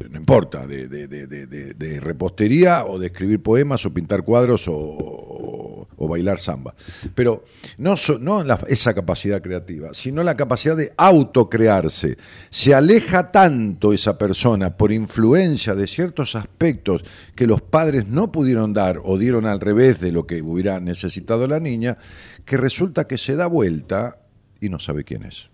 no 0.09 0.17
importa, 0.17 0.65
de, 0.67 0.87
de- 0.87 1.07
de- 1.07 1.27
de- 1.27 1.47
de- 1.47 1.73
de 1.73 1.99
repostería 1.99 2.85
o 2.85 2.99
de 2.99 3.07
escribir 3.07 3.41
poemas 3.41 3.85
o 3.85 3.93
pintar 3.93 4.23
cuadros 4.23 4.67
o, 4.67 4.73
o- 4.75 5.87
o 5.99 6.07
bailar 6.07 6.39
samba. 6.39 6.75
Pero 7.15 7.43
no, 7.79 7.97
so- 7.97 8.19
no 8.19 8.43
la- 8.43 8.59
esa 8.67 8.93
capacidad 8.93 9.41
creativa, 9.41 9.89
sino 9.93 10.21
la 10.23 10.37
capacidad 10.37 10.77
de 10.77 10.93
autocrearse. 10.95 12.17
Se 12.49 12.75
aleja 12.75 13.31
tanto 13.31 13.93
esa 13.93 14.17
persona 14.17 14.77
por 14.77 14.91
influencia 14.91 15.73
de 15.73 15.87
ciertos 15.87 16.35
aspectos 16.35 17.03
que 17.35 17.47
los 17.47 17.61
padres 17.61 18.07
no 18.07 18.31
pudieron 18.31 18.73
dar 18.73 18.99
o 19.03 19.17
dieron 19.17 19.45
al 19.45 19.59
revés 19.59 19.99
de 19.99 20.11
lo 20.11 20.27
que 20.27 20.41
hubiera 20.41 20.79
necesitado 20.79 21.47
la 21.47 21.59
niña, 21.59 21.97
que 22.45 22.57
resulta 22.57 23.07
que 23.07 23.17
se 23.17 23.35
da 23.35 23.47
vuelta 23.47 24.19
y 24.61 24.69
no 24.69 24.79
sabe 24.79 25.03
quién 25.03 25.23
es. 25.23 25.49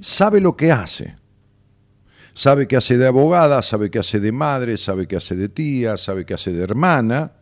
Sabe 0.00 0.40
lo 0.40 0.56
que 0.56 0.72
hace 0.72 1.16
sabe 2.36 2.68
que 2.68 2.76
hace 2.76 2.98
de 2.98 3.06
abogada, 3.06 3.62
sabe 3.62 3.90
que 3.90 3.98
hace 3.98 4.20
de 4.20 4.30
madre, 4.30 4.76
sabe 4.76 5.08
que 5.08 5.16
hace 5.16 5.34
de 5.34 5.48
tía, 5.48 5.96
sabe 5.96 6.26
que 6.26 6.34
hace 6.34 6.52
de 6.52 6.62
hermana, 6.62 7.32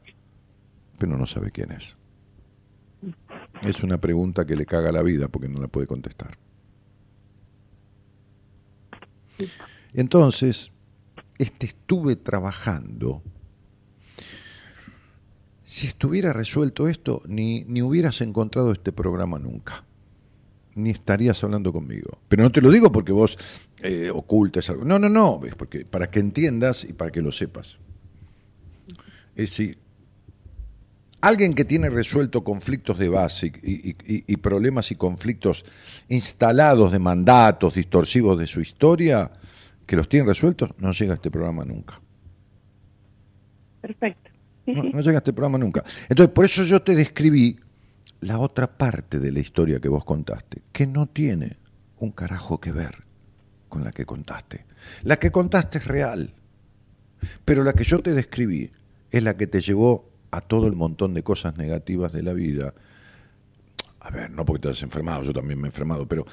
pero 0.99 1.19
no 1.19 1.27
sabe 1.27 1.51
quién 1.51 1.73
es. 1.73 1.97
Es 3.62 3.83
una 3.83 3.99
pregunta 3.99 4.47
que 4.47 4.55
le 4.55 4.65
caga 4.65 4.93
la 4.93 5.03
vida 5.03 5.27
porque 5.27 5.49
no 5.49 5.61
la 5.61 5.66
puede 5.66 5.89
contestar. 5.89 6.39
Entonces, 9.93 10.71
este 11.39 11.66
estuve 11.66 12.15
trabajando. 12.15 13.21
Si 15.65 15.89
estuviera 15.89 16.33
resuelto 16.33 16.87
esto, 16.87 17.21
ni, 17.27 17.65
ni 17.65 17.83
hubieras 17.83 18.21
encontrado 18.21 18.71
este 18.71 18.93
programa 18.93 19.41
nunca 19.41 19.85
ni 20.75 20.91
estarías 20.91 21.43
hablando 21.45 21.73
conmigo. 21.73 22.19
Pero 22.29 22.43
no 22.43 22.51
te 22.53 22.61
lo 22.61 22.71
digo 22.71 22.91
porque 22.93 23.13
vos 23.13 23.37
eh, 23.83 24.11
ocultes 24.13 24.69
algo. 24.71 24.85
No, 24.85 24.99
no, 24.99 25.09
no, 25.09 25.41
es 25.47 25.55
porque 25.55 25.85
para 25.85 26.07
que 26.09 26.21
entiendas 26.21 26.85
y 26.85 26.93
para 26.93 27.11
que 27.11 27.21
lo 27.23 27.33
sepas. 27.33 27.79
Es 29.37 29.51
decir, 29.51 29.79
alguien 31.21 31.55
que 31.55 31.65
tiene 31.65 31.91
resuelto 31.91 32.45
conflictos 32.45 32.99
de 32.99 33.09
base 33.09 33.53
y, 33.63 33.91
y- 33.91 33.97
y- 34.07 34.25
y 34.27 34.37
problemas 34.37 34.91
y 34.91 34.95
conflictos 34.97 35.65
instalados 36.09 36.93
de 36.93 36.99
mandatos 36.99 37.75
distorsivos 37.75 38.39
de 38.39 38.47
su 38.47 38.61
historia, 38.61 39.31
que 39.87 39.97
los 39.97 40.09
tiene 40.09 40.27
resueltos, 40.27 40.71
no 40.79 40.93
llega 40.93 41.13
a 41.13 41.17
este 41.17 41.31
programa 41.31 41.65
nunca. 41.65 42.01
Perfecto. 43.81 44.31
No 44.67 45.01
llega 45.01 45.17
a 45.17 45.19
este 45.19 45.33
programa 45.33 45.59
nunca. 45.59 45.85
Entonces, 46.09 46.33
por 46.33 46.45
eso 46.47 46.65
yo 46.65 46.81
te 46.81 46.95
describí 46.95 47.59
la 48.25 48.39
otra 48.39 48.79
parte 48.79 49.19
de 49.21 49.31
la 49.33 49.41
historia 49.41 49.81
que 49.81 49.89
vos 49.89 50.05
contaste, 50.05 50.63
que 50.73 50.87
no 50.87 51.07
tiene 51.07 51.59
un 51.99 52.11
carajo 52.11 52.59
que 52.61 52.73
ver 52.73 53.05
con 53.69 53.85
la 53.85 53.91
que 53.91 54.07
contaste. 54.07 54.65
La 55.03 55.19
que 55.19 55.31
contaste 55.31 55.79
es 55.79 55.87
real, 55.87 56.33
pero 57.45 57.65
la 57.65 57.75
que 57.75 57.85
yo 57.85 58.01
te 58.01 58.13
describí 58.15 58.71
es 59.11 59.23
la 59.23 59.37
que 59.37 59.47
te 59.47 59.61
llevó 59.61 60.11
a 60.31 60.41
todo 60.41 60.67
el 60.67 60.75
montón 60.75 61.13
de 61.15 61.23
cosas 61.23 61.57
negativas 61.59 62.13
de 62.13 62.23
la 62.23 62.33
vida. 62.33 62.75
A 64.01 64.11
ver, 64.11 64.31
no 64.31 64.45
porque 64.45 64.63
te 64.63 64.69
has 64.71 64.83
enfermado, 64.83 65.23
yo 65.23 65.33
también 65.33 65.61
me 65.61 65.67
he 65.67 65.71
enfermado, 65.71 66.07
pero 66.09 66.27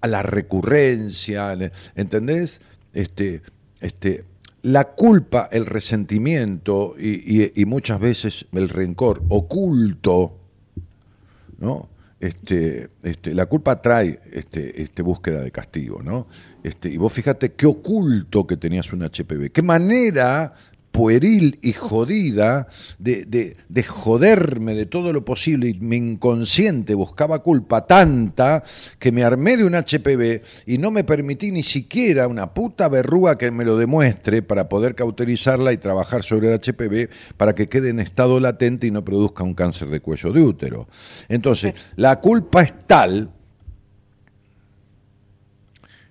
a 0.00 0.06
la 0.08 0.22
recurrencia, 0.22 1.56
¿entendés? 1.94 2.60
Este, 2.94 3.42
este, 3.80 4.24
la 4.62 4.84
culpa, 4.92 5.48
el 5.52 5.66
resentimiento 5.66 6.94
y- 6.98 7.52
y 7.60 7.64
muchas 7.66 8.00
veces 8.00 8.46
el 8.52 8.68
rencor 8.70 9.22
oculto, 9.28 10.39
¿no? 11.60 11.88
este, 12.20 12.90
este, 13.02 13.34
la 13.34 13.46
culpa 13.46 13.80
trae 13.80 14.20
este, 14.30 14.82
este 14.82 15.02
búsqueda 15.02 15.40
de 15.40 15.50
castigo, 15.50 16.02
¿no? 16.02 16.28
Este, 16.62 16.90
y 16.90 16.98
vos 16.98 17.12
fíjate 17.12 17.52
qué 17.52 17.66
oculto 17.66 18.46
que 18.46 18.58
tenías 18.58 18.92
un 18.92 19.00
HPV, 19.02 19.50
qué 19.50 19.62
manera 19.62 20.52
pueril 20.90 21.58
y 21.62 21.72
jodida 21.72 22.68
de, 22.98 23.24
de, 23.24 23.56
de, 23.68 23.82
joderme 23.82 24.74
de 24.74 24.86
todo 24.86 25.12
lo 25.12 25.24
posible 25.24 25.68
y 25.68 25.74
mi 25.74 25.96
inconsciente 25.96 26.94
buscaba 26.94 27.40
culpa 27.40 27.86
tanta 27.86 28.64
que 28.98 29.12
me 29.12 29.22
armé 29.22 29.56
de 29.56 29.64
un 29.64 29.74
HPV 29.74 30.42
y 30.66 30.78
no 30.78 30.90
me 30.90 31.04
permití 31.04 31.52
ni 31.52 31.62
siquiera 31.62 32.26
una 32.26 32.52
puta 32.52 32.88
verruga 32.88 33.38
que 33.38 33.50
me 33.50 33.64
lo 33.64 33.76
demuestre 33.76 34.42
para 34.42 34.68
poder 34.68 34.94
cauterizarla 34.94 35.72
y 35.72 35.78
trabajar 35.78 36.22
sobre 36.22 36.52
el 36.52 36.60
HPV 36.60 37.08
para 37.36 37.54
que 37.54 37.68
quede 37.68 37.90
en 37.90 38.00
estado 38.00 38.40
latente 38.40 38.86
y 38.86 38.90
no 38.90 39.04
produzca 39.04 39.44
un 39.44 39.54
cáncer 39.54 39.88
de 39.88 40.00
cuello 40.00 40.32
de 40.32 40.42
útero. 40.42 40.88
Entonces, 41.28 41.74
la 41.96 42.20
culpa 42.20 42.62
es 42.62 42.74
tal 42.86 43.30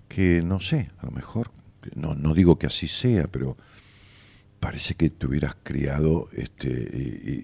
que 0.07 0.41
no 0.41 0.59
sé, 0.59 0.89
a 0.97 1.05
lo 1.05 1.11
mejor, 1.11 1.51
no, 1.95 2.15
no 2.15 2.33
digo 2.33 2.57
que 2.57 2.67
así 2.67 2.87
sea, 2.87 3.27
pero 3.27 3.55
parece 4.59 4.95
que 4.95 5.09
te 5.09 5.27
hubieras 5.27 5.55
criado 5.63 6.29
este, 6.33 6.69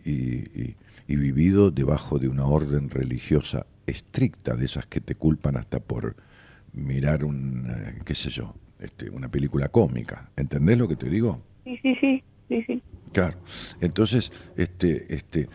y, 0.05 0.75
vivido 1.07 1.71
debajo 1.71 2.19
de 2.19 2.27
una 2.27 2.45
orden 2.45 2.89
religiosa 2.89 3.65
estricta, 3.87 4.55
de 4.55 4.65
esas 4.65 4.85
que 4.85 4.99
te 4.99 5.15
culpan 5.15 5.57
hasta 5.57 5.79
por 5.79 6.15
mirar 6.73 7.23
un, 7.23 7.67
eh, 7.69 7.99
qué 8.03 8.15
sé 8.15 8.29
yo, 8.29 8.53
este, 8.79 9.09
una 9.09 9.29
película 9.29 9.69
cómica. 9.69 10.29
¿Entendés 10.35 10.77
lo 10.77 10.87
que 10.87 10.95
te 10.95 11.09
digo? 11.09 11.41
Sí, 11.63 11.77
sí, 11.81 11.95
sí, 12.01 12.23
sí, 12.49 12.63
sí. 12.67 12.83
Claro. 13.11 13.37
Entonces, 13.79 14.31
este, 14.57 15.13
este, 15.13 15.47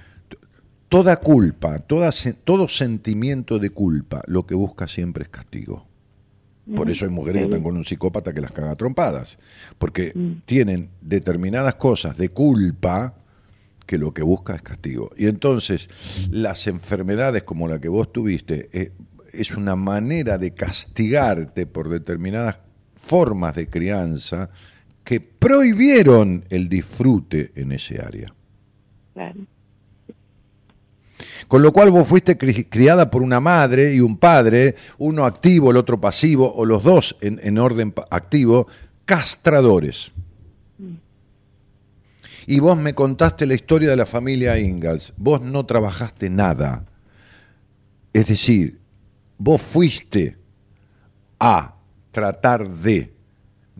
toda 0.89 1.17
culpa, 1.17 1.79
toda, 1.81 2.11
todo 2.45 2.69
sentimiento 2.69 3.59
de 3.59 3.71
culpa, 3.71 4.23
lo 4.27 4.47
que 4.47 4.55
busca 4.55 4.89
siempre 4.89 5.25
es 5.25 5.29
castigo. 5.29 5.90
Por 6.75 6.91
eso 6.91 7.05
hay 7.05 7.11
mujeres 7.11 7.41
que 7.41 7.45
están 7.47 7.63
con 7.63 7.77
un 7.77 7.85
psicópata 7.85 8.33
que 8.33 8.41
las 8.41 8.53
caga 8.53 8.77
trompadas, 8.77 9.39
porque 9.79 10.13
mm. 10.15 10.43
tienen 10.45 10.91
determinadas 11.01 11.75
cosas 11.77 12.17
de 12.17 12.29
culpa 12.29 13.15
que 13.87 13.99
lo 13.99 14.15
que 14.15 14.23
busca 14.23 14.55
es 14.55 14.63
castigo. 14.63 15.11
Y 15.17 15.27
entonces 15.27 15.89
las 16.31 16.67
enfermedades 16.67 17.43
como 17.43 17.67
la 17.67 17.81
que 17.81 17.89
vos 17.89 18.13
tuviste 18.13 18.69
eh, 18.73 18.93
es 19.33 19.57
una 19.57 19.75
manera 19.77 20.39
de 20.39 20.53
castigarte 20.55 21.67
por 21.67 21.89
determinadas 21.89 22.59
formas 22.95 23.57
de 23.57 23.69
crianza 23.69 24.51
que 25.03 25.21
prohibieron 25.21 26.45
el 26.51 26.69
disfrute 26.69 27.51
en 27.57 27.73
ese 27.73 28.01
área. 28.01 28.33
Claro. 29.15 29.41
Con 31.51 31.63
lo 31.63 31.73
cual 31.73 31.91
vos 31.91 32.07
fuiste 32.07 32.39
criada 32.39 33.11
por 33.11 33.23
una 33.23 33.41
madre 33.41 33.93
y 33.93 33.99
un 33.99 34.19
padre, 34.19 34.77
uno 34.99 35.27
activo, 35.27 35.73
el 35.73 35.79
otro 35.79 36.01
pasivo, 36.01 36.55
o 36.55 36.65
los 36.65 36.85
dos 36.85 37.17
en, 37.21 37.59
orden 37.59 37.93
activo, 38.09 38.69
castradores. 39.05 40.13
Y 42.47 42.61
vos 42.61 42.79
me 42.79 42.95
contaste 42.95 43.47
la 43.47 43.55
historia 43.55 43.91
de 43.91 43.97
la 43.97 44.07
familia 44.07 44.61
Ingalls. 44.61 45.13
Vos 45.17 45.41
no 45.41 45.67
trabajaste 45.67 46.31
nada. 46.31 46.85
Es 48.13 48.29
decir, 48.29 48.79
vos 49.37 49.61
fuiste 49.61 50.39
a 51.41 51.75
tratar 52.13 52.71
de 52.71 53.13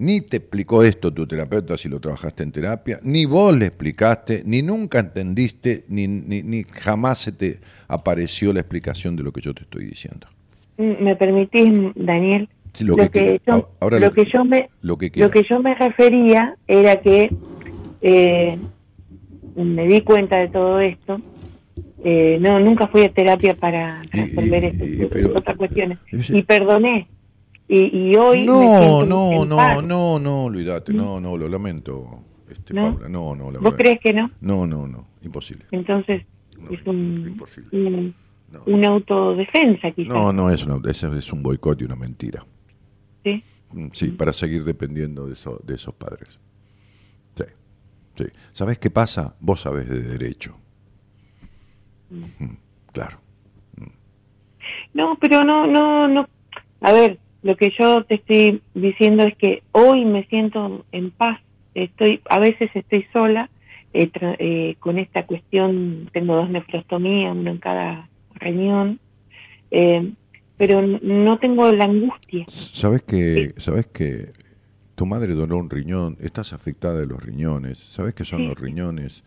ni 0.01 0.23
te 0.23 0.39
explicó 0.39 0.83
esto 0.83 1.13
tu 1.13 1.27
terapeuta 1.27 1.77
si 1.77 1.91
lo 1.91 2.01
trabajaste 2.01 2.43
en 2.43 2.53
terapia, 2.53 2.99
ni 3.03 3.27
vos 3.27 3.55
le 3.57 3.67
explicaste, 3.67 4.43
ni 4.47 4.63
nunca 4.63 4.99
entendiste, 4.99 5.85
ni, 5.89 6.09
ni, 6.09 6.65
jamás 6.65 7.19
se 7.19 7.33
te 7.33 7.59
apareció 7.87 8.55
la 8.55 8.61
explicación 8.61 9.15
de 9.15 9.23
lo 9.23 9.31
que 9.31 9.43
yo 9.43 9.53
te 9.53 9.63
estoy 9.63 9.85
diciendo. 9.85 10.27
Mm, 10.79 11.05
¿Me 11.05 11.17
permitís, 11.17 11.71
Daniel? 11.95 12.49
lo, 12.81 12.97
que, 13.11 13.41
yo, 13.47 13.69
lo, 13.91 14.13
que, 14.13 14.25
yo 14.25 14.45
me 14.45 14.71
lo 14.81 14.97
que, 14.97 15.11
yo 15.43 15.61
me 15.61 15.75
refería 15.75 16.57
era 16.67 17.01
que 17.01 17.31
eh, 18.01 18.59
me 19.55 19.87
di 19.87 20.01
cuenta 20.01 20.39
de 20.39 20.49
todo 20.49 20.81
esto 20.81 21.21
eh, 22.05 22.39
no 22.41 22.61
nunca 22.61 22.87
fui 22.87 23.03
a 23.03 23.13
terapia 23.13 23.55
para 23.55 24.01
resolver 24.13 24.65
estas 24.65 25.25
otras 25.35 25.57
cuestiones 25.57 25.99
y 26.11 26.43
perdoné 26.43 27.09
y, 27.73 28.17
hoy 28.17 28.45
no, 28.45 29.05
no, 29.05 29.45
no, 29.45 29.81
no, 29.83 30.19
no, 30.19 30.45
olvídate, 30.45 30.93
no, 30.93 31.21
no, 31.21 31.37
lo 31.37 31.49
lamento, 31.49 32.25
este, 32.49 32.75
¿No? 32.75 32.93
Paula, 32.93 33.09
no, 33.09 33.37
no, 33.37 33.61
¿Vos 33.61 33.75
crees 33.77 34.01
que 34.01 34.13
no? 34.13 34.31
No, 34.41 34.67
no, 34.67 34.89
no, 34.89 35.07
imposible. 35.23 35.67
Entonces, 35.71 36.25
es 36.69 36.87
un, 36.87 38.15
una 38.67 38.89
autodefensa 38.89 39.93
quizás. 39.93 40.13
No, 40.13 40.33
no 40.33 40.51
es 40.51 40.67
una, 40.67 40.81
es, 40.91 41.03
es 41.03 41.33
un 41.33 41.43
boicot 41.43 41.81
y 41.81 41.85
una 41.85 41.95
mentira. 41.95 42.45
¿Sí? 43.23 43.43
Mm, 43.73 43.87
sí, 43.93 44.09
para 44.09 44.33
seguir 44.33 44.65
dependiendo 44.65 45.27
de, 45.27 45.35
eso, 45.35 45.61
de 45.65 45.75
esos 45.75 45.95
padres. 45.95 46.41
Sí, 47.35 47.45
sí. 48.17 48.25
¿Sabés 48.53 48.79
qué 48.79 48.91
pasa? 48.91 49.37
Vos 49.39 49.61
sabés 49.61 49.89
de 49.89 50.01
derecho. 50.01 50.57
Mm. 52.11 52.45
Mm, 52.45 52.57
claro. 52.93 53.21
No, 54.93 55.17
pero 55.21 55.45
no, 55.45 55.67
no, 55.67 56.09
no. 56.09 56.29
A 56.81 56.93
ver, 56.93 57.21
lo 57.43 57.57
que 57.57 57.73
yo 57.79 58.05
te 58.05 58.17
estoy 58.17 58.63
diciendo 58.75 59.25
es 59.25 59.37
que 59.37 59.63
hoy 59.73 60.05
me 60.05 60.25
siento 60.27 60.85
en 60.93 61.11
paz. 61.11 61.41
Estoy, 61.75 62.21
a 62.29 62.39
veces 62.39 62.71
estoy 62.75 63.07
sola 63.13 63.49
eh, 63.95 64.11
eh, 64.39 64.77
con 64.79 64.99
esta 64.99 65.25
cuestión. 65.27 66.11
Tengo 66.13 66.37
dos 66.37 66.51
nefrostomías, 66.51 67.35
uno 67.35 67.51
en 67.51 67.59
cada 67.59 68.09
riñón, 68.35 69.01
eh, 69.71 70.13
pero 70.57 70.83
no 70.83 71.39
tengo 71.39 71.71
la 71.73 71.85
angustia. 71.85 72.45
Sabes 72.49 73.03
que, 73.03 73.55
sabes 73.57 73.87
que 73.87 74.33
tu 74.95 75.07
madre 75.07 75.35
donó 75.35 75.57
un 75.57 75.71
riñón. 75.71 76.19
Estás 76.21 76.53
afectada 76.53 77.01
de 77.01 77.07
los 77.07 77.23
riñones. 77.23 77.79
Sabes 77.79 78.15
que 78.15 78.27
son 78.27 78.47
los 78.47 78.59
riñones, 78.59 79.25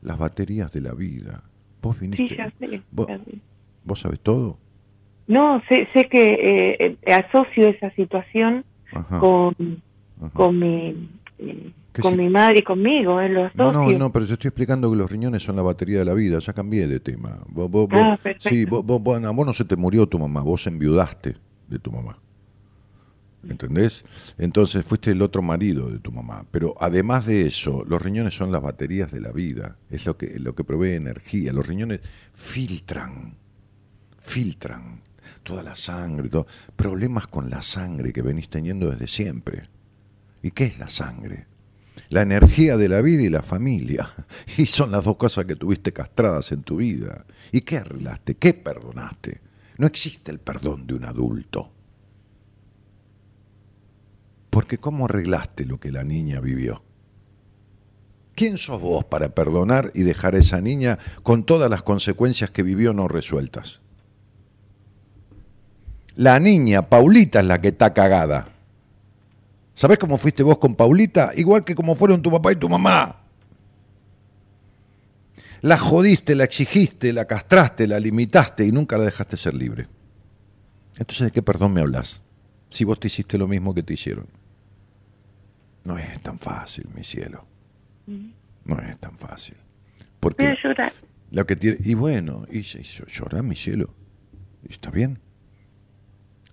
las 0.00 0.18
baterías 0.18 0.72
de 0.72 0.80
la 0.80 0.94
vida. 0.94 1.42
Vos 1.82 2.00
viniste. 2.00 2.28
Sí, 2.28 2.36
ya 2.36 2.50
sé. 2.58 2.82
¿Vos 3.84 4.00
sabes 4.00 4.20
todo? 4.20 4.58
No, 5.30 5.62
sé, 5.68 5.86
sé 5.94 6.08
que 6.08 6.32
eh, 6.32 6.96
eh, 7.02 7.12
asocio 7.12 7.68
esa 7.68 7.90
situación 7.90 8.64
con, 9.20 9.54
con 10.32 10.58
mi 10.58 11.08
eh, 11.38 11.70
con 12.00 12.16
mi 12.16 12.28
madre 12.28 12.58
y 12.58 12.62
conmigo, 12.62 13.22
lo 13.22 13.48
No, 13.54 13.70
no, 13.70 13.92
no, 13.92 14.12
pero 14.12 14.26
yo 14.26 14.34
estoy 14.34 14.48
explicando 14.48 14.90
que 14.90 14.96
los 14.96 15.08
riñones 15.08 15.44
son 15.44 15.54
la 15.54 15.62
batería 15.62 16.00
de 16.00 16.04
la 16.04 16.14
vida, 16.14 16.40
ya 16.40 16.52
cambié 16.52 16.88
de 16.88 16.98
tema. 16.98 17.38
Vos, 17.46 17.70
vos, 17.70 17.88
ah, 17.92 18.18
sí, 18.40 18.64
vos, 18.64 18.84
vos, 18.84 19.00
vos, 19.00 19.20
no 19.20 19.52
se 19.52 19.64
te 19.64 19.76
murió 19.76 20.08
tu 20.08 20.18
mamá, 20.18 20.42
vos 20.42 20.66
enviudaste 20.66 21.36
de 21.68 21.78
tu 21.78 21.92
mamá. 21.92 22.18
¿Entendés? 23.48 24.04
Entonces 24.36 24.84
fuiste 24.84 25.12
el 25.12 25.22
otro 25.22 25.42
marido 25.42 25.90
de 25.90 26.00
tu 26.00 26.10
mamá. 26.10 26.44
Pero 26.50 26.74
además 26.80 27.24
de 27.26 27.46
eso, 27.46 27.84
los 27.88 28.02
riñones 28.02 28.34
son 28.34 28.50
las 28.50 28.62
baterías 28.62 29.12
de 29.12 29.20
la 29.20 29.30
vida. 29.30 29.76
Es 29.90 30.06
lo 30.06 30.16
que, 30.16 30.40
lo 30.40 30.56
que 30.56 30.64
provee 30.64 30.96
energía. 30.96 31.52
Los 31.52 31.68
riñones 31.68 32.00
filtran, 32.34 33.36
filtran 34.18 35.00
toda 35.42 35.62
la 35.62 35.76
sangre, 35.76 36.28
problemas 36.76 37.26
con 37.26 37.50
la 37.50 37.62
sangre 37.62 38.12
que 38.12 38.22
venís 38.22 38.48
teniendo 38.48 38.90
desde 38.90 39.06
siempre. 39.06 39.62
¿Y 40.42 40.50
qué 40.52 40.64
es 40.64 40.78
la 40.78 40.88
sangre? 40.88 41.46
La 42.08 42.22
energía 42.22 42.76
de 42.76 42.88
la 42.88 43.02
vida 43.02 43.22
y 43.22 43.28
la 43.28 43.42
familia. 43.42 44.10
Y 44.56 44.66
son 44.66 44.90
las 44.90 45.04
dos 45.04 45.16
cosas 45.16 45.44
que 45.44 45.56
tuviste 45.56 45.92
castradas 45.92 46.52
en 46.52 46.62
tu 46.62 46.76
vida. 46.76 47.24
¿Y 47.52 47.60
qué 47.62 47.78
arreglaste? 47.78 48.36
¿Qué 48.36 48.54
perdonaste? 48.54 49.40
No 49.78 49.86
existe 49.86 50.30
el 50.30 50.40
perdón 50.40 50.86
de 50.86 50.94
un 50.94 51.04
adulto. 51.04 51.70
Porque 54.50 54.78
¿cómo 54.78 55.04
arreglaste 55.04 55.64
lo 55.64 55.78
que 55.78 55.92
la 55.92 56.04
niña 56.04 56.40
vivió? 56.40 56.82
¿Quién 58.34 58.56
sos 58.56 58.80
vos 58.80 59.04
para 59.04 59.34
perdonar 59.34 59.92
y 59.94 60.02
dejar 60.02 60.34
a 60.34 60.38
esa 60.38 60.60
niña 60.60 60.98
con 61.22 61.44
todas 61.44 61.70
las 61.70 61.82
consecuencias 61.82 62.50
que 62.50 62.62
vivió 62.62 62.92
no 62.92 63.06
resueltas? 63.06 63.80
La 66.20 66.38
niña, 66.38 66.86
Paulita, 66.86 67.40
es 67.40 67.46
la 67.46 67.62
que 67.62 67.68
está 67.68 67.94
cagada. 67.94 68.46
¿Sabés 69.72 69.96
cómo 69.96 70.18
fuiste 70.18 70.42
vos 70.42 70.58
con 70.58 70.74
Paulita? 70.74 71.30
Igual 71.34 71.64
que 71.64 71.74
como 71.74 71.94
fueron 71.94 72.20
tu 72.20 72.30
papá 72.30 72.52
y 72.52 72.56
tu 72.56 72.68
mamá. 72.68 73.22
La 75.62 75.78
jodiste, 75.78 76.34
la 76.34 76.44
exigiste, 76.44 77.14
la 77.14 77.24
castraste, 77.24 77.86
la 77.86 77.98
limitaste 77.98 78.66
y 78.66 78.70
nunca 78.70 78.98
la 78.98 79.04
dejaste 79.04 79.38
ser 79.38 79.54
libre. 79.54 79.88
Entonces, 80.98 81.28
¿de 81.28 81.30
qué 81.30 81.40
perdón 81.40 81.72
me 81.72 81.80
hablas? 81.80 82.22
Si 82.68 82.84
vos 82.84 83.00
te 83.00 83.06
hiciste 83.06 83.38
lo 83.38 83.48
mismo 83.48 83.72
que 83.72 83.82
te 83.82 83.94
hicieron. 83.94 84.26
No 85.84 85.96
es 85.96 86.20
tan 86.20 86.38
fácil, 86.38 86.86
mi 86.94 87.02
cielo. 87.02 87.46
No 88.66 88.78
es 88.78 88.98
tan 88.98 89.16
fácil. 89.16 89.56
Porque 90.20 90.54
llorar. 90.62 90.92
Lo 91.30 91.46
que 91.46 91.56
tiene, 91.56 91.78
y 91.80 91.94
bueno, 91.94 92.44
y, 92.50 92.58
y 92.58 92.82
llorar, 93.08 93.42
mi 93.42 93.56
cielo. 93.56 93.94
¿Está 94.68 94.90
bien? 94.90 95.18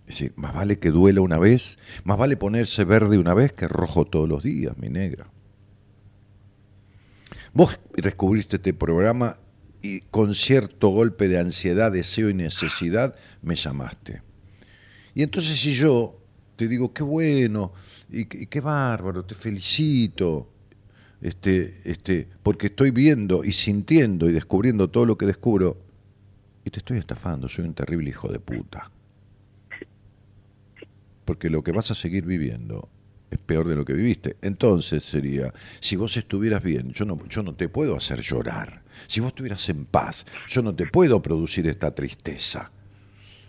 Es 0.07 0.19
decir, 0.19 0.34
más 0.38 0.53
vale 0.53 0.79
que 0.79 0.89
duela 0.89 1.19
una 1.19 1.38
vez, 1.38 1.77
más 2.05 2.17
vale 2.17 2.38
ponerse 2.38 2.85
verde 2.85 3.17
una 3.17 3.34
vez 3.34 3.51
que 3.51 3.67
rojo 3.67 4.05
todos 4.05 4.27
los 4.27 4.41
días, 4.41 4.77
mi 4.77 4.89
negra. 4.89 5.29
Vos 7.53 7.77
descubriste 7.93 8.55
este 8.55 8.73
programa 8.73 9.35
y 9.81 9.99
con 10.01 10.34
cierto 10.34 10.89
golpe 10.89 11.27
de 11.27 11.39
ansiedad, 11.39 11.91
deseo 11.91 12.29
y 12.29 12.34
necesidad, 12.34 13.15
me 13.41 13.55
llamaste. 13.55 14.21
Y 15.13 15.23
entonces 15.23 15.59
si 15.59 15.73
yo 15.73 16.21
te 16.55 16.69
digo, 16.69 16.93
qué 16.93 17.03
bueno, 17.03 17.73
y, 18.09 18.21
y 18.21 18.45
qué 18.47 18.61
bárbaro, 18.61 19.25
te 19.25 19.35
felicito, 19.35 20.49
este, 21.21 21.81
este, 21.84 22.29
porque 22.43 22.67
estoy 22.67 22.91
viendo 22.91 23.43
y 23.43 23.51
sintiendo 23.51 24.29
y 24.29 24.31
descubriendo 24.31 24.89
todo 24.89 25.05
lo 25.05 25.17
que 25.17 25.25
descubro, 25.25 25.77
y 26.63 26.69
te 26.69 26.79
estoy 26.79 26.97
estafando, 26.97 27.47
soy 27.47 27.65
un 27.65 27.73
terrible 27.73 28.09
hijo 28.09 28.31
de 28.31 28.39
puta. 28.39 28.89
Porque 31.28 31.49
lo 31.49 31.62
que 31.62 31.74
vas 31.74 31.91
a 31.91 31.95
seguir 31.95 32.26
viviendo 32.26 32.88
es 33.30 33.38
peor 33.38 33.68
de 33.68 33.76
lo 33.76 33.84
que 33.84 33.91
viviste. 33.91 34.38
Entonces 34.41 35.04
sería, 35.04 35.54
si 35.82 35.98
vos 35.98 36.16
estuvieras 36.16 36.64
bien, 36.64 36.94
yo 36.94 37.04
no, 37.04 37.20
yo 37.28 37.44
no 37.44 37.54
te 37.54 37.68
puedo 37.68 37.98
hacer 37.98 38.22
llorar. 38.22 38.82
Si 39.08 39.20
vos 39.20 39.32
estuvieras 39.32 39.68
en 39.68 39.84
paz, 39.84 40.26
yo 40.48 40.62
no 40.62 40.74
te 40.74 40.86
puedo 40.86 41.22
producir 41.22 41.68
esta 41.68 41.94
tristeza. 41.94 42.72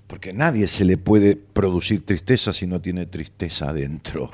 Porque 0.09 0.33
nadie 0.33 0.67
se 0.67 0.85
le 0.85 0.99
puede 0.99 1.37
producir 1.37 2.05
tristeza 2.05 2.53
si 2.53 2.67
no 2.67 2.81
tiene 2.81 3.07
tristeza 3.07 3.71
adentro. 3.71 4.33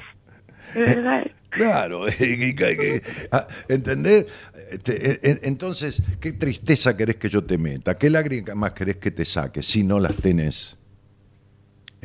Claro, 1.54 2.06
ah, 3.30 3.46
¿entendés? 3.68 4.26
Este, 4.72 5.46
entonces, 5.46 6.02
¿qué 6.18 6.32
tristeza 6.32 6.96
querés 6.96 7.14
que 7.14 7.28
yo 7.28 7.44
te 7.44 7.58
meta? 7.58 7.96
¿Qué 7.96 8.10
lágrimas 8.10 8.72
querés 8.72 8.96
que 8.96 9.12
te 9.12 9.24
saque 9.24 9.62
si 9.62 9.84
no 9.84 10.00
las 10.00 10.16
tenés? 10.16 10.78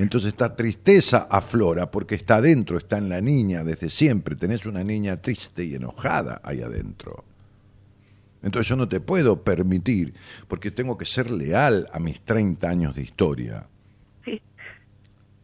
Entonces 0.02 0.30
esta 0.30 0.56
tristeza 0.56 1.28
aflora 1.30 1.92
porque 1.92 2.16
está 2.16 2.38
adentro, 2.38 2.78
está 2.78 2.98
en 2.98 3.10
la 3.10 3.20
niña 3.20 3.66
desde 3.66 3.90
siempre. 3.90 4.38
Tenés 4.38 4.66
una 4.66 4.82
niña 4.82 5.22
triste 5.22 5.66
y 5.66 5.76
enojada 5.76 6.40
ahí 6.42 6.62
adentro. 6.62 7.26
Entonces 8.42 8.70
yo 8.70 8.78
no 8.78 8.88
te 8.88 9.02
puedo 9.02 9.44
permitir, 9.44 10.14
porque 10.48 10.72
tengo 10.72 10.98
que 10.98 11.04
ser 11.04 11.30
leal 11.30 11.86
a 11.92 12.00
mis 12.00 12.22
30 12.22 12.70
años 12.70 12.96
de 12.96 13.02
historia, 13.02 13.68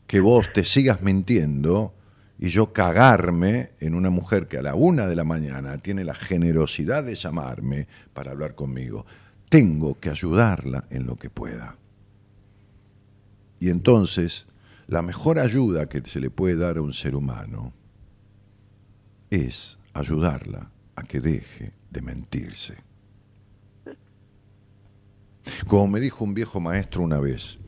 que 0.07 0.19
vos 0.21 0.47
te 0.53 0.63
sigas 0.63 1.01
mintiendo 1.01 1.93
y 2.39 2.47
yo 2.47 2.71
cagarme 2.71 3.71
en 3.81 3.93
una 3.93 4.09
mujer 4.09 4.47
que 4.47 4.59
a 4.59 4.61
la 4.61 4.75
una 4.75 5.07
de 5.07 5.17
la 5.17 5.25
mañana 5.25 5.77
tiene 5.79 6.05
la 6.05 6.15
generosidad 6.15 7.03
de 7.03 7.15
llamarme 7.15 7.87
para 8.13 8.31
hablar 8.31 8.55
conmigo. 8.55 9.05
Tengo 9.49 9.99
que 9.99 10.09
ayudarla 10.09 10.85
en 10.89 11.05
lo 11.05 11.17
que 11.17 11.29
pueda. 11.29 11.75
Y 13.59 13.69
entonces, 13.69 14.45
la 14.87 15.01
mejor 15.01 15.39
ayuda 15.39 15.87
que 15.87 16.01
se 16.01 16.19
le 16.19 16.29
puede 16.29 16.55
dar 16.55 16.77
a 16.77 16.81
un 16.81 16.93
ser 16.93 17.15
humano 17.15 17.73
es 19.29 19.77
ayudarla 19.93 20.71
a 20.95 21.03
que 21.03 21.19
deje 21.19 21.73
de 21.89 22.01
mentirse. 22.01 22.77
Como 25.67 25.87
me 25.87 25.99
dijo 25.99 26.23
un 26.23 26.33
viejo 26.33 26.59
maestro 26.59 27.03
una 27.03 27.19
vez, 27.19 27.59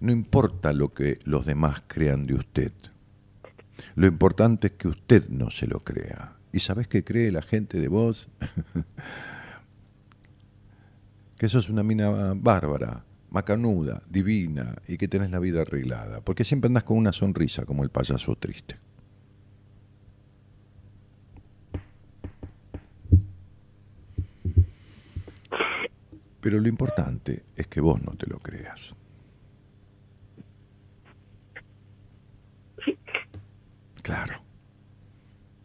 no 0.00 0.12
importa 0.12 0.72
lo 0.72 0.92
que 0.92 1.18
los 1.24 1.46
demás 1.46 1.82
crean 1.86 2.26
de 2.26 2.34
usted, 2.34 2.72
lo 3.94 4.06
importante 4.06 4.68
es 4.68 4.72
que 4.74 4.88
usted 4.88 5.28
no 5.28 5.50
se 5.50 5.66
lo 5.66 5.80
crea. 5.80 6.36
¿Y 6.52 6.60
sabes 6.60 6.88
qué 6.88 7.04
cree 7.04 7.32
la 7.32 7.42
gente 7.42 7.80
de 7.80 7.88
vos? 7.88 8.28
que 11.36 11.48
sos 11.48 11.68
una 11.68 11.82
mina 11.82 12.34
bárbara, 12.34 13.04
macanuda, 13.32 14.02
divina 14.08 14.76
y 14.86 14.98
que 14.98 15.08
tenés 15.08 15.30
la 15.30 15.38
vida 15.38 15.62
arreglada, 15.62 16.20
porque 16.20 16.44
siempre 16.44 16.68
andás 16.68 16.84
con 16.84 16.98
una 16.98 17.12
sonrisa 17.12 17.64
como 17.64 17.82
el 17.82 17.90
payaso 17.90 18.36
triste. 18.36 18.76
Pero 26.40 26.58
lo 26.58 26.68
importante 26.68 27.44
es 27.56 27.68
que 27.68 27.80
vos 27.80 28.02
no 28.02 28.12
te 28.16 28.26
lo 28.26 28.38
creas. 28.38 28.96
Claro. 34.02 34.42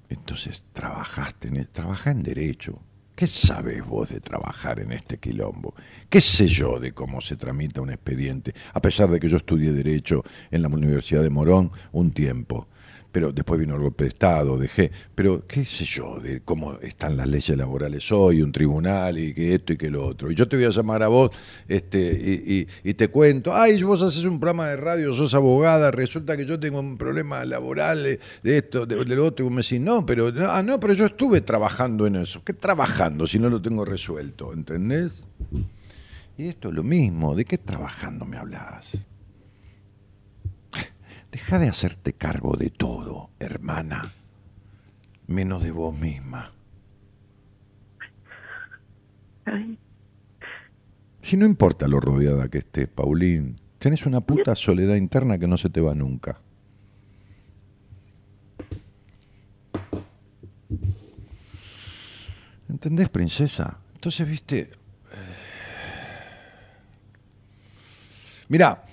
Entonces 0.07 0.64
trabajaste 0.72 1.48
en, 1.48 1.65
trabaja 1.65 2.11
en 2.11 2.22
derecho, 2.22 2.80
¿Qué 3.18 3.26
sabes 3.26 3.84
vos 3.84 4.10
de 4.10 4.19
trabajar 4.19 4.80
en 4.80 4.91
este 4.91 5.18
quilombo? 5.18 5.73
¿Qué 6.07 6.22
sé 6.22 6.45
yo 6.48 6.80
de 6.80 6.91
cómo 6.91 7.19
se 7.19 7.35
tramita 7.35 7.81
un 7.81 7.89
expediente? 7.89 8.53
A 8.76 8.80
pesar 8.80 9.10
de 9.10 9.19
que 9.19 9.27
yo 9.27 9.38
estudié 9.38 9.72
Derecho 9.72 10.23
en 10.52 10.61
la 10.61 10.68
Universidad 10.68 11.23
de 11.23 11.31
Morón 11.31 11.72
un 11.94 12.11
tiempo 12.11 12.68
pero 13.18 13.31
después 13.31 13.60
vino 13.60 13.73
el 13.73 13.81
golpe 13.81 14.03
de 14.03 14.10
Estado, 14.10 14.60
dejé, 14.60 14.91
pero 15.15 15.48
qué 15.48 15.65
sé 15.65 15.85
yo 15.85 16.19
de 16.19 16.41
cómo 16.41 16.73
están 16.84 17.18
las 17.18 17.27
leyes 17.27 17.57
laborales 17.57 18.11
hoy, 18.11 18.44
un 18.44 18.52
tribunal 18.52 19.18
y 19.18 19.34
que 19.34 19.56
esto 19.56 19.73
y 19.73 19.77
que 19.77 19.89
lo 19.89 20.06
otro. 20.06 20.30
Y 20.30 20.35
yo 20.35 20.48
te 20.48 20.56
voy 20.56 20.68
a 20.68 20.69
llamar 20.69 21.02
a 21.02 21.07
vos 21.07 21.31
este, 21.68 22.68
y, 22.84 22.94
te 22.94 23.07
cuento, 23.07 23.56
ay, 23.56 23.81
vos 23.81 24.03
haces 24.03 24.23
un 24.26 24.39
programa 24.39 24.68
de 24.68 24.77
radio, 24.77 25.15
sos 25.15 25.34
abogada, 25.34 25.89
resulta 25.89 26.38
que 26.38 26.45
yo 26.45 26.60
tengo 26.60 26.80
un 26.80 26.95
problema 26.95 27.44
laboral 27.44 28.03
de 28.03 28.19
esto, 28.44 28.85
de, 28.85 29.03
lo 29.03 29.26
otro, 29.26 29.44
y 29.44 29.49
vos 29.49 29.56
me 29.56 29.64
decís, 29.64 29.81
no, 29.81 30.06
pero, 30.06 30.31
ah, 30.48 30.61
no, 30.61 30.80
pero 30.80 30.94
yo 30.94 31.07
estuve 31.07 31.41
trabajando 31.41 32.06
en 32.06 32.18
eso. 32.18 32.44
¿Qué 32.44 32.53
trabajando 32.53 33.26
si 33.26 33.39
no 33.39 33.49
lo 33.49 33.60
tengo 33.60 33.84
resuelto? 33.84 34.53
¿Entendés? 34.53 35.27
Y 36.38 36.49
esto 36.49 36.69
es 36.69 36.76
lo 36.76 36.84
mismo, 36.84 37.34
¿de 37.34 37.45
qué 37.45 37.57
trabajando 37.57 38.26
me 38.26 38.38
hablas? 38.38 38.91
Deja 41.38 41.60
de 41.60 41.70
hacerte 41.70 42.14
cargo 42.14 42.58
de 42.58 42.72
todo, 42.72 43.30
hermana, 43.38 44.02
menos 45.28 45.64
de 45.64 45.70
vos 45.70 45.96
misma. 45.96 46.52
Si 51.22 51.38
no 51.38 51.46
importa 51.46 51.88
lo 51.88 52.00
rodeada 52.00 52.50
que 52.50 52.58
estés, 52.58 52.88
Paulín, 52.88 53.62
tenés 53.78 54.08
una 54.08 54.22
puta 54.22 54.56
soledad 54.56 54.96
interna 54.96 55.38
que 55.38 55.48
no 55.48 55.58
se 55.58 55.70
te 55.70 55.80
va 55.80 55.94
nunca. 55.94 56.42
¿Entendés, 62.68 63.10
princesa? 63.10 63.78
Entonces, 63.94 64.28
viste... 64.28 64.60
Eh, 64.62 64.70
mira, 68.50 68.84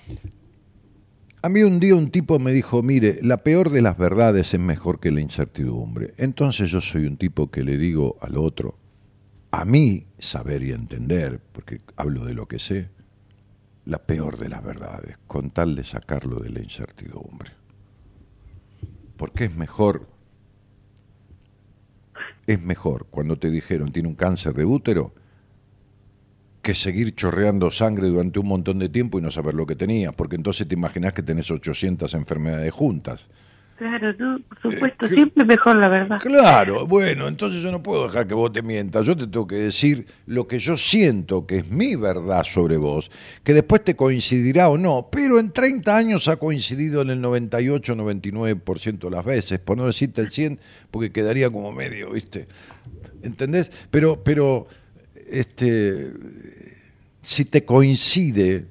a 1.45 1.49
mí 1.49 1.61
un 1.61 1.79
día 1.79 1.93
un 1.93 2.09
tipo 2.09 2.39
me 2.39 2.51
dijo, 2.51 2.81
mire, 2.81 3.19
la 3.21 3.43
peor 3.43 3.69
de 3.69 3.83
las 3.83 3.99
verdades 3.99 4.55
es 4.55 4.59
mejor 4.59 4.99
que 4.99 5.11
la 5.11 5.21
incertidumbre. 5.21 6.15
Entonces 6.17 6.71
yo 6.71 6.81
soy 6.81 7.05
un 7.05 7.17
tipo 7.17 7.51
que 7.51 7.63
le 7.63 7.77
digo 7.77 8.17
al 8.19 8.35
otro, 8.35 8.79
a 9.51 9.63
mí 9.63 10.07
saber 10.17 10.63
y 10.63 10.71
entender, 10.71 11.39
porque 11.51 11.81
hablo 11.97 12.25
de 12.25 12.33
lo 12.33 12.47
que 12.47 12.57
sé, 12.57 12.89
la 13.85 13.99
peor 13.99 14.39
de 14.39 14.49
las 14.49 14.63
verdades, 14.63 15.19
con 15.27 15.51
tal 15.51 15.75
de 15.75 15.83
sacarlo 15.83 16.39
de 16.39 16.49
la 16.49 16.61
incertidumbre. 16.61 17.51
Porque 19.15 19.45
es 19.45 19.55
mejor, 19.55 20.09
es 22.47 22.59
mejor 22.59 23.05
cuando 23.11 23.37
te 23.37 23.51
dijeron 23.51 23.91
tiene 23.91 24.09
un 24.09 24.15
cáncer 24.15 24.55
de 24.55 24.65
útero, 24.65 25.13
que 26.65 26.73
seguir 26.73 27.13
chorreando 27.13 27.69
sangre 27.69 28.07
durante 28.07 28.39
un 28.39 28.47
montón 28.47 28.79
de 28.79 28.89
tiempo 28.89 29.19
y 29.19 29.21
no 29.21 29.29
saber 29.29 29.53
lo 29.53 29.67
que 29.67 29.75
tenías, 29.75 30.15
porque 30.15 30.35
entonces 30.35 30.67
te 30.67 30.73
imaginas 30.73 31.13
que 31.13 31.21
tenés 31.21 31.51
800 31.51 32.11
enfermedades 32.15 32.73
juntas. 32.73 33.27
Claro, 33.77 34.15
tú, 34.15 34.41
por 34.49 34.73
supuesto, 34.73 35.07
siempre 35.07 35.45
mejor 35.45 35.75
la 35.75 35.89
verdad. 35.89 36.17
Claro, 36.19 36.87
bueno, 36.87 37.27
entonces 37.27 37.61
yo 37.61 37.71
no 37.71 37.83
puedo 37.83 38.07
dejar 38.07 38.25
que 38.25 38.33
vos 38.33 38.51
te 38.51 38.63
mientas, 38.63 39.05
yo 39.05 39.15
te 39.15 39.27
tengo 39.27 39.45
que 39.45 39.57
decir 39.57 40.07
lo 40.25 40.47
que 40.47 40.57
yo 40.57 40.75
siento 40.75 41.45
que 41.45 41.57
es 41.57 41.69
mi 41.69 41.95
verdad 41.95 42.43
sobre 42.43 42.77
vos, 42.77 43.11
que 43.43 43.53
después 43.53 43.83
te 43.83 43.95
coincidirá 43.95 44.67
o 44.69 44.77
no, 44.79 45.09
pero 45.11 45.37
en 45.37 45.51
30 45.51 45.95
años 45.95 46.27
ha 46.29 46.37
coincidido 46.37 47.03
en 47.03 47.11
el 47.11 47.21
98, 47.21 47.95
99% 47.95 48.97
de 48.97 49.11
las 49.11 49.23
veces, 49.23 49.59
por 49.59 49.77
no 49.77 49.85
decirte 49.85 50.21
el 50.21 50.31
100, 50.31 50.59
porque 50.89 51.11
quedaría 51.11 51.51
como 51.51 51.71
medio, 51.71 52.09
¿viste? 52.09 52.47
¿Entendés? 53.21 53.71
Pero, 53.91 54.23
pero, 54.23 54.67
este 55.29 56.11
si 57.21 57.45
te 57.45 57.65
coincide 57.65 58.67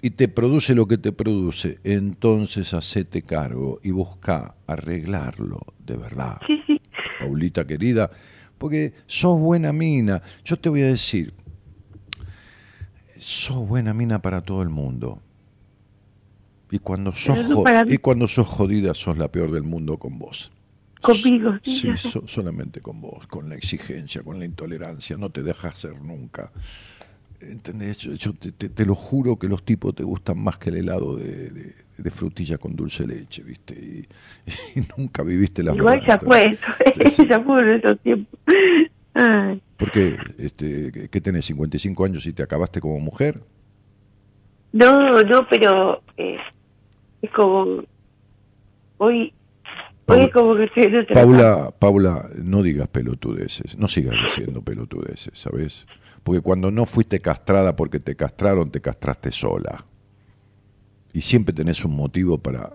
y 0.00 0.10
te 0.10 0.28
produce 0.28 0.74
lo 0.74 0.86
que 0.86 0.96
te 0.96 1.12
produce, 1.12 1.78
entonces 1.84 2.72
hacete 2.72 3.22
cargo 3.22 3.80
y 3.82 3.90
busca 3.90 4.54
arreglarlo 4.66 5.60
de 5.84 5.96
verdad. 5.96 6.40
Paulita 7.18 7.66
querida, 7.66 8.10
porque 8.56 8.94
sos 9.06 9.38
buena 9.38 9.72
mina. 9.72 10.22
Yo 10.44 10.56
te 10.56 10.68
voy 10.68 10.82
a 10.82 10.86
decir, 10.86 11.34
sos 13.18 13.66
buena 13.68 13.92
mina 13.92 14.22
para 14.22 14.40
todo 14.40 14.62
el 14.62 14.70
mundo. 14.70 15.20
Y 16.70 16.78
cuando 16.78 17.12
sos, 17.12 17.36
y 17.88 17.98
cuando 17.98 18.28
sos 18.28 18.46
jodida, 18.46 18.94
sos 18.94 19.18
la 19.18 19.28
peor 19.28 19.50
del 19.50 19.64
mundo 19.64 19.98
con 19.98 20.18
vos. 20.18 20.52
Conmigo, 21.00 21.58
sí. 21.62 21.92
solamente 22.26 22.80
con 22.80 23.00
vos, 23.00 23.26
con 23.26 23.48
la 23.48 23.54
exigencia, 23.54 24.22
con 24.22 24.38
la 24.38 24.44
intolerancia, 24.44 25.16
no 25.16 25.30
te 25.30 25.42
dejas 25.42 25.78
ser 25.78 26.00
nunca. 26.00 26.52
¿Entendés? 27.40 27.96
Yo, 27.96 28.34
te, 28.34 28.84
lo 28.84 28.94
juro 28.94 29.38
que 29.38 29.48
los 29.48 29.62
tipos 29.62 29.94
te 29.94 30.02
gustan 30.02 30.38
más 30.38 30.58
que 30.58 30.68
el 30.68 30.76
helado 30.76 31.16
de, 31.16 31.74
frutilla 32.10 32.58
con 32.58 32.76
dulce 32.76 33.06
leche, 33.06 33.42
¿viste? 33.42 33.74
Y, 34.76 34.80
nunca 34.96 35.22
viviste 35.22 35.62
la 35.62 35.74
Igual 35.74 36.04
ya 36.04 36.18
fue 36.18 36.58
eso, 37.02 37.24
ya 37.28 37.40
fue 37.40 37.62
en 37.62 37.68
esos 37.78 37.98
tiempos. 38.00 38.38
¿Por 39.76 39.90
qué? 39.90 40.18
Este, 40.38 41.08
¿Qué 41.08 41.20
tenés, 41.20 41.46
55 41.46 42.04
años 42.04 42.26
y 42.26 42.34
te 42.34 42.42
acabaste 42.42 42.80
como 42.80 43.00
mujer? 43.00 43.40
No, 44.72 45.22
no, 45.22 45.48
pero 45.48 46.02
eh, 46.16 46.36
es 47.22 47.30
como... 47.30 47.84
Hoy, 48.98 49.32
hoy 50.10 50.24
es 50.24 50.32
como 50.32 50.56
que 50.56 50.64
estoy 50.64 50.84
en 50.84 50.96
otra 50.96 51.14
Paula, 51.14 51.70
Paula, 51.78 52.30
no 52.42 52.62
digas 52.62 52.88
pelotudeces, 52.88 53.76
no 53.78 53.88
sigas 53.88 54.16
diciendo 54.24 54.62
pelotudeces, 54.62 55.38
¿sabes? 55.38 55.86
Porque 56.22 56.40
cuando 56.40 56.70
no 56.70 56.86
fuiste 56.86 57.20
castrada 57.20 57.76
porque 57.76 58.00
te 58.00 58.14
castraron, 58.14 58.70
te 58.70 58.80
castraste 58.80 59.32
sola. 59.32 59.84
Y 61.12 61.22
siempre 61.22 61.52
tenés 61.54 61.84
un 61.84 61.96
motivo 61.96 62.38
para 62.38 62.70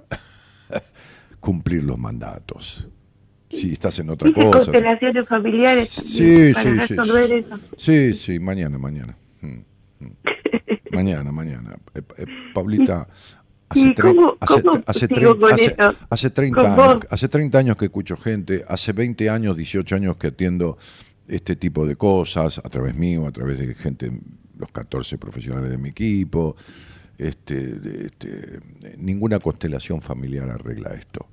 cumplir 1.39 1.83
los 1.83 1.97
mandatos. 1.97 2.87
Si 3.49 3.71
estás 3.73 3.99
en 3.99 4.09
otra 4.09 4.27
¿Viste 4.27 4.43
cosa. 4.43 4.57
constelaciones 4.57 5.27
familiares 5.27 5.89
Sí, 5.89 6.51
para 6.53 6.87
sí, 6.87 6.93
sí. 6.95 7.33
eso? 7.33 7.59
Sí, 7.77 8.13
sí, 8.13 8.39
mañana, 8.39 8.77
mañana. 8.77 9.15
Mm, 9.41 9.47
mm. 9.99 10.11
Mañana, 10.91 11.31
mañana. 11.31 11.75
Eh, 11.93 12.01
eh, 12.17 12.25
Paulita, 12.53 13.07
hace, 13.69 13.79
¿Y 13.79 13.93
tre- 13.95 14.15
cómo- 14.15 14.37
hace, 14.39 14.61
cómo 14.63 14.73
hace, 14.87 15.07
hace- 15.53 15.65
esto? 15.65 15.95
hace 16.09 16.29
30 16.29 16.61
Con 16.61 16.71
años, 16.71 17.01
hace 17.09 17.27
30 17.27 17.57
años 17.59 17.77
que 17.77 17.85
escucho 17.85 18.17
gente, 18.17 18.63
hace 18.67 18.93
20 18.93 19.29
años, 19.29 19.57
18 19.57 19.95
años 19.95 20.17
que 20.17 20.27
atiendo 20.27 20.77
este 21.27 21.55
tipo 21.55 21.85
de 21.85 21.95
cosas, 21.95 22.59
a 22.59 22.69
través 22.69 22.95
mío, 22.95 23.25
a 23.27 23.31
través 23.31 23.57
de 23.59 23.73
gente, 23.73 24.11
los 24.57 24.71
14 24.71 25.17
profesionales 25.17 25.69
de 25.71 25.77
mi 25.77 25.89
equipo. 25.89 26.55
Este, 27.17 28.05
este, 28.07 28.59
ninguna 28.97 29.39
constelación 29.39 30.01
familiar 30.01 30.49
arregla 30.49 30.93
esto. 30.95 31.25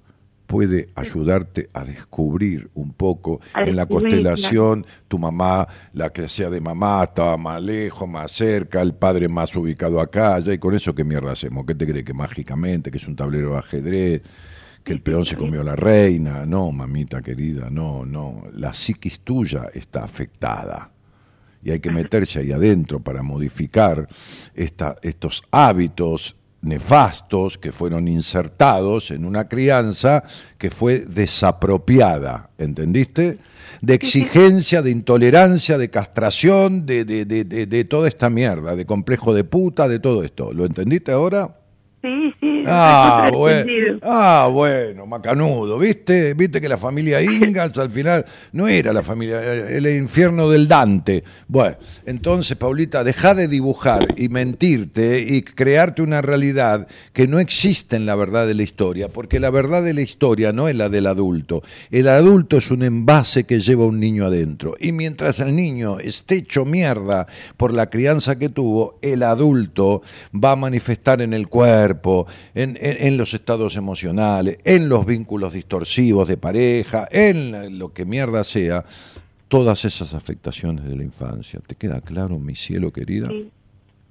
Puede 0.53 0.91
ayudarte 0.97 1.71
a 1.73 1.83
descubrir 1.83 2.69
un 2.75 2.93
poco 2.93 3.41
A 3.55 3.63
en 3.63 3.75
la 3.75 3.87
constelación 3.87 4.85
tu 5.09 5.19
mamá, 5.19 5.67
la 5.95 6.11
que 6.11 6.29
sea 6.29 6.51
de 6.51 6.61
mamá, 6.61 7.05
estaba 7.05 7.39
más 7.39 7.63
lejos, 7.63 8.07
más 8.07 8.33
cerca, 8.33 8.83
el 8.83 8.93
padre 8.93 9.29
más 9.29 9.57
ubicado 9.57 9.99
acá, 9.99 10.35
allá, 10.35 10.53
y 10.53 10.59
con 10.59 10.75
eso 10.75 10.95
qué 10.95 11.05
mierda 11.05 11.33
hacemos, 11.33 11.65
¿qué 11.65 11.75
te 11.75 11.87
cree 11.87 12.05
que 12.05 12.13
mágicamente, 12.13 12.91
que 12.91 12.99
es 12.99 13.09
un 13.09 13.17
tablero 13.17 13.53
de 13.53 13.59
ajedrez, 13.61 14.23
que 14.85 14.93
el 14.93 15.01
peón 15.01 15.25
se 15.25 15.37
comió 15.37 15.63
a 15.63 15.65
la 15.65 15.75
reina? 15.75 16.45
No, 16.45 16.71
mamita 16.71 17.23
querida, 17.23 17.71
no, 17.71 18.05
no, 18.05 18.43
la 18.53 18.75
psiquis 18.75 19.21
tuya 19.21 19.71
está 19.73 20.05
afectada. 20.05 20.91
Y 21.63 21.71
hay 21.71 21.81
que 21.81 21.91
meterse 21.91 22.41
ahí 22.41 22.53
adentro 22.53 23.01
para 23.01 23.23
modificar 23.23 24.07
esta, 24.55 24.97
estos 25.01 25.45
hábitos 25.51 26.37
nefastos 26.63 27.59
que 27.59 27.73
fueron 27.73 28.09
insertados 28.09 29.11
en 29.11 29.25
una 29.25 29.49
crianza 29.49 30.23
que 30.59 30.71
fue 30.71 31.01
desapropiada, 31.01 32.51
¿entendiste? 32.57 33.39
De 33.81 33.95
exigencia, 33.95 34.81
de 34.81 34.91
intolerancia, 34.91 35.77
de 35.77 35.91
castración, 35.91 36.87
de, 36.87 37.05
de, 37.05 37.25
de, 37.25 37.45
de, 37.45 37.67
de 37.67 37.85
toda 37.85 38.09
esta 38.09 38.31
mierda, 38.31 38.77
de 38.77 38.87
complejo 38.87 39.35
de 39.35 39.45
puta, 39.45 39.89
de 39.89 39.99
todo 39.99 40.23
esto. 40.23 40.53
¿Lo 40.53 40.65
entendiste 40.65 41.11
ahora? 41.13 41.62
Sí, 42.03 42.35
sí. 42.41 42.65
Ah, 42.67 43.31
bueno, 43.35 44.01
ah, 44.03 44.49
bueno, 44.53 45.07
macanudo, 45.07 45.79
¿viste? 45.79 46.35
¿Viste 46.35 46.61
que 46.61 46.69
la 46.69 46.77
familia 46.77 47.23
Ingalls 47.23 47.79
al 47.79 47.93
final 47.93 48.27
no 48.51 48.67
era 48.67 48.93
la 48.93 49.05
familia, 49.05 49.41
el 49.69 49.87
infierno 49.87 50.51
del 50.51 50.67
Dante? 50.67 51.23
Bueno, 51.47 51.77
entonces, 52.05 52.57
Paulita, 52.57 53.05
deja 53.05 53.37
de 53.37 53.47
dibujar 53.47 54.05
y 54.17 54.29
mentirte 54.29 55.21
y 55.21 55.43
crearte 55.43 56.03
una 56.03 56.23
realidad 56.23 56.89
que 57.13 57.29
no 57.29 57.39
existe 57.39 57.95
en 57.95 58.05
la 58.05 58.17
verdad 58.17 58.49
de 58.49 58.55
la 58.55 58.65
historia, 58.65 59.07
porque 59.07 59.39
la 59.39 59.51
verdad 59.51 59.85
de 59.85 59.95
la 59.95 60.01
historia 60.01 60.53
no 60.53 60.67
es 60.67 60.75
la 60.75 60.89
del 60.89 61.07
adulto. 61.07 61.63
El 61.93 62.09
adulto 62.09 62.57
es 62.57 62.73
un 62.73 62.83
envase 62.83 63.45
que 63.45 63.61
lleva 63.61 63.85
un 63.85 64.01
niño 64.01 64.27
adentro. 64.27 64.75
Y 64.81 64.91
mientras 64.91 65.39
el 65.39 65.55
niño 65.55 66.01
esté 66.01 66.37
hecho 66.37 66.65
mierda 66.65 67.29
por 67.57 67.73
la 67.73 67.91
crianza 67.91 68.39
que 68.41 68.49
tuvo, 68.49 68.99
el 69.03 69.23
adulto 69.23 70.03
va 70.35 70.53
a 70.53 70.57
manifestar 70.57 71.23
en 71.23 71.33
el 71.33 71.47
cuerpo, 71.47 71.92
en, 72.55 72.79
en- 72.81 73.07
en 73.07 73.17
los 73.17 73.35
estados 73.35 73.77
emocionales, 73.77 74.59
en 74.65 74.89
los 74.89 75.05
vínculos 75.07 75.53
distorsivos 75.53 76.29
de 76.29 76.37
pareja, 76.37 77.07
en 77.11 77.79
lo 77.79 77.93
que 77.93 78.05
mierda 78.05 78.45
sea, 78.45 78.85
todas 79.49 79.85
esas 79.85 80.15
afectaciones 80.15 80.85
de 80.85 80.97
la 80.97 81.03
infancia. 81.03 81.61
¿Te 81.67 81.75
queda 81.75 82.01
claro, 82.01 82.39
mi 82.39 82.55
cielo 82.55 82.93
querida? 82.93 83.27
Sí. 83.29 83.51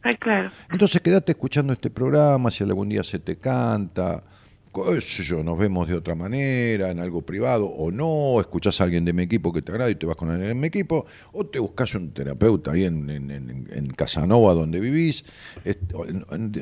Ah, 0.03 0.13
claro. 0.19 0.49
Entonces 0.71 0.99
quédate 1.01 1.31
escuchando 1.33 1.73
este 1.73 1.89
programa, 1.91 2.49
si 2.49 2.63
algún 2.63 2.89
día 2.89 3.03
se 3.03 3.19
te 3.19 3.35
canta, 3.37 4.23
yo, 4.73 5.43
nos 5.43 5.57
vemos 5.57 5.87
de 5.87 5.95
otra 5.95 6.15
manera, 6.15 6.91
en 6.91 6.99
algo 6.99 7.21
privado, 7.23 7.65
o 7.67 7.91
no, 7.91 8.39
escuchás 8.39 8.79
a 8.79 8.85
alguien 8.85 9.03
de 9.03 9.11
mi 9.11 9.23
equipo 9.23 9.51
que 9.51 9.61
te 9.61 9.71
agrada 9.71 9.89
y 9.91 9.95
te 9.95 10.05
vas 10.05 10.15
con 10.15 10.31
él 10.31 10.41
en 10.49 10.59
mi 10.59 10.67
equipo, 10.67 11.05
o 11.33 11.45
te 11.45 11.59
buscas 11.59 11.93
un 11.95 12.11
terapeuta 12.13 12.71
ahí 12.71 12.85
en, 12.85 13.09
en, 13.09 13.31
en- 13.31 13.67
en 13.71 13.87
Casanova, 13.93 14.53
donde 14.53 14.79
vivís. 14.79 15.25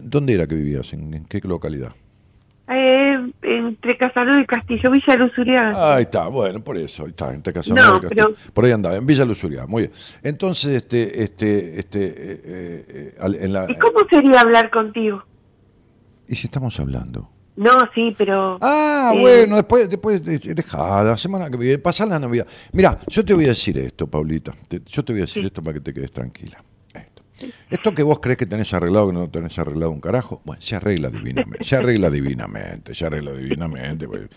¿Dónde 0.04 0.34
era 0.34 0.48
que 0.48 0.56
vivías? 0.56 0.92
¿En, 0.94 1.26
qué 1.26 1.40
localidad? 1.44 1.92
Eh, 2.72 3.32
entre 3.42 3.98
Casanova 3.98 4.42
y 4.42 4.46
Castillo, 4.46 4.92
Villa 4.92 5.16
Luz 5.16 5.38
Uriaga. 5.38 5.96
Ahí 5.96 6.04
está, 6.04 6.28
bueno, 6.28 6.64
por 6.64 6.78
eso, 6.78 7.04
ahí 7.04 7.10
está, 7.10 7.32
entre 7.34 7.52
Casanova 7.54 7.88
No, 7.88 7.98
y 7.98 8.02
Castillo. 8.02 8.36
pero- 8.36 8.54
Por 8.54 8.66
ahí 8.66 8.72
andaba, 8.72 8.96
en 8.96 9.06
Villa 9.06 9.26
Luz 9.26 9.44
Uriarte, 9.44 9.70
muy 9.70 9.84
bien. 9.84 9.94
Entonces, 10.24 10.74
este, 10.76 11.24
este, 11.24 11.80
este, 11.80 12.06
eh, 12.06 12.42
eh, 12.44 13.16
eh, 13.20 13.38
en 13.42 13.54
la... 13.54 13.66
¿Y 13.70 13.76
cómo 13.76 14.00
sería 14.10 14.42
hablar 14.42 14.70
contigo? 14.72 15.24
¿Y 16.28 16.36
si 16.36 16.46
estamos 16.48 16.80
hablando? 16.80 17.30
No, 17.60 17.78
sí, 17.94 18.16
pero... 18.18 18.58
Ah, 18.62 19.12
eh, 19.14 19.20
bueno, 19.20 19.58
después, 19.58 19.90
después 19.90 20.24
de- 20.24 20.54
deja 20.54 21.04
la 21.04 21.18
semana 21.18 21.50
que 21.50 21.58
viene, 21.58 21.78
pasar 21.78 22.08
la 22.08 22.18
Navidad. 22.18 22.48
Mira, 22.72 22.98
yo 23.08 23.24
te 23.26 23.34
voy 23.34 23.44
a 23.46 23.50
decir 23.50 23.78
esto, 23.78 24.08
Paulita. 24.08 24.54
te- 24.70 24.82
yo 24.86 25.04
te 25.04 25.12
voy 25.12 25.20
a 25.22 25.26
decir 25.26 25.44
Sí. 25.44 25.48
esto 25.48 25.62
para 25.62 25.74
que 25.74 25.82
te 25.82 25.94
quedes 25.94 26.12
tranquila. 26.12 26.64
Esto. 27.42 27.56
Esto 27.70 27.96
que 27.96 28.04
vos 28.04 28.20
crees 28.20 28.38
que 28.38 28.46
tenés 28.46 28.74
arreglado, 28.74 29.08
que 29.08 29.14
no 29.14 29.30
tenés 29.30 29.58
arreglado 29.60 29.92
un 29.92 30.02
carajo, 30.02 30.42
bueno, 30.44 30.62
se 30.62 30.76
arregla 30.76 31.10
divinamente, 31.10 31.64
se 31.64 31.76
arregla 31.76 32.10
divinamente, 32.10 32.94
se 32.94 33.06
arregla 33.06 33.32
divinamente. 33.34 34.08
pues. 34.08 34.30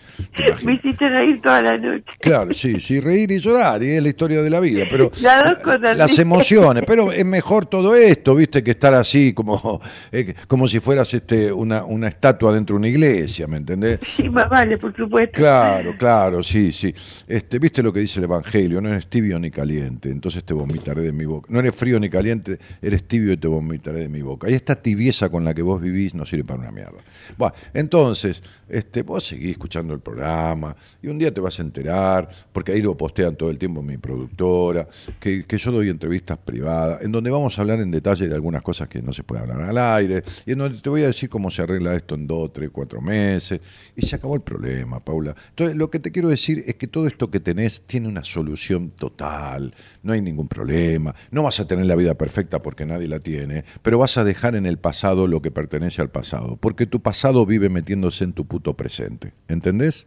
Me 0.65 0.75
hiciste 0.75 1.09
reír 1.09 1.41
toda 1.43 1.63
la 1.63 1.79
noche. 1.79 2.05
Claro, 2.21 2.53
sí, 2.53 2.79
sí, 2.81 3.01
reír 3.01 3.31
y 3.33 3.39
llorar, 3.39 3.83
y 3.83 3.91
es 3.91 4.03
la 4.03 4.09
historia 4.09 4.43
de 4.43 4.51
la 4.51 4.61
vida, 4.61 4.85
pero 4.91 5.11
Las 5.97 6.19
emociones, 6.19 6.85
pero 6.87 7.11
es 7.13 7.25
mejor 7.25 7.67
todo 7.67 7.95
esto, 7.95 8.35
viste, 8.35 8.63
que 8.63 8.73
estar 8.73 8.95
así 8.95 9.33
como, 9.33 9.81
eh, 10.13 10.35
como 10.47 10.69
si 10.69 10.81
fueras 10.81 11.13
este 11.15 11.53
una, 11.53 11.85
una 11.85 12.09
estatua 12.09 12.53
dentro 12.53 12.75
de 12.75 12.79
una 12.79 12.89
iglesia, 12.89 13.47
¿me 13.47 13.57
entendés? 13.57 14.01
Sí, 14.17 14.29
más 14.29 14.49
vale, 14.49 14.79
por 14.79 14.95
supuesto. 14.95 15.33
Claro, 15.37 15.95
claro, 15.99 16.43
sí, 16.43 16.73
sí. 16.73 16.95
Este, 17.27 17.59
¿Viste 17.59 17.83
lo 17.83 17.93
que 17.93 18.01
dice 18.01 18.19
el 18.19 18.25
Evangelio? 18.25 18.81
No 18.81 18.91
eres 18.91 19.07
tibio 19.07 19.39
ni 19.39 19.51
caliente, 19.51 20.11
entonces 20.11 20.45
te 20.45 20.53
vomitaré 20.53 21.03
de 21.03 21.13
mi 21.13 21.25
boca. 21.25 21.47
No 21.51 21.61
eres 21.61 21.75
frío 21.75 21.99
ni 21.99 22.11
caliente, 22.11 22.59
eres 22.81 22.92
tibio 23.01 23.33
y 23.33 23.37
te 23.37 23.49
vomitaré 23.49 24.01
de 24.01 24.09
mi 24.09 24.23
boca. 24.23 24.51
Y 24.51 24.55
esta 24.55 24.77
tibieza 24.77 25.29
con 25.29 25.45
la 25.45 25.55
que 25.55 25.63
vos 25.63 25.81
vivís 25.81 26.15
no 26.15 26.27
sirve 26.27 26.45
para 26.45 26.61
una 26.61 26.73
mierda. 26.73 26.99
Bueno, 27.37 27.55
entonces, 27.73 28.43
este, 28.69 29.03
vos 29.03 29.27
seguís 29.27 29.53
escuchando 29.53 29.95
el 29.95 30.01
programa 30.01 30.77
y 31.03 31.09
un 31.09 31.19
día 31.19 31.33
te 31.33 31.41
vas 31.41 31.59
a 31.59 31.63
enterar, 31.63 32.29
porque 32.53 32.73
ahí 32.73 32.83
lo 32.83 32.97
postean 32.97 33.37
todo 33.37 33.51
el 33.51 33.59
tiempo 33.59 33.83
mi 33.83 33.99
productora, 33.99 34.89
que, 35.19 35.45
que 35.45 35.59
yo 35.59 35.73
doy 35.73 35.89
entrevistas 35.89 36.39
privadas, 36.39 37.03
en 37.03 37.13
donde 37.13 37.31
vamos 37.31 37.59
a 37.59 37.63
hablar 37.63 37.81
en 37.81 37.91
detalle 37.91 38.29
de 38.29 38.35
algunas 38.35 38.63
cosas 38.63 38.89
que 38.89 39.03
no 39.03 39.13
se 39.13 39.23
puede 39.23 39.43
hablar 39.43 39.63
al 39.63 39.79
aire, 39.79 40.23
y 40.47 40.53
en 40.53 40.59
donde 40.59 40.81
te 40.81 40.91
voy 40.91 41.03
a 41.03 41.07
decir 41.07 41.29
cómo 41.29 41.51
se 41.51 41.63
arregla 41.63 41.95
esto 41.95 42.15
en 42.15 42.27
dos, 42.27 42.53
tres, 42.53 42.71
cuatro 42.73 43.01
meses, 43.01 43.61
y 43.97 44.07
se 44.07 44.17
acabó 44.17 44.35
el 44.35 44.43
problema, 44.43 45.01
Paula. 45.01 45.35
Entonces, 45.51 45.77
lo 45.77 45.91
que 45.91 45.99
te 45.99 46.13
quiero 46.13 46.29
decir 46.29 46.65
es 46.67 46.75
que 46.75 46.87
todo 46.87 47.07
esto 47.07 47.31
que 47.31 47.41
tenés 47.41 47.83
tiene 47.83 48.09
una 48.09 48.25
solución 48.25 48.91
total, 48.91 49.75
no 50.03 50.13
hay 50.13 50.21
ningún 50.21 50.49
problema, 50.49 51.15
no 51.31 51.43
vas 51.43 51.61
a 51.61 51.67
tener 51.67 51.87
la 51.87 51.95
vida 51.95 52.15
perfecta 52.15 52.61
porque 52.63 52.82
nadie 52.87 53.09
la 53.09 53.21
tiene, 53.21 53.65
pero 53.83 53.99
vas 53.99 54.17
a 54.19 54.25
dejar 54.25 54.55
en 54.55 54.67
el 54.67 54.79
pasado 54.79 55.27
lo 55.27 55.43
que 55.43 55.51
pertenece 55.51 56.03
al 56.03 56.11
pasado, 56.11 56.57
porque 56.57 56.87
tu 56.87 57.01
pasado 57.01 57.45
vive 57.47 57.69
metiéndose 57.69 58.25
en 58.25 58.33
tu 58.33 58.47
puto 58.47 58.75
presente, 58.77 59.33
¿entendés? 59.49 60.07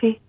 Sí, 0.00 0.20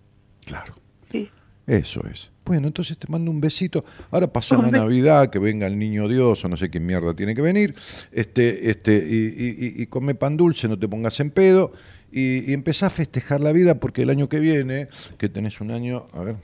Claro. 0.46 0.76
sí. 1.12 1.30
Eso 1.68 2.04
es. 2.12 2.32
Bueno, 2.46 2.66
entonces 2.66 2.98
te 2.98 3.06
mando 3.12 3.30
un 3.30 3.40
besito. 3.40 3.86
Ahora 4.10 4.26
pasa 4.34 4.58
la 4.58 4.72
Navidad, 4.72 5.30
que 5.30 5.38
venga 5.38 5.68
el 5.68 5.78
niño 5.78 6.08
Dios 6.08 6.44
o 6.44 6.50
no 6.50 6.58
sé 6.58 6.72
qué 6.72 6.80
mierda 6.80 7.14
tiene 7.16 7.36
que 7.36 7.44
venir. 7.44 7.76
Este, 8.12 8.72
este, 8.72 8.96
y, 9.08 9.28
y, 9.28 9.50
y- 9.80 9.84
y 9.84 9.86
come 9.86 10.16
pan 10.16 10.36
dulce, 10.36 10.68
no 10.68 10.80
te 10.80 10.88
pongas 10.88 11.20
en 11.20 11.30
pedo. 11.30 11.72
Y, 12.12 12.50
y 12.50 12.54
empezá 12.54 12.88
a 12.88 12.90
festejar 12.90 13.40
la 13.42 13.52
vida 13.52 13.76
porque 13.80 14.02
el 14.02 14.10
año 14.10 14.28
que 14.30 14.40
viene, 14.40 14.88
que 15.20 15.30
tenés 15.30 15.62
un 15.62 15.70
año, 15.70 16.08
a 16.14 16.22
ver. 16.24 16.38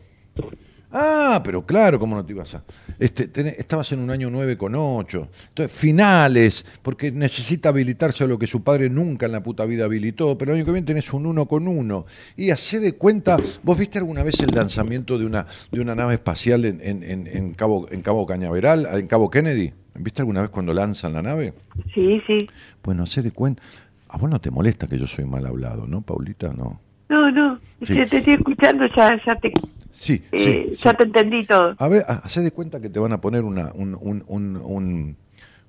Ah, 0.91 1.41
pero 1.43 1.65
claro, 1.65 1.99
¿cómo 1.99 2.15
no 2.15 2.25
te 2.25 2.31
ibas 2.33 2.55
a...? 2.55 2.63
Este, 2.99 3.27
tenés- 3.31 3.55
estabas 3.57 3.91
en 3.91 3.99
un 3.99 4.09
año 4.11 4.29
9 4.29 4.57
con 4.57 4.73
8. 4.75 5.27
Entonces, 5.49 5.77
finales, 5.77 6.65
porque 6.81 7.11
necesita 7.11 7.69
habilitarse 7.69 8.23
a 8.23 8.27
lo 8.27 8.39
que 8.39 8.47
su 8.47 8.63
padre 8.63 8.89
nunca 8.89 9.25
en 9.25 9.33
la 9.33 9.43
puta 9.43 9.65
vida 9.65 9.85
habilitó, 9.85 10.37
pero 10.37 10.51
el 10.51 10.57
año 10.57 10.65
que 10.65 10.71
viene 10.71 10.87
tenés 10.87 11.11
un 11.11 11.25
1 11.25 11.45
con 11.47 11.67
1. 11.67 12.05
Y 12.37 12.51
hacé 12.51 12.79
de 12.79 12.93
cuenta, 12.93 13.37
¿vos 13.63 13.77
viste 13.77 13.97
alguna 13.97 14.23
vez 14.23 14.39
el 14.39 14.55
lanzamiento 14.55 15.17
de 15.17 15.25
una, 15.25 15.45
de 15.71 15.81
una 15.81 15.95
nave 15.95 16.13
espacial 16.13 16.63
en, 16.65 16.79
en- 16.81 17.03
en- 17.03 17.27
en 17.27 17.53
Cabo, 17.53 17.87
en 17.91 18.01
Cabo 18.01 18.25
Cañaveral, 18.25 18.87
en 18.93 19.07
Cabo 19.07 19.29
Kennedy? 19.29 19.73
¿Viste 19.97 20.21
alguna 20.21 20.41
vez 20.41 20.49
cuando 20.49 20.73
lanzan 20.73 21.13
la 21.13 21.21
nave? 21.21 21.53
Sí, 21.93 22.21
sí. 22.27 22.47
Bueno, 22.83 23.03
hacé 23.03 23.21
de 23.21 23.31
cuenta... 23.31 23.61
A 24.07 24.17
vos 24.17 24.29
no 24.29 24.39
te 24.39 24.51
molesta 24.51 24.87
que 24.87 24.97
yo 24.97 25.07
soy 25.07 25.25
mal 25.25 25.45
hablado, 25.45 25.87
¿no, 25.87 26.01
Paulita? 26.01 26.53
No. 26.53 26.79
No, 27.09 27.31
no. 27.31 27.59
Sí. 27.83 27.93
Si 27.93 28.05
te 28.05 28.17
estoy 28.17 28.33
escuchando, 28.35 28.85
ya, 28.95 29.19
ya 29.25 29.35
te, 29.35 29.51
Sí, 29.91 30.21
Eh, 30.31 30.37
sí, 30.73 30.75
ya 30.83 30.91
sí. 30.91 30.97
te 30.97 31.03
entendí 31.03 31.45
todo. 31.45 31.73
A 31.77 31.87
ver, 31.87 32.03
hacé 32.07 32.41
de 32.41 32.51
cuenta 32.51 32.79
que 32.81 32.89
te 32.89 32.99
van 32.99 33.13
a 33.13 33.21
poner 33.21 33.43
una, 33.43 33.71
un, 33.73 33.95
un, 33.99 34.23
un, 34.27 34.57
un, 34.57 35.17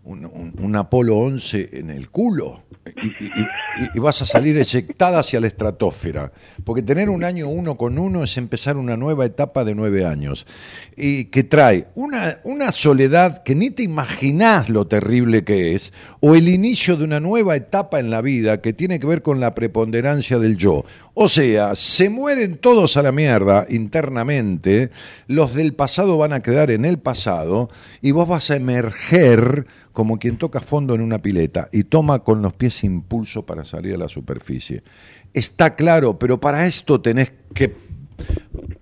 un- 0.05 0.25
un- 0.25 0.55
un 0.61 0.77
Apolo 0.77 1.17
11 1.17 1.71
en 1.73 1.91
el 1.91 2.11
culo 2.11 2.63
y, 3.03 3.07
y- 3.09 3.27
y- 3.27 3.89
y 3.95 3.99
vas 3.99 4.23
a 4.23 4.27
salir 4.27 4.57
eyectada 4.57 5.19
hacia 5.21 5.41
la 5.41 5.49
estratosfera. 5.49 6.31
Porque 6.65 6.83
tener 6.83 7.09
un 7.09 7.25
año 7.25 7.49
uno 7.49 7.77
con 7.77 7.99
uno 7.99 8.23
es 8.23 8.37
empezar 8.37 8.77
una 8.77 8.97
nueva 8.97 9.25
etapa 9.27 9.65
de 9.65 9.75
nueve 9.75 10.05
años. 10.07 10.47
Y 10.97 11.25
que 11.27 11.43
trae 11.45 11.89
una, 11.97 12.39
una 12.45 12.71
soledad 12.71 13.43
que 13.43 13.55
ni 13.57 13.71
te 13.71 13.83
imaginás 13.83 14.69
lo 14.71 14.87
terrible 14.87 15.43
que 15.45 15.75
es, 15.75 15.93
o 16.21 16.35
el 16.37 16.49
inicio 16.49 16.97
de 16.97 17.03
una 17.05 17.19
nueva 17.21 17.57
etapa 17.57 17.99
en 17.99 18.11
la 18.11 18.21
vida 18.23 18.61
que 18.61 18.73
tiene 18.73 19.01
que 19.01 19.07
ver 19.09 19.23
con 19.23 19.41
la 19.41 19.55
preponderancia 19.57 20.39
del 20.39 20.57
yo. 20.57 20.85
O 21.19 21.31
sea, 21.31 21.75
se 21.77 22.11
mueren 22.11 22.59
todos 22.59 22.99
a 22.99 23.03
la 23.03 23.11
mierda 23.11 23.65
internamente, 23.71 24.91
los 25.29 25.55
del 25.55 25.73
pasado 25.73 26.19
van 26.19 26.35
a 26.35 26.43
quedar 26.43 26.71
en 26.71 26.85
el 26.85 26.99
pasado 26.99 27.71
y 28.03 28.11
vos 28.11 28.29
vas 28.29 28.51
a 28.51 28.57
emerger 28.57 29.67
como 29.95 30.19
quien 30.19 30.37
toca 30.37 30.61
fondo 30.61 30.95
en 30.95 31.01
una 31.01 31.23
pileta 31.23 31.71
y 31.73 31.85
toma 31.85 32.19
con 32.19 32.43
los 32.43 32.53
pies 32.53 32.85
impulso 32.85 33.47
para 33.47 33.65
salir 33.65 33.95
a 33.95 33.97
la 33.97 34.11
superficie. 34.11 34.83
Está 35.33 35.75
claro, 35.75 36.19
pero 36.19 36.39
para 36.39 36.67
esto 36.67 37.01
tenés 37.01 37.33
que 37.55 37.75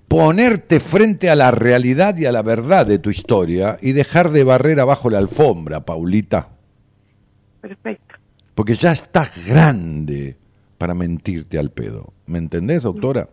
ponerte 0.08 0.80
frente 0.80 1.30
a 1.30 1.36
la 1.36 1.52
realidad 1.52 2.18
y 2.18 2.26
a 2.26 2.32
la 2.32 2.42
verdad 2.42 2.84
de 2.84 2.98
tu 2.98 3.10
historia 3.10 3.78
y 3.80 3.92
dejar 3.92 4.30
de 4.30 4.42
barrer 4.42 4.80
abajo 4.80 5.08
la 5.08 5.18
alfombra, 5.18 5.84
Paulita, 5.84 6.48
Perfecto. 7.60 8.16
porque 8.56 8.74
ya 8.74 8.90
estás 8.90 9.30
grande 9.46 10.36
para 10.78 10.94
mentirte 10.94 11.58
al 11.58 11.70
pedo. 11.70 12.12
¿Me 12.26 12.38
entendés, 12.38 12.82
doctora? 12.82 13.28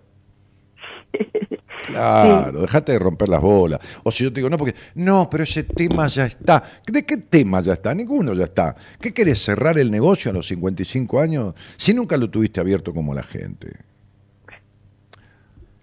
Claro, 1.84 2.62
dejate 2.62 2.92
de 2.92 3.00
romper 3.00 3.28
las 3.28 3.42
bolas. 3.42 3.80
O 4.04 4.12
si 4.12 4.24
yo 4.24 4.32
te 4.32 4.40
digo, 4.40 4.50
no, 4.50 4.58
porque, 4.58 4.76
no, 4.96 5.28
pero 5.30 5.44
ese 5.44 5.64
tema 5.64 6.08
ya 6.08 6.26
está. 6.26 6.64
¿De 6.86 7.04
qué 7.06 7.18
tema 7.18 7.60
ya 7.62 7.74
está? 7.74 7.94
Ninguno 7.94 8.34
ya 8.34 8.46
está. 8.46 8.76
¿Qué 9.00 9.14
querés, 9.14 9.44
cerrar 9.44 9.80
el 9.80 9.90
negocio 9.90 10.32
a 10.32 10.34
los 10.34 10.48
55 10.48 11.20
años 11.20 11.56
si 11.78 11.94
nunca 11.94 12.18
lo 12.18 12.30
tuviste 12.30 12.60
abierto 12.60 12.94
como 12.94 13.14
la 13.14 13.24
gente? 13.24 13.78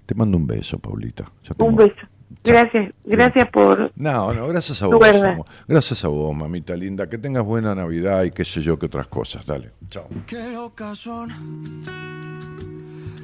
Te 0.06 0.14
mando 0.14 0.38
un 0.38 0.46
beso, 0.46 0.78
Paulita. 0.78 1.30
Ya 1.44 1.64
Un 1.64 1.76
beso. 1.76 1.96
Gracias, 2.44 2.92
gracias 3.04 3.50
por... 3.50 3.92
No, 3.96 4.32
no, 4.32 4.48
gracias 4.48 4.82
a 4.82 4.86
Tu 4.86 4.92
vos. 4.92 5.00
verdad. 5.00 5.36
Gracias 5.66 6.04
a 6.04 6.08
vos, 6.08 6.34
mamita 6.36 6.74
linda. 6.76 7.08
Que 7.08 7.18
tengas 7.18 7.44
buena 7.44 7.74
Navidad 7.74 8.24
y 8.24 8.30
qué 8.30 8.44
sé 8.44 8.60
yo, 8.60 8.78
que 8.78 8.86
otras 8.86 9.06
cosas. 9.08 9.44
Dale, 9.46 9.72
chao. 9.90 10.06
Qué 10.26 10.52
locas 10.52 10.98
son 10.98 11.82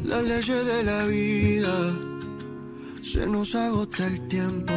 las 0.05 0.22
leyes 0.22 0.66
de 0.66 0.85
la 0.85 1.06
vida. 1.06 1.74
Se 3.02 3.26
nos 3.26 3.55
agota 3.55 4.06
el 4.06 4.26
tiempo 4.28 4.72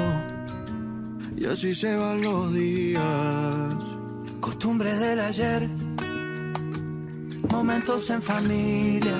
y 1.35 1.45
así 1.45 1.73
se 1.73 1.95
van 1.97 2.21
los 2.21 2.53
días. 2.53 3.73
Costumbres 4.39 4.99
del 4.99 5.19
ayer, 5.19 5.69
momentos 7.51 8.09
en 8.09 8.21
familia. 8.21 9.17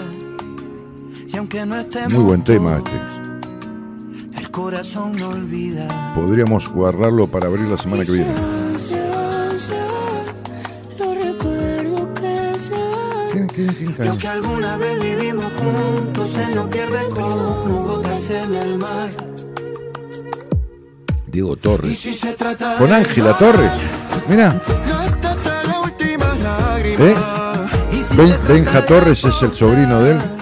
Y 1.27 1.37
aunque 1.37 1.65
no 1.65 1.79
estemos 1.79 2.13
Muy 2.13 2.23
buen 2.23 2.43
tema 2.43 2.77
este. 2.77 3.26
Corazón 4.57 5.11
no 5.11 5.29
olvida. 5.29 5.87
Podríamos 6.15 6.67
guardarlo 6.67 7.27
para 7.27 7.45
abrir 7.45 7.67
la 7.67 7.77
semana 7.77 8.03
que 8.03 8.11
viene. 8.11 8.33
Lo 13.99 14.17
que 14.17 14.27
alguna 14.27 14.77
vez 14.77 14.99
vivimos 14.99 15.53
juntos 15.53 16.29
se 16.31 16.47
nos 16.55 16.67
pierde 16.69 17.07
como 17.13 17.83
gotas 17.83 18.31
en 18.31 18.55
el 18.55 18.77
mar. 18.79 19.11
Diego 21.27 21.55
Torres. 21.55 21.99
si 21.99 22.19
Con 22.79 22.91
Ángela 22.91 23.37
Torres. 23.37 23.71
Mira. 24.27 24.59
¿eh? 26.97 27.15
Si 27.91 28.15
Benja 28.47 28.83
Torres 28.87 29.23
es 29.23 29.41
el 29.43 29.53
sobrino 29.53 29.99
de 30.01 30.11
él. 30.13 30.36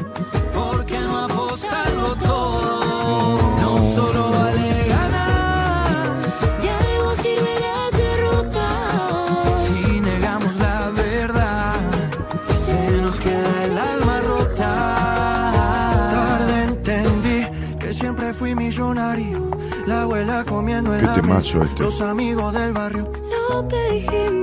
Temazo 21.36 21.64
este. 21.64 21.84
Los 21.84 22.02
amigos 22.02 22.54
del 22.54 22.74
barrio. 22.74 23.12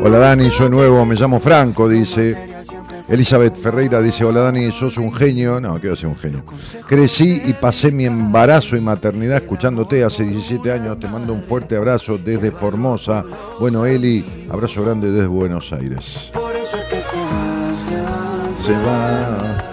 Hola 0.05 0.19
Dani, 0.19 0.51
soy 0.51 0.69
nuevo, 0.69 1.05
me 1.05 1.15
llamo 1.15 1.41
Franco, 1.41 1.89
dice. 1.89 2.51
Elizabeth 3.09 3.57
Ferreira 3.57 4.01
dice, 4.01 4.25
hola 4.25 4.43
Dani, 4.43 4.71
sos 4.73 4.97
un 4.97 5.13
genio. 5.13 5.61
No, 5.61 5.79
quiero 5.81 5.97
ser 5.97 6.09
un 6.09 6.17
genio. 6.17 6.45
Crecí 6.87 7.43
y 7.45 7.53
pasé 7.53 7.91
mi 7.91 8.07
embarazo 8.07 8.77
y 8.77 8.81
maternidad 8.81 9.39
escuchándote 9.39 10.05
hace 10.05 10.25
17 10.25 10.73
años. 10.73 10.99
Te 11.01 11.09
mando 11.09 11.33
un 11.33 11.43
fuerte 11.43 11.77
abrazo 11.77 12.19
desde 12.19 12.51
Formosa. 12.53 13.25
Bueno, 13.59 13.85
Eli, 13.85 14.25
abrazo 14.51 14.85
grande 14.85 15.11
desde 15.11 15.27
Buenos 15.27 15.73
Aires. 15.73 16.31
Por 16.33 16.55
eso 16.57 16.77
es 16.77 16.85
que 16.85 17.01
se 17.01 17.17
va, 17.17 17.75
se 17.77 17.97
va, 18.03 18.55
Se 18.55 18.73
va. 18.73 19.72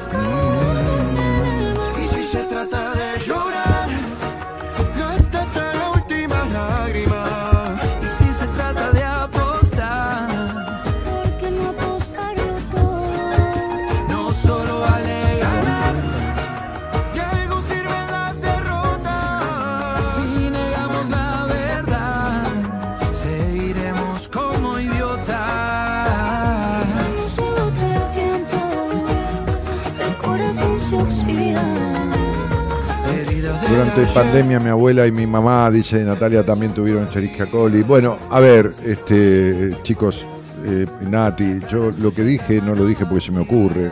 Durante 33.95 34.14
pandemia 34.14 34.60
mi 34.60 34.70
abuela 34.70 35.07
y 35.07 35.11
mi 35.11 35.26
mamá, 35.26 35.70
dice 35.72 36.03
Natalia, 36.03 36.44
también 36.45 36.74
tuvieron 36.74 37.03
Escherichia 37.06 37.48
coli. 37.48 37.82
Bueno, 37.82 38.18
a 38.30 38.40
ver, 38.40 38.72
este, 38.86 39.76
chicos, 39.84 40.26
eh, 40.66 40.86
Nati, 41.10 41.60
yo 41.72 41.90
lo 41.99 42.11
que 42.11 42.24
dije 42.24 42.61
no 42.61 42.76
lo 42.76 42.86
dije 42.86 43.06
porque 43.06 43.22
se 43.26 43.32
me 43.32 43.40
ocurre. 43.40 43.90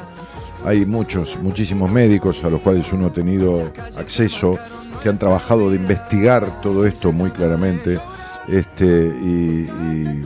Hay 0.66 0.86
muchos, 0.86 1.38
muchísimos 1.42 1.92
médicos 1.92 2.38
a 2.44 2.50
los 2.50 2.62
cuales 2.62 2.92
uno 2.94 3.08
ha 3.08 3.14
tenido 3.14 3.72
acceso 3.98 4.58
que 5.02 5.10
han 5.10 5.18
trabajado 5.18 5.70
de 5.72 5.78
investigar 5.78 6.62
todo 6.62 6.86
esto 6.86 7.12
muy 7.12 7.32
claramente. 7.32 8.00
Este, 8.48 8.86
y, 8.86 9.68
y- 9.68 10.22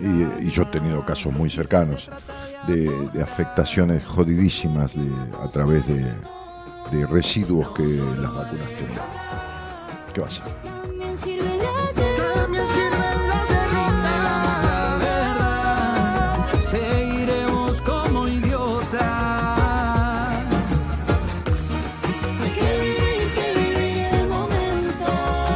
y- 0.00 0.46
y 0.46 0.50
yo 0.50 0.62
he 0.62 0.66
tenido 0.66 1.04
casos 1.04 1.32
muy 1.34 1.50
cercanos 1.50 2.08
de, 2.66 2.90
de 3.12 3.22
afectaciones 3.22 4.04
jodidísimas 4.06 4.92
de- 4.94 5.12
a 5.44 5.50
través 5.50 5.86
de, 5.86 6.04
de 6.90 7.06
residuos 7.06 7.70
que 7.72 7.82
las 7.82 8.34
vacunas 8.34 8.68
tenían. 8.78 9.04
¿Qué 10.12 10.20
va 10.20 10.26
a 10.26 10.30
ser? 10.30 10.44
También 10.64 11.16
sirve 11.22 11.44
la 11.44 11.92
derrota. 11.94 12.42
También 12.42 12.64
sirven 12.68 13.28
las 13.28 13.48
derrotas. 13.48 13.64
Si 13.68 13.74
negamos 13.76 14.60
la 14.62 14.98
verdad, 14.98 16.38
seguiremos 16.62 17.80
como 17.82 18.28
idiotas. 18.28 19.00
Hay 22.42 22.50
que 22.50 22.70
vivir, 22.82 23.22
que 23.34 23.46
vivir 23.60 24.08
el 24.14 24.28
momento. 24.28 25.08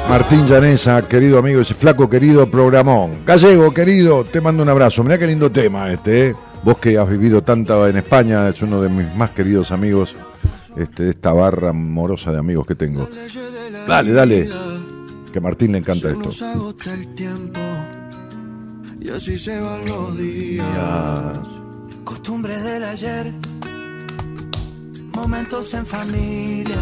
Martín 0.09 0.47
Llanesa, 0.47 1.03
querido 1.03 1.39
amigo, 1.39 1.61
ese 1.63 1.75
flaco 1.75 2.09
querido 2.09 2.49
programón. 2.49 3.25
Gallego, 3.27 3.75
querido, 3.75 4.25
te 4.25 4.41
mando 4.41 4.63
un 4.63 4.69
abrazo. 4.69 5.03
Mirá 5.03 5.19
qué 5.19 5.27
lindo 5.27 5.51
tema 5.51 5.91
este, 5.93 6.29
¿eh? 6.29 6.35
Vos 6.63 6.79
que 6.79 6.97
has 6.97 7.09
vivido 7.09 7.43
tanto 7.43 7.87
en 7.87 7.97
España, 7.99 8.49
es 8.49 8.63
uno 8.63 8.81
de 8.81 8.89
mis 8.89 9.15
más 9.15 9.31
queridos 9.33 9.71
amigos, 9.71 10.15
este, 10.77 11.05
de 11.05 11.11
esta 11.11 11.33
barra 11.33 11.71
amorosa 11.71 12.33
de 12.33 12.39
amigos 12.39 12.67
que 12.67 12.75
tengo. 12.75 13.09
Dale, 13.87 14.13
dale, 14.13 14.49
que 15.33 15.39
a 15.39 15.43
Martín 15.43 15.73
le 15.73 15.79
encanta 15.79 16.11
esto. 16.11 16.31
y 19.01 19.09
así 19.11 19.39
se 19.39 19.61
van 19.61 19.85
los 19.87 20.17
días. 20.17 21.39
Costumbres 22.05 22.63
del 22.65 22.85
ayer, 22.85 23.33
momentos 25.15 25.75
en 25.75 25.87
familia. 25.87 26.79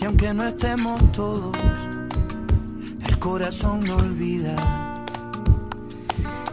Y 0.00 0.04
aunque 0.04 0.32
no 0.32 0.44
estemos 0.46 1.12
todos, 1.12 1.56
el 3.08 3.18
corazón 3.18 3.80
no 3.80 3.96
olvida. 3.96 4.94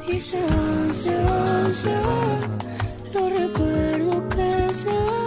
Y 0.07 0.19
se 0.19 0.39
van, 0.41 0.93
se 0.93 1.23
van, 1.23 1.73
se 1.73 1.89
van. 1.89 2.57
Los 3.13 3.39
recuerdos 3.39 4.23
que 4.35 4.73
se 4.73 4.87
van. 4.87 5.24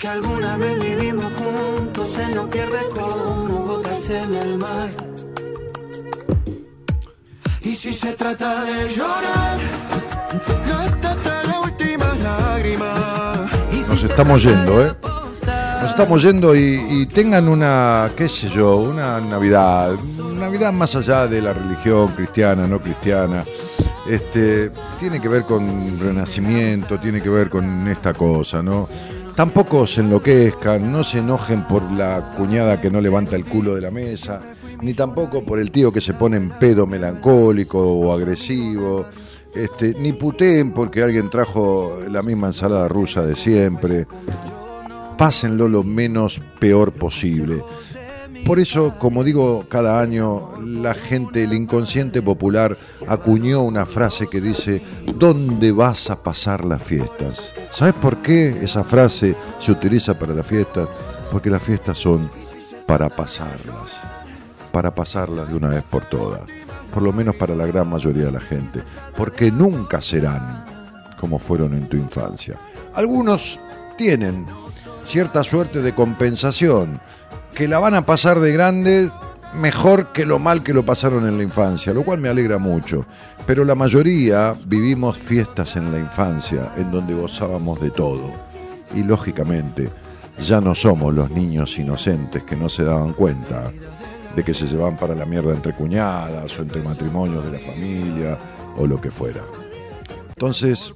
Que 0.00 0.08
alguna 0.08 0.56
vez 0.56 0.82
vivimos 0.82 1.30
juntos 1.34 2.08
se 2.08 2.26
nos 2.28 2.48
pierde 2.48 2.78
como 2.94 3.66
gotas 3.66 4.08
en 4.08 4.34
el 4.34 4.56
mar. 4.56 4.88
Y 7.60 7.76
si 7.76 7.92
se 7.92 8.14
trata 8.14 8.64
de 8.64 8.88
llorar, 8.94 9.58
gástate 10.66 11.48
la 11.48 11.60
última 11.60 12.14
lágrima. 12.14 13.50
Si 13.70 13.90
Nos 13.90 14.02
estamos 14.04 14.42
yendo, 14.42 14.86
¿eh? 14.86 14.94
Nos 15.82 15.90
estamos 15.90 16.22
yendo 16.22 16.56
y, 16.56 16.82
y 16.88 17.06
tengan 17.06 17.46
una, 17.46 18.10
qué 18.16 18.26
sé 18.26 18.48
yo, 18.48 18.76
una 18.78 19.20
Navidad, 19.20 19.98
Navidad 20.34 20.72
más 20.72 20.96
allá 20.96 21.26
de 21.26 21.42
la 21.42 21.52
religión 21.52 22.08
cristiana, 22.08 22.66
no 22.66 22.80
cristiana. 22.80 23.44
Este, 24.08 24.70
tiene 24.98 25.20
que 25.20 25.28
ver 25.28 25.44
con 25.44 26.00
renacimiento, 26.00 26.98
tiene 26.98 27.20
que 27.20 27.28
ver 27.28 27.50
con 27.50 27.86
esta 27.86 28.14
cosa, 28.14 28.62
¿no? 28.62 28.88
Tampoco 29.40 29.86
se 29.86 30.02
enloquezcan, 30.02 30.92
no 30.92 31.02
se 31.02 31.20
enojen 31.20 31.62
por 31.62 31.90
la 31.92 32.30
cuñada 32.36 32.78
que 32.78 32.90
no 32.90 33.00
levanta 33.00 33.36
el 33.36 33.46
culo 33.46 33.74
de 33.74 33.80
la 33.80 33.90
mesa, 33.90 34.42
ni 34.82 34.92
tampoco 34.92 35.42
por 35.42 35.58
el 35.58 35.70
tío 35.70 35.90
que 35.90 36.02
se 36.02 36.12
pone 36.12 36.36
en 36.36 36.50
pedo 36.50 36.86
melancólico 36.86 37.80
o 37.80 38.12
agresivo, 38.12 39.06
este, 39.54 39.94
ni 39.94 40.12
puteen 40.12 40.72
porque 40.72 41.02
alguien 41.02 41.30
trajo 41.30 42.00
la 42.06 42.20
misma 42.20 42.48
ensalada 42.48 42.86
rusa 42.86 43.22
de 43.22 43.34
siempre 43.34 44.06
pásenlo 45.16 45.70
lo 45.70 45.84
menos 45.84 46.38
peor 46.58 46.92
posible. 46.92 47.62
Por 48.44 48.58
eso, 48.58 48.94
como 48.98 49.22
digo 49.22 49.66
cada 49.68 50.00
año, 50.00 50.52
la 50.60 50.94
gente, 50.94 51.44
el 51.44 51.52
inconsciente 51.52 52.20
popular, 52.20 52.76
acuñó 53.06 53.62
una 53.62 53.86
frase 53.86 54.26
que 54.28 54.40
dice, 54.40 54.82
¿dónde 55.14 55.72
vas 55.72 56.10
a 56.10 56.22
pasar 56.22 56.64
las 56.64 56.82
fiestas? 56.82 57.52
¿Sabes 57.72 57.94
por 57.94 58.18
qué 58.18 58.64
esa 58.64 58.82
frase 58.82 59.36
se 59.60 59.70
utiliza 59.70 60.18
para 60.18 60.34
las 60.34 60.46
fiestas? 60.46 60.88
Porque 61.30 61.50
las 61.50 61.62
fiestas 61.62 61.98
son 61.98 62.28
para 62.86 63.08
pasarlas, 63.08 64.02
para 64.72 64.92
pasarlas 64.92 65.48
de 65.48 65.54
una 65.54 65.68
vez 65.68 65.84
por 65.84 66.04
todas, 66.08 66.42
por 66.92 67.02
lo 67.04 67.12
menos 67.12 67.36
para 67.36 67.54
la 67.54 67.66
gran 67.66 67.88
mayoría 67.88 68.24
de 68.24 68.32
la 68.32 68.40
gente, 68.40 68.80
porque 69.16 69.52
nunca 69.52 70.02
serán 70.02 70.64
como 71.20 71.38
fueron 71.38 71.74
en 71.74 71.88
tu 71.88 71.96
infancia. 71.96 72.56
Algunos 72.94 73.60
tienen 73.96 74.46
cierta 75.06 75.44
suerte 75.44 75.82
de 75.82 75.94
compensación, 75.94 77.00
que 77.54 77.68
la 77.68 77.78
van 77.78 77.94
a 77.94 78.02
pasar 78.02 78.40
de 78.40 78.52
grandes 78.52 79.10
mejor 79.54 80.06
que 80.12 80.26
lo 80.26 80.38
mal 80.38 80.62
que 80.62 80.72
lo 80.72 80.84
pasaron 80.84 81.26
en 81.26 81.36
la 81.36 81.42
infancia, 81.42 81.92
lo 81.92 82.04
cual 82.04 82.20
me 82.20 82.28
alegra 82.28 82.58
mucho. 82.58 83.06
Pero 83.46 83.64
la 83.64 83.74
mayoría 83.74 84.54
vivimos 84.66 85.18
fiestas 85.18 85.76
en 85.76 85.90
la 85.92 85.98
infancia, 85.98 86.72
en 86.76 86.90
donde 86.90 87.14
gozábamos 87.14 87.80
de 87.80 87.90
todo. 87.90 88.30
Y 88.94 89.02
lógicamente, 89.02 89.90
ya 90.40 90.60
no 90.60 90.74
somos 90.74 91.14
los 91.14 91.30
niños 91.30 91.78
inocentes 91.78 92.44
que 92.44 92.56
no 92.56 92.68
se 92.68 92.84
daban 92.84 93.12
cuenta 93.12 93.70
de 94.34 94.44
que 94.44 94.54
se 94.54 94.66
llevaban 94.66 94.96
para 94.96 95.14
la 95.14 95.26
mierda 95.26 95.52
entre 95.52 95.74
cuñadas 95.74 96.58
o 96.58 96.62
entre 96.62 96.82
matrimonios 96.82 97.44
de 97.44 97.52
la 97.52 97.58
familia 97.58 98.38
o 98.76 98.86
lo 98.86 99.00
que 99.00 99.10
fuera. 99.10 99.40
Entonces, 100.28 100.94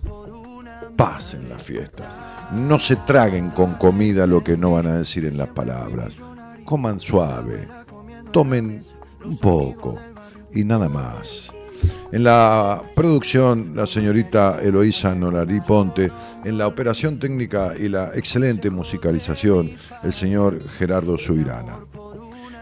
pasen 0.96 1.48
las 1.48 1.62
fiestas. 1.62 2.12
No 2.52 2.78
se 2.78 2.96
traguen 2.96 3.50
con 3.50 3.74
comida 3.74 4.26
lo 4.26 4.44
que 4.44 4.56
no 4.56 4.72
van 4.72 4.86
a 4.86 4.98
decir 4.98 5.24
en 5.24 5.36
las 5.36 5.48
palabras. 5.48 6.14
Coman 6.64 6.98
suave. 6.98 7.68
Tomen 8.32 8.80
un 9.24 9.38
poco. 9.38 9.98
Y 10.52 10.64
nada 10.64 10.88
más. 10.88 11.52
En 12.12 12.24
la 12.24 12.82
producción, 12.94 13.72
la 13.74 13.86
señorita 13.86 14.60
Eloísa 14.62 15.14
Nolarí 15.14 15.60
Ponte. 15.60 16.10
En 16.44 16.58
la 16.58 16.66
operación 16.66 17.18
técnica 17.18 17.74
y 17.78 17.88
la 17.88 18.12
excelente 18.14 18.70
musicalización, 18.70 19.72
el 20.02 20.12
señor 20.12 20.60
Gerardo 20.78 21.18
Subirana. 21.18 21.78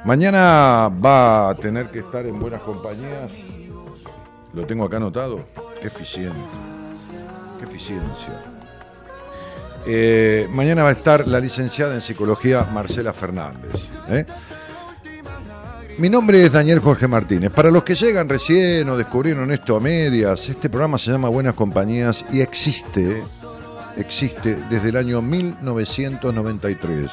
Mañana 0.04 0.88
va 0.88 1.50
a 1.50 1.54
tener 1.54 1.90
que 1.90 2.00
estar 2.00 2.26
en 2.26 2.38
buenas 2.40 2.62
compañías. 2.62 3.32
Lo 4.52 4.66
tengo 4.66 4.84
acá 4.84 4.96
anotado. 4.96 5.44
Qué 5.80 5.86
eficiente. 5.86 6.38
Qué 7.58 7.64
eficiencia. 7.64 8.51
Eh, 9.84 10.48
mañana 10.50 10.82
va 10.84 10.90
a 10.90 10.92
estar 10.92 11.26
la 11.26 11.40
licenciada 11.40 11.94
en 11.94 12.00
psicología 12.00 12.66
Marcela 12.72 13.12
Fernández. 13.12 13.88
¿eh? 14.08 14.24
Mi 15.98 16.08
nombre 16.08 16.44
es 16.44 16.52
Daniel 16.52 16.78
Jorge 16.78 17.08
Martínez. 17.08 17.52
Para 17.52 17.70
los 17.70 17.82
que 17.82 17.94
llegan 17.94 18.28
recién 18.28 18.88
o 18.88 18.96
descubrieron 18.96 19.50
esto 19.52 19.76
a 19.76 19.80
medias, 19.80 20.48
este 20.48 20.70
programa 20.70 20.98
se 20.98 21.10
llama 21.10 21.28
Buenas 21.28 21.54
Compañías 21.54 22.24
y 22.32 22.40
existe, 22.40 23.22
existe 23.96 24.56
desde 24.70 24.88
el 24.88 24.96
año 24.96 25.20
1993. 25.20 27.10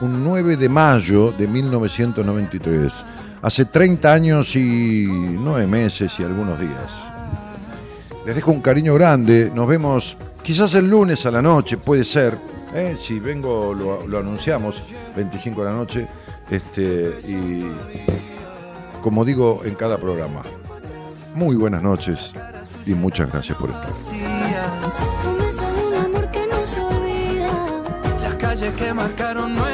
Un 0.00 0.24
9 0.24 0.56
de 0.56 0.68
mayo 0.68 1.30
de 1.32 1.46
1993. 1.46 3.04
Hace 3.42 3.66
30 3.66 4.12
años 4.12 4.56
y 4.56 5.06
9 5.06 5.66
meses 5.66 6.12
y 6.18 6.24
algunos 6.24 6.58
días. 6.58 7.04
Les 8.26 8.34
dejo 8.34 8.50
un 8.50 8.62
cariño 8.62 8.94
grande. 8.94 9.50
Nos 9.54 9.68
vemos 9.68 10.16
quizás 10.42 10.74
el 10.74 10.88
lunes 10.88 11.24
a 11.26 11.30
la 11.30 11.42
noche, 11.42 11.76
puede 11.76 12.04
ser. 12.04 12.38
¿eh? 12.74 12.96
Si 12.98 13.18
vengo, 13.18 13.74
lo, 13.74 14.06
lo 14.06 14.18
anunciamos, 14.18 14.76
25 15.16 15.62
de 15.62 15.68
la 15.68 15.74
noche. 15.74 16.06
Este, 16.50 17.20
y 17.28 17.64
como 19.02 19.24
digo 19.24 19.62
en 19.64 19.74
cada 19.74 19.98
programa, 19.98 20.42
muy 21.34 21.54
buenas 21.56 21.82
noches 21.82 22.32
y 22.86 22.94
muchas 22.94 23.30
gracias 23.30 23.56
por 23.56 23.70
estar. 23.70 23.90
Promesa 25.22 25.70
de 25.70 25.86
un 25.86 25.94
amor 25.94 26.30
que 26.30 26.46
no 26.46 26.66
se 26.66 26.80
olvida. 26.80 27.82
Las 28.22 28.34
calles 28.34 28.74
que 28.74 28.92
marcaron 28.92 29.54
nuestra 29.54 29.69